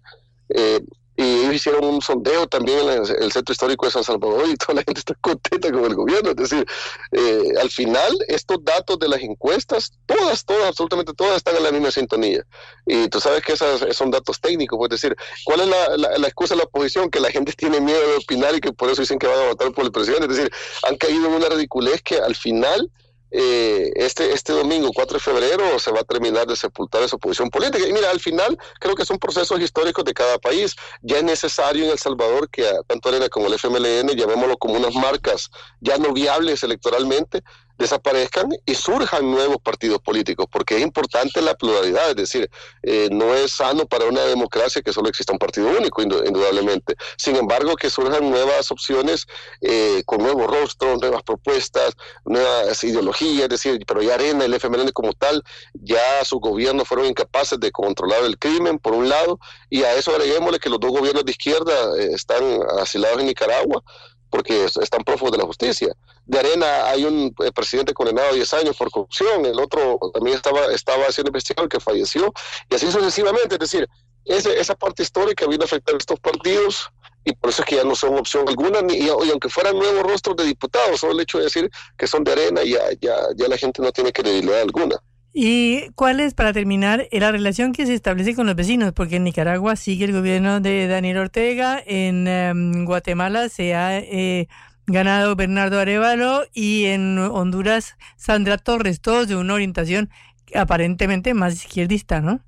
Eh, 0.49 0.81
y 1.17 1.23
ellos 1.23 1.55
hicieron 1.55 1.83
un 1.83 2.01
sondeo 2.01 2.47
también 2.47 2.79
en 2.79 3.03
el, 3.21 3.31
centro 3.31 3.51
histórico 3.51 3.85
de 3.85 3.91
San 3.91 4.03
Salvador 4.03 4.47
y 4.47 4.55
toda 4.55 4.75
la 4.75 4.83
gente 4.83 4.99
está 4.99 5.13
contenta 5.15 5.71
con 5.71 5.85
el 5.85 5.93
gobierno. 5.93 6.31
Es 6.31 6.35
decir, 6.35 6.65
eh, 7.11 7.51
al 7.61 7.69
final 7.69 8.17
estos 8.27 8.63
datos 8.63 8.97
de 8.97 9.09
las 9.09 9.21
encuestas, 9.21 9.91
todas, 10.05 10.45
todas, 10.45 10.69
absolutamente 10.69 11.13
todas 11.13 11.37
están 11.37 11.55
en 11.57 11.63
la 11.63 11.71
misma 11.71 11.91
sintonía. 11.91 12.43
Y 12.85 13.07
tú 13.09 13.19
sabes 13.19 13.43
que 13.43 13.53
esos 13.53 13.85
son 13.95 14.09
datos 14.09 14.39
técnicos, 14.39 14.77
pues 14.79 14.89
decir, 14.89 15.15
¿cuál 15.43 15.61
es 15.61 15.67
la, 15.67 16.27
excusa 16.27 16.55
de 16.55 16.59
la 16.59 16.63
oposición? 16.63 17.11
Que 17.11 17.19
la 17.19 17.29
gente 17.29 17.53
tiene 17.57 17.81
miedo 17.81 17.99
de 17.99 18.15
opinar 18.15 18.55
y 18.55 18.61
que 18.61 18.71
por 18.71 18.89
eso 18.89 19.01
dicen 19.01 19.19
que 19.19 19.27
van 19.27 19.39
a 19.39 19.47
votar 19.47 19.71
por 19.73 19.85
el 19.85 19.91
presidente. 19.91 20.25
Es 20.25 20.37
decir, 20.37 20.51
han 20.87 20.97
caído 20.97 21.27
en 21.27 21.33
una 21.33 21.49
ridiculez 21.49 22.01
que 22.01 22.17
al 22.17 22.35
final 22.35 22.89
eh, 23.31 23.91
este, 23.95 24.33
este 24.33 24.53
domingo, 24.53 24.91
4 24.93 25.15
de 25.15 25.23
febrero, 25.23 25.79
se 25.79 25.91
va 25.91 26.01
a 26.01 26.03
terminar 26.03 26.45
de 26.47 26.55
sepultar 26.55 27.01
esa 27.03 27.15
oposición 27.15 27.49
política. 27.49 27.87
Y 27.87 27.93
mira, 27.93 28.09
al 28.09 28.19
final 28.19 28.57
creo 28.79 28.95
que 28.95 29.05
son 29.05 29.17
procesos 29.17 29.59
históricos 29.59 30.03
de 30.03 30.13
cada 30.13 30.37
país. 30.37 30.75
Ya 31.01 31.17
es 31.17 31.23
necesario 31.23 31.85
en 31.85 31.91
El 31.91 31.99
Salvador 31.99 32.49
que 32.49 32.69
tanto 32.87 33.09
Arena 33.09 33.29
como 33.29 33.47
el 33.47 33.53
FMLN, 33.53 34.09
llamémoslo 34.09 34.57
como 34.57 34.75
unas 34.75 34.95
marcas 34.95 35.49
ya 35.79 35.97
no 35.97 36.13
viables 36.13 36.63
electoralmente, 36.63 37.43
desaparezcan 37.81 38.49
y 38.65 38.75
surjan 38.75 39.29
nuevos 39.29 39.57
partidos 39.57 39.99
políticos, 39.99 40.45
porque 40.51 40.77
es 40.77 40.81
importante 40.81 41.41
la 41.41 41.55
pluralidad, 41.55 42.11
es 42.11 42.15
decir, 42.15 42.49
eh, 42.83 43.09
no 43.11 43.33
es 43.33 43.51
sano 43.51 43.85
para 43.85 44.05
una 44.05 44.21
democracia 44.21 44.81
que 44.81 44.93
solo 44.93 45.09
exista 45.09 45.33
un 45.33 45.39
partido 45.39 45.69
único, 45.69 46.01
indudablemente. 46.01 46.95
Sin 47.17 47.35
embargo, 47.35 47.75
que 47.75 47.89
surjan 47.89 48.29
nuevas 48.29 48.71
opciones 48.71 49.25
eh, 49.61 50.03
con 50.05 50.19
nuevos 50.19 50.47
rostros, 50.47 51.01
nuevas 51.01 51.23
propuestas, 51.23 51.95
nuevas 52.25 52.83
ideologías, 52.83 53.43
es 53.43 53.49
decir, 53.49 53.83
pero 53.85 54.01
ya 54.01 54.13
Arena, 54.13 54.45
el 54.45 54.53
FMLN 54.53 54.91
como 54.91 55.13
tal, 55.13 55.43
ya 55.73 56.23
sus 56.23 56.39
gobiernos 56.39 56.87
fueron 56.87 57.07
incapaces 57.07 57.59
de 57.59 57.71
controlar 57.71 58.23
el 58.23 58.37
crimen, 58.37 58.79
por 58.79 58.93
un 58.93 59.09
lado, 59.09 59.39
y 59.69 59.83
a 59.83 59.95
eso 59.95 60.11
agreguémosle 60.11 60.59
que 60.59 60.69
los 60.69 60.79
dos 60.79 60.91
gobiernos 60.91 61.25
de 61.25 61.31
izquierda 61.31 61.73
eh, 61.97 62.09
están 62.13 62.43
asilados 62.79 63.19
en 63.19 63.25
Nicaragua, 63.25 63.83
porque 64.29 64.65
están 64.65 65.03
prófugos 65.03 65.33
de 65.33 65.37
la 65.37 65.45
justicia. 65.45 65.93
De 66.25 66.39
Arena 66.39 66.87
hay 66.87 67.03
un 67.05 67.33
eh, 67.43 67.51
presidente 67.51 67.93
condenado 67.93 68.29
a 68.29 68.33
10 68.33 68.53
años 68.53 68.77
por 68.77 68.89
corrupción, 68.91 69.45
el 69.45 69.59
otro 69.59 69.99
también 70.13 70.37
estaba, 70.37 70.71
estaba 70.73 71.11
siendo 71.11 71.29
investigado, 71.29 71.67
que 71.67 71.79
falleció, 71.79 72.33
y 72.69 72.75
así 72.75 72.91
sucesivamente. 72.91 73.55
Es 73.55 73.59
decir, 73.59 73.89
esa 74.25 74.75
parte 74.75 75.03
histórica 75.03 75.47
vino 75.47 75.63
a 75.63 75.65
afectar 75.65 75.95
a 75.95 75.97
estos 75.97 76.19
partidos 76.19 76.91
y 77.23 77.33
por 77.33 77.49
eso 77.49 77.61
es 77.61 77.67
que 77.67 77.75
ya 77.75 77.83
no 77.83 77.95
son 77.95 78.17
opción 78.17 78.47
alguna, 78.47 78.81
ni, 78.81 78.95
y, 78.95 79.09
aunque 79.09 79.49
fueran 79.49 79.77
nuevos 79.77 80.03
rostros 80.03 80.35
de 80.37 80.45
diputados, 80.45 80.99
solo 80.99 81.13
el 81.13 81.19
hecho 81.21 81.37
de 81.37 81.45
decir 81.45 81.69
que 81.97 82.07
son 82.07 82.23
de 82.23 82.31
Arena, 82.31 82.63
ya, 82.63 82.79
ya, 82.99 83.47
la 83.47 83.57
gente 83.57 83.81
no 83.81 83.91
tiene 83.91 84.11
credibilidad 84.11 84.61
alguna. 84.61 84.95
¿Y 85.33 85.91
cuál 85.91 86.19
es, 86.19 86.33
para 86.33 86.51
terminar, 86.51 87.07
la 87.11 87.31
relación 87.31 87.73
que 87.73 87.85
se 87.85 87.93
establece 87.93 88.35
con 88.35 88.47
los 88.47 88.55
vecinos? 88.55 88.91
Porque 88.93 89.17
en 89.17 89.23
Nicaragua 89.23 89.75
sigue 89.75 90.05
el 90.05 90.11
gobierno 90.11 90.59
de 90.59 90.87
Daniel 90.87 91.19
Ortega, 91.19 91.81
en 91.85 92.27
em, 92.27 92.85
Guatemala 92.85 93.47
se 93.47 93.73
ha 93.75 93.97
eh, 93.99 94.49
ganado 94.87 95.35
Bernardo 95.35 95.79
Arevalo 95.79 96.43
y 96.53 96.85
en 96.85 97.17
Honduras 97.17 97.95
Sandra 98.17 98.57
Torres, 98.57 99.01
todos 99.01 99.27
de 99.27 99.35
una 99.35 99.53
orientación 99.53 100.09
aparentemente 100.53 101.33
más 101.33 101.53
izquierdista, 101.53 102.21
¿no? 102.21 102.41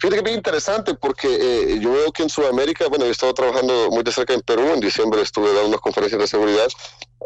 Fíjate 0.00 0.22
que 0.22 0.30
es 0.30 0.36
interesante 0.36 0.94
porque 0.94 1.28
eh, 1.28 1.78
yo 1.80 1.92
veo 1.92 2.12
que 2.12 2.22
en 2.22 2.28
Sudamérica, 2.28 2.88
bueno, 2.88 3.06
he 3.06 3.10
estado 3.10 3.32
trabajando 3.32 3.90
muy 3.90 4.02
de 4.02 4.12
cerca 4.12 4.34
en 4.34 4.42
Perú, 4.42 4.70
en 4.74 4.80
diciembre 4.80 5.22
estuve 5.22 5.52
dando 5.52 5.68
unas 5.68 5.80
conferencias 5.80 6.20
de 6.20 6.26
seguridad 6.26 6.68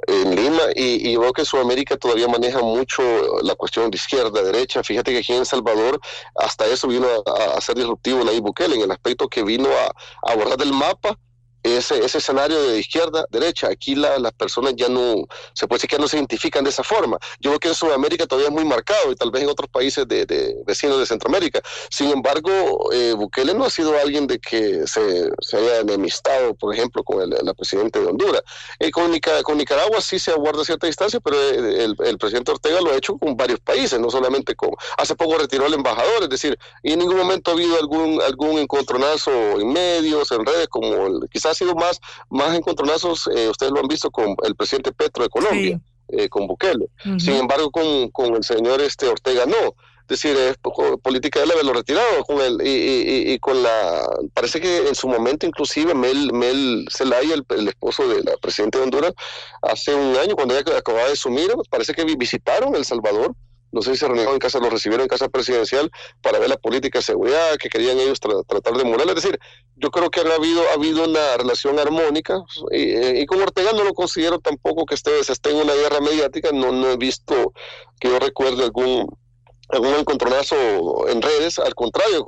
en 0.06 0.36
Lima 0.36 0.62
y, 0.74 1.16
veo 1.16 1.32
que 1.32 1.44
Sudamérica 1.44 1.97
todavía 1.97 2.28
maneja 2.28 2.60
mucho 2.60 3.02
la 3.43 3.55
cuestión 3.55 3.90
de 3.90 3.97
izquierda, 3.97 4.43
derecha. 4.43 4.85
Fíjate 4.85 5.12
que 5.12 5.18
aquí 5.18 5.32
en 5.32 5.40
El 5.40 5.47
Salvador 5.47 5.98
hasta 6.36 6.66
eso 6.66 6.86
vino 6.86 7.06
a, 7.27 7.60
ser 7.60 7.77
disruptivo 7.77 8.23
la 8.23 8.39
Bukele 8.40 8.77
en 8.77 8.82
el 8.82 8.90
aspecto 8.90 9.28
que 9.28 9.43
vino 9.43 9.68
a, 9.68 10.31
a 10.31 10.36
borrar 10.36 10.59
del 10.59 10.73
mapa 10.73 11.18
ese, 11.73 12.05
ese 12.05 12.19
escenario 12.19 12.63
de 12.63 12.79
izquierda, 12.79 13.27
derecha. 13.31 13.69
Aquí 13.69 13.95
la, 13.95 14.19
las 14.19 14.33
personas 14.33 14.75
ya 14.77 14.89
no, 14.89 15.27
se 15.53 15.67
puede 15.67 15.79
decir 15.79 15.91
que 15.91 15.99
no 15.99 16.09
se 16.09 16.17
identifican 16.17 16.65
de 16.65 16.71
esa 16.71 16.83
forma. 16.83 17.19
Yo 17.41 17.51
creo 17.51 17.61
que 17.61 17.69
en 17.69 17.75
Sudamérica 17.75 18.27
todavía 18.27 18.49
es 18.49 18.55
muy 18.55 18.65
marcado 18.65 19.13
y 19.13 19.17
tal 19.17 19.31
vez 19.31 19.43
en 19.43 19.49
otros 19.49 19.69
países 19.69 20.07
de, 20.07 20.57
vecinos 20.67 20.99
de 20.99 21.07
Centroamérica. 21.07 21.61
Sin 21.91 22.11
embargo, 22.11 22.93
eh, 22.93 23.15
Bukele 23.17 23.55
no 23.55 23.65
ha 23.65 23.71
sido 23.71 23.99
alguien 23.99 24.27
de 24.27 24.39
que 24.39 24.87
se, 24.87 25.31
se 25.41 25.57
haya 25.57 25.81
enemistado, 25.81 26.55
por 26.55 26.75
ejemplo, 26.75 27.03
con 27.03 27.23
el, 27.23 27.31
la 27.31 27.55
presidente 27.55 28.01
de 28.01 28.07
Honduras. 28.07 28.43
Eh, 28.79 28.91
con, 28.91 29.13
con, 29.43 29.59
Nicaragua 29.59 30.01
sí 30.01 30.19
se 30.19 30.31
aguarda 30.31 30.65
cierta 30.65 30.87
distancia, 30.87 31.21
pero 31.21 31.41
el, 31.41 31.97
el, 32.05 32.19
presidente 32.19 32.53
Ortega 32.53 32.81
lo 32.81 32.93
ha 32.93 32.97
hecho 32.97 33.17
con 33.17 33.37
varios 33.37 33.61
países, 33.61 33.99
no 33.99 34.11
solamente 34.11 34.55
con... 34.55 34.71
Hace 34.99 35.15
poco 35.15 35.39
retiró 35.39 35.67
al 35.67 35.75
embajador, 35.75 36.25
es 36.25 36.29
decir, 36.29 36.59
y 36.83 36.93
en 36.93 36.99
ningún 36.99 37.17
momento 37.17 37.51
ha 37.51 37.55
habido 37.55 37.77
algún, 37.79 38.21
algún 38.23 38.59
encontronazo 38.59 39.31
en 39.61 39.73
medios, 39.73 40.31
en 40.33 40.45
redes, 40.45 40.69
como 40.69 41.07
el, 41.07 41.29
quizás 41.31 41.56
sido 41.57 41.74
más, 41.74 42.01
más 42.31 42.57
encontronazos, 42.57 43.28
eh, 43.35 43.49
ustedes 43.49 43.73
lo 43.73 43.81
han 43.81 43.89
visto 43.89 44.11
con 44.11 44.37
el 44.45 44.55
presidente 44.55 44.93
Petro 44.93 45.24
de 45.24 45.28
Colombia, 45.28 45.81
eh, 46.09 46.28
con 46.28 46.47
Bukele. 46.47 46.87
Sin 47.19 47.35
embargo, 47.35 47.70
con, 47.70 48.11
con, 48.11 48.35
el 48.37 48.45
señor 48.45 48.81
este 48.81 49.09
Ortega 49.09 49.47
no. 49.47 49.74
Es 50.09 50.20
decir, 50.23 50.37
es 50.37 50.57
política 51.03 51.45
de 51.45 51.53
haberlo 51.53 51.73
retirado 51.73 52.23
con 52.24 52.41
él 52.41 52.59
y, 52.62 53.33
y, 53.33 53.39
con 53.41 53.61
la 53.61 54.09
parece 54.35 54.61
que 54.61 54.87
en 54.87 54.95
su 54.95 55.09
momento 55.09 55.47
inclusive 55.47 55.95
Mel 55.95 56.33
Mel 56.33 56.87
Zelaya 56.97 57.35
el, 57.35 57.45
el, 57.49 57.66
esposo 57.66 58.07
de 58.07 58.23
la 58.23 58.37
presidenta 58.37 58.78
de 58.78 58.85
Honduras 58.85 59.15
hace 59.62 59.93
un 59.97 60.16
año 60.16 60.37
cuando 60.37 60.57
ella 60.57 60.78
acababa 60.78 61.07
de 61.07 61.15
asumir 61.15 61.53
parece 61.70 61.93
que 61.93 62.05
visitaron 62.05 62.77
El 62.77 62.85
Salvador 62.85 63.35
no 63.73 63.83
sé 63.83 63.93
si 63.93 63.99
se 63.99 64.07
reunieron 64.07 64.35
en 64.35 64.39
casa, 64.39 64.59
lo 64.59 64.71
recibieron 64.71 65.03
en 65.03 65.09
casa 65.09 65.29
presidencial 65.29 65.91
para 66.23 66.39
ver 66.39 66.49
la 66.49 66.57
política 66.57 66.99
de 66.99 67.05
seguridad 67.05 67.57
que 67.59 67.69
querían 67.69 67.99
ellos 67.99 68.21
tratar 68.21 68.75
de 68.75 68.83
emular. 68.83 69.09
Es 69.09 69.17
decir, 69.17 69.39
yo 69.77 69.91
creo 69.91 70.11
que 70.11 70.21
ha 70.21 70.35
habido, 70.35 70.63
ha 70.71 70.75
habido 70.75 71.05
una 71.05 71.37
relación 71.37 71.79
armónica 71.79 72.39
y, 72.71 73.21
y 73.21 73.27
con 73.27 73.41
Ortega 73.43 73.73
no 73.73 73.85
lo 73.85 73.95
considero 73.95 74.39
tampoco 74.39 74.87
que 74.87 74.95
esté, 74.95 75.19
esté 75.19 75.51
en 75.51 75.57
una 75.57 75.75
guerra 75.75 76.01
mediática, 76.01 76.51
no, 76.53 76.73
no 76.73 76.91
he 76.91 76.97
visto 76.97 77.53
que 78.01 78.09
yo 78.09 78.19
recuerde 78.19 78.65
algún 78.65 79.07
algún 79.69 79.95
encontronazo 79.95 81.09
en 81.09 81.23
redes, 81.23 81.59
al 81.59 81.75
contrario, 81.75 82.25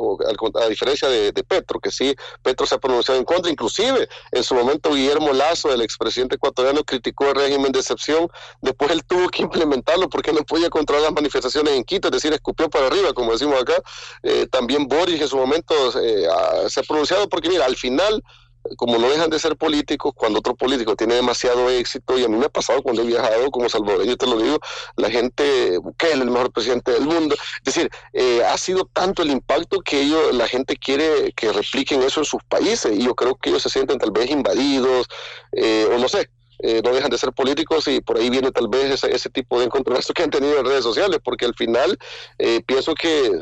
a 0.60 0.68
diferencia 0.68 1.08
de, 1.08 1.32
Petro, 1.44 1.80
que 1.80 1.90
sí, 1.90 2.14
Petro 2.42 2.66
se 2.66 2.74
ha 2.74 2.78
pronunciado 2.78 3.18
en 3.18 3.24
contra, 3.24 3.50
inclusive 3.50 4.08
en 4.32 4.42
su 4.42 4.54
momento 4.54 4.92
Guillermo 4.92 5.32
Lazo, 5.32 5.72
el 5.72 5.80
expresidente 5.80 6.36
ecuatoriano, 6.36 6.84
criticó 6.84 7.28
el 7.28 7.36
régimen 7.36 7.72
de 7.72 7.80
excepción, 7.80 8.28
después 8.60 8.90
él 8.90 9.04
tuvo 9.04 9.28
que 9.28 9.42
implementarlo 9.42 10.08
porque 10.08 10.32
no 10.32 10.42
podía 10.42 10.68
controlar 10.68 11.04
las 11.04 11.12
manifestaciones 11.12 11.74
en 11.74 11.84
Quito, 11.84 12.08
es 12.08 12.12
decir, 12.12 12.32
escupió 12.32 12.68
para 12.68 12.86
arriba, 12.86 13.12
como 13.12 13.32
decimos 13.32 13.60
acá, 13.60 13.74
eh, 14.22 14.46
también 14.50 14.88
Boris 14.88 15.20
en 15.20 15.28
su 15.28 15.36
momento 15.36 15.74
eh, 16.00 16.26
se 16.68 16.80
ha 16.80 16.82
pronunciado 16.82 17.28
porque 17.28 17.48
mira, 17.48 17.64
al 17.64 17.76
final 17.76 18.22
como 18.76 18.98
no 18.98 19.08
dejan 19.08 19.30
de 19.30 19.38
ser 19.38 19.56
políticos, 19.56 20.12
cuando 20.14 20.40
otro 20.40 20.54
político 20.54 20.96
tiene 20.96 21.14
demasiado 21.14 21.68
éxito, 21.70 22.18
y 22.18 22.24
a 22.24 22.28
mí 22.28 22.36
me 22.36 22.46
ha 22.46 22.50
pasado 22.50 22.82
cuando 22.82 23.02
he 23.02 23.06
viajado 23.06 23.50
como 23.50 23.68
salvadoreño, 23.68 24.16
te 24.16 24.26
lo 24.26 24.38
digo, 24.38 24.58
la 24.96 25.10
gente, 25.10 25.78
que 25.96 26.06
es 26.06 26.12
el 26.12 26.30
mejor 26.30 26.52
presidente 26.52 26.92
del 26.92 27.04
mundo. 27.04 27.34
Es 27.64 27.74
decir, 27.74 27.90
eh, 28.12 28.42
ha 28.44 28.56
sido 28.58 28.84
tanto 28.92 29.22
el 29.22 29.30
impacto 29.30 29.80
que 29.80 30.02
ellos, 30.02 30.34
la 30.34 30.48
gente 30.48 30.76
quiere 30.76 31.32
que 31.32 31.52
repliquen 31.52 32.02
eso 32.02 32.20
en 32.20 32.26
sus 32.26 32.42
países, 32.44 32.96
y 32.96 33.04
yo 33.04 33.14
creo 33.14 33.36
que 33.36 33.50
ellos 33.50 33.62
se 33.62 33.70
sienten 33.70 33.98
tal 33.98 34.10
vez 34.10 34.30
invadidos, 34.30 35.06
eh, 35.52 35.88
o 35.92 35.98
no 35.98 36.08
sé, 36.08 36.30
eh, 36.60 36.82
no 36.84 36.92
dejan 36.92 37.10
de 37.10 37.18
ser 37.18 37.32
políticos 37.32 37.86
y 37.86 38.00
por 38.00 38.18
ahí 38.18 38.30
viene 38.30 38.50
tal 38.50 38.68
vez 38.68 38.90
ese, 38.90 39.14
ese 39.14 39.30
tipo 39.30 39.58
de 39.58 39.66
encontronazos 39.66 40.12
que 40.12 40.24
han 40.24 40.30
tenido 40.30 40.58
en 40.58 40.64
redes 40.64 40.82
sociales, 40.82 41.20
porque 41.22 41.44
al 41.44 41.54
final 41.54 41.96
eh, 42.38 42.60
pienso 42.66 42.94
que 42.94 43.40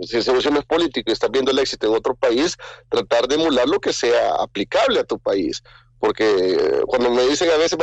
si 0.00 0.16
el 0.16 0.22
solución 0.22 0.56
es 0.56 0.64
político 0.64 1.10
y 1.10 1.12
estás 1.12 1.30
viendo 1.30 1.50
el 1.50 1.58
éxito 1.58 1.88
en 1.88 1.94
otro 1.94 2.14
país, 2.14 2.56
tratar 2.88 3.26
de 3.26 3.34
emular 3.34 3.68
lo 3.68 3.80
que 3.80 3.92
sea 3.92 4.34
aplicable 4.36 5.00
a 5.00 5.04
tu 5.04 5.18
país. 5.18 5.62
Porque 5.98 6.82
cuando 6.88 7.10
me 7.10 7.22
dicen 7.22 7.48
a 7.50 7.56
veces, 7.56 7.78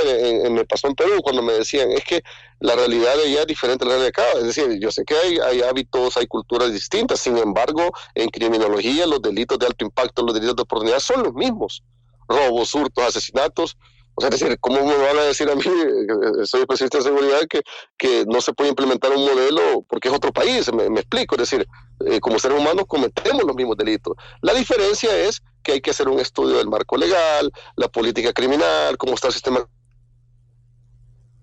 me 0.51 0.65
pasó 0.65 0.88
en 0.88 0.95
Perú, 0.95 1.22
cuando 1.23 1.41
me 1.41 1.53
decían, 1.53 1.89
es 1.91 2.03
que 2.03 2.22
la 2.60 2.76
realidad 2.76 3.15
de 3.15 3.23
allá 3.23 3.41
es 3.41 3.47
diferente 3.47 3.85
a 3.85 3.88
la 3.88 3.95
de 3.95 4.07
acá. 4.10 4.26
Es 4.35 4.43
decir, 4.43 4.77
yo 4.77 4.91
sé 4.91 5.06
que 5.06 5.15
hay, 5.15 5.38
hay 5.38 5.61
hábitos, 5.61 6.18
hay 6.18 6.27
culturas 6.27 6.73
distintas, 6.73 7.22
sin 7.22 7.38
embargo, 7.38 7.93
en 8.15 8.27
criminología 8.30 9.07
los 9.07 9.22
delitos 9.22 9.57
de 9.57 9.68
alto 9.68 9.85
impacto, 9.85 10.22
los 10.22 10.34
delitos 10.34 10.57
de 10.57 10.64
oportunidad 10.64 10.99
son 10.99 11.23
los 11.23 11.34
mismos. 11.34 11.81
Robos, 12.27 12.76
hurtos, 12.76 13.06
asesinatos, 13.06 13.77
O 14.19 14.21
sea, 14.21 14.29
es 14.31 14.37
decir, 14.37 14.59
¿cómo 14.59 14.83
me 14.85 14.97
van 14.97 15.17
a 15.17 15.23
decir 15.23 15.49
a 15.49 15.55
mí, 15.55 15.63
soy 15.63 16.59
especialista 16.59 16.97
en 16.97 17.03
seguridad, 17.05 17.39
que, 17.49 17.61
que 17.97 18.25
no 18.27 18.41
se 18.41 18.51
puede 18.51 18.69
implementar 18.69 19.13
un 19.13 19.23
modelo 19.23 19.85
porque 19.87 20.09
es 20.09 20.13
otro 20.13 20.33
país? 20.33 20.69
Me, 20.73 20.89
me 20.89 20.99
explico, 20.99 21.35
es 21.35 21.49
decir, 21.49 21.65
eh, 22.05 22.19
como 22.19 22.37
seres 22.37 22.59
humanos 22.59 22.83
cometemos 22.85 23.45
los 23.45 23.55
mismos 23.55 23.77
delitos. 23.77 24.17
La 24.41 24.53
diferencia 24.53 25.15
es 25.15 25.41
que 25.63 25.71
hay 25.71 25.79
que 25.79 25.91
hacer 25.91 26.09
un 26.09 26.19
estudio 26.19 26.57
del 26.57 26.67
marco 26.67 26.97
legal, 26.97 27.49
la 27.77 27.87
política 27.87 28.33
criminal, 28.33 28.97
cómo 28.97 29.13
está 29.13 29.27
el 29.27 29.33
sistema 29.33 29.65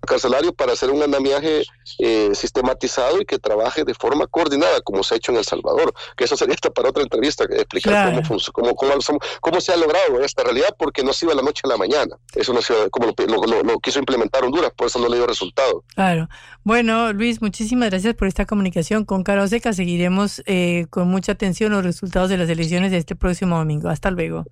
carcelario 0.07 0.51
para 0.53 0.73
hacer 0.73 0.89
un 0.89 1.03
andamiaje 1.03 1.61
eh, 1.99 2.31
sistematizado 2.33 3.21
y 3.21 3.25
que 3.25 3.37
trabaje 3.37 3.83
de 3.83 3.93
forma 3.93 4.25
coordinada, 4.25 4.81
como 4.81 5.03
se 5.03 5.13
ha 5.13 5.17
hecho 5.17 5.31
en 5.31 5.37
El 5.37 5.45
Salvador. 5.45 5.93
Que 6.17 6.23
eso 6.23 6.35
sería 6.35 6.55
hasta 6.55 6.71
para 6.71 6.89
otra 6.89 7.03
entrevista, 7.03 7.43
explicar 7.43 7.93
Claro. 7.93 8.21
cómo, 8.27 8.39
cómo, 8.53 8.75
cómo, 8.75 9.19
cómo 9.41 9.61
se 9.61 9.71
ha 9.73 9.77
logrado 9.77 10.19
esta 10.21 10.43
realidad, 10.43 10.75
porque 10.79 11.03
no 11.03 11.13
se 11.13 11.25
iba 11.25 11.33
de 11.33 11.41
la 11.41 11.43
noche 11.43 11.61
a 11.65 11.67
la 11.67 11.77
mañana. 11.77 12.15
Eso 12.33 12.51
no 12.53 12.61
se 12.63 12.73
iba, 12.73 12.89
como 12.89 13.05
lo, 13.07 13.13
lo- 13.27 13.43
lo- 13.45 13.63
lo 13.63 13.79
quiso 13.79 13.99
implementar 13.99 14.43
Honduras, 14.43 14.71
por 14.75 14.87
eso 14.87 14.97
no 14.97 15.07
le 15.09 15.17
dio 15.17 15.27
resultado. 15.27 15.83
Claro. 15.93 16.27
Bueno, 16.63 17.13
Luis, 17.13 17.41
muchísimas 17.41 17.89
gracias 17.91 18.15
por 18.15 18.27
esta 18.27 18.45
comunicación 18.45 19.05
con 19.05 19.23
Cara 19.23 19.43
Oseca. 19.43 19.73
Seguiremos 19.73 20.41
eh, 20.47 20.87
con 20.89 21.07
mucha 21.09 21.33
atención 21.33 21.71
los 21.71 21.83
resultados 21.83 22.29
de 22.29 22.37
las 22.37 22.49
elecciones 22.49 22.91
de 22.91 22.97
este 22.97 23.15
próximo 23.15 23.57
domingo. 23.57 23.89
Hasta 23.89 24.09
luego. 24.09 24.45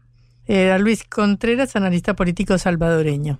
Era 0.47 0.77
Luis 0.77 1.03
Contreras, 1.03 1.75
analista 1.75 2.13
político 2.13 2.57
salvadoreño. 2.57 3.39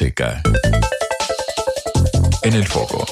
Seca. 0.00 0.40
En 2.42 2.54
el 2.54 2.66
foco. 2.66 3.04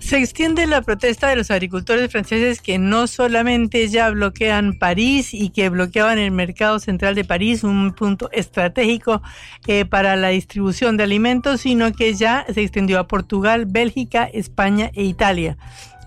Se 0.00 0.18
extiende 0.18 0.66
la 0.66 0.82
protesta 0.82 1.28
de 1.28 1.36
los 1.36 1.52
agricultores 1.52 2.10
franceses 2.10 2.60
que 2.60 2.78
no 2.78 3.06
solamente 3.06 3.86
ya 3.86 4.10
bloquean 4.10 4.76
París 4.76 5.32
y 5.32 5.50
que 5.50 5.68
bloqueaban 5.68 6.18
el 6.18 6.32
mercado 6.32 6.80
central 6.80 7.14
de 7.14 7.24
París, 7.24 7.62
un 7.62 7.92
punto 7.92 8.28
estratégico 8.32 9.22
eh, 9.68 9.84
para 9.84 10.16
la 10.16 10.30
distribución 10.30 10.96
de 10.96 11.04
alimentos, 11.04 11.60
sino 11.60 11.92
que 11.92 12.14
ya 12.14 12.44
se 12.52 12.62
extendió 12.62 12.98
a 12.98 13.06
Portugal, 13.06 13.66
Bélgica, 13.66 14.24
España 14.24 14.90
e 14.94 15.04
Italia. 15.04 15.56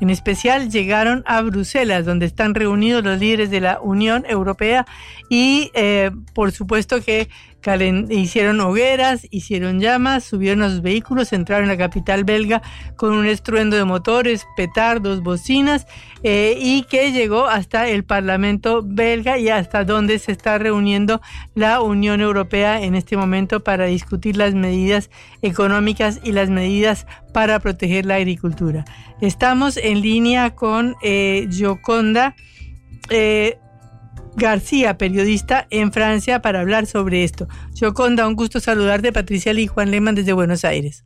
En 0.03 0.09
especial 0.09 0.69
llegaron 0.69 1.23
a 1.25 1.41
Bruselas, 1.43 2.03
donde 2.03 2.25
están 2.25 2.55
reunidos 2.55 3.05
los 3.05 3.21
líderes 3.21 3.49
de 3.49 3.61
la 3.61 3.79
Unión 3.79 4.25
Europea 4.27 4.85
y 5.29 5.71
eh, 5.75 6.11
por 6.33 6.51
supuesto 6.51 7.01
que 7.01 7.29
hicieron 8.09 8.59
hogueras, 8.59 9.27
hicieron 9.31 9.79
llamas, 9.79 10.23
subieron 10.23 10.63
a 10.63 10.69
sus 10.69 10.81
vehículos, 10.81 11.33
entraron 11.33 11.69
a 11.69 11.73
la 11.73 11.77
capital 11.77 12.23
belga 12.23 12.61
con 12.95 13.13
un 13.13 13.25
estruendo 13.25 13.77
de 13.77 13.85
motores, 13.85 14.45
petardos, 14.55 15.21
bocinas 15.21 15.87
eh, 16.23 16.57
y 16.59 16.83
que 16.83 17.11
llegó 17.11 17.47
hasta 17.47 17.87
el 17.87 18.03
Parlamento 18.03 18.81
belga 18.83 19.37
y 19.37 19.49
hasta 19.49 19.83
donde 19.85 20.19
se 20.19 20.31
está 20.31 20.57
reuniendo 20.57 21.21
la 21.55 21.81
Unión 21.81 22.21
Europea 22.21 22.81
en 22.81 22.95
este 22.95 23.17
momento 23.17 23.61
para 23.61 23.85
discutir 23.85 24.37
las 24.37 24.53
medidas 24.53 25.09
económicas 25.41 26.19
y 26.23 26.31
las 26.31 26.49
medidas 26.49 27.07
para 27.33 27.59
proteger 27.59 28.05
la 28.05 28.15
agricultura. 28.15 28.85
Estamos 29.21 29.77
en 29.77 30.01
línea 30.01 30.55
con 30.55 30.95
eh, 31.01 31.47
eh, 33.09 33.57
García, 34.35 34.97
periodista 34.97 35.67
en 35.69 35.91
Francia, 35.91 36.41
para 36.41 36.61
hablar 36.61 36.85
sobre 36.85 37.23
esto. 37.23 37.47
Gioconda, 37.75 38.27
un 38.27 38.35
gusto 38.35 38.59
saludarte. 38.59 39.11
Patricia 39.11 39.53
Lee 39.53 39.63
y 39.63 39.67
Juan 39.67 39.91
Lehmann 39.91 40.15
desde 40.15 40.33
Buenos 40.33 40.65
Aires. 40.65 41.05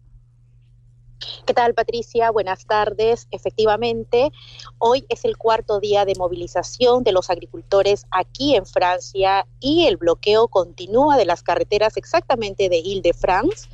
¿Qué 1.46 1.54
tal, 1.54 1.74
Patricia? 1.74 2.30
Buenas 2.32 2.66
tardes. 2.66 3.28
Efectivamente, 3.32 4.32
hoy 4.78 5.06
es 5.10 5.26
el 5.26 5.38
cuarto 5.38 5.80
día 5.80 6.06
de 6.06 6.14
movilización 6.16 7.04
de 7.04 7.12
los 7.12 7.30
agricultores 7.30 8.06
aquí 8.12 8.56
en 8.56 8.66
Francia 8.66 9.48
y 9.60 9.86
el 9.86 9.98
bloqueo 9.98 10.48
continúa 10.48 11.18
de 11.18 11.26
las 11.26 11.44
carreteras 11.44 11.98
exactamente 11.98 12.70
de 12.70 12.78
Ile-de-France. 12.78 13.68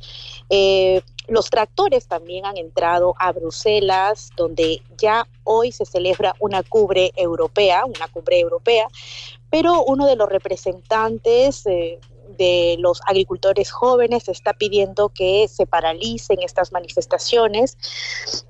Eh, 0.50 1.02
los 1.26 1.48
tractores 1.48 2.06
también 2.06 2.44
han 2.44 2.56
entrado 2.58 3.14
a 3.18 3.32
Bruselas, 3.32 4.30
donde 4.36 4.82
ya 4.98 5.26
hoy 5.42 5.72
se 5.72 5.86
celebra 5.86 6.34
una 6.38 6.62
cumbre 6.62 7.12
europea, 7.16 7.84
una 7.86 8.08
cumbre 8.08 8.40
europea, 8.40 8.88
pero 9.54 9.84
uno 9.84 10.06
de 10.06 10.16
los 10.16 10.28
representantes 10.28 11.64
eh, 11.66 12.00
de 12.36 12.74
los 12.80 13.00
agricultores 13.06 13.70
jóvenes 13.70 14.28
está 14.28 14.52
pidiendo 14.52 15.10
que 15.10 15.46
se 15.46 15.64
paralicen 15.64 16.42
estas 16.42 16.72
manifestaciones. 16.72 17.78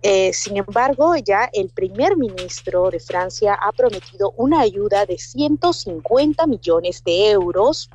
Eh, 0.01 0.33
sin 0.33 0.57
embargo, 0.57 1.15
ya 1.17 1.51
el 1.53 1.69
primer 1.69 2.17
ministro 2.17 2.89
de 2.89 3.01
Francia 3.01 3.53
ha 3.53 3.71
prometido 3.73 4.33
una 4.39 4.61
ayuda 4.61 5.05
de 5.05 5.19
150 5.19 6.47
millones 6.47 7.05
de 7.05 7.33
euros 7.33 7.91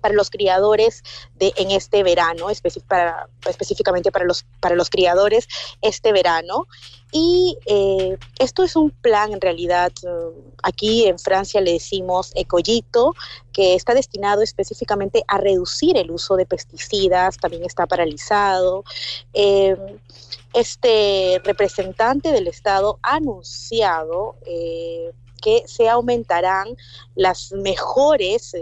para 0.00 0.14
los 0.14 0.30
criadores 0.30 1.02
de 1.34 1.52
en 1.56 1.70
este 1.70 2.02
verano, 2.02 2.46
para- 2.86 3.28
específicamente 3.48 4.10
para 4.10 4.24
los, 4.24 4.44
para 4.60 4.74
los 4.74 4.90
criadores 4.90 5.46
este 5.80 6.12
verano. 6.12 6.66
Y 7.12 7.58
eh, 7.66 8.18
esto 8.38 8.62
es 8.62 8.76
un 8.76 8.90
plan, 8.90 9.32
en 9.32 9.40
realidad, 9.40 9.90
eh, 10.04 10.08
aquí 10.62 11.06
en 11.06 11.18
Francia 11.18 11.60
le 11.60 11.72
decimos 11.72 12.30
ecollito, 12.36 13.14
que 13.52 13.74
está 13.74 13.94
destinado 13.94 14.42
específicamente 14.42 15.24
a 15.26 15.38
reducir 15.38 15.96
el 15.96 16.12
uso 16.12 16.36
de 16.36 16.46
pesticidas, 16.46 17.36
también 17.36 17.64
está 17.64 17.86
paralizado. 17.86 18.84
Eh, 19.32 19.76
este 20.52 21.40
representante 21.44 22.30
del 22.30 22.46
Estado 22.46 22.98
ha 23.02 23.16
anunciado 23.16 24.36
que 25.40 25.62
se 25.66 25.88
aumentarán 25.88 26.76
las 27.14 27.52
mejores 27.52 28.54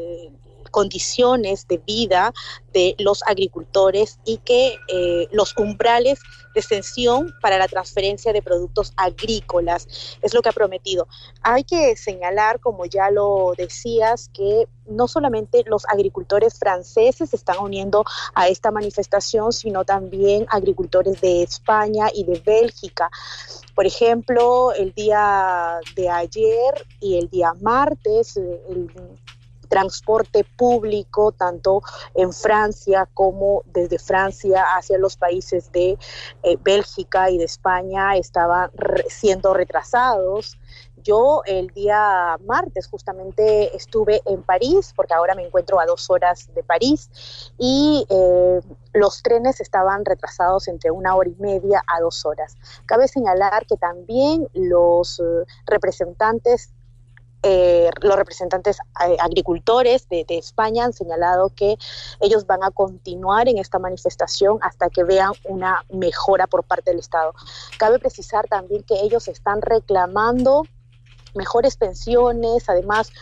condiciones 0.71 1.67
de 1.69 1.79
vida 1.79 2.33
de 2.73 2.95
los 2.99 3.23
agricultores 3.27 4.19
y 4.25 4.39
que 4.39 4.77
eh, 4.89 5.29
los 5.33 5.57
umbrales 5.57 6.21
de 6.55 6.61
extensión 6.61 7.35
para 7.41 7.59
la 7.59 7.69
transferencia 7.69 8.33
de 8.33 8.43
productos 8.43 8.93
agrícolas 8.97 10.19
es 10.23 10.35
lo 10.35 10.43
que 10.43 10.49
ha 10.49 10.53
prometido. 10.53 11.09
Hay 11.43 11.65
que 11.65 11.97
señalar, 11.97 12.61
como 12.61 12.85
ya 12.85 13.11
lo 13.11 13.55
decías, 13.57 14.31
que 14.33 14.69
no 14.87 15.09
solamente 15.09 15.65
los 15.67 15.87
agricultores 15.87 16.59
franceses 16.59 17.31
se 17.31 17.37
están 17.37 17.59
uniendo 17.59 18.05
a 18.35 18.49
esta 18.49 18.71
manifestación, 18.71 19.53
sino 19.53 19.85
también 19.85 20.47
agricultores 20.51 21.21
de 21.21 21.43
España 21.43 22.09
y 22.13 22.25
de 22.25 22.41
Bélgica. 22.41 23.11
Por 23.75 23.87
ejemplo, 23.87 24.73
el 24.73 24.93
día 24.95 25.79
de 25.95 26.09
ayer 26.09 26.87
y 27.01 27.19
el 27.19 27.29
día 27.29 27.53
martes, 27.61 28.37
eh, 28.37 28.63
el 28.69 28.91
transporte 29.69 30.45
público, 30.57 31.33
tanto 31.33 31.83
en 32.15 32.33
Francia 32.33 33.09
como 33.15 33.63
desde 33.67 33.99
Francia 33.99 34.65
hacia 34.77 34.99
los 34.99 35.17
países 35.17 35.71
de 35.73 35.99
eh, 36.43 36.57
Bélgica 36.63 37.31
y 37.31 37.39
de 37.39 37.45
España, 37.45 38.17
estaban 38.17 38.71
re- 38.75 39.05
siendo 39.09 39.55
retrasados. 39.55 40.59
Yo 41.01 41.43
el 41.47 41.69
día 41.69 42.37
martes 42.45 42.89
justamente 42.89 43.75
estuve 43.77 44.21
en 44.27 44.43
París, 44.43 44.93
porque 44.97 45.15
ahora 45.15 45.35
me 45.35 45.47
encuentro 45.47 45.79
a 45.79 45.87
dos 45.87 46.11
horas 46.11 46.53
de 46.55 46.63
París, 46.65 47.09
y 47.57 48.05
eh, 48.11 48.61
los 48.95 49.23
trenes 49.23 49.61
estaban 49.61 50.05
retrasados 50.05 50.67
entre 50.67 50.91
una 50.91 51.15
hora 51.15 51.31
y 51.31 51.37
media 51.41 51.83
a 51.87 52.01
dos 52.01 52.27
horas. 52.27 52.57
Cabe 52.85 53.07
señalar 53.07 53.65
que 53.67 53.77
también 53.77 54.49
los 54.55 55.21
eh, 55.21 55.45
representantes 55.67 56.75
eh, 57.43 57.91
los 58.01 58.17
representantes 58.17 58.79
eh, 59.07 59.17
agricultores 59.21 60.09
de, 60.09 60.25
de 60.27 60.39
España 60.39 60.85
han 60.85 60.93
señalado 60.93 61.51
que 61.55 61.77
ellos 62.21 62.47
van 62.47 62.65
a 62.65 62.71
continuar 62.71 63.49
en 63.49 63.59
esta 63.59 63.79
manifestación 63.79 64.59
hasta 64.61 64.91
que 64.91 65.05
vean 65.05 65.33
una 65.45 65.85
mejora 65.91 66.47
por 66.47 66.65
parte 66.65 66.91
del 66.91 67.01
Estado. 67.01 67.35
Cabe 67.79 67.99
precisar 67.99 68.49
también 68.49 68.83
que 68.83 69.01
ellos 69.01 69.29
están 69.29 69.63
reclamando 69.63 70.65
mejores 71.35 71.77
pensiones, 71.77 72.69
además 72.69 73.13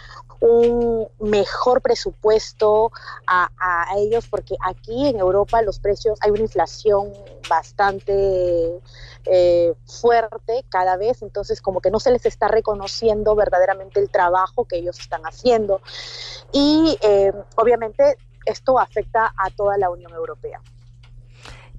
un 0.41 1.09
mejor 1.21 1.81
presupuesto 1.83 2.93
a, 3.27 3.49
a 3.59 3.99
ellos, 3.99 4.27
porque 4.29 4.57
aquí 4.65 5.07
en 5.07 5.19
Europa 5.19 5.63
los 5.63 5.79
precios, 5.79 6.19
hay 6.21 6.31
una 6.31 6.43
inflación 6.43 7.13
bastante 7.49 8.81
eh, 9.25 9.75
fuerte 9.87 10.65
cada 10.69 10.97
vez, 10.97 11.23
entonces 11.23 11.61
como 11.61 11.81
que 11.81 11.91
no 11.91 11.99
se 11.99 12.11
les 12.11 12.27
está 12.27 12.49
reconociendo 12.49 13.35
verdaderamente 13.35 14.01
el 14.01 14.09
trabajo 14.09 14.65
que 14.67 14.77
ellos 14.77 15.01
están 15.01 15.23
haciendo. 15.23 15.81
Y 16.53 16.97
eh, 17.03 17.33
obviamente 17.57 18.17
esto 18.45 18.79
afecta 18.79 19.35
a 19.37 19.51
toda 19.51 19.79
la 19.79 19.91
Unión 19.91 20.13
Europea. 20.13 20.61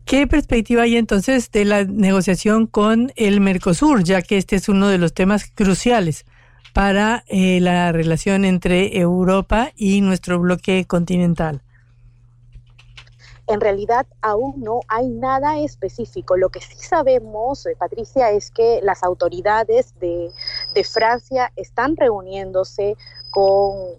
¿Qué 0.04 0.26
perspectiva 0.26 0.84
hay 0.84 0.96
entonces 0.96 1.52
de 1.52 1.66
la 1.66 1.84
negociación 1.84 2.66
con 2.68 3.12
el 3.16 3.42
Mercosur, 3.42 4.04
ya 4.04 4.22
que 4.22 4.38
este 4.38 4.56
es 4.56 4.70
uno 4.70 4.88
de 4.88 4.98
los 4.98 5.14
temas 5.14 5.52
cruciales 5.54 6.26
para 6.78 7.24
eh, 7.26 7.60
la 7.60 7.92
relación 7.92 8.46
entre 8.46 9.00
Europa 9.00 9.72
y 9.76 10.02
nuestro 10.02 10.40
bloque 10.40 10.86
continental? 10.86 11.64
en 13.48 13.62
realidad 13.62 14.06
aún 14.22 14.62
no 14.62 14.82
hay 14.90 15.08
nada 15.08 15.58
específico. 15.58 16.36
Lo 16.36 16.50
que 16.50 16.60
sí 16.60 16.76
sabemos, 16.80 17.66
eh, 17.66 17.78
Patricia, 17.80 18.30
es 18.32 18.52
que 18.52 18.82
las 18.84 19.04
autoridades 19.04 19.98
de, 20.00 20.30
de 20.76 20.84
Francia 20.84 21.52
están 21.56 21.96
reuniéndose 21.96 22.98
con 23.32 23.98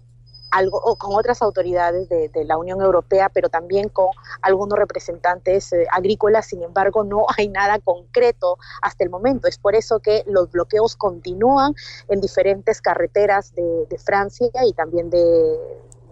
algo 0.51 0.79
o 0.79 0.95
con 0.95 1.15
otras 1.15 1.41
autoridades 1.41 2.09
de, 2.09 2.29
de, 2.29 2.45
la 2.45 2.57
Unión 2.57 2.81
Europea, 2.81 3.29
pero 3.29 3.49
también 3.49 3.89
con 3.89 4.07
algunos 4.41 4.77
representantes 4.77 5.71
eh, 5.73 5.87
agrícolas. 5.91 6.47
Sin 6.47 6.63
embargo, 6.63 7.03
no 7.03 7.25
hay 7.37 7.47
nada 7.47 7.79
concreto 7.79 8.57
hasta 8.81 9.03
el 9.03 9.09
momento. 9.09 9.47
Es 9.47 9.57
por 9.57 9.75
eso 9.75 9.99
que 9.99 10.23
los 10.27 10.51
bloqueos 10.51 10.95
continúan 10.95 11.73
en 12.07 12.21
diferentes 12.21 12.81
carreteras 12.81 13.53
de, 13.55 13.85
de 13.89 13.97
Francia 13.97 14.49
y 14.65 14.73
también 14.73 15.09
de, 15.09 15.57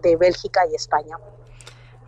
de 0.02 0.16
Bélgica 0.16 0.62
y 0.72 0.76
España. 0.76 1.18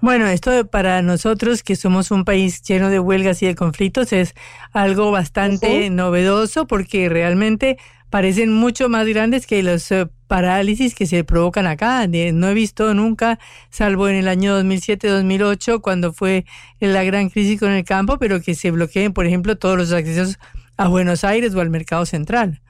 Bueno, 0.01 0.27
esto 0.27 0.65
para 0.65 1.01
nosotros 1.01 1.61
que 1.61 1.75
somos 1.75 2.09
un 2.11 2.23
país 2.23 2.61
lleno 2.61 2.89
de 2.89 2.99
huelgas 2.99 3.43
y 3.43 3.47
de 3.47 3.55
conflictos 3.55 4.13
es 4.13 4.33
algo 4.71 5.11
bastante 5.11 5.67
uh 5.67 5.91
-huh. 5.91 5.91
novedoso 5.91 6.67
porque 6.67 7.09
realmente 7.09 7.77
parecen 8.09 8.53
mucho 8.53 8.89
más 8.89 9.07
grandes 9.07 9.45
que 9.45 9.63
los 9.63 9.91
uh, 9.91 10.09
parálisis 10.27 10.95
que 10.95 11.05
se 11.05 11.23
provocan 11.23 11.67
acá. 11.67 12.07
No 12.07 12.49
he 12.49 12.53
visto 12.53 12.93
nunca, 12.93 13.39
salvo 13.69 14.07
en 14.07 14.15
el 14.15 14.27
año 14.27 14.59
2007-2008, 14.59 15.81
cuando 15.81 16.13
fue 16.13 16.45
la 16.79 17.03
gran 17.03 17.29
crisis 17.29 17.59
con 17.59 17.71
el 17.71 17.83
campo, 17.83 18.17
pero 18.17 18.41
que 18.41 18.55
se 18.55 18.71
bloqueen, 18.71 19.13
por 19.13 19.25
ejemplo, 19.25 19.57
todos 19.57 19.77
los 19.77 19.91
accesos 19.91 20.39
a 20.77 20.87
Buenos 20.87 21.23
Aires 21.23 21.53
o 21.55 21.61
al 21.61 21.69
mercado 21.69 22.05
central. 22.05 22.61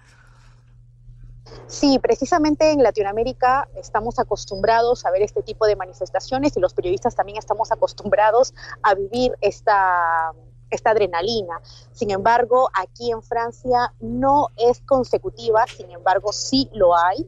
Sí, 1.68 2.00
precisamente 2.00 2.72
en 2.72 2.82
Latinoamérica 2.82 3.70
estamos 3.76 4.18
acostumbrados 4.18 5.06
a 5.06 5.12
ver 5.12 5.22
este 5.22 5.44
tipo 5.44 5.68
de 5.68 5.76
manifestaciones 5.76 6.58
y 6.58 6.60
los 6.60 6.74
periodistas 6.74 7.16
también 7.16 7.38
estamos 7.38 7.72
acostumbrados 7.72 8.56
a 8.82 8.96
vivir 8.96 9.34
esta, 9.40 10.32
esta 10.70 10.92
adrenalina. 10.92 11.62
Sin 11.92 12.12
embargo, 12.12 12.70
aquí 12.74 13.12
en 13.12 13.22
Francia 13.22 13.94
no 14.00 14.50
es 14.58 14.82
consecutiva, 14.82 15.66
sin 15.68 15.92
embargo 15.92 16.32
sí 16.34 16.70
lo 16.74 16.96
hay 16.98 17.28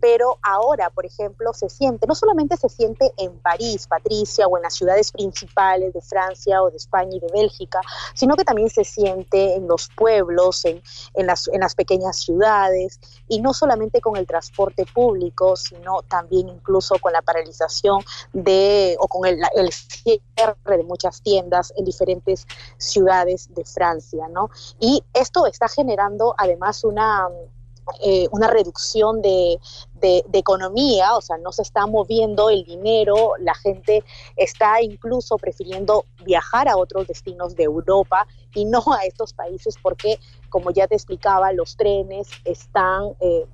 pero 0.00 0.38
ahora, 0.42 0.90
por 0.90 1.04
ejemplo, 1.06 1.52
se 1.52 1.68
siente, 1.68 2.06
no 2.06 2.14
solamente 2.14 2.56
se 2.56 2.68
siente 2.68 3.12
en 3.16 3.38
París, 3.38 3.86
Patricia, 3.86 4.46
o 4.46 4.56
en 4.56 4.62
las 4.62 4.74
ciudades 4.74 5.12
principales 5.12 5.92
de 5.92 6.00
Francia 6.00 6.62
o 6.62 6.70
de 6.70 6.76
España 6.76 7.16
y 7.16 7.20
de 7.20 7.28
Bélgica, 7.32 7.80
sino 8.14 8.36
que 8.36 8.44
también 8.44 8.70
se 8.70 8.84
siente 8.84 9.54
en 9.54 9.68
los 9.68 9.88
pueblos, 9.94 10.64
en, 10.64 10.82
en, 11.14 11.26
las, 11.26 11.48
en 11.48 11.60
las 11.60 11.74
pequeñas 11.74 12.18
ciudades, 12.18 12.98
y 13.28 13.40
no 13.40 13.52
solamente 13.52 14.00
con 14.00 14.16
el 14.16 14.26
transporte 14.26 14.86
público, 14.86 15.56
sino 15.56 16.02
también 16.02 16.48
incluso 16.48 16.96
con 17.00 17.12
la 17.12 17.22
paralización 17.22 18.02
de, 18.32 18.96
o 18.98 19.08
con 19.08 19.26
el, 19.26 19.40
el 19.54 19.72
cierre 19.72 20.56
de 20.64 20.84
muchas 20.84 21.22
tiendas 21.22 21.72
en 21.76 21.84
diferentes 21.84 22.46
ciudades 22.78 23.48
de 23.54 23.64
Francia, 23.64 24.28
¿no? 24.28 24.50
Y 24.78 25.04
esto 25.12 25.46
está 25.46 25.68
generando 25.68 26.34
además 26.38 26.84
una 26.84 27.28
eh, 28.02 28.28
una 28.32 28.48
reducción 28.48 29.22
de, 29.22 29.58
de, 30.00 30.22
economía, 30.32 31.16
o 31.16 31.20
sea, 31.20 31.36
no 31.38 31.52
se 31.52 31.62
está 31.62 31.86
moviendo 31.86 32.50
el 32.50 32.64
dinero, 32.64 33.32
la 33.38 33.54
gente 33.54 34.02
está 34.36 34.80
incluso 34.82 35.36
prefiriendo 35.36 36.04
viajar 36.24 36.68
a 36.68 36.76
otros 36.76 37.06
destinos 37.06 37.54
de 37.56 37.64
Europa 37.64 38.26
y 38.54 38.64
no 38.64 38.82
a 38.92 39.04
estos 39.04 39.32
países 39.32 39.76
porque, 39.82 40.18
como 40.48 40.70
ya 40.70 40.86
te 40.86 40.94
explicaba, 40.94 41.52
los 41.52 41.76
trenes 41.76 42.28
están 42.44 43.14
eh, 43.20 43.46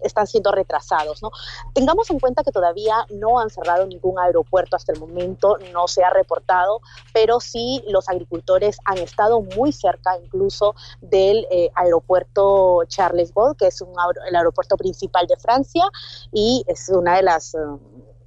están 0.00 0.26
siendo 0.26 0.52
retrasados. 0.52 1.22
¿no? 1.22 1.30
Tengamos 1.74 2.10
en 2.10 2.18
cuenta 2.18 2.42
que 2.42 2.52
todavía 2.52 3.06
no 3.10 3.38
han 3.38 3.50
cerrado 3.50 3.86
ningún 3.86 4.18
aeropuerto 4.18 4.76
hasta 4.76 4.92
el 4.92 5.00
momento, 5.00 5.56
no 5.72 5.88
se 5.88 6.04
ha 6.04 6.10
reportado, 6.10 6.80
pero 7.12 7.40
sí 7.40 7.82
los 7.88 8.08
agricultores 8.08 8.78
han 8.84 8.98
estado 8.98 9.40
muy 9.40 9.72
cerca 9.72 10.16
incluso 10.22 10.74
del 11.00 11.46
eh, 11.50 11.70
aeropuerto 11.74 12.84
Charles 12.86 13.32
Gaulle, 13.34 13.56
que 13.56 13.66
es 13.66 13.80
un, 13.80 13.94
el 14.28 14.36
aeropuerto 14.36 14.76
principal 14.76 15.26
de 15.26 15.36
Francia 15.36 15.84
y 16.32 16.64
es 16.66 16.88
una 16.88 17.16
de 17.16 17.22
las... 17.22 17.54
Uh, 17.54 17.78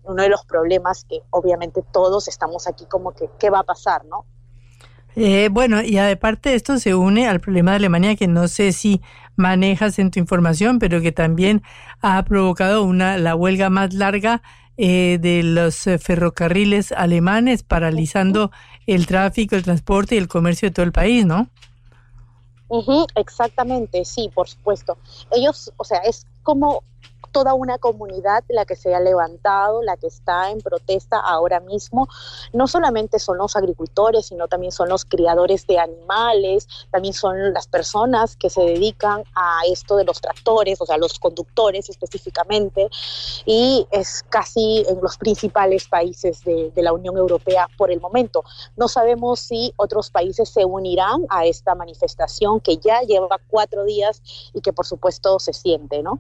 uno 0.06 0.24
de 0.24 0.30
los 0.30 0.46
problemas 0.46 1.06
que 1.06 1.22
obviamente 1.30 1.82
todos 1.92 2.28
estamos 2.28 2.68
aquí 2.68 2.86
como 2.90 3.14
que 3.14 3.30
qué 3.40 3.50
va 3.50 3.60
a 3.60 3.64
pasar, 3.64 4.06
¿no? 4.06 4.26
Eh, 5.16 5.50
bueno, 5.52 5.82
y 5.84 6.00
aparte 6.00 6.56
esto 6.56 6.80
se 6.80 6.96
une 6.96 7.28
al 7.28 7.40
problema 7.40 7.72
de 7.72 7.78
Alemania 7.78 8.16
que 8.16 8.28
no 8.28 8.48
sé 8.48 8.72
si 8.72 9.00
manejas 9.36 10.00
en 10.00 10.12
tu 10.12 10.20
información, 10.20 10.80
pero 10.80 11.02
que 11.02 11.12
también 11.12 11.64
ha 12.02 12.24
provocado 12.24 12.84
una 12.84 13.18
la 13.18 13.36
huelga 13.36 13.70
más 13.70 13.94
larga 13.94 14.42
eh, 14.78 15.20
de 15.22 15.44
los 15.44 15.86
eh, 15.88 16.00
ferrocarriles 16.00 16.92
alemanes, 16.92 17.64
paralizando 17.64 18.52
el 18.88 19.06
tráfico, 19.06 19.56
el 19.56 19.64
transporte 19.64 20.16
y 20.16 20.18
el 20.18 20.28
comercio 20.28 20.70
de 20.70 20.74
todo 20.74 20.86
el 20.86 20.92
país, 20.92 21.26
¿no? 21.26 21.48
exactamente, 23.16 24.04
sí, 24.04 24.32
por 24.34 24.50
supuesto. 24.50 24.98
Ellos, 25.32 25.72
o 25.78 25.84
sea, 25.84 26.00
es 26.00 26.26
como 26.42 26.84
toda 27.34 27.56
una 27.56 27.80
comunidad 27.80 28.46
la 28.48 28.64
que 28.64 28.78
se 28.78 28.96
ha 28.96 29.00
levantado, 29.02 29.82
la 29.82 29.98
que 29.98 30.08
está 30.08 30.52
en 30.52 30.62
protesta 30.62 31.20
ahora 31.20 31.60
mismo. 31.60 32.08
No 32.54 32.68
solamente 32.68 33.20
son 33.20 33.40
los 33.40 33.58
agricultores, 33.58 34.28
sino 34.28 34.48
también 34.48 34.72
son 34.72 34.88
los 34.88 35.04
criadores 35.04 35.68
de 35.68 35.80
animales, 35.80 36.68
también 36.92 37.14
son 37.14 37.52
las 37.52 37.68
personas 37.68 38.38
que 38.38 38.50
se 38.50 38.62
dedican 38.62 39.24
a 39.36 39.62
esto 39.68 39.98
de 39.98 40.06
los 40.06 40.22
tractores, 40.22 40.80
o 40.80 40.86
sea, 40.86 40.98
los 40.98 41.20
conductores 41.20 41.90
específicamente, 41.90 42.88
y 43.46 43.88
es 43.92 44.24
casi 44.30 44.86
en 44.88 45.02
los 45.02 45.18
principales 45.18 45.88
países 45.88 46.44
de, 46.44 46.72
la 46.84 46.94
Unión 46.94 47.18
Europea 47.18 47.68
por 47.78 47.92
el 47.92 48.02
momento. 48.02 48.44
No 48.76 48.90
sabemos 48.90 49.40
si 49.40 49.74
otros 49.78 50.12
países 50.12 50.50
se 50.50 50.66
unirán 50.66 51.26
a 51.30 51.46
esta 51.46 51.74
manifestación 51.76 52.60
que 52.60 52.78
ya 52.78 53.02
lleva 53.02 53.40
cuatro 53.48 53.86
días 53.86 54.22
y 54.54 54.60
que 54.60 54.74
por 54.74 54.86
supuesto 54.86 55.40
se 55.40 55.54
siente, 55.54 56.04
¿no? 56.04 56.20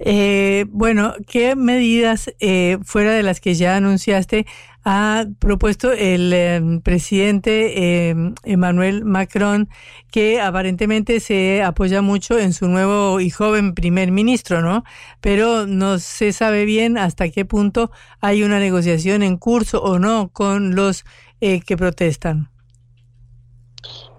Eh, 0.00 0.66
bueno, 0.70 1.14
¿qué 1.28 1.54
medidas 1.54 2.32
eh, 2.40 2.78
fuera 2.84 3.12
de 3.12 3.22
las 3.22 3.40
que 3.40 3.54
ya 3.54 3.76
anunciaste 3.76 4.46
ha 4.84 5.24
propuesto 5.38 5.92
el 5.92 6.32
em, 6.32 6.80
presidente 6.82 8.10
em, 8.10 8.34
Emmanuel 8.42 9.04
Macron, 9.04 9.68
que 10.10 10.40
aparentemente 10.40 11.20
se 11.20 11.62
apoya 11.62 12.02
mucho 12.02 12.38
en 12.38 12.52
su 12.52 12.68
nuevo 12.68 13.18
y 13.20 13.30
joven 13.30 13.74
primer 13.74 14.10
ministro, 14.10 14.60
¿no? 14.60 14.84
Pero 15.20 15.66
no 15.66 15.98
se 15.98 16.32
sabe 16.32 16.66
bien 16.66 16.98
hasta 16.98 17.30
qué 17.30 17.46
punto 17.46 17.90
hay 18.20 18.42
una 18.42 18.58
negociación 18.58 19.22
en 19.22 19.38
curso 19.38 19.82
o 19.82 19.98
no 19.98 20.28
con 20.28 20.74
los 20.74 21.04
eh, 21.40 21.60
que 21.60 21.76
protestan. 21.78 22.50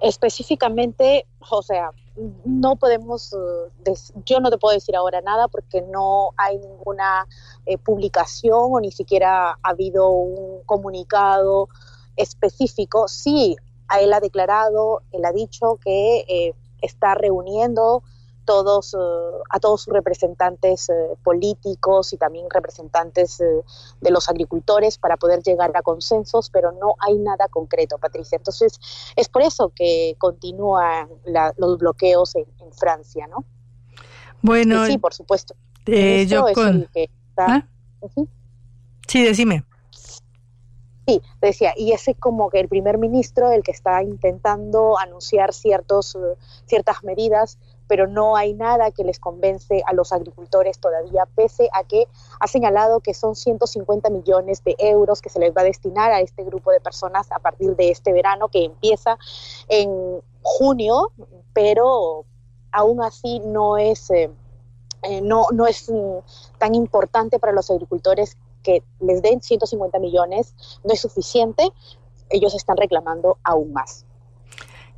Específicamente, 0.02 1.28
o 1.40 1.62
sea, 1.62 1.92
no 2.46 2.76
podemos, 2.78 3.34
eh, 3.34 3.94
yo 4.26 4.40
no 4.40 4.50
te 4.50 4.58
puedo 4.58 4.74
decir 4.74 4.96
ahora 4.96 5.22
nada 5.22 5.48
porque 5.48 5.82
no 5.82 6.32
hay 6.38 6.58
ninguna 6.58 7.28
eh, 7.66 7.78
publicación 7.78 8.74
o 8.74 8.80
ni 8.80 8.92
siquiera 8.92 9.52
ha 9.52 9.70
habido 9.70 10.10
un 10.10 10.64
comunicado 10.66 11.70
específico. 12.16 13.08
Sí, 13.08 13.56
él 14.00 14.14
ha 14.14 14.20
declarado, 14.20 15.02
él 15.12 15.26
ha 15.26 15.32
dicho 15.32 15.78
que 15.84 16.26
eh, 16.28 16.54
está 16.82 17.16
reuniendo 17.16 18.04
todos, 18.46 18.94
eh, 18.94 18.98
a 19.50 19.60
todos 19.60 19.82
sus 19.82 19.94
representantes 19.94 20.90
eh, 20.90 20.94
políticos 21.24 22.14
y 22.14 22.18
también 22.18 22.46
representantes 22.50 23.42
eh, 23.42 23.46
de 24.00 24.12
los 24.12 24.30
agricultores 24.30 24.98
para 24.98 25.18
poder 25.18 25.44
llegar 25.44 25.72
a 25.76 25.82
consensos, 25.82 26.50
pero 26.50 26.72
no 26.72 26.96
hay 27.00 27.18
nada 27.18 27.48
concreto, 27.50 27.98
Patricia. 27.98 28.38
Entonces, 28.38 28.80
es 29.16 29.28
por 29.28 29.42
eso 29.42 29.74
que 29.76 30.16
continúan 30.18 31.10
los 31.58 31.78
bloqueos 31.78 32.36
en, 32.36 32.46
Francia, 32.72 33.26
¿no? 33.28 33.46
Bueno, 34.42 34.86
sí, 34.86 34.98
por 34.98 35.14
supuesto. 35.14 35.56
yo 35.86 36.46
con... 36.54 36.90
¿Ah? 37.38 37.66
Sí, 39.08 39.24
decime. 39.24 39.64
Sí, 41.08 41.22
decía, 41.40 41.74
y 41.78 41.94
ese 41.94 42.16
como 42.16 42.50
que 42.50 42.60
el 42.60 42.68
primer 42.68 42.98
ministro 42.98 43.52
el 43.52 43.64
que 43.64 43.72
está 43.72 44.04
intentando 44.04 45.00
anunciar 45.00 45.54
ciertos, 45.54 46.18
ciertas 46.66 47.04
medidas 47.04 47.60
pero 47.88 48.08
no 48.08 48.36
hay 48.36 48.54
nada 48.54 48.92
que 48.92 49.04
les 49.04 49.20
convence 49.20 49.84
a 49.86 49.94
los 49.94 50.12
agricultores 50.12 50.80
todavía, 50.80 51.28
pese 51.36 51.70
a 51.74 51.84
que 51.84 52.08
ha 52.40 52.48
señalado 52.48 53.00
que 53.00 53.14
son 53.14 53.36
150 53.36 54.10
millones 54.10 54.64
de 54.64 54.76
euros 54.80 55.22
que 55.22 55.30
se 55.30 55.40
les 55.40 55.56
va 55.56 55.62
a 55.62 55.66
destinar 55.66 56.12
a 56.12 56.22
este 56.22 56.44
grupo 56.44 56.72
de 56.72 56.80
personas 56.80 57.32
a 57.32 57.40
partir 57.40 57.76
de 57.76 57.92
este 57.92 58.14
verano 58.14 58.50
que 58.50 58.66
empieza 58.66 59.18
en 59.68 60.22
junio, 60.42 61.12
pero 61.54 62.26
aún 62.72 63.02
así 63.02 63.40
no 63.40 63.78
es, 63.78 64.10
eh, 64.12 64.30
eh, 65.04 65.22
no, 65.22 65.48
no 65.54 65.66
es 65.66 65.90
mm, 65.90 66.58
tan 66.58 66.76
importante 66.76 67.40
para 67.40 67.54
los 67.54 67.72
agricultores 67.72 68.38
que 68.64 68.84
les 69.00 69.22
den 69.22 69.42
150 69.42 70.00
millones, 70.00 70.56
no 70.84 70.94
es 70.94 71.00
suficiente, 71.00 71.72
ellos 72.30 72.56
están 72.56 72.78
reclamando 72.78 73.38
aún 73.44 73.72
más. 73.72 74.06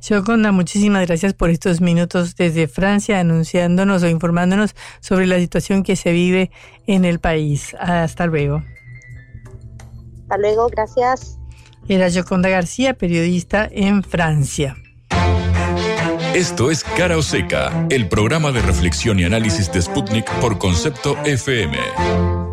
Shokonda, 0.00 0.52
muchísimas 0.52 1.06
gracias 1.06 1.34
por 1.34 1.50
estos 1.50 1.80
minutos 1.80 2.36
desde 2.36 2.68
Francia 2.68 3.20
anunciándonos 3.20 4.02
o 4.02 4.08
informándonos 4.08 4.74
sobre 5.00 5.26
la 5.26 5.38
situación 5.38 5.82
que 5.82 5.96
se 5.96 6.12
vive 6.12 6.50
en 6.86 7.04
el 7.04 7.18
país. 7.18 7.74
Hasta 7.78 8.26
luego. 8.26 8.62
Hasta 10.22 10.38
luego, 10.38 10.68
gracias. 10.68 11.38
Era 11.88 12.08
Yoconda 12.08 12.48
García, 12.48 12.94
periodista 12.94 13.68
en 13.70 14.02
Francia. 14.02 14.76
Esto 16.34 16.70
es 16.70 16.84
Cara 16.84 17.16
o 17.16 17.22
Seca, 17.22 17.86
el 17.88 18.08
programa 18.08 18.52
de 18.52 18.60
reflexión 18.60 19.18
y 19.18 19.24
análisis 19.24 19.72
de 19.72 19.80
Sputnik 19.80 20.30
por 20.40 20.58
concepto 20.58 21.16
FM. 21.24 22.47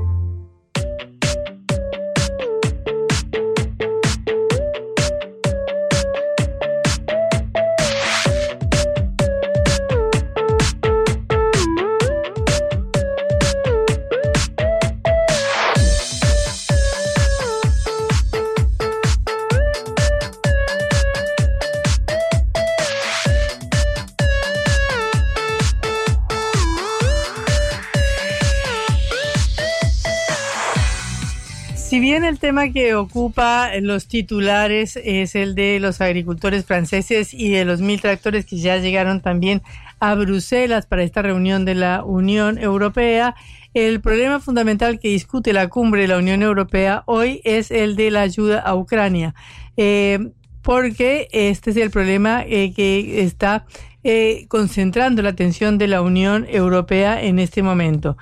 Que 32.72 32.96
ocupa 32.96 33.70
los 33.82 34.08
titulares 34.08 34.98
es 35.04 35.36
el 35.36 35.56
de 35.56 35.80
los 35.80 36.02
agricultores 36.02 36.66
franceses 36.66 37.34
y 37.34 37.50
de 37.50 37.66
los 37.66 37.82
mil 37.82 38.02
tractores 38.02 38.46
que 38.46 38.58
ya 38.58 38.78
llegaron 38.78 39.22
también 39.22 39.62
a 40.00 40.16
Bruselas 40.16 40.86
para 40.86 41.04
esta 41.04 41.22
reunión 41.22 41.66
de 41.66 41.76
la 41.76 42.04
Unión 42.04 42.58
Europea. 42.58 43.36
El 43.74 44.02
problema 44.02 44.40
fundamental 44.40 45.00
que 45.00 45.10
discute 45.10 45.54
la 45.54 45.68
cumbre 45.68 46.02
de 46.02 46.08
la 46.08 46.18
Unión 46.18 46.42
Europea 46.42 47.04
hoy 47.08 47.42
es 47.44 47.72
el 47.72 47.96
de 47.96 48.12
la 48.12 48.22
ayuda 48.22 48.60
a 48.60 48.76
Ucrania. 48.76 49.36
Eh, 49.78 50.32
porque 50.62 51.28
este 51.32 51.72
es 51.72 51.78
el 51.78 51.92
problema 51.92 52.44
eh, 52.44 52.74
que 52.74 53.22
está 53.22 53.66
eh, 54.04 54.46
concentrando 54.48 55.22
la 55.22 55.30
atención 55.30 55.78
de 55.78 55.88
la 55.88 56.02
Unión 56.02 56.46
Europea 56.50 57.22
en 57.22 57.38
este 57.40 57.62
momento. 57.62 58.18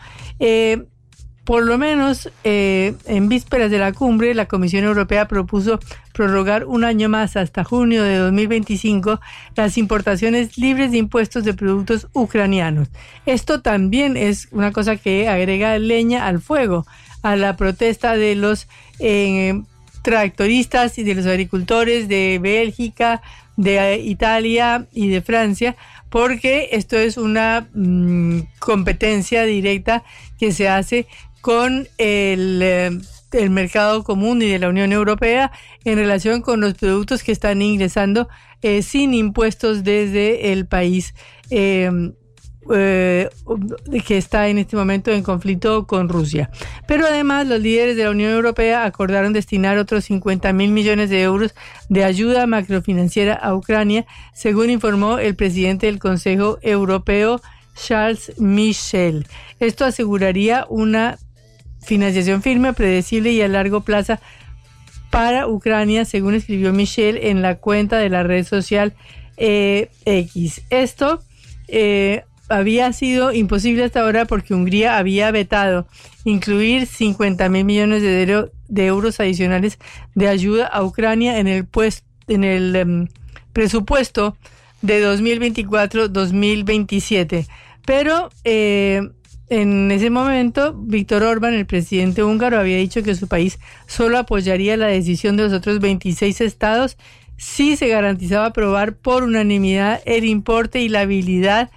Por 1.43 1.63
lo 1.63 1.77
menos 1.77 2.29
eh, 2.43 2.95
en 3.05 3.27
vísperas 3.27 3.69
de 3.69 3.77
la 3.77 3.91
cumbre, 3.91 4.33
la 4.33 4.47
Comisión 4.47 4.85
Europea 4.85 5.27
propuso 5.27 5.79
prorrogar 6.13 6.65
un 6.65 6.85
año 6.85 7.09
más 7.09 7.35
hasta 7.35 7.63
junio 7.63 8.03
de 8.03 8.17
2025 8.17 9.19
las 9.55 9.77
importaciones 9.77 10.57
libres 10.57 10.91
de 10.91 10.99
impuestos 10.99 11.43
de 11.43 11.53
productos 11.53 12.07
ucranianos. 12.13 12.87
Esto 13.25 13.61
también 13.61 14.15
es 14.15 14.47
una 14.51 14.71
cosa 14.71 14.95
que 14.95 15.27
agrega 15.27 15.77
leña 15.79 16.27
al 16.27 16.39
fuego 16.39 16.85
a 17.23 17.35
la 17.35 17.57
protesta 17.57 18.15
de 18.15 18.35
los 18.35 18.67
eh, 18.99 19.61
tractoristas 20.01 20.97
y 20.97 21.03
de 21.03 21.15
los 21.15 21.25
agricultores 21.25 22.07
de 22.07 22.39
Bélgica, 22.41 23.21
de 23.57 23.99
Italia 23.99 24.87
y 24.93 25.09
de 25.09 25.21
Francia, 25.21 25.75
porque 26.09 26.69
esto 26.73 26.97
es 26.97 27.17
una 27.17 27.67
mm, 27.73 28.41
competencia 28.59 29.43
directa 29.43 30.03
que 30.37 30.51
se 30.51 30.67
hace 30.67 31.07
con 31.43 31.89
el, 31.97 32.61
eh, 32.63 32.97
el, 33.33 33.49
mercado 33.49 34.05
común 34.05 34.41
y 34.41 34.47
de 34.47 34.59
la 34.59 34.69
Unión 34.69 34.93
Europea 34.93 35.51
en 35.83 35.97
relación 35.97 36.41
con 36.41 36.61
los 36.61 36.73
productos 36.75 37.21
que 37.21 37.33
están 37.33 37.61
ingresando 37.61 38.29
eh, 38.61 38.81
sin 38.81 39.13
impuestos 39.13 39.83
desde 39.83 40.53
el 40.53 40.67
país 40.67 41.13
eh, 41.49 41.91
eh, 42.71 43.29
que 44.07 44.17
está 44.17 44.47
en 44.47 44.57
este 44.57 44.77
momento 44.77 45.11
en 45.11 45.21
conflicto 45.21 45.85
con 45.85 46.07
Rusia. 46.07 46.49
Pero 46.87 47.05
además 47.05 47.45
los 47.45 47.59
líderes 47.59 47.97
de 47.97 48.05
la 48.05 48.11
Unión 48.11 48.31
Europea 48.31 48.85
acordaron 48.85 49.33
destinar 49.33 49.77
otros 49.77 50.05
50 50.05 50.53
mil 50.53 50.71
millones 50.71 51.09
de 51.09 51.23
euros 51.23 51.55
de 51.89 52.05
ayuda 52.05 52.47
macrofinanciera 52.47 53.33
a 53.33 53.53
Ucrania, 53.53 54.05
según 54.33 54.69
informó 54.69 55.19
el 55.19 55.35
presidente 55.35 55.87
del 55.87 55.99
Consejo 55.99 56.57
Europeo, 56.61 57.41
Charles 57.75 58.31
Michel. 58.39 59.27
Esto 59.59 59.83
aseguraría 59.83 60.65
una 60.69 61.17
financiación 61.83 62.41
firme, 62.41 62.73
predecible 62.73 63.31
y 63.31 63.41
a 63.41 63.47
largo 63.47 63.81
plazo 63.81 64.17
para 65.09 65.47
Ucrania, 65.47 66.05
según 66.05 66.33
escribió 66.33 66.73
Michel 66.73 67.17
en 67.21 67.41
la 67.41 67.55
cuenta 67.55 67.97
de 67.97 68.09
la 68.09 68.23
red 68.23 68.45
social 68.45 68.93
eh, 69.37 69.89
X. 70.05 70.63
Esto 70.69 71.21
eh, 71.67 72.23
había 72.49 72.91
sido 72.93 73.31
imposible 73.31 73.83
hasta 73.83 74.01
ahora 74.01 74.25
porque 74.25 74.53
Hungría 74.53 74.97
había 74.97 75.31
vetado 75.31 75.87
incluir 76.23 76.87
50 76.87 77.49
mil 77.49 77.65
millones 77.65 78.01
de, 78.01 78.85
euros 78.85 79.19
adicionales 79.19 79.77
de 80.15 80.27
ayuda 80.27 80.67
a 80.67 80.83
Ucrania 80.83 81.39
en 81.39 81.47
el, 81.47 81.67
en 82.27 82.43
el 82.43 82.87
um, 82.87 83.07
presupuesto 83.53 84.37
de 84.81 85.05
2024-2027. 85.05 87.47
Pero 87.85 88.29
eh, 88.43 89.01
en 89.53 89.91
ese 89.91 90.09
momento, 90.09 90.73
Víctor 90.73 91.23
Orbán, 91.23 91.53
el 91.53 91.65
presidente 91.65 92.23
húngaro, 92.23 92.59
había 92.59 92.77
dicho 92.77 93.03
que 93.03 93.15
su 93.15 93.27
país 93.27 93.59
solo 93.87 94.17
apoyaría 94.17 94.77
la 94.77 94.87
decisión 94.87 95.37
de 95.37 95.43
los 95.43 95.53
otros 95.53 95.79
26 95.79 96.41
estados 96.41 96.97
si 97.37 97.77
se 97.77 97.87
garantizaba 97.87 98.47
aprobar 98.47 98.95
por 98.95 99.23
unanimidad 99.23 100.01
el 100.05 100.25
importe 100.25 100.81
y 100.81 100.89
la 100.89 101.01
habilidad 101.01 101.69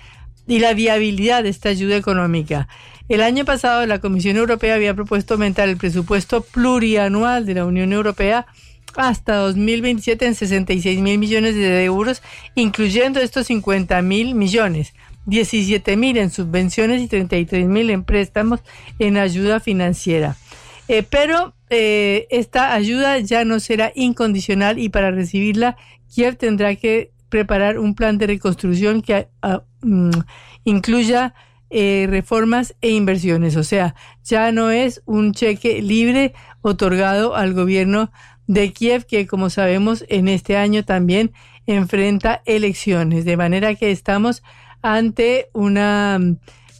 y 0.47 0.61
la 0.61 0.75
viabilidad 0.75 1.43
de 1.43 1.51
esta 1.51 1.69
ayuda 1.69 1.97
económica. 1.97 2.69
El 3.09 3.23
año 3.23 3.45
pasado 3.45 3.85
la 3.87 4.01
Comisión 4.01 4.37
Europea 4.37 4.75
había 4.75 4.95
propuesto 4.95 5.35
aumentar 5.35 5.69
el 5.69 5.77
presupuesto 5.77 6.43
plurianual 6.43 7.47
de 7.47 7.55
la 7.55 7.67
Unión 7.67 7.93
Europea 7.93 8.47
hasta 8.97 9.37
2027 9.37 10.27
en 10.27 10.35
66 10.35 11.01
mil 11.01 11.19
millones 11.19 11.55
de 11.55 11.85
euros, 11.85 12.23
incluyendo 12.55 13.21
estos 13.21 13.47
50 13.49 14.01
mil 14.03 14.35
millones. 14.35 14.95
17 15.27 15.97
mil 15.97 16.17
en 16.17 16.31
subvenciones 16.31 17.03
y 17.03 17.09
33 17.09 17.67
mil 17.67 17.91
en 17.91 18.05
préstamos 18.05 18.61
en 18.99 19.17
ayuda 19.17 19.61
financiera. 19.61 20.37
Eh, 20.89 21.03
pero 21.03 21.55
eh, 21.69 22.27
esta 22.31 22.73
ayuda 22.73 23.19
ya 23.19 23.45
no 23.45 23.59
será 23.61 23.93
incondicional 23.95 24.79
y 24.79 24.89
para 24.89 25.11
recibirla 25.11 25.77
Kiev 26.13 26.37
tendrá 26.37 26.77
que 26.77 27.11
preparar 27.29 27.79
un 27.79 27.95
plan 27.95 28.19
de 28.19 28.29
reconstrucción 28.29 29.03
que 29.03 29.29
uh, 29.43 29.59
um, 29.83 30.11
incluya 30.65 31.35
eh, 31.71 32.07
reformas 32.09 32.77
e 32.81 32.91
inversiones. 32.91 33.57
O 33.57 33.65
sea, 33.65 33.97
ya 34.25 34.53
no 34.53 34.71
es 34.71 35.03
un 35.07 35.33
cheque 35.33 35.83
libre 35.83 36.33
otorgado 36.63 37.35
al 37.35 37.55
gobierno 37.55 38.13
de 38.47 38.73
Kiev 38.73 39.07
que 39.07 39.27
como 39.27 39.51
sabemos 39.51 40.05
en 40.09 40.29
este 40.29 40.57
año 40.57 40.85
también 40.85 41.33
enfrenta 41.67 42.43
elecciones. 42.47 43.25
De 43.25 43.37
manera 43.37 43.75
que 43.75 43.91
estamos 43.91 44.45
ante 44.83 45.49
una 45.53 46.19
mm, 46.19 46.37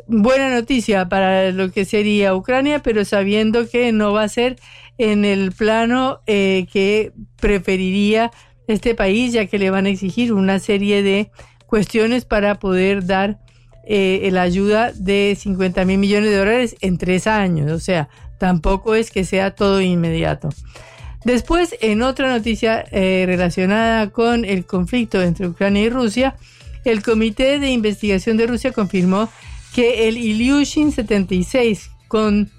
buena 0.07 0.55
noticia 0.55 1.09
para 1.09 1.51
lo 1.53 1.71
que 1.71 1.85
sería 1.85 2.35
Ucrania, 2.35 2.81
pero 2.83 3.05
sabiendo 3.05 3.69
que 3.69 3.93
no 3.93 4.13
va 4.13 4.25
a 4.25 4.29
ser 4.29 4.57
en 4.99 5.25
el 5.25 5.53
plano 5.53 6.21
eh, 6.27 6.67
que 6.73 7.13
preferiría 7.41 8.31
este 8.67 8.95
país, 8.95 9.33
ya 9.33 9.47
que 9.47 9.59
le 9.59 9.71
van 9.71 9.87
a 9.87 9.91
exigir 9.91 10.33
una 10.33 10.59
serie 10.59 11.03
de 11.03 11.31
cuestiones 11.67 12.25
para 12.25 12.59
poder 12.59 13.07
dar 13.07 13.39
eh, 13.85 14.29
la 14.33 14.43
ayuda 14.43 14.93
de 14.93 15.37
50 15.39 15.85
mil 15.85 15.99
millones 15.99 16.31
de 16.31 16.37
dólares 16.37 16.77
en 16.81 16.99
tres 16.99 17.27
años. 17.27 17.71
O 17.71 17.79
sea, 17.79 18.09
tampoco 18.39 18.95
es 18.95 19.11
que 19.11 19.25
sea 19.25 19.55
todo 19.55 19.81
inmediato. 19.81 20.49
Después, 21.25 21.77
en 21.81 22.03
otra 22.03 22.29
noticia 22.29 22.85
eh, 22.91 23.25
relacionada 23.27 24.11
con 24.11 24.45
el 24.45 24.65
conflicto 24.65 25.23
entre 25.23 25.49
Ucrania 25.49 25.83
y 25.83 25.91
Rusia, 25.91 26.37
el 26.91 27.03
Comité 27.03 27.59
de 27.59 27.71
Investigación 27.71 28.37
de 28.37 28.47
Rusia 28.47 28.73
confirmó 28.73 29.29
que 29.75 30.09
el 30.09 30.17
Ilyushin 30.17 30.93
76 30.93 31.91
con 32.09 32.51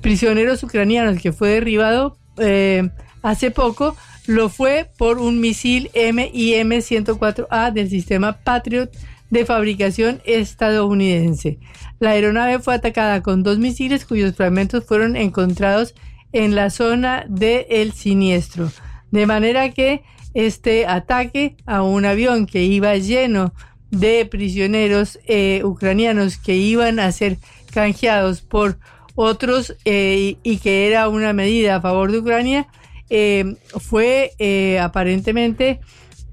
prisioneros 0.00 0.62
ucranianos 0.62 1.20
que 1.20 1.32
fue 1.32 1.50
derribado 1.50 2.18
eh, 2.38 2.88
hace 3.22 3.50
poco 3.50 3.96
lo 4.26 4.48
fue 4.48 4.90
por 4.98 5.18
un 5.18 5.40
misil 5.40 5.90
MIM-104A 5.94 7.72
del 7.72 7.88
sistema 7.90 8.38
Patriot 8.44 8.90
de 9.30 9.46
fabricación 9.46 10.20
estadounidense. 10.24 11.58
La 11.98 12.10
aeronave 12.10 12.58
fue 12.58 12.74
atacada 12.74 13.22
con 13.22 13.42
dos 13.42 13.58
misiles 13.58 14.04
cuyos 14.04 14.34
fragmentos 14.36 14.84
fueron 14.84 15.16
encontrados 15.16 15.94
en 16.32 16.54
la 16.54 16.70
zona 16.70 17.24
del 17.28 17.92
siniestro. 17.92 18.70
De 19.10 19.26
manera 19.26 19.70
que 19.70 20.02
este 20.34 20.86
ataque 20.86 21.56
a 21.66 21.82
un 21.82 22.04
avión 22.04 22.46
que 22.46 22.62
iba 22.64 22.96
lleno 22.96 23.52
de 23.90 24.24
prisioneros 24.24 25.18
eh, 25.26 25.60
ucranianos 25.64 26.38
que 26.38 26.56
iban 26.56 26.98
a 26.98 27.12
ser 27.12 27.38
canjeados 27.72 28.40
por 28.40 28.78
otros 29.14 29.76
eh, 29.84 30.36
y 30.42 30.56
que 30.58 30.88
era 30.88 31.08
una 31.08 31.34
medida 31.34 31.76
a 31.76 31.80
favor 31.80 32.10
de 32.10 32.18
Ucrania, 32.18 32.68
eh, 33.10 33.56
fue 33.78 34.32
aparentemente 34.80 35.80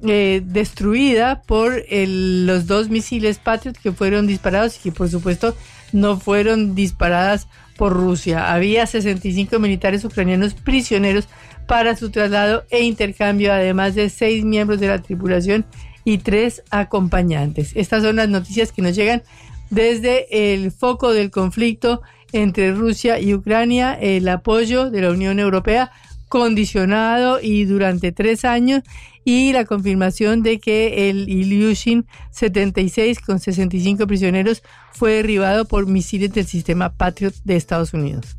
destruida 0.01 1.41
por 1.41 1.84
los 1.91 2.67
dos 2.67 2.88
misiles 2.88 3.38
Patriot 3.38 3.77
que 3.77 3.91
fueron 3.91 4.27
disparados 4.27 4.77
y 4.77 4.84
que 4.84 4.91
por 4.93 5.09
supuesto 5.09 5.57
no 5.91 6.17
fueron 6.17 6.73
disparadas 6.73 7.49
por 7.76 7.93
Rusia. 7.93 8.53
Había 8.53 8.85
65 8.85 9.59
militares 9.59 10.05
ucranianos 10.05 10.53
prisioneros 10.53 11.27
para 11.69 11.95
su 11.95 12.09
traslado 12.09 12.63
e 12.71 12.81
intercambio, 12.81 13.53
además 13.53 13.93
de 13.93 14.09
seis 14.09 14.43
miembros 14.43 14.79
de 14.79 14.87
la 14.87 15.03
tripulación 15.03 15.67
y 16.03 16.17
tres 16.17 16.63
acompañantes. 16.71 17.73
Estas 17.75 18.01
son 18.01 18.15
las 18.15 18.27
noticias 18.27 18.71
que 18.71 18.81
nos 18.81 18.95
llegan 18.95 19.21
desde 19.69 20.53
el 20.53 20.71
foco 20.71 21.13
del 21.13 21.29
conflicto 21.29 22.01
entre 22.31 22.73
Rusia 22.73 23.19
y 23.19 23.35
Ucrania, 23.35 23.93
el 23.93 24.27
apoyo 24.29 24.89
de 24.89 25.01
la 25.01 25.11
Unión 25.11 25.37
Europea 25.39 25.91
condicionado 26.27 27.39
y 27.39 27.65
durante 27.65 28.11
tres 28.11 28.45
años 28.45 28.81
y 29.23 29.53
la 29.53 29.65
confirmación 29.65 30.41
de 30.41 30.59
que 30.59 31.11
el 31.11 31.29
Ilyushin 31.29 32.07
76 32.31 33.19
con 33.19 33.39
65 33.39 34.07
prisioneros 34.07 34.63
fue 34.91 35.13
derribado 35.13 35.65
por 35.65 35.85
misiles 35.85 36.33
del 36.33 36.47
sistema 36.47 36.89
Patriot 36.89 37.35
de 37.43 37.55
Estados 37.57 37.93
Unidos. 37.93 38.39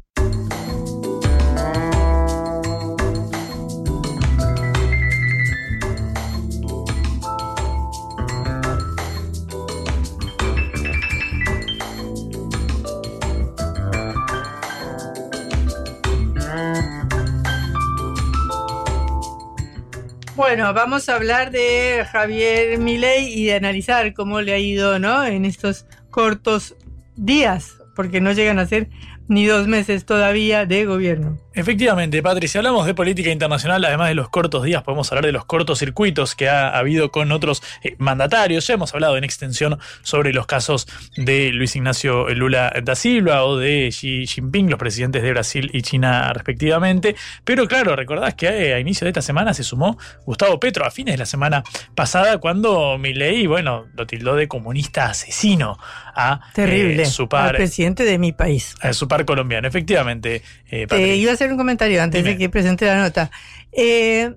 Bueno, 20.41 20.73
vamos 20.73 21.07
a 21.07 21.17
hablar 21.17 21.51
de 21.51 22.03
Javier 22.11 22.79
Milei 22.79 23.31
y 23.31 23.45
de 23.45 23.53
analizar 23.53 24.11
cómo 24.15 24.41
le 24.41 24.53
ha 24.53 24.57
ido, 24.57 24.97
¿no? 24.97 25.23
En 25.23 25.45
estos 25.45 25.85
cortos 26.09 26.75
días 27.15 27.75
porque 27.95 28.21
no 28.21 28.31
llegan 28.31 28.57
a 28.57 28.65
ser 28.65 28.89
ni 29.27 29.45
dos 29.45 29.67
meses 29.67 30.03
todavía 30.03 30.65
de 30.65 30.85
gobierno. 30.85 31.37
Efectivamente, 31.53 32.23
Patricia, 32.23 32.59
hablamos 32.59 32.85
de 32.85 32.93
política 32.93 33.29
internacional, 33.29 33.83
además 33.83 34.07
de 34.07 34.15
los 34.15 34.29
cortos 34.29 34.63
días, 34.63 34.83
podemos 34.83 35.11
hablar 35.11 35.25
de 35.25 35.33
los 35.33 35.43
cortocircuitos 35.43 36.33
que 36.33 36.47
ha 36.47 36.69
habido 36.77 37.11
con 37.11 37.31
otros 37.33 37.61
eh, 37.83 37.95
mandatarios. 37.97 38.65
Ya 38.67 38.75
hemos 38.75 38.93
hablado 38.93 39.17
en 39.17 39.25
extensión 39.25 39.77
sobre 40.01 40.31
los 40.31 40.45
casos 40.45 40.87
de 41.17 41.51
Luis 41.51 41.75
Ignacio 41.75 42.29
Lula 42.29 42.73
da 42.81 42.95
Silva 42.95 43.43
o 43.43 43.57
de 43.57 43.89
Xi 43.91 44.25
Jinping, 44.27 44.69
los 44.69 44.79
presidentes 44.79 45.23
de 45.23 45.31
Brasil 45.31 45.69
y 45.73 45.81
China 45.81 46.31
respectivamente. 46.33 47.17
Pero 47.43 47.67
claro, 47.67 47.97
recordás 47.97 48.35
que 48.35 48.47
eh, 48.47 48.73
a 48.73 48.79
inicio 48.79 49.03
de 49.03 49.09
esta 49.09 49.21
semana 49.21 49.53
se 49.53 49.63
sumó 49.63 49.97
Gustavo 50.25 50.57
Petro 50.57 50.85
a 50.85 50.91
fines 50.91 51.15
de 51.15 51.17
la 51.17 51.25
semana 51.25 51.63
pasada 51.95 52.37
cuando 52.37 52.97
Milei, 52.97 53.45
bueno, 53.47 53.87
lo 53.93 54.07
tildó 54.07 54.35
de 54.37 54.47
comunista 54.47 55.07
asesino 55.09 55.77
a 56.15 56.39
Terrible. 56.53 57.03
eh, 57.03 57.05
su 57.07 57.27
par, 57.27 57.49
Al 57.49 57.55
presidente 57.57 58.05
de 58.05 58.17
mi 58.17 58.31
país. 58.31 58.75
a 58.81 58.93
su 58.93 59.09
par 59.09 59.25
colombiano. 59.25 59.67
Efectivamente, 59.67 60.35
eh, 60.35 60.41
Eh, 60.83 60.87
Patricia. 60.87 61.13
Hacer 61.41 61.51
un 61.51 61.57
comentario 61.57 62.03
antes 62.03 62.23
de 62.23 62.37
que 62.37 62.49
presente 62.49 62.85
la 62.85 63.01
nota. 63.01 63.31
Eh, 63.71 64.35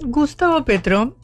Gustavo 0.00 0.64
Petro, 0.64 1.14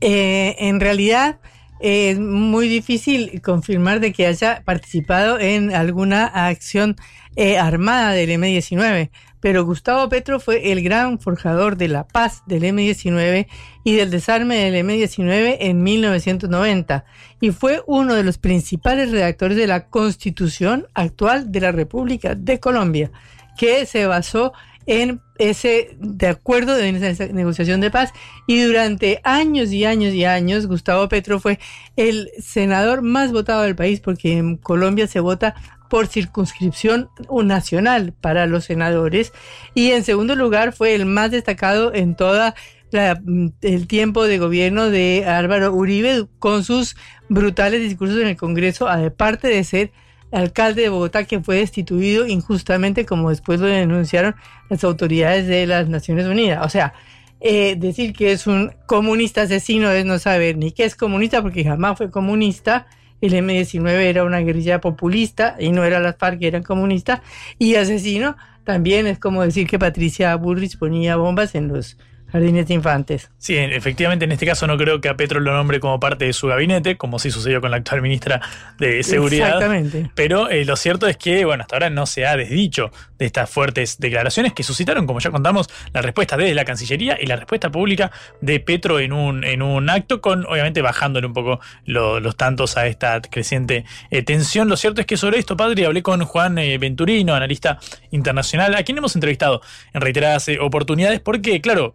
eh, 0.00 0.56
en 0.58 0.80
realidad 0.80 1.38
es 1.78 2.18
muy 2.18 2.66
difícil 2.66 3.40
confirmar 3.40 4.00
de 4.00 4.12
que 4.12 4.26
haya 4.26 4.62
participado 4.64 5.38
en 5.38 5.72
alguna 5.72 6.26
acción 6.26 6.96
eh, 7.36 7.56
armada 7.56 8.10
del 8.12 8.30
M-19, 8.30 9.10
pero 9.38 9.64
Gustavo 9.64 10.08
Petro 10.08 10.40
fue 10.40 10.72
el 10.72 10.82
gran 10.82 11.20
forjador 11.20 11.76
de 11.76 11.86
la 11.86 12.04
paz 12.08 12.42
del 12.46 12.64
M-19 12.64 13.46
y 13.84 13.94
del 13.94 14.10
desarme 14.10 14.56
del 14.56 14.74
M-19 14.74 15.58
en 15.60 15.82
1990 15.84 17.04
y 17.40 17.50
fue 17.50 17.82
uno 17.86 18.14
de 18.14 18.24
los 18.24 18.38
principales 18.38 19.12
redactores 19.12 19.56
de 19.56 19.68
la 19.68 19.86
constitución 19.86 20.86
actual 20.94 21.52
de 21.52 21.60
la 21.60 21.70
República 21.70 22.34
de 22.34 22.58
Colombia, 22.58 23.12
que 23.56 23.86
se 23.86 24.06
basó 24.06 24.52
en 24.86 25.20
ese 25.38 25.96
de 25.98 26.28
acuerdo 26.28 26.74
de 26.74 26.92
negociación 27.32 27.80
de 27.80 27.90
paz. 27.90 28.12
Y 28.46 28.62
durante 28.62 29.20
años 29.24 29.72
y 29.72 29.84
años 29.84 30.12
y 30.14 30.24
años 30.24 30.66
Gustavo 30.66 31.08
Petro 31.08 31.40
fue 31.40 31.58
el 31.96 32.30
senador 32.38 33.02
más 33.02 33.32
votado 33.32 33.62
del 33.62 33.76
país 33.76 34.00
porque 34.00 34.36
en 34.36 34.56
Colombia 34.56 35.06
se 35.06 35.20
vota 35.20 35.54
por 35.88 36.06
circunscripción 36.06 37.08
nacional 37.30 38.12
para 38.20 38.46
los 38.46 38.64
senadores. 38.64 39.32
Y 39.74 39.92
en 39.92 40.04
segundo 40.04 40.34
lugar 40.34 40.72
fue 40.72 40.94
el 40.94 41.06
más 41.06 41.30
destacado 41.30 41.94
en 41.94 42.16
toda 42.16 42.54
la- 42.90 43.20
el 43.62 43.86
tiempo 43.86 44.24
de 44.24 44.38
gobierno 44.38 44.90
de 44.90 45.24
Álvaro 45.26 45.72
Uribe 45.72 46.26
con 46.38 46.64
sus 46.64 46.96
brutales 47.28 47.80
discursos 47.80 48.20
en 48.20 48.28
el 48.28 48.36
Congreso 48.36 48.88
aparte 48.88 49.48
de 49.48 49.64
ser 49.64 49.92
alcalde 50.34 50.82
de 50.82 50.88
Bogotá 50.88 51.24
que 51.24 51.40
fue 51.40 51.56
destituido 51.56 52.26
injustamente 52.26 53.06
como 53.06 53.30
después 53.30 53.60
lo 53.60 53.66
denunciaron 53.66 54.34
las 54.68 54.82
autoridades 54.84 55.46
de 55.46 55.66
las 55.66 55.88
Naciones 55.88 56.26
Unidas. 56.26 56.64
O 56.64 56.68
sea, 56.68 56.92
eh, 57.40 57.76
decir 57.76 58.12
que 58.12 58.32
es 58.32 58.46
un 58.46 58.72
comunista 58.86 59.42
asesino 59.42 59.90
es 59.90 60.04
no 60.04 60.18
saber 60.18 60.56
ni 60.56 60.72
qué 60.72 60.84
es 60.84 60.96
comunista 60.96 61.42
porque 61.42 61.64
jamás 61.64 61.96
fue 61.96 62.10
comunista. 62.10 62.86
El 63.20 63.32
M-19 63.32 63.88
era 63.88 64.24
una 64.24 64.40
guerrilla 64.40 64.80
populista 64.80 65.56
y 65.58 65.70
no 65.70 65.84
era 65.84 66.00
las 66.00 66.16
FARC 66.16 66.40
que 66.40 66.48
eran 66.48 66.62
comunistas. 66.62 67.20
Y 67.58 67.76
asesino 67.76 68.36
también 68.64 69.06
es 69.06 69.18
como 69.18 69.42
decir 69.42 69.66
que 69.66 69.78
Patricia 69.78 70.34
Bullrich 70.36 70.78
ponía 70.78 71.16
bombas 71.16 71.54
en 71.54 71.68
los 71.68 71.96
jardines 72.34 72.66
de 72.66 72.74
infantes. 72.74 73.30
Sí, 73.38 73.56
en- 73.56 73.72
efectivamente, 73.72 74.24
en 74.24 74.32
este 74.32 74.44
caso 74.44 74.66
no 74.66 74.76
creo 74.76 75.00
que 75.00 75.08
a 75.08 75.16
Petro 75.16 75.38
lo 75.40 75.52
nombre 75.54 75.78
como 75.78 76.00
parte 76.00 76.24
de 76.24 76.32
su 76.32 76.48
gabinete, 76.48 76.96
como 76.96 77.18
sí 77.20 77.30
sucedió 77.30 77.60
con 77.60 77.70
la 77.70 77.76
actual 77.76 78.02
ministra 78.02 78.40
de 78.78 79.02
Seguridad. 79.04 79.46
Exactamente. 79.48 80.10
Pero 80.16 80.50
eh, 80.50 80.64
lo 80.64 80.74
cierto 80.76 81.06
es 81.06 81.16
que, 81.16 81.44
bueno, 81.44 81.62
hasta 81.62 81.76
ahora 81.76 81.90
no 81.90 82.06
se 82.06 82.26
ha 82.26 82.36
desdicho 82.36 82.90
de 83.18 83.26
estas 83.26 83.48
fuertes 83.48 83.98
declaraciones 84.00 84.52
que 84.52 84.64
suscitaron, 84.64 85.06
como 85.06 85.20
ya 85.20 85.30
contamos, 85.30 85.68
la 85.92 86.02
respuesta 86.02 86.36
desde 86.36 86.54
la 86.54 86.64
Cancillería 86.64 87.16
y 87.20 87.26
la 87.26 87.36
respuesta 87.36 87.70
pública 87.70 88.10
de 88.40 88.58
Petro 88.58 88.98
en 88.98 89.12
un, 89.12 89.44
en 89.44 89.62
un 89.62 89.88
acto, 89.88 90.20
con 90.20 90.44
obviamente 90.46 90.82
bajándole 90.82 91.28
un 91.28 91.32
poco 91.34 91.60
lo- 91.84 92.18
los 92.18 92.36
tantos 92.36 92.76
a 92.76 92.88
esta 92.88 93.20
creciente 93.22 93.84
eh, 94.10 94.22
tensión. 94.24 94.68
Lo 94.68 94.76
cierto 94.76 95.00
es 95.00 95.06
que 95.06 95.16
sobre 95.16 95.38
esto, 95.38 95.56
padre, 95.56 95.86
hablé 95.86 96.02
con 96.02 96.24
Juan 96.24 96.58
eh, 96.58 96.78
Venturino, 96.78 97.34
analista 97.34 97.78
internacional, 98.10 98.74
a 98.74 98.82
quien 98.82 98.98
hemos 98.98 99.14
entrevistado 99.14 99.60
en 99.92 100.00
reiteradas 100.00 100.50
oportunidades, 100.60 101.20
porque, 101.20 101.60
claro, 101.60 101.94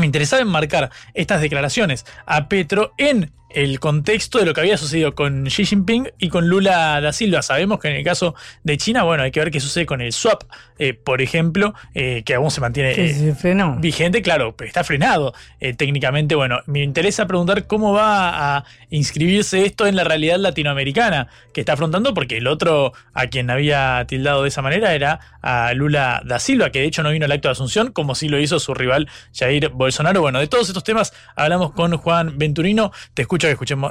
me 0.00 0.06
interesaba 0.06 0.42
enmarcar 0.42 0.90
estas 1.14 1.40
declaraciones 1.40 2.04
a 2.26 2.48
Petro 2.48 2.94
en 2.96 3.30
el 3.54 3.80
contexto 3.80 4.38
de 4.38 4.46
lo 4.46 4.54
que 4.54 4.60
había 4.60 4.76
sucedido 4.76 5.14
con 5.14 5.44
Xi 5.44 5.64
Jinping 5.64 6.10
y 6.18 6.28
con 6.28 6.48
Lula 6.48 7.00
da 7.00 7.12
Silva. 7.12 7.42
Sabemos 7.42 7.80
que 7.80 7.88
en 7.88 7.96
el 7.96 8.04
caso 8.04 8.34
de 8.62 8.76
China, 8.76 9.02
bueno, 9.02 9.22
hay 9.22 9.30
que 9.30 9.40
ver 9.40 9.50
qué 9.50 9.60
sucede 9.60 9.86
con 9.86 10.00
el 10.00 10.12
swap, 10.12 10.44
eh, 10.78 10.94
por 10.94 11.20
ejemplo, 11.20 11.74
eh, 11.94 12.22
que 12.24 12.34
aún 12.34 12.50
se 12.50 12.60
mantiene 12.60 12.92
eh, 12.92 13.14
se 13.14 13.34
frenó. 13.34 13.76
vigente, 13.76 14.22
claro, 14.22 14.54
pero 14.56 14.68
está 14.68 14.84
frenado 14.84 15.34
técnicamente. 15.76 16.34
Bueno, 16.34 16.60
me 16.66 16.82
interesa 16.82 17.26
preguntar 17.26 17.66
cómo 17.66 17.92
va 17.92 18.56
a 18.56 18.64
inscribirse 18.90 19.64
esto 19.64 19.86
en 19.86 19.96
la 19.96 20.04
realidad 20.04 20.38
latinoamericana 20.38 21.28
que 21.52 21.60
está 21.60 21.74
afrontando, 21.74 22.14
porque 22.14 22.38
el 22.38 22.46
otro 22.46 22.92
a 23.14 23.26
quien 23.26 23.50
había 23.50 24.04
tildado 24.06 24.42
de 24.42 24.48
esa 24.48 24.62
manera 24.62 24.94
era 24.94 25.20
a 25.42 25.72
Lula 25.74 26.22
da 26.24 26.38
Silva, 26.38 26.70
que 26.70 26.80
de 26.80 26.86
hecho 26.86 27.02
no 27.02 27.10
vino 27.10 27.24
al 27.24 27.32
acto 27.32 27.48
de 27.48 27.52
Asunción, 27.52 27.92
como 27.92 28.14
sí 28.14 28.28
lo 28.28 28.38
hizo 28.38 28.60
su 28.60 28.74
rival 28.74 29.08
Jair 29.34 29.70
Bolsonaro. 29.70 30.20
Bueno, 30.20 30.38
de 30.38 30.46
todos 30.46 30.68
estos 30.68 30.84
temas 30.84 31.12
hablamos 31.36 31.72
con 31.72 31.96
Juan 31.96 32.38
Venturino. 32.38 32.92
Te 33.14 33.22
escucho 33.22 33.39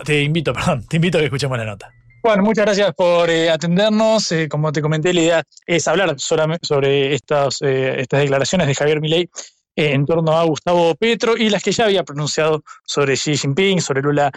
te 0.06 0.22
invito, 0.22 0.54
perdón, 0.54 0.86
te 0.88 0.98
invito 0.98 1.18
a 1.18 1.22
que 1.22 1.26
escuchemos 1.26 1.58
la 1.58 1.66
nota. 1.66 1.94
Bueno, 2.22 2.44
muchas 2.44 2.66
gracias 2.66 2.94
por 2.96 3.30
eh, 3.30 3.50
atendernos. 3.50 4.32
Eh, 4.34 4.50
como 4.50 4.74
te 4.74 4.82
comenté, 4.82 5.14
la 5.14 5.22
idea 5.22 5.44
es 5.66 5.88
hablar 5.88 6.20
solamente 6.20 6.68
sobre 6.68 7.14
estas, 7.14 7.62
eh, 7.62 8.02
estas 8.02 8.20
declaraciones 8.20 8.68
de 8.68 8.76
Javier 8.76 9.00
Milei 9.00 9.30
en 9.76 10.06
torno 10.06 10.34
a 10.34 10.44
Gustavo 10.44 10.94
Petro 10.96 11.38
y 11.38 11.50
las 11.50 11.64
que 11.64 11.72
ya 11.72 11.86
había 11.86 12.04
pronunciado 12.04 12.64
sobre 12.86 13.14
Xi 13.14 13.38
Jinping, 13.38 13.80
sobre 13.80 14.02
Lula 14.02 14.30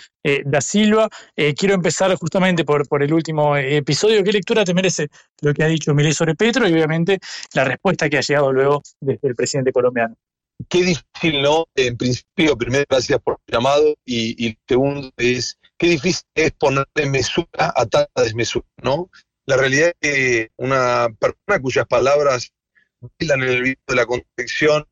da 0.45 0.61
Silva. 0.61 1.09
Quiero 1.35 1.75
empezar 1.75 2.15
justamente 2.15 2.65
por, 2.65 2.87
por 2.87 3.03
el 3.03 3.13
último 3.13 3.57
episodio. 3.57 4.23
¿Qué 4.23 4.31
lectura 4.31 4.65
te 4.65 4.73
merece 4.73 5.09
lo 5.41 5.53
que 5.53 5.65
ha 5.65 5.67
dicho 5.67 5.93
Milei 5.95 6.13
sobre 6.13 6.37
Petro 6.37 6.69
y 6.69 6.73
obviamente 6.73 7.19
la 7.55 7.65
respuesta 7.65 8.09
que 8.09 8.19
ha 8.19 8.21
llegado 8.21 8.53
luego 8.53 8.83
desde 9.01 9.27
el 9.27 9.35
presidente 9.35 9.73
colombiano? 9.73 10.15
Qué 10.69 10.83
difícil, 10.83 11.43
¿no? 11.43 11.67
En 11.75 11.97
principio, 11.97 12.57
primero, 12.57 12.85
gracias 12.89 13.21
por 13.23 13.39
el 13.47 13.55
llamado. 13.55 13.95
Y, 14.05 14.47
y 14.47 14.59
segundo 14.69 15.11
es, 15.17 15.59
qué 15.79 15.89
difícil 15.89 16.25
es 16.35 16.53
ponerle 16.53 17.07
mesura 17.07 17.73
a 17.75 17.87
tanta 17.87 18.23
desmesura, 18.23 18.67
¿no? 18.83 19.11
La 19.47 19.57
realidad 19.57 19.93
es 20.01 20.11
que 20.11 20.51
una 20.57 21.09
persona 21.19 21.61
cuyas 21.61 21.87
palabras 21.87 22.53
bailan 23.19 23.43
en 23.43 23.49
el 23.49 23.63
video 23.63 23.83
de 23.89 23.95
la 23.97 24.07
contradicción, 24.07 24.87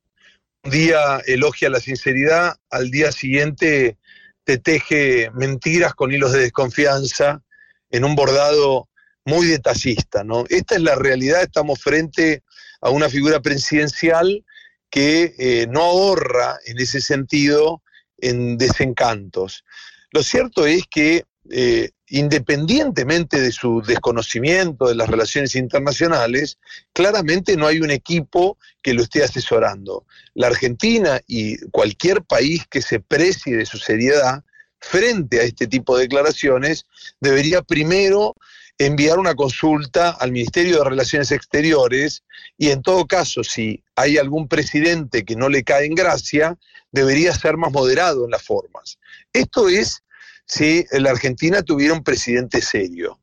un 0.65 0.71
día 0.71 1.21
elogia 1.27 1.71
la 1.71 1.81
sinceridad, 1.81 2.57
al 2.71 2.91
día 2.91 3.13
siguiente 3.13 3.97
te 4.45 4.59
teje 4.59 5.31
mentiras 5.33 5.95
con 5.95 6.13
hilos 6.13 6.33
de 6.33 6.41
desconfianza 6.41 7.43
en 7.91 8.05
un 8.05 8.15
bordado 8.15 8.89
muy 9.25 9.47
detallista, 9.47 10.25
¿no? 10.25 10.45
Esta 10.49 10.75
es 10.75 10.83
la 10.83 10.97
realidad, 10.97 11.43
estamos 11.43 11.81
frente 11.81 12.43
a 12.81 12.91
una 12.91 13.09
figura 13.09 13.41
presidencial 13.41 14.45
que 14.91 15.35
eh, 15.39 15.67
no 15.69 15.83
ahorra 15.83 16.59
en 16.67 16.79
ese 16.79 17.01
sentido 17.01 17.83
en 18.19 18.59
desencantos. 18.59 19.65
Lo 20.13 20.23
cierto 20.23 20.67
es 20.67 20.85
que 20.91 21.25
eh, 21.49 21.91
independientemente 22.09 23.41
de 23.41 23.53
su 23.53 23.83
desconocimiento 23.83 24.89
de 24.89 24.97
las 24.97 25.09
relaciones 25.09 25.55
internacionales, 25.55 26.59
claramente 26.93 27.57
no 27.57 27.67
hay 27.67 27.81
un 27.81 27.91
equipo 27.91 28.59
que 28.83 28.95
lo 28.95 29.03
esté 29.03 29.23
asesorando. 29.23 30.07
La 30.35 30.49
Argentina 30.49 31.21
y 31.27 31.59
cualquier 31.71 32.23
país 32.23 32.67
que 32.69 32.83
se 32.83 33.01
precie 33.01 33.57
de 33.57 33.67
su 33.67 33.79
seriedad 33.79 34.45
frente 34.81 35.41
a 35.41 35.45
este 35.45 35.67
tipo 35.67 35.97
de 35.97 36.05
declaraciones 36.05 36.87
debería 37.21 37.63
primero 37.63 38.35
enviar 38.81 39.19
una 39.19 39.35
consulta 39.35 40.13
al 40.13 40.33
Ministerio 40.33 40.79
de 40.79 40.89
Relaciones 40.89 41.31
Exteriores 41.33 42.25
y 42.57 42.71
en 42.71 42.81
todo 42.81 43.07
caso, 43.07 43.45
si 43.45 43.85
hay 43.95 44.17
algún 44.17 44.49
presidente 44.49 45.23
que 45.27 45.37
no 45.37 45.51
le 45.51 45.65
cae 45.65 45.85
en 45.85 45.95
gracia, 45.95 46.57
debería 46.91 47.35
ser 47.35 47.59
más 47.59 47.73
moderado 47.73 48.25
en 48.25 48.31
las 48.31 48.43
formas. 48.43 48.99
Esto 49.35 49.69
es 49.69 50.03
si 50.47 50.87
la 50.93 51.11
Argentina 51.11 51.61
tuviera 51.61 51.93
un 51.93 52.03
presidente 52.03 52.63
serio. 52.63 53.21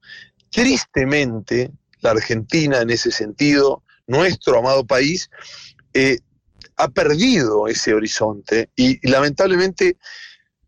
Tristemente, 0.51 1.71
la 2.01 2.11
Argentina 2.11 2.81
en 2.81 2.91
ese 2.91 3.09
sentido, 3.09 3.81
nuestro 4.05 4.59
amado 4.59 4.85
país, 4.85 5.27
eh, 5.95 6.19
ha 6.75 6.87
perdido 6.89 7.67
ese 7.67 7.95
horizonte 7.95 8.69
y, 8.75 8.99
y 9.01 9.09
lamentablemente 9.09 9.97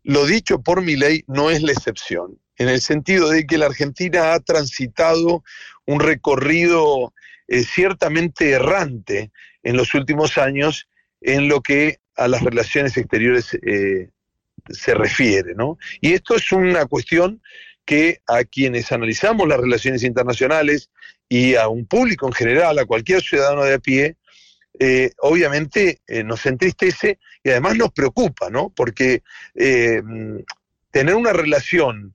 lo 0.02 0.26
dicho 0.26 0.60
por 0.60 0.82
mi 0.82 0.96
ley 0.96 1.22
no 1.28 1.48
es 1.48 1.62
la 1.62 1.70
excepción, 1.70 2.40
en 2.60 2.68
el 2.68 2.82
sentido 2.82 3.30
de 3.30 3.46
que 3.46 3.56
la 3.56 3.66
Argentina 3.66 4.34
ha 4.34 4.40
transitado 4.40 5.42
un 5.86 5.98
recorrido 5.98 7.14
eh, 7.48 7.64
ciertamente 7.64 8.50
errante 8.50 9.30
en 9.62 9.78
los 9.78 9.94
últimos 9.94 10.36
años 10.36 10.86
en 11.22 11.48
lo 11.48 11.62
que 11.62 12.00
a 12.16 12.28
las 12.28 12.42
relaciones 12.42 12.98
exteriores 12.98 13.54
eh, 13.66 14.10
se 14.68 14.92
refiere, 14.92 15.54
¿no? 15.54 15.78
Y 16.02 16.12
esto 16.12 16.36
es 16.36 16.52
una 16.52 16.84
cuestión 16.84 17.40
que 17.86 18.20
a 18.26 18.44
quienes 18.44 18.92
analizamos 18.92 19.48
las 19.48 19.58
relaciones 19.58 20.02
internacionales 20.02 20.90
y 21.30 21.54
a 21.54 21.66
un 21.66 21.86
público 21.86 22.26
en 22.26 22.34
general, 22.34 22.78
a 22.78 22.84
cualquier 22.84 23.22
ciudadano 23.22 23.64
de 23.64 23.72
a 23.72 23.78
pie, 23.78 24.16
eh, 24.78 25.12
obviamente 25.20 26.00
nos 26.24 26.44
entristece 26.44 27.18
y 27.42 27.50
además 27.50 27.76
nos 27.76 27.90
preocupa, 27.90 28.50
¿no? 28.50 28.68
Porque 28.68 29.22
tener 30.92 31.14
una 31.14 31.32
relación 31.32 32.12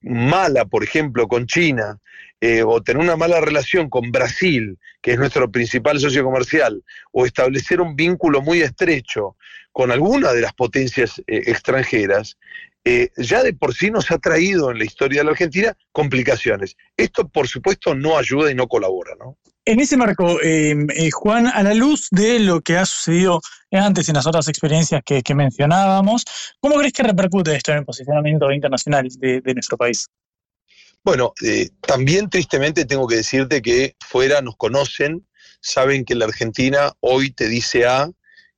mala, 0.00 0.64
por 0.64 0.82
ejemplo, 0.84 1.28
con 1.28 1.46
China, 1.46 1.98
o 2.66 2.82
tener 2.82 3.02
una 3.02 3.16
mala 3.16 3.40
relación 3.40 3.88
con 3.88 4.10
Brasil, 4.10 4.78
que 5.00 5.12
es 5.12 5.18
nuestro 5.18 5.50
principal 5.50 6.00
socio 6.00 6.24
comercial, 6.24 6.82
o 7.12 7.24
establecer 7.24 7.80
un 7.80 7.94
vínculo 7.94 8.42
muy 8.42 8.62
estrecho 8.62 9.36
con 9.70 9.90
alguna 9.90 10.32
de 10.32 10.40
las 10.40 10.52
potencias 10.52 11.22
extranjeras, 11.26 12.36
ya 13.16 13.42
de 13.42 13.52
por 13.52 13.74
sí 13.74 13.90
nos 13.90 14.10
ha 14.10 14.18
traído 14.18 14.70
en 14.70 14.78
la 14.78 14.84
historia 14.84 15.20
de 15.20 15.24
la 15.24 15.30
Argentina 15.32 15.76
complicaciones. 15.92 16.76
Esto, 16.96 17.28
por 17.28 17.46
supuesto, 17.48 17.94
no 17.94 18.18
ayuda 18.18 18.50
y 18.50 18.54
no 18.54 18.66
colabora, 18.66 19.14
¿no? 19.18 19.38
En 19.64 19.78
ese 19.78 19.96
marco, 19.96 20.40
eh, 20.42 20.74
eh, 20.96 21.10
Juan, 21.12 21.46
a 21.46 21.62
la 21.62 21.72
luz 21.72 22.08
de 22.10 22.40
lo 22.40 22.62
que 22.62 22.76
ha 22.76 22.84
sucedido 22.84 23.40
antes 23.70 24.08
en 24.08 24.16
las 24.16 24.26
otras 24.26 24.48
experiencias 24.48 25.02
que, 25.04 25.22
mencionábamos, 25.36 26.24
¿cómo 26.60 26.76
crees 26.76 26.92
que 26.92 27.04
repercute 27.04 27.54
esto 27.54 27.70
en 27.70 27.78
el 27.78 27.84
posicionamiento 27.84 28.50
internacional 28.50 29.08
de, 29.18 29.54
nuestro 29.54 29.76
país? 29.76 30.08
Bueno, 31.04 31.32
eh, 31.44 31.70
también 31.80 32.28
tristemente 32.28 32.84
tengo 32.86 33.06
que 33.06 33.16
decirte 33.16 33.62
que 33.62 33.94
fuera 34.04 34.42
nos 34.42 34.56
conocen, 34.56 35.28
saben 35.60 36.04
que 36.04 36.16
la 36.16 36.24
Argentina 36.24 36.92
hoy 36.98 37.30
te 37.30 37.46
dice 37.46 37.86
A 37.86 38.10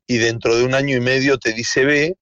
y 0.06 0.16
dentro 0.16 0.56
de 0.56 0.64
un 0.64 0.74
año 0.74 0.96
y 0.96 1.00
medio 1.00 1.38
te 1.38 1.52
dice 1.52 1.84
B 1.84 2.16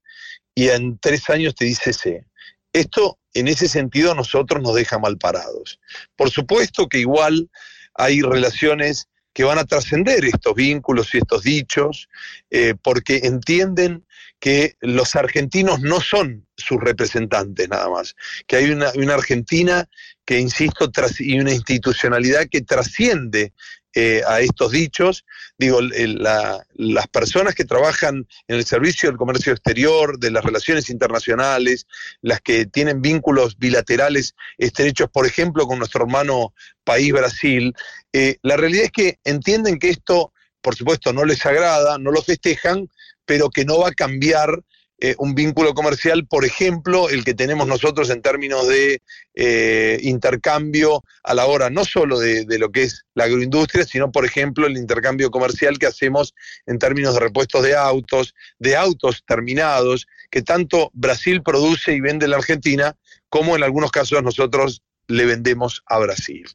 y 0.54 0.68
en 0.68 0.98
tres 0.98 1.28
años 1.30 1.54
te 1.54 1.64
dice 1.64 1.92
C. 1.92 2.26
Esto, 2.72 3.18
en 3.34 3.48
ese 3.48 3.68
sentido, 3.68 4.12
a 4.12 4.14
nosotros 4.14 4.62
nos 4.62 4.74
deja 4.74 4.98
mal 4.98 5.18
parados. 5.18 5.78
Por 6.16 6.30
supuesto 6.30 6.88
que 6.88 6.98
igual 6.98 7.50
hay 7.94 8.22
relaciones 8.22 9.08
que 9.34 9.44
van 9.44 9.58
a 9.58 9.64
trascender 9.64 10.24
estos 10.24 10.54
vínculos 10.54 11.14
y 11.14 11.18
estos 11.18 11.42
dichos, 11.42 12.08
eh, 12.50 12.74
porque 12.82 13.20
entienden 13.24 14.06
que 14.40 14.76
los 14.80 15.14
argentinos 15.16 15.80
no 15.80 16.00
son 16.00 16.46
sus 16.56 16.80
representantes 16.80 17.68
nada 17.68 17.88
más, 17.88 18.14
que 18.46 18.56
hay 18.56 18.70
una, 18.70 18.90
una 18.96 19.14
Argentina 19.14 19.88
que, 20.24 20.38
insisto, 20.38 20.90
y 21.20 21.38
una 21.38 21.52
institucionalidad 21.52 22.48
que 22.50 22.60
trasciende 22.60 23.52
eh, 23.94 24.22
a 24.26 24.40
estos 24.40 24.72
dichos. 24.72 25.24
Digo, 25.58 25.80
las 25.82 27.08
personas 27.08 27.54
que 27.54 27.64
trabajan 27.64 28.26
en 28.48 28.56
el 28.56 28.64
servicio 28.64 29.08
del 29.08 29.18
comercio 29.18 29.52
exterior, 29.52 30.18
de 30.18 30.30
las 30.30 30.44
relaciones 30.44 30.90
internacionales, 30.90 31.86
las 32.20 32.40
que 32.40 32.66
tienen 32.66 33.02
vínculos 33.02 33.58
bilaterales 33.58 34.34
estrechos, 34.58 35.08
por 35.12 35.26
ejemplo, 35.26 35.66
con 35.66 35.78
nuestro 35.78 36.04
hermano 36.04 36.54
país 36.84 37.12
Brasil, 37.12 37.74
eh, 38.12 38.36
la 38.42 38.56
realidad 38.56 38.84
es 38.84 38.92
que 38.92 39.18
entienden 39.24 39.78
que 39.78 39.90
esto, 39.90 40.32
por 40.60 40.74
supuesto, 40.74 41.12
no 41.12 41.24
les 41.24 41.44
agrada, 41.44 41.98
no 41.98 42.10
lo 42.10 42.22
festejan, 42.22 42.88
pero 43.24 43.50
que 43.50 43.64
no 43.64 43.78
va 43.78 43.88
a 43.88 43.94
cambiar 43.94 44.62
eh, 45.04 45.16
un 45.18 45.34
vínculo 45.34 45.74
comercial, 45.74 46.28
por 46.28 46.44
ejemplo, 46.44 47.08
el 47.08 47.24
que 47.24 47.34
tenemos 47.34 47.66
nosotros 47.66 48.08
en 48.10 48.22
términos 48.22 48.68
de 48.68 49.02
eh, 49.34 49.98
intercambio 50.02 51.02
a 51.24 51.34
la 51.34 51.46
hora 51.46 51.70
no 51.70 51.84
solo 51.84 52.20
de, 52.20 52.46
lo 52.56 52.70
que 52.70 52.84
es 52.84 53.04
la 53.14 53.24
agroindustria, 53.24 53.84
sino, 53.84 54.12
por 54.12 54.24
ejemplo, 54.24 54.64
el 54.64 54.76
intercambio 54.76 55.32
comercial 55.32 55.80
que 55.80 55.86
hacemos 55.86 56.34
en 56.66 56.78
términos 56.78 57.14
de 57.14 57.20
repuestos 57.20 57.64
de 57.64 57.74
autos, 57.74 58.32
de 58.60 58.76
autos 58.76 59.24
terminados, 59.26 60.06
que 60.30 60.40
tanto 60.40 60.92
Brasil 60.94 61.42
produce 61.42 61.92
y 61.94 62.00
vende 62.00 62.26
en 62.26 62.30
la 62.30 62.36
Argentina, 62.36 62.96
como 63.28 63.56
en 63.56 63.64
algunos 63.64 63.90
casos 63.90 64.22
nosotros 64.22 64.82
le 65.08 65.26
vendemos 65.26 65.82
a 65.86 65.98
Brasil. 65.98 66.46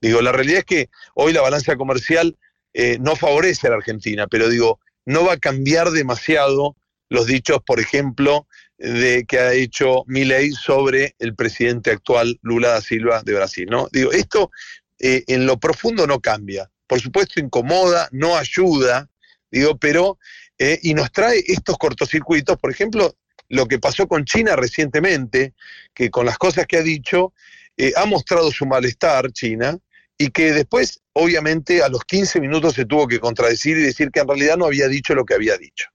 Digo, 0.00 0.22
la 0.22 0.30
realidad 0.30 0.60
es 0.60 0.64
que 0.64 0.90
hoy 1.14 1.32
la 1.32 1.40
balanza 1.40 1.74
comercial 1.74 2.36
eh, 2.72 2.98
no 3.00 3.16
favorece 3.16 3.66
a 3.66 3.70
la 3.70 3.76
Argentina, 3.78 4.28
pero 4.28 4.48
digo, 4.48 4.78
no 5.04 5.24
va 5.24 5.32
a 5.32 5.38
cambiar 5.38 5.90
demasiado 5.90 6.76
los 7.08 7.26
dichos, 7.26 7.60
por 7.64 7.80
ejemplo, 7.80 8.46
de 8.78 9.24
que 9.26 9.38
ha 9.38 9.52
hecho 9.52 10.04
Milei 10.06 10.50
sobre 10.52 11.14
el 11.18 11.34
presidente 11.34 11.90
actual 11.90 12.38
Lula 12.42 12.70
da 12.70 12.80
Silva 12.80 13.22
de 13.22 13.34
Brasil. 13.34 13.66
¿no? 13.70 13.88
Digo, 13.92 14.12
esto 14.12 14.50
eh, 14.98 15.24
en 15.26 15.46
lo 15.46 15.58
profundo 15.58 16.06
no 16.06 16.20
cambia. 16.20 16.70
Por 16.86 17.00
supuesto, 17.00 17.40
incomoda, 17.40 18.08
no 18.12 18.36
ayuda, 18.36 19.08
digo, 19.50 19.76
pero, 19.78 20.18
eh, 20.58 20.78
y 20.82 20.94
nos 20.94 21.10
trae 21.10 21.42
estos 21.46 21.76
cortocircuitos, 21.78 22.58
por 22.58 22.70
ejemplo, 22.70 23.16
lo 23.48 23.66
que 23.66 23.78
pasó 23.78 24.06
con 24.06 24.24
China 24.24 24.56
recientemente, 24.56 25.54
que 25.94 26.10
con 26.10 26.26
las 26.26 26.38
cosas 26.38 26.66
que 26.66 26.78
ha 26.78 26.82
dicho, 26.82 27.32
eh, 27.76 27.92
ha 27.96 28.06
mostrado 28.06 28.50
su 28.50 28.66
malestar 28.66 29.32
China, 29.32 29.78
y 30.18 30.30
que 30.30 30.52
después, 30.52 31.02
obviamente, 31.12 31.82
a 31.82 31.88
los 31.88 32.04
15 32.04 32.40
minutos 32.40 32.74
se 32.74 32.86
tuvo 32.86 33.06
que 33.06 33.20
contradecir 33.20 33.76
y 33.76 33.82
decir 33.82 34.10
que 34.10 34.20
en 34.20 34.28
realidad 34.28 34.56
no 34.56 34.66
había 34.66 34.88
dicho 34.88 35.14
lo 35.14 35.24
que 35.24 35.34
había 35.34 35.58
dicho. 35.58 35.88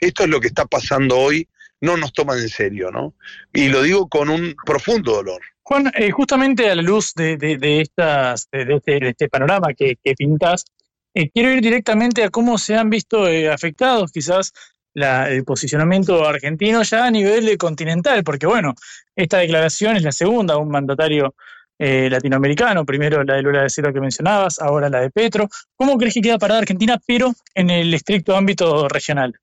Esto 0.00 0.24
es 0.24 0.28
lo 0.28 0.40
que 0.40 0.48
está 0.48 0.66
pasando 0.66 1.18
hoy, 1.18 1.48
no 1.80 1.96
nos 1.96 2.12
toman 2.12 2.38
en 2.38 2.48
serio, 2.48 2.90
¿no? 2.90 3.14
Y 3.52 3.68
lo 3.68 3.82
digo 3.82 4.08
con 4.08 4.28
un 4.30 4.54
profundo 4.64 5.12
dolor. 5.12 5.40
Juan, 5.62 5.92
eh, 5.94 6.10
justamente 6.10 6.70
a 6.70 6.74
la 6.74 6.82
luz 6.82 7.12
de, 7.14 7.36
estas, 7.82 8.48
este, 8.50 9.00
de, 9.00 9.08
este, 9.10 9.28
panorama 9.28 9.74
que, 9.76 9.96
que 10.02 10.14
pintas, 10.14 10.64
eh, 11.12 11.30
quiero 11.30 11.52
ir 11.52 11.60
directamente 11.60 12.24
a 12.24 12.30
cómo 12.30 12.56
se 12.56 12.74
han 12.74 12.88
visto 12.88 13.28
eh, 13.28 13.50
afectados 13.50 14.10
quizás 14.10 14.52
el 14.94 15.44
posicionamiento 15.44 16.26
argentino 16.26 16.82
ya 16.82 17.04
a 17.04 17.10
nivel 17.10 17.56
continental, 17.56 18.24
porque 18.24 18.46
bueno, 18.46 18.74
esta 19.14 19.38
declaración 19.38 19.96
es 19.96 20.02
la 20.02 20.10
segunda, 20.10 20.56
un 20.56 20.70
mandatario 20.70 21.34
latinoamericano, 21.78 22.84
primero 22.84 23.22
la 23.22 23.34
de 23.34 23.42
Lula 23.42 23.62
de 23.62 23.70
Silva 23.70 23.92
que 23.92 24.00
mencionabas, 24.00 24.58
ahora 24.58 24.88
la 24.88 25.00
de 25.00 25.10
Petro. 25.10 25.48
¿Cómo 25.76 25.96
crees 25.98 26.14
que 26.14 26.22
queda 26.22 26.38
parada 26.38 26.60
Argentina, 26.60 26.98
pero 27.06 27.32
en 27.54 27.70
el 27.70 27.94
estricto 27.94 28.34
ámbito 28.34 28.88
regional? 28.88 29.38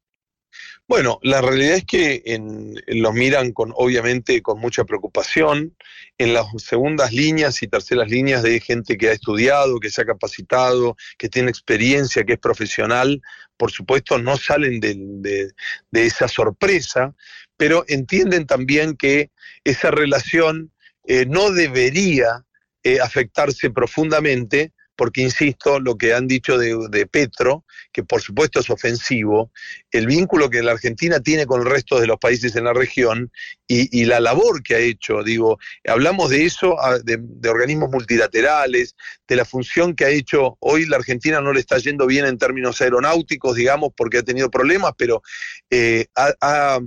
Bueno, 0.88 1.20
la 1.24 1.42
realidad 1.42 1.78
es 1.78 1.86
que 1.86 2.22
en, 2.26 2.76
lo 2.88 3.12
miran 3.12 3.54
con, 3.54 3.74
obviamente, 3.76 4.44
con 4.44 4.60
mucha 4.60 4.84
preocupación. 4.84 5.76
En 6.20 6.34
las 6.34 6.46
segundas 6.58 7.12
líneas 7.12 7.62
y 7.64 7.68
terceras 7.68 8.08
líneas 8.08 8.44
de 8.44 8.60
gente 8.60 8.96
que 8.96 9.10
ha 9.10 9.14
estudiado, 9.14 9.80
que 9.80 9.90
se 9.90 10.04
ha 10.04 10.06
capacitado, 10.06 10.96
que 11.18 11.28
tiene 11.28 11.50
experiencia, 11.50 12.24
que 12.24 12.34
es 12.34 12.40
profesional, 12.40 13.22
por 13.58 13.72
supuesto, 13.72 14.20
no 14.20 14.38
salen 14.38 14.80
de, 14.80 15.52
esa 15.92 16.28
sorpresa, 16.28 17.16
pero 17.58 17.84
entienden 17.88 18.46
también 18.46 18.96
que 18.96 19.32
esa 19.64 19.90
relación 19.90 20.72
eh, 21.08 21.26
no 21.28 21.52
debería 21.52 22.46
eh, 22.84 23.00
afectarse 23.00 23.72
profundamente 23.72 24.72
porque 24.96 25.22
insisto, 25.22 25.80
lo 25.80 25.98
que 25.98 26.14
han 26.14 26.28
dicho 26.28 26.58
de, 26.58 27.08
Petro, 27.08 27.66
que 27.92 28.04
por 28.04 28.22
supuesto 28.22 28.60
es 28.60 28.70
ofensivo, 28.70 29.52
el 29.92 30.08
vínculo 30.08 30.50
que 30.50 30.64
la 30.64 30.72
Argentina 30.72 31.20
tiene 31.20 31.46
con 31.46 31.62
el 31.62 31.68
resto 31.68 32.00
de 32.00 32.08
los 32.08 32.18
países 32.18 32.56
en 32.56 32.66
la 32.66 32.74
región 32.74 33.32
y, 33.68 34.06
la 34.06 34.20
labor 34.20 34.62
que 34.62 34.76
ha 34.76 34.80
hecho, 34.80 35.24
digo, 35.24 35.58
hablamos 35.88 36.30
de 36.30 36.46
eso, 36.46 36.78
de, 37.04 37.50
organismos 37.50 37.90
multilaterales, 37.90 38.96
de 39.28 39.36
la 39.36 39.46
función 39.46 39.96
que 39.96 40.06
ha 40.06 40.10
hecho, 40.10 40.58
hoy 40.60 40.86
la 40.86 40.98
Argentina 40.98 41.42
no 41.42 41.52
le 41.52 41.60
está 41.60 41.78
yendo 41.78 42.06
bien 42.06 42.26
en 42.26 42.38
términos 42.38 42.82
aeronáuticos, 42.82 43.56
digamos, 43.56 43.90
porque 43.96 44.20
ha 44.20 44.24
tenido 44.24 44.50
problemas, 44.50 44.94
pero 44.98 45.22
eh, 45.70 46.06
ha, 46.16 46.80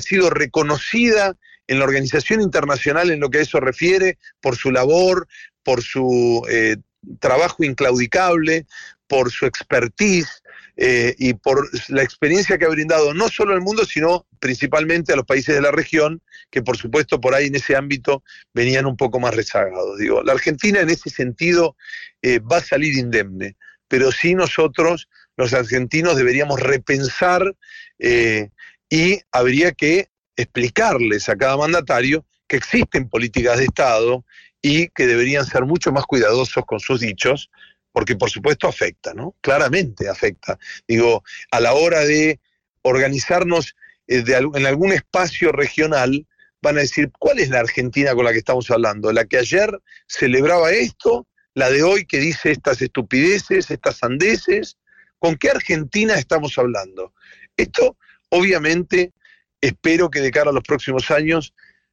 sido 0.00 0.30
reconocida 0.30 1.36
en 1.66 1.78
la 1.78 1.84
organización 1.84 2.40
internacional 2.40 3.10
en 3.10 3.20
lo 3.20 3.30
que 3.30 3.38
a 3.38 3.42
eso 3.42 3.60
refiere, 3.60 4.18
por 4.40 4.56
su 4.56 4.70
labor, 4.70 5.26
por 5.62 5.82
su 5.82 6.44
eh, 6.50 6.76
trabajo 7.20 7.64
inclaudicable, 7.64 8.66
por 9.12 9.30
su 9.30 9.44
expertise 9.44 10.42
eh, 10.78 11.14
y 11.18 11.34
por 11.34 11.68
la 11.88 12.02
experiencia 12.02 12.56
que 12.56 12.64
ha 12.64 12.70
brindado 12.70 13.12
no 13.12 13.28
solo 13.28 13.52
al 13.52 13.60
mundo, 13.60 13.84
sino 13.84 14.26
principalmente 14.40 15.12
a 15.12 15.16
los 15.16 15.26
países 15.26 15.54
de 15.54 15.60
la 15.60 15.70
región, 15.70 16.22
que 16.50 16.62
por 16.62 16.78
supuesto 16.78 17.20
por 17.20 17.34
ahí 17.34 17.48
en 17.48 17.56
ese 17.56 17.76
ámbito 17.76 18.24
venían 18.54 18.86
un 18.86 18.96
poco 18.96 19.20
más 19.20 19.36
rezagados. 19.36 19.98
Digo, 19.98 20.22
la 20.22 20.32
Argentina 20.32 20.80
en 20.80 20.88
ese 20.88 21.10
sentido 21.10 21.76
eh, 22.22 22.38
va 22.38 22.56
a 22.56 22.62
salir 22.62 22.94
indemne, 22.94 23.56
pero 23.86 24.10
sí 24.12 24.34
nosotros, 24.34 25.10
los 25.36 25.52
argentinos, 25.52 26.16
deberíamos 26.16 26.58
repensar 26.58 27.54
eh, 27.98 28.48
y 28.88 29.20
habría 29.30 29.72
que 29.72 30.08
explicarles 30.36 31.28
a 31.28 31.36
cada 31.36 31.58
mandatario 31.58 32.24
que 32.48 32.56
existen 32.56 33.10
políticas 33.10 33.58
de 33.58 33.64
Estado 33.64 34.24
y 34.62 34.88
que 34.88 35.06
deberían 35.06 35.44
ser 35.44 35.64
mucho 35.64 35.92
más 35.92 36.06
cuidadosos 36.06 36.64
con 36.64 36.78
sus 36.80 37.00
dichos, 37.00 37.50
porque 37.90 38.16
por 38.16 38.30
supuesto 38.30 38.68
afecta, 38.68 39.12
¿no? 39.12 39.34
Claramente 39.40 40.08
afecta. 40.08 40.58
Digo, 40.88 41.24
a 41.50 41.60
la 41.60 41.74
hora 41.74 42.00
de 42.00 42.40
organizarnos 42.82 43.74
eh, 44.06 44.24
en 44.26 44.66
algún 44.66 44.92
espacio 44.92 45.52
regional, 45.52 46.26
van 46.62 46.78
a 46.78 46.82
decir, 46.82 47.10
¿cuál 47.18 47.40
es 47.40 47.50
la 47.50 47.60
Argentina 47.60 48.14
con 48.14 48.24
la 48.24 48.32
que 48.32 48.38
estamos 48.38 48.70
hablando? 48.70 49.12
¿La 49.12 49.24
que 49.24 49.38
ayer 49.38 49.78
celebraba 50.06 50.70
esto? 50.70 51.26
¿La 51.54 51.68
de 51.70 51.82
hoy 51.82 52.06
que 52.06 52.18
dice 52.18 52.52
estas 52.52 52.80
estupideces, 52.80 53.70
estas 53.70 53.96
sandeces? 53.96 54.78
¿Con 55.18 55.36
qué 55.36 55.50
Argentina 55.50 56.14
estamos 56.14 56.56
hablando? 56.56 57.12
Esto, 57.56 57.96
obviamente, 58.30 59.12
espero 59.60 60.08
que 60.08 60.20
de 60.20 60.30
cara 60.30 60.50
a 60.50 60.54
los 60.54 60.62
próximos 60.62 61.10
años 61.10 61.52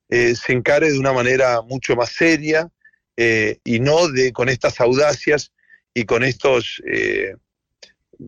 eh, 0.10 0.36
se 0.36 0.54
encare 0.54 0.92
de 0.92 1.00
una 1.00 1.14
manera 1.14 1.62
mucho 1.62 1.96
más 1.96 2.10
seria 2.10 2.70
eh, 3.22 3.60
y 3.66 3.82
no 3.82 4.08
de, 4.08 4.32
con 4.32 4.48
estas 4.48 4.80
audacias 4.80 5.52
y 5.94 6.06
con 6.06 6.24
estos, 6.24 6.82
eh, 6.90 7.36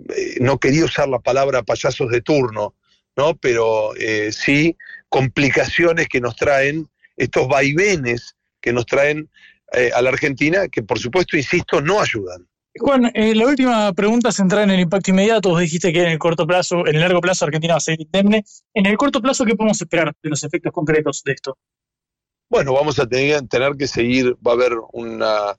eh, 0.10 0.36
no 0.42 0.60
quería 0.60 0.84
usar 0.84 1.08
la 1.08 1.20
palabra 1.20 1.64
payasos 1.64 2.10
de 2.12 2.22
turno, 2.22 2.76
¿no? 3.16 3.38
pero 3.38 3.92
sí 4.32 4.76
complicaciones 5.08 6.10
que 6.10 6.20
nos 6.20 6.36
traen, 6.36 6.90
estos 7.16 7.48
vaivenes 7.48 8.36
que 8.60 8.74
nos 8.74 8.86
traen 8.86 9.30
a 9.94 10.02
la 10.02 10.10
Argentina, 10.10 10.68
que 10.68 10.84
por 10.84 11.00
supuesto, 11.00 11.38
insisto, 11.38 11.80
no 11.80 12.02
ayudan. 12.02 12.48
Juan, 12.80 13.12
eh, 13.14 13.36
la 13.36 13.48
última 13.48 13.92
pregunta 13.94 14.32
centrada 14.32 14.64
en 14.64 14.72
el 14.72 14.80
impacto 14.80 15.12
inmediato. 15.12 15.50
Vos 15.50 15.60
dijiste 15.60 15.92
que 15.92 16.04
en 16.04 16.12
el 16.12 16.20
corto 16.20 16.48
plazo, 16.48 16.88
en 16.88 16.96
el 16.96 17.02
largo 17.02 17.20
plazo, 17.20 17.46
Argentina 17.46 17.74
va 17.74 17.78
a 17.78 17.82
ser 17.82 18.00
indemne. 18.00 18.46
En 18.74 18.86
el 18.86 18.98
corto 18.98 19.22
plazo, 19.22 19.44
¿qué 19.44 19.56
podemos 19.56 19.82
esperar 19.82 20.14
de 20.24 20.30
los 20.30 20.44
efectos 20.44 20.72
concretos 20.72 21.22
de 21.24 21.34
esto? 21.34 21.58
Bueno, 22.50 22.74
vamos 22.74 22.98
a 23.00 23.08
tener, 23.08 23.44
que 23.78 23.88
seguir, 23.88 24.36
va 24.46 24.52
a 24.52 24.56
haber 24.56 24.74
una, 24.94 25.58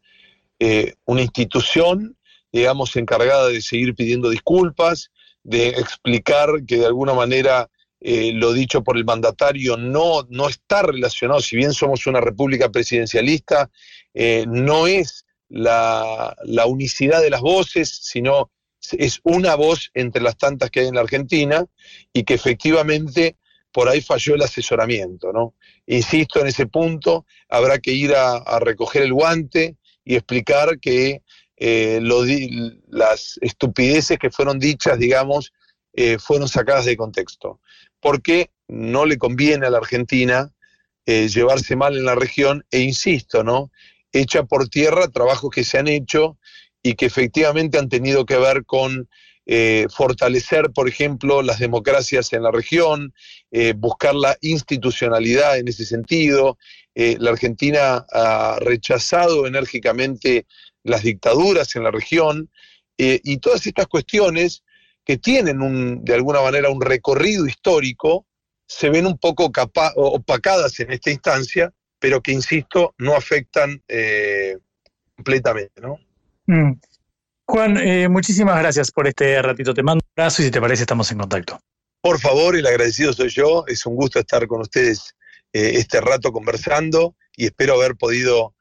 eh, 0.59 0.95
una 1.05 1.23
institución, 1.23 2.17
digamos, 2.51 2.97
encargada 2.97 3.49
de 3.49 3.61
seguir 3.61 3.95
pidiendo 3.95 4.31
disculpas, 4.31 5.11
de 5.43 5.69
explicar 5.69 6.65
que 6.67 6.77
de 6.77 6.87
alguna 6.87 7.13
manera 7.13 7.69
eh, 8.01 8.33
lo 8.33 8.53
dicho 8.53 8.83
por 8.83 8.97
el 8.97 9.05
mandatario 9.05 9.77
no, 9.77 10.27
no 10.31 10.49
está 10.49 10.83
relacionado, 10.83 11.41
si 11.41 11.57
bien 11.57 11.73
somos 11.73 12.07
una 12.07 12.21
república 12.21 12.71
presidencialista, 12.71 13.71
no 14.47 14.87
es 14.87 15.25
la, 15.53 16.67
unicidad 16.67 17.21
de 17.21 17.31
las 17.31 17.41
voces, 17.41 18.01
sino 18.03 18.51
es 18.93 19.21
una 19.23 19.55
voz 19.55 19.91
entre 19.95 20.23
las 20.23 20.37
tantas 20.37 20.71
que 20.71 20.81
hay 20.81 20.89
en 20.89 20.95
la 20.95 21.03
Argentina 21.03 21.65
y 22.13 22.25
que 22.25 22.35
efectivamente 22.35 23.37
por 23.71 23.89
ahí 23.89 24.01
falló 24.01 24.35
el 24.35 24.43
asesoramiento, 24.43 25.33
¿no? 25.33 25.55
Insisto 25.87 26.41
en 26.41 26.49
ese 26.49 26.67
punto, 26.67 27.27
habrá 27.49 27.79
que 27.79 27.93
ir 27.93 28.15
a, 28.15 28.59
recoger 28.59 29.03
el 29.03 29.13
guante 29.13 29.77
y 30.05 30.15
explicar 30.15 30.79
que 30.79 31.23
eh, 31.57 32.01
las 32.89 33.39
estupideces 33.41 34.19
que 34.19 34.31
fueron 34.31 34.59
dichas, 34.59 34.99
digamos, 34.99 35.53
eh, 35.95 36.19
fueron 36.19 36.49
sacadas 36.49 36.85
de 36.85 36.97
contexto. 36.97 37.61
Porque 38.01 38.51
no 38.69 39.07
le 39.07 39.17
conviene 39.17 39.67
a 39.67 39.71
la 39.71 39.79
Argentina 39.79 40.51
eh, 41.07 41.29
llevarse 41.29 41.77
mal 41.77 41.97
en 41.97 42.05
la 42.05 42.15
región, 42.15 42.65
e 42.71 42.81
insisto, 42.81 43.43
¿no? 43.43 43.71
Echa 44.13 44.45
por 44.45 44.69
tierra 44.69 45.09
trabajos 45.09 45.51
que 45.51 45.65
se 45.65 45.79
han 45.79 45.89
hecho 45.89 46.39
y 46.83 46.95
que 46.95 47.07
efectivamente 47.07 47.79
han 47.79 47.89
tenido 47.89 48.27
que 48.27 48.37
ver 48.37 48.65
con 48.65 49.09
eh, 49.45 49.87
fortalecer, 49.91 50.71
por 50.71 50.89
ejemplo, 50.89 51.43
las 51.43 51.59
democracias 51.59 52.33
en 52.33 52.45
la 52.45 52.53
región, 52.53 53.13
eh, 53.51 53.75
buscar 53.77 54.15
la 54.15 54.37
institucionalidad 54.41 55.59
en 55.59 55.67
ese 55.67 55.85
sentido. 55.85 56.59
Eh, 56.95 57.17
la 57.19 57.31
Argentina 57.31 58.07
ha 58.13 58.59
rechazado 58.61 59.47
enérgicamente 59.47 60.47
las 60.85 61.03
dictaduras 61.03 61.75
en 61.75 61.85
la 61.85 61.91
región 61.91 62.51
y 62.99 63.39
todas 63.39 63.67
estas 63.67 63.89
cuestiones 63.89 64.63
que 65.05 65.17
tienen 65.17 65.61
un, 65.61 66.05
de 66.05 66.15
alguna 66.15 66.41
manera 66.41 66.71
un 66.71 66.81
recorrido 66.81 67.47
histórico 67.47 68.27
se 68.67 68.91
ven 68.91 69.07
un 69.07 69.19
poco 69.19 69.51
opacadas 69.97 70.79
en 70.79 70.93
esta 70.93 71.11
instancia, 71.11 71.73
pero 72.03 72.21
que, 72.21 72.33
insisto, 72.33 72.95
no 72.99 73.15
afectan 73.15 73.81
eh, 73.87 74.59
completamente, 75.15 75.81
¿no? 75.81 76.01
Mm. 76.47 76.73
Juan, 77.47 77.77
eh, 77.77 78.09
muchísimas 78.09 78.59
gracias 78.59 78.91
por 78.91 79.07
este 79.07 79.41
ratito. 79.41 79.73
Te 79.73 79.85
mando 79.85 80.05
un 80.05 80.21
abrazo 80.21 80.43
y 80.43 80.47
si 80.47 80.51
te 80.51 80.61
parece 80.61 80.83
estamos 80.83 81.13
en 81.13 81.19
contacto. 81.19 81.61
Por 82.01 82.19
favor, 82.19 82.57
el 82.57 82.67
agradecido 82.67 83.13
soy 83.13 83.29
yo. 83.29 83.65
Es 83.69 83.87
un 83.87 83.95
gusto 83.95 84.19
estar 84.19 84.45
con 84.49 84.63
ustedes 84.63 85.15
eh, 85.53 85.75
este 85.77 86.01
rato 86.01 86.33
conversando 86.33 87.15
y 87.37 87.45
espero 87.45 87.75
haber 87.75 87.95
podido 87.95 88.55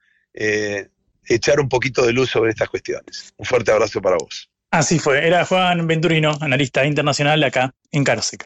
echar 1.28 1.60
un 1.60 1.68
poquito 1.68 2.06
de 2.06 2.14
luz 2.14 2.30
sobre 2.30 2.52
estas 2.52 2.70
cuestiones. 2.70 3.34
Un 3.38 3.46
fuerte 3.46 3.72
abrazo 3.72 4.02
para 4.02 4.18
vos. 4.18 4.50
Así 4.70 5.00
fue, 5.00 5.26
era 5.28 5.46
Juan 5.46 5.86
Venturino, 5.88 6.38
analista 6.40 6.86
internacional 6.86 7.44
acá 7.44 7.74
en 7.92 8.04
Caroseca. 8.06 8.46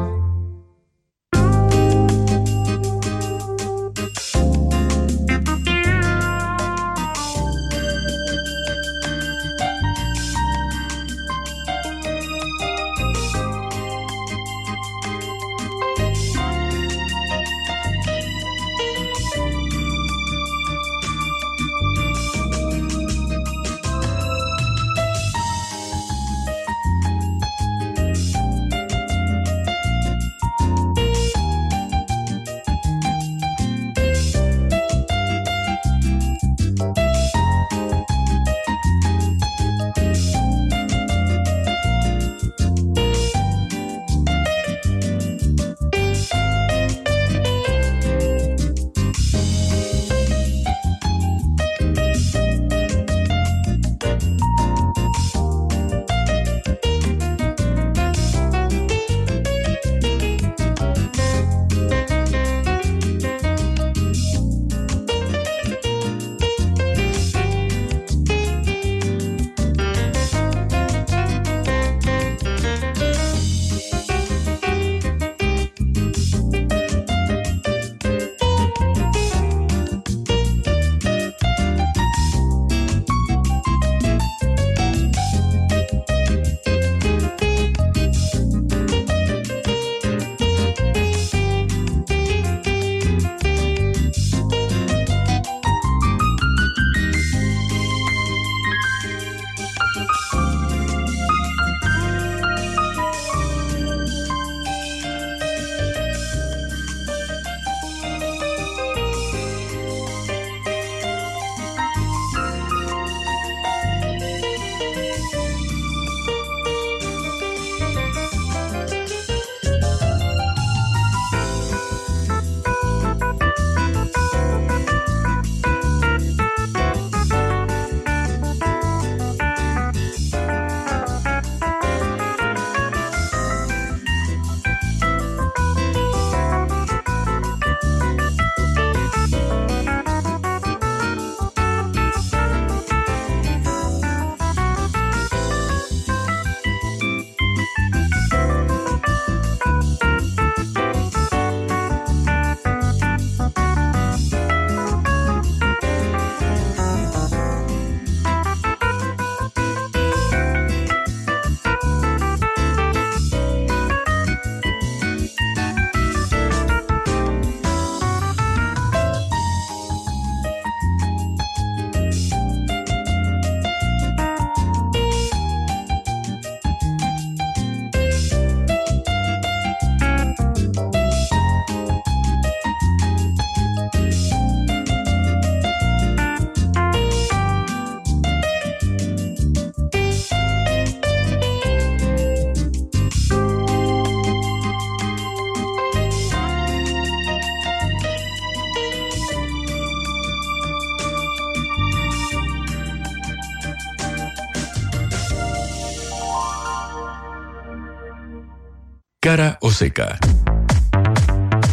Cara 209.31 209.57
o 209.61 209.71
seca. 209.71 210.19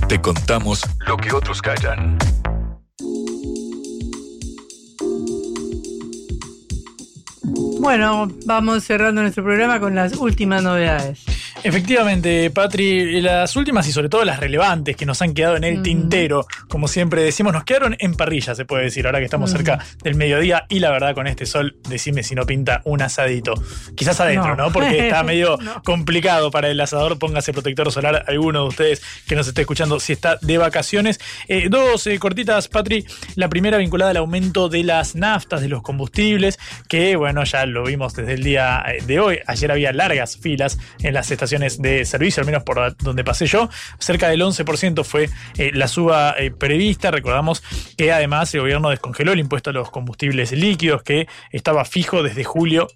Te 0.08 0.20
contamos 0.20 0.86
lo 1.08 1.16
que 1.16 1.32
otros 1.32 1.60
callan. 1.60 2.16
Bueno, 7.80 8.30
vamos 8.46 8.84
cerrando 8.84 9.22
nuestro 9.22 9.42
programa 9.42 9.80
con 9.80 9.96
las 9.96 10.12
últimas 10.18 10.62
novedades. 10.62 11.24
Efectivamente, 11.64 12.48
Patri, 12.50 13.20
las 13.20 13.56
últimas 13.56 13.88
y 13.88 13.92
sobre 13.92 14.08
todo 14.08 14.24
las 14.24 14.38
relevantes 14.38 14.96
que 14.96 15.04
nos 15.04 15.20
han 15.20 15.34
quedado 15.34 15.56
en 15.56 15.64
el 15.64 15.82
tintero, 15.82 16.46
como 16.68 16.88
siempre 16.88 17.22
decimos, 17.22 17.52
nos 17.52 17.64
quedaron 17.64 17.96
en 17.98 18.14
parrilla, 18.14 18.54
se 18.54 18.64
puede 18.64 18.84
decir, 18.84 19.06
ahora 19.06 19.18
que 19.18 19.24
estamos 19.24 19.50
cerca 19.50 19.84
del 20.02 20.14
mediodía 20.14 20.66
y 20.68 20.80
la 20.80 20.90
verdad 20.90 21.14
con 21.14 21.26
este 21.26 21.46
sol, 21.46 21.76
decime 21.88 22.22
si 22.22 22.34
no 22.34 22.46
pinta 22.46 22.82
un 22.84 23.02
asadito. 23.02 23.54
Quizás 23.94 24.20
adentro, 24.20 24.56
¿no? 24.56 24.72
Porque 24.72 24.98
está 25.08 25.22
medio 25.22 25.58
complicado 25.84 26.50
para 26.50 26.68
el 26.68 26.80
asador, 26.80 27.18
póngase 27.18 27.52
protector 27.52 27.90
solar 27.92 28.24
alguno 28.28 28.62
de 28.62 28.68
ustedes 28.68 29.02
que 29.26 29.34
nos 29.34 29.48
esté 29.48 29.62
escuchando 29.62 30.00
si 30.00 30.12
está 30.12 30.38
de 30.40 30.58
vacaciones. 30.58 31.20
Eh, 31.48 31.68
dos 31.70 32.06
eh, 32.06 32.18
cortitas, 32.18 32.68
Patri, 32.68 33.04
la 33.34 33.48
primera 33.48 33.78
vinculada 33.78 34.10
al 34.10 34.18
aumento 34.18 34.68
de 34.68 34.84
las 34.84 35.14
naftas, 35.14 35.60
de 35.60 35.68
los 35.68 35.82
combustibles, 35.82 36.58
que 36.88 37.16
bueno, 37.16 37.44
ya 37.44 37.66
lo 37.66 37.84
vimos 37.84 38.14
desde 38.14 38.34
el 38.34 38.42
día 38.42 38.84
eh, 38.86 39.02
de 39.04 39.20
hoy, 39.20 39.38
ayer 39.46 39.70
había 39.70 39.92
largas 39.92 40.36
filas 40.36 40.78
en 41.00 41.14
las 41.14 41.30
estaciones 41.30 41.80
de 41.80 42.04
servicio, 42.04 42.40
al 42.40 42.46
menos 42.46 42.62
por 42.62 42.96
donde 42.98 43.24
pasé 43.24 43.46
yo. 43.46 43.68
Cerca 43.98 44.28
del 44.28 44.40
11% 44.42 45.04
fue 45.04 45.30
eh, 45.56 45.70
la 45.74 45.88
suba 45.88 46.34
prevista. 46.58 47.10
Recordamos 47.10 47.62
que 47.96 48.12
además 48.12 48.52
el 48.54 48.60
gobierno 48.60 48.90
descongeló 48.90 49.32
el 49.32 49.38
impuesto 49.38 49.70
a 49.70 49.72
los 49.72 49.90
combustibles 49.90 50.52
líquidos 50.52 51.02
que 51.02 51.28
estaba 51.50 51.84
fijo 51.84 52.22
desde 52.22 52.44
julio 52.44 52.88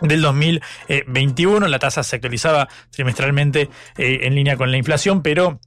del 0.00 0.22
2021. 0.22 1.66
La 1.68 1.78
tasa 1.78 2.02
se 2.02 2.16
actualizaba 2.16 2.68
trimestralmente 2.90 3.68
eh, 3.96 4.20
en 4.22 4.34
línea 4.34 4.56
con 4.56 4.70
la 4.70 4.76
inflación, 4.76 5.22
pero 5.22 5.60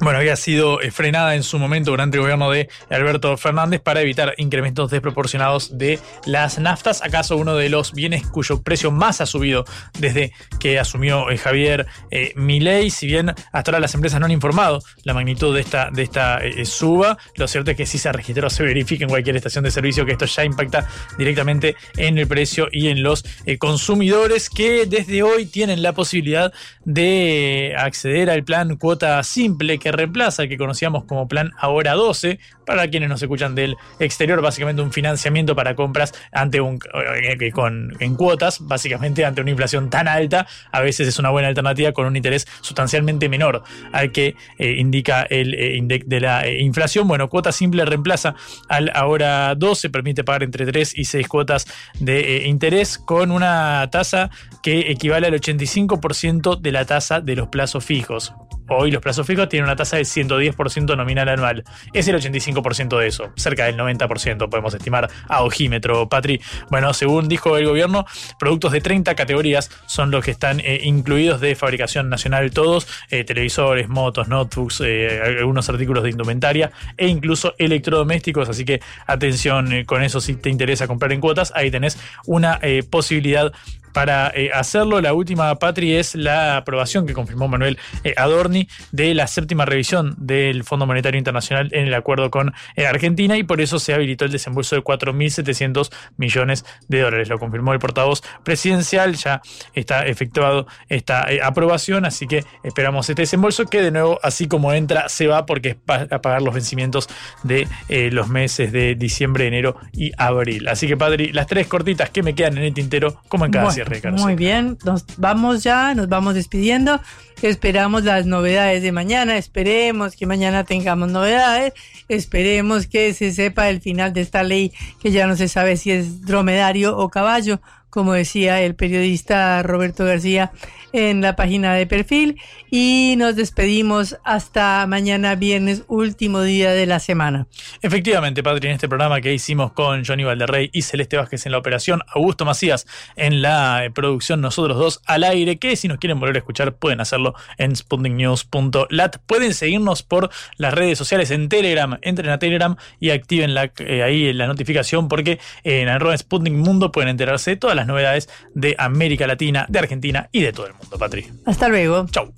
bueno, 0.00 0.20
había 0.20 0.36
sido 0.36 0.80
eh, 0.80 0.92
frenada 0.92 1.34
en 1.34 1.42
su 1.42 1.58
momento 1.58 1.90
durante 1.90 2.16
el 2.16 2.22
gobierno 2.22 2.50
de 2.50 2.68
Alberto 2.88 3.36
Fernández 3.36 3.80
para 3.80 4.00
evitar 4.00 4.32
incrementos 4.36 4.90
desproporcionados 4.90 5.76
de 5.76 5.98
las 6.24 6.58
naftas. 6.58 7.02
¿Acaso 7.02 7.36
uno 7.36 7.56
de 7.56 7.68
los 7.68 7.92
bienes 7.92 8.24
cuyo 8.26 8.62
precio 8.62 8.92
más 8.92 9.20
ha 9.20 9.26
subido 9.26 9.64
desde 9.98 10.32
que 10.60 10.78
asumió 10.78 11.30
eh, 11.30 11.36
Javier 11.36 11.86
eh, 12.12 12.32
Milei? 12.36 12.90
Si 12.90 13.06
bien 13.06 13.30
hasta 13.30 13.70
ahora 13.70 13.80
las 13.80 13.94
empresas 13.94 14.20
no 14.20 14.26
han 14.26 14.32
informado 14.32 14.80
la 15.02 15.14
magnitud 15.14 15.52
de 15.54 15.62
esta, 15.62 15.90
de 15.90 16.02
esta 16.02 16.40
suba, 16.64 17.18
lo 17.34 17.48
cierto 17.48 17.72
es 17.72 17.76
que 17.76 17.86
si 17.86 17.98
se 17.98 18.12
registró, 18.12 18.50
se 18.50 18.62
verifica 18.62 19.04
en 19.04 19.10
cualquier 19.10 19.36
estación 19.36 19.64
de 19.64 19.72
servicio 19.72 20.06
que 20.06 20.12
esto 20.12 20.26
ya 20.26 20.44
impacta 20.44 20.86
directamente 21.18 21.74
en 21.96 22.18
el 22.18 22.28
precio 22.28 22.68
y 22.70 22.88
en 22.88 23.02
los 23.02 23.24
consumidores 23.58 24.48
que 24.48 24.86
desde 24.86 25.22
hoy 25.22 25.46
tienen 25.46 25.82
la 25.82 25.92
posibilidad 25.92 26.52
de 26.84 27.74
acceder 27.76 28.30
al 28.30 28.44
plan 28.44 28.76
cuota 28.76 29.22
simple 29.24 29.67
que 29.76 29.92
reemplaza 29.92 30.44
el 30.44 30.48
que 30.48 30.56
conocíamos 30.56 31.04
como 31.04 31.28
Plan 31.28 31.52
Ahora 31.58 31.92
12, 31.94 32.38
para 32.64 32.88
quienes 32.88 33.08
nos 33.08 33.20
escuchan 33.20 33.54
del 33.54 33.76
exterior, 33.98 34.40
básicamente 34.40 34.82
un 34.82 34.92
financiamiento 34.92 35.54
para 35.54 35.74
compras 35.74 36.14
ante 36.32 36.60
un, 36.60 36.78
eh, 37.22 37.50
con, 37.50 37.94
en 37.98 38.14
cuotas, 38.14 38.60
básicamente 38.60 39.24
ante 39.24 39.40
una 39.40 39.50
inflación 39.50 39.90
tan 39.90 40.08
alta, 40.08 40.46
a 40.72 40.80
veces 40.80 41.08
es 41.08 41.18
una 41.18 41.30
buena 41.30 41.48
alternativa 41.48 41.92
con 41.92 42.06
un 42.06 42.16
interés 42.16 42.46
sustancialmente 42.60 43.28
menor 43.28 43.62
al 43.92 44.12
que 44.12 44.36
eh, 44.58 44.72
indica 44.78 45.22
el 45.22 45.54
eh, 45.54 46.02
de 46.06 46.20
la 46.20 46.48
inflación. 46.48 47.08
Bueno, 47.08 47.28
cuota 47.28 47.52
simple 47.52 47.84
reemplaza 47.84 48.34
al 48.68 48.90
Ahora 48.94 49.54
12, 49.54 49.90
permite 49.90 50.24
pagar 50.24 50.42
entre 50.42 50.66
3 50.66 50.96
y 50.96 51.04
6 51.04 51.28
cuotas 51.28 51.66
de 51.98 52.44
interés 52.46 52.98
con 52.98 53.30
una 53.30 53.88
tasa 53.90 54.30
que 54.62 54.90
equivale 54.90 55.26
al 55.26 55.34
85% 55.34 56.60
de 56.60 56.72
la 56.72 56.84
tasa 56.84 57.20
de 57.20 57.36
los 57.36 57.48
plazos 57.48 57.84
fijos. 57.84 58.34
Hoy 58.68 58.90
los 58.90 59.00
plazos 59.02 59.26
fijos 59.26 59.48
tienen 59.48 59.64
una 59.64 59.76
tasa 59.76 59.96
del 59.96 60.04
110% 60.04 60.96
nominal 60.96 61.28
anual. 61.28 61.64
Es 61.92 62.06
el 62.08 62.16
85% 62.16 62.98
de 62.98 63.06
eso, 63.06 63.32
cerca 63.34 63.64
del 63.64 63.76
90% 63.76 64.48
podemos 64.48 64.74
estimar 64.74 65.08
a 65.26 65.42
ojímetro, 65.42 66.08
Patri. 66.08 66.40
Bueno, 66.70 66.92
según 66.92 67.28
dijo 67.28 67.56
el 67.56 67.66
gobierno, 67.66 68.04
productos 68.38 68.72
de 68.72 68.80
30 68.80 69.14
categorías 69.14 69.70
son 69.86 70.10
los 70.10 70.24
que 70.24 70.30
están 70.30 70.60
eh, 70.60 70.80
incluidos 70.84 71.40
de 71.40 71.54
fabricación 71.54 72.10
nacional 72.10 72.50
todos, 72.50 72.86
eh, 73.10 73.24
televisores, 73.24 73.88
motos, 73.88 74.28
notebooks, 74.28 74.82
eh, 74.84 75.20
algunos 75.38 75.68
artículos 75.68 76.02
de 76.02 76.10
indumentaria 76.10 76.70
e 76.96 77.08
incluso 77.08 77.54
electrodomésticos, 77.58 78.48
así 78.48 78.64
que 78.64 78.80
atención 79.06 79.84
con 79.84 80.02
eso 80.02 80.20
si 80.20 80.36
te 80.36 80.50
interesa 80.50 80.86
comprar 80.86 81.12
en 81.12 81.20
cuotas, 81.20 81.52
ahí 81.54 81.70
tenés 81.70 81.98
una 82.26 82.60
posibilidad 82.90 83.52
para 83.92 84.30
eh, 84.34 84.50
hacerlo. 84.52 85.00
La 85.00 85.12
última, 85.12 85.54
Patri, 85.56 85.94
es 85.94 86.14
la 86.14 86.56
aprobación 86.56 87.06
que 87.06 87.12
confirmó 87.12 87.48
Manuel 87.48 87.78
eh, 88.04 88.14
Adorni 88.16 88.68
de 88.92 89.14
la 89.14 89.26
séptima 89.26 89.64
revisión 89.64 90.14
del 90.18 90.64
Fondo 90.64 90.86
Monetario 90.86 91.18
Internacional 91.18 91.68
en 91.72 91.86
el 91.86 91.94
acuerdo 91.94 92.30
con 92.30 92.52
eh, 92.76 92.86
Argentina 92.86 93.36
y 93.36 93.42
por 93.42 93.60
eso 93.60 93.78
se 93.78 93.94
habilitó 93.94 94.24
el 94.24 94.32
desembolso 94.32 94.76
de 94.76 94.82
4.700 94.82 95.90
millones 96.16 96.64
de 96.88 97.00
dólares. 97.00 97.28
Lo 97.28 97.38
confirmó 97.38 97.72
el 97.72 97.78
portavoz 97.78 98.22
presidencial, 98.44 99.14
ya 99.14 99.42
está 99.74 100.06
efectuado 100.06 100.66
esta 100.88 101.26
aprobación, 101.42 102.04
así 102.04 102.26
que 102.26 102.44
esperamos 102.62 103.08
este 103.08 103.22
desembolso 103.22 103.66
que 103.66 103.82
de 103.82 103.90
nuevo, 103.90 104.18
así 104.22 104.48
como 104.48 104.72
entra, 104.72 105.08
se 105.08 105.26
va 105.26 105.46
porque 105.46 105.70
es 105.70 105.76
para 105.76 106.20
pagar 106.20 106.42
los 106.42 106.54
vencimientos 106.54 107.08
de 107.42 107.68
los 107.88 108.28
meses 108.28 108.72
de 108.72 108.94
diciembre, 108.94 109.46
enero 109.46 109.76
y 109.92 110.12
abril. 110.16 110.68
Así 110.68 110.86
que, 110.86 110.96
Patri, 110.96 111.32
las 111.32 111.46
tres 111.46 111.66
cortitas 111.66 112.10
que 112.10 112.22
me 112.22 112.34
quedan 112.34 112.58
en 112.58 112.64
el 112.64 112.74
tintero, 112.74 113.20
como 113.28 113.44
en 113.44 113.52
cada 113.52 113.70
muy 114.12 114.34
bien, 114.34 114.78
nos 114.84 115.04
vamos 115.16 115.62
ya, 115.62 115.94
nos 115.94 116.08
vamos 116.08 116.34
despidiendo. 116.34 117.00
Esperamos 117.42 118.04
las 118.04 118.26
novedades 118.26 118.82
de 118.82 118.90
mañana, 118.90 119.36
esperemos 119.36 120.16
que 120.16 120.26
mañana 120.26 120.64
tengamos 120.64 121.10
novedades, 121.10 121.72
esperemos 122.08 122.86
que 122.86 123.14
se 123.14 123.32
sepa 123.32 123.68
el 123.68 123.80
final 123.80 124.12
de 124.12 124.22
esta 124.22 124.42
ley 124.42 124.72
que 125.00 125.12
ya 125.12 125.26
no 125.26 125.36
se 125.36 125.48
sabe 125.48 125.76
si 125.76 125.92
es 125.92 126.22
dromedario 126.22 126.96
o 126.96 127.08
caballo, 127.10 127.60
como 127.90 128.12
decía 128.12 128.60
el 128.60 128.74
periodista 128.74 129.62
Roberto 129.62 130.04
García 130.04 130.50
en 130.92 131.20
la 131.20 131.36
página 131.36 131.74
de 131.74 131.86
perfil 131.86 132.40
y 132.70 133.14
nos 133.18 133.36
despedimos 133.36 134.16
hasta 134.24 134.86
mañana 134.86 135.34
viernes, 135.34 135.84
último 135.88 136.42
día 136.42 136.72
de 136.72 136.86
la 136.86 136.98
semana. 136.98 137.46
Efectivamente, 137.82 138.42
Patri, 138.42 138.68
en 138.68 138.74
este 138.74 138.88
programa 138.88 139.20
que 139.20 139.32
hicimos 139.32 139.72
con 139.72 140.04
Johnny 140.04 140.24
Valderrey 140.24 140.70
y 140.72 140.82
Celeste 140.82 141.16
Vázquez 141.16 141.46
en 141.46 141.52
la 141.52 141.58
operación, 141.58 142.02
Augusto 142.08 142.44
Macías 142.44 142.86
en 143.16 143.42
la 143.42 143.84
eh, 143.84 143.90
producción, 143.90 144.40
nosotros 144.40 144.78
dos 144.78 145.00
al 145.06 145.24
aire, 145.24 145.58
que 145.58 145.76
si 145.76 145.88
nos 145.88 145.98
quieren 145.98 146.20
volver 146.20 146.36
a 146.36 146.38
escuchar 146.38 146.74
pueden 146.74 147.00
hacerlo 147.00 147.34
en 147.56 147.74
sputniknews.lat. 147.74 149.16
Pueden 149.26 149.54
seguirnos 149.54 150.02
por 150.02 150.30
las 150.56 150.74
redes 150.74 150.98
sociales 150.98 151.30
en 151.30 151.48
Telegram, 151.48 151.98
entren 152.02 152.30
a 152.30 152.38
Telegram 152.38 152.76
y 153.00 153.10
activen 153.10 153.54
eh, 153.78 154.02
ahí 154.02 154.32
la 154.32 154.46
notificación 154.46 155.08
porque 155.08 155.38
en 155.64 155.88
arroba 155.88 156.16
Sputnik 156.16 156.54
Mundo 156.54 156.92
pueden 156.92 157.08
enterarse 157.10 157.52
de 157.52 157.56
todas 157.56 157.76
las 157.76 157.86
novedades 157.86 158.28
de 158.54 158.74
América 158.78 159.26
Latina, 159.26 159.66
de 159.68 159.78
Argentina 159.78 160.28
y 160.32 160.42
de 160.42 160.52
todo 160.52 160.66
el 160.66 160.72
mundo 160.72 160.77
mundo, 160.80 160.98
Patri. 160.98 161.30
Hasta 161.46 161.68
luego. 161.68 162.06
Chau. 162.10 162.32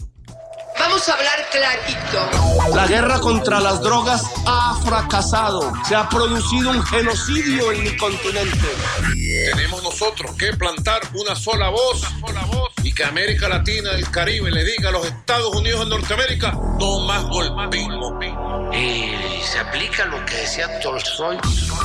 Vamos 0.79 1.09
a 1.09 1.13
hablar 1.13 1.47
clarito. 1.51 2.75
La 2.75 2.87
guerra 2.87 3.21
contra 3.21 3.61
las 3.61 3.83
drogas 3.83 4.23
ha 4.47 4.81
fracasado. 4.83 5.73
Se 5.87 5.95
ha 5.95 6.09
producido 6.09 6.71
un 6.71 6.83
genocidio 6.83 7.71
en 7.73 7.85
mi 7.85 7.97
continente. 7.97 8.67
Tenemos 9.55 9.83
nosotros 9.83 10.35
que 10.37 10.55
plantar 10.55 11.03
una 11.15 11.37
sola 11.37 11.69
voz, 11.69 12.03
y 12.83 12.93
que 12.93 13.05
América 13.05 13.49
Latina, 13.49 13.93
el 13.93 14.11
Caribe, 14.11 14.51
le 14.51 14.65
diga 14.65 14.89
a 14.89 14.93
los 14.93 15.07
Estados 15.07 15.55
Unidos 15.55 15.81
de 15.81 15.97
Norteamérica, 15.97 16.53
no 16.79 17.01
más 17.07 17.25
golpismo. 17.25 18.19
Y 18.73 19.13
se 19.45 19.59
aplica 19.59 20.05
lo 20.07 20.25
que 20.27 20.37
decía 20.37 20.81
Tolstoy, 20.81 21.39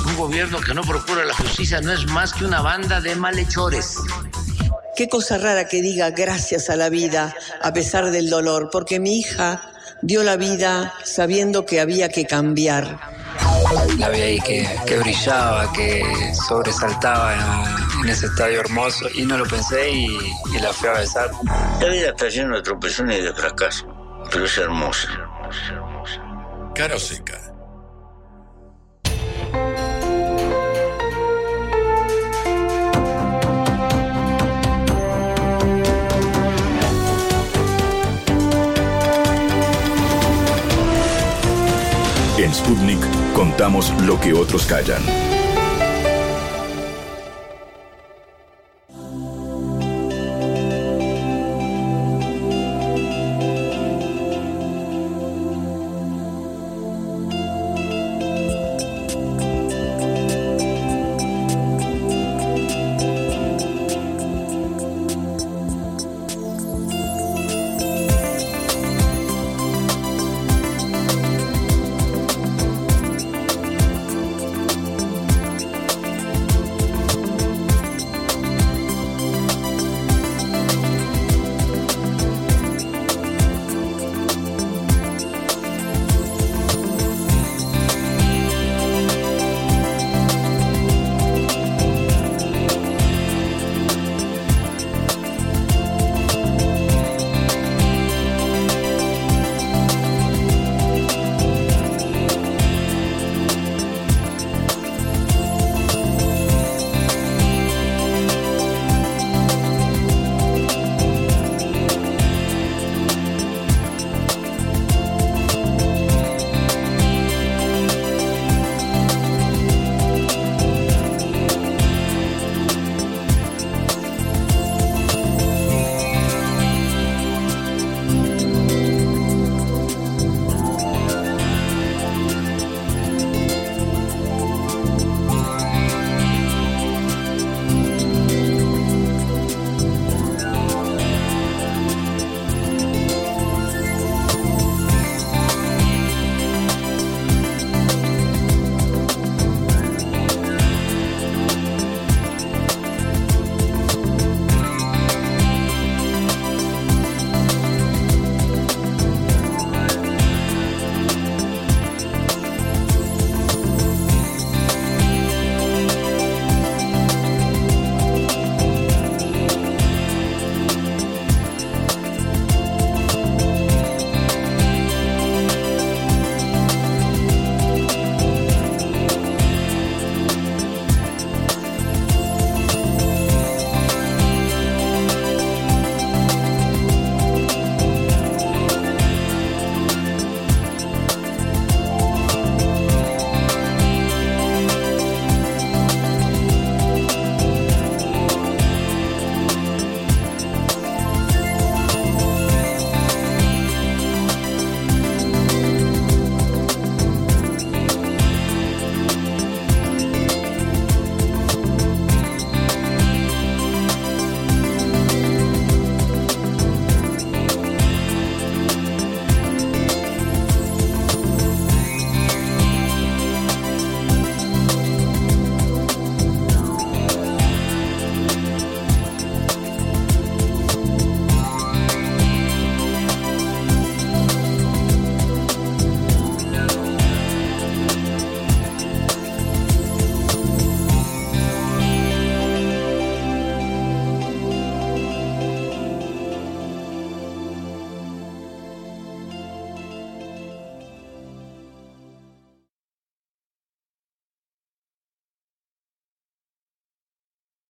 un 0.06 0.16
gobierno 0.16 0.60
que 0.60 0.74
no 0.74 0.82
procura 0.84 1.26
la 1.26 1.34
justicia 1.34 1.82
no 1.82 1.92
es 1.92 2.06
más 2.08 2.34
que 2.34 2.46
una 2.46 2.62
banda 2.62 3.02
de 3.02 3.16
malhechores. 3.16 3.98
Qué 4.96 5.10
cosa 5.10 5.38
rara 5.38 5.68
que 5.68 5.82
diga 5.82 6.12
gracias 6.12 6.70
a 6.70 6.76
la 6.76 6.90
vida 6.90 7.36
a 7.62 7.74
pesar 7.74 8.12
del 8.12 8.30
dolor, 8.30 8.70
porque 8.72 9.00
mi 9.00 9.20
hija 9.20 9.62
dio 10.02 10.24
la 10.24 10.38
vida 10.38 10.94
sabiendo 11.04 11.66
que 11.66 11.82
había 11.82 12.10
que 12.10 12.26
cambiar. 12.26 13.00
La 13.98 14.10
vi 14.10 14.22
ahí 14.22 14.40
que, 14.40 14.98
brillaba, 15.00 15.72
que 15.74 16.04
sobresaltaba 16.48 17.36
en, 18.06 18.10
ese 18.10 18.27
estadio 18.27 18.60
hermoso 18.60 19.07
y 19.14 19.26
no 19.26 19.38
lo 19.38 19.45
pensé 19.45 19.90
y, 19.90 20.06
y 20.53 20.60
la 20.60 20.72
fui 20.72 20.90
a 20.90 20.94
besar. 20.94 21.32
La 21.82 21.88
vida 21.88 22.10
está 22.10 22.30
llena 22.30 22.57
de 22.57 22.61
tropezones 22.61 23.19
y 23.19 23.22
de 23.23 23.34
fracasos, 23.34 23.88
pero 24.32 24.45
es 24.45 24.57
hermosa. 24.57 25.07
Cara 26.73 26.99
seca 26.99 27.41
En 42.38 42.53
Sputnik 42.53 42.99
contamos 43.34 43.91
lo 44.03 44.19
que 44.19 44.32
otros 44.32 44.68
callan. 44.68 45.02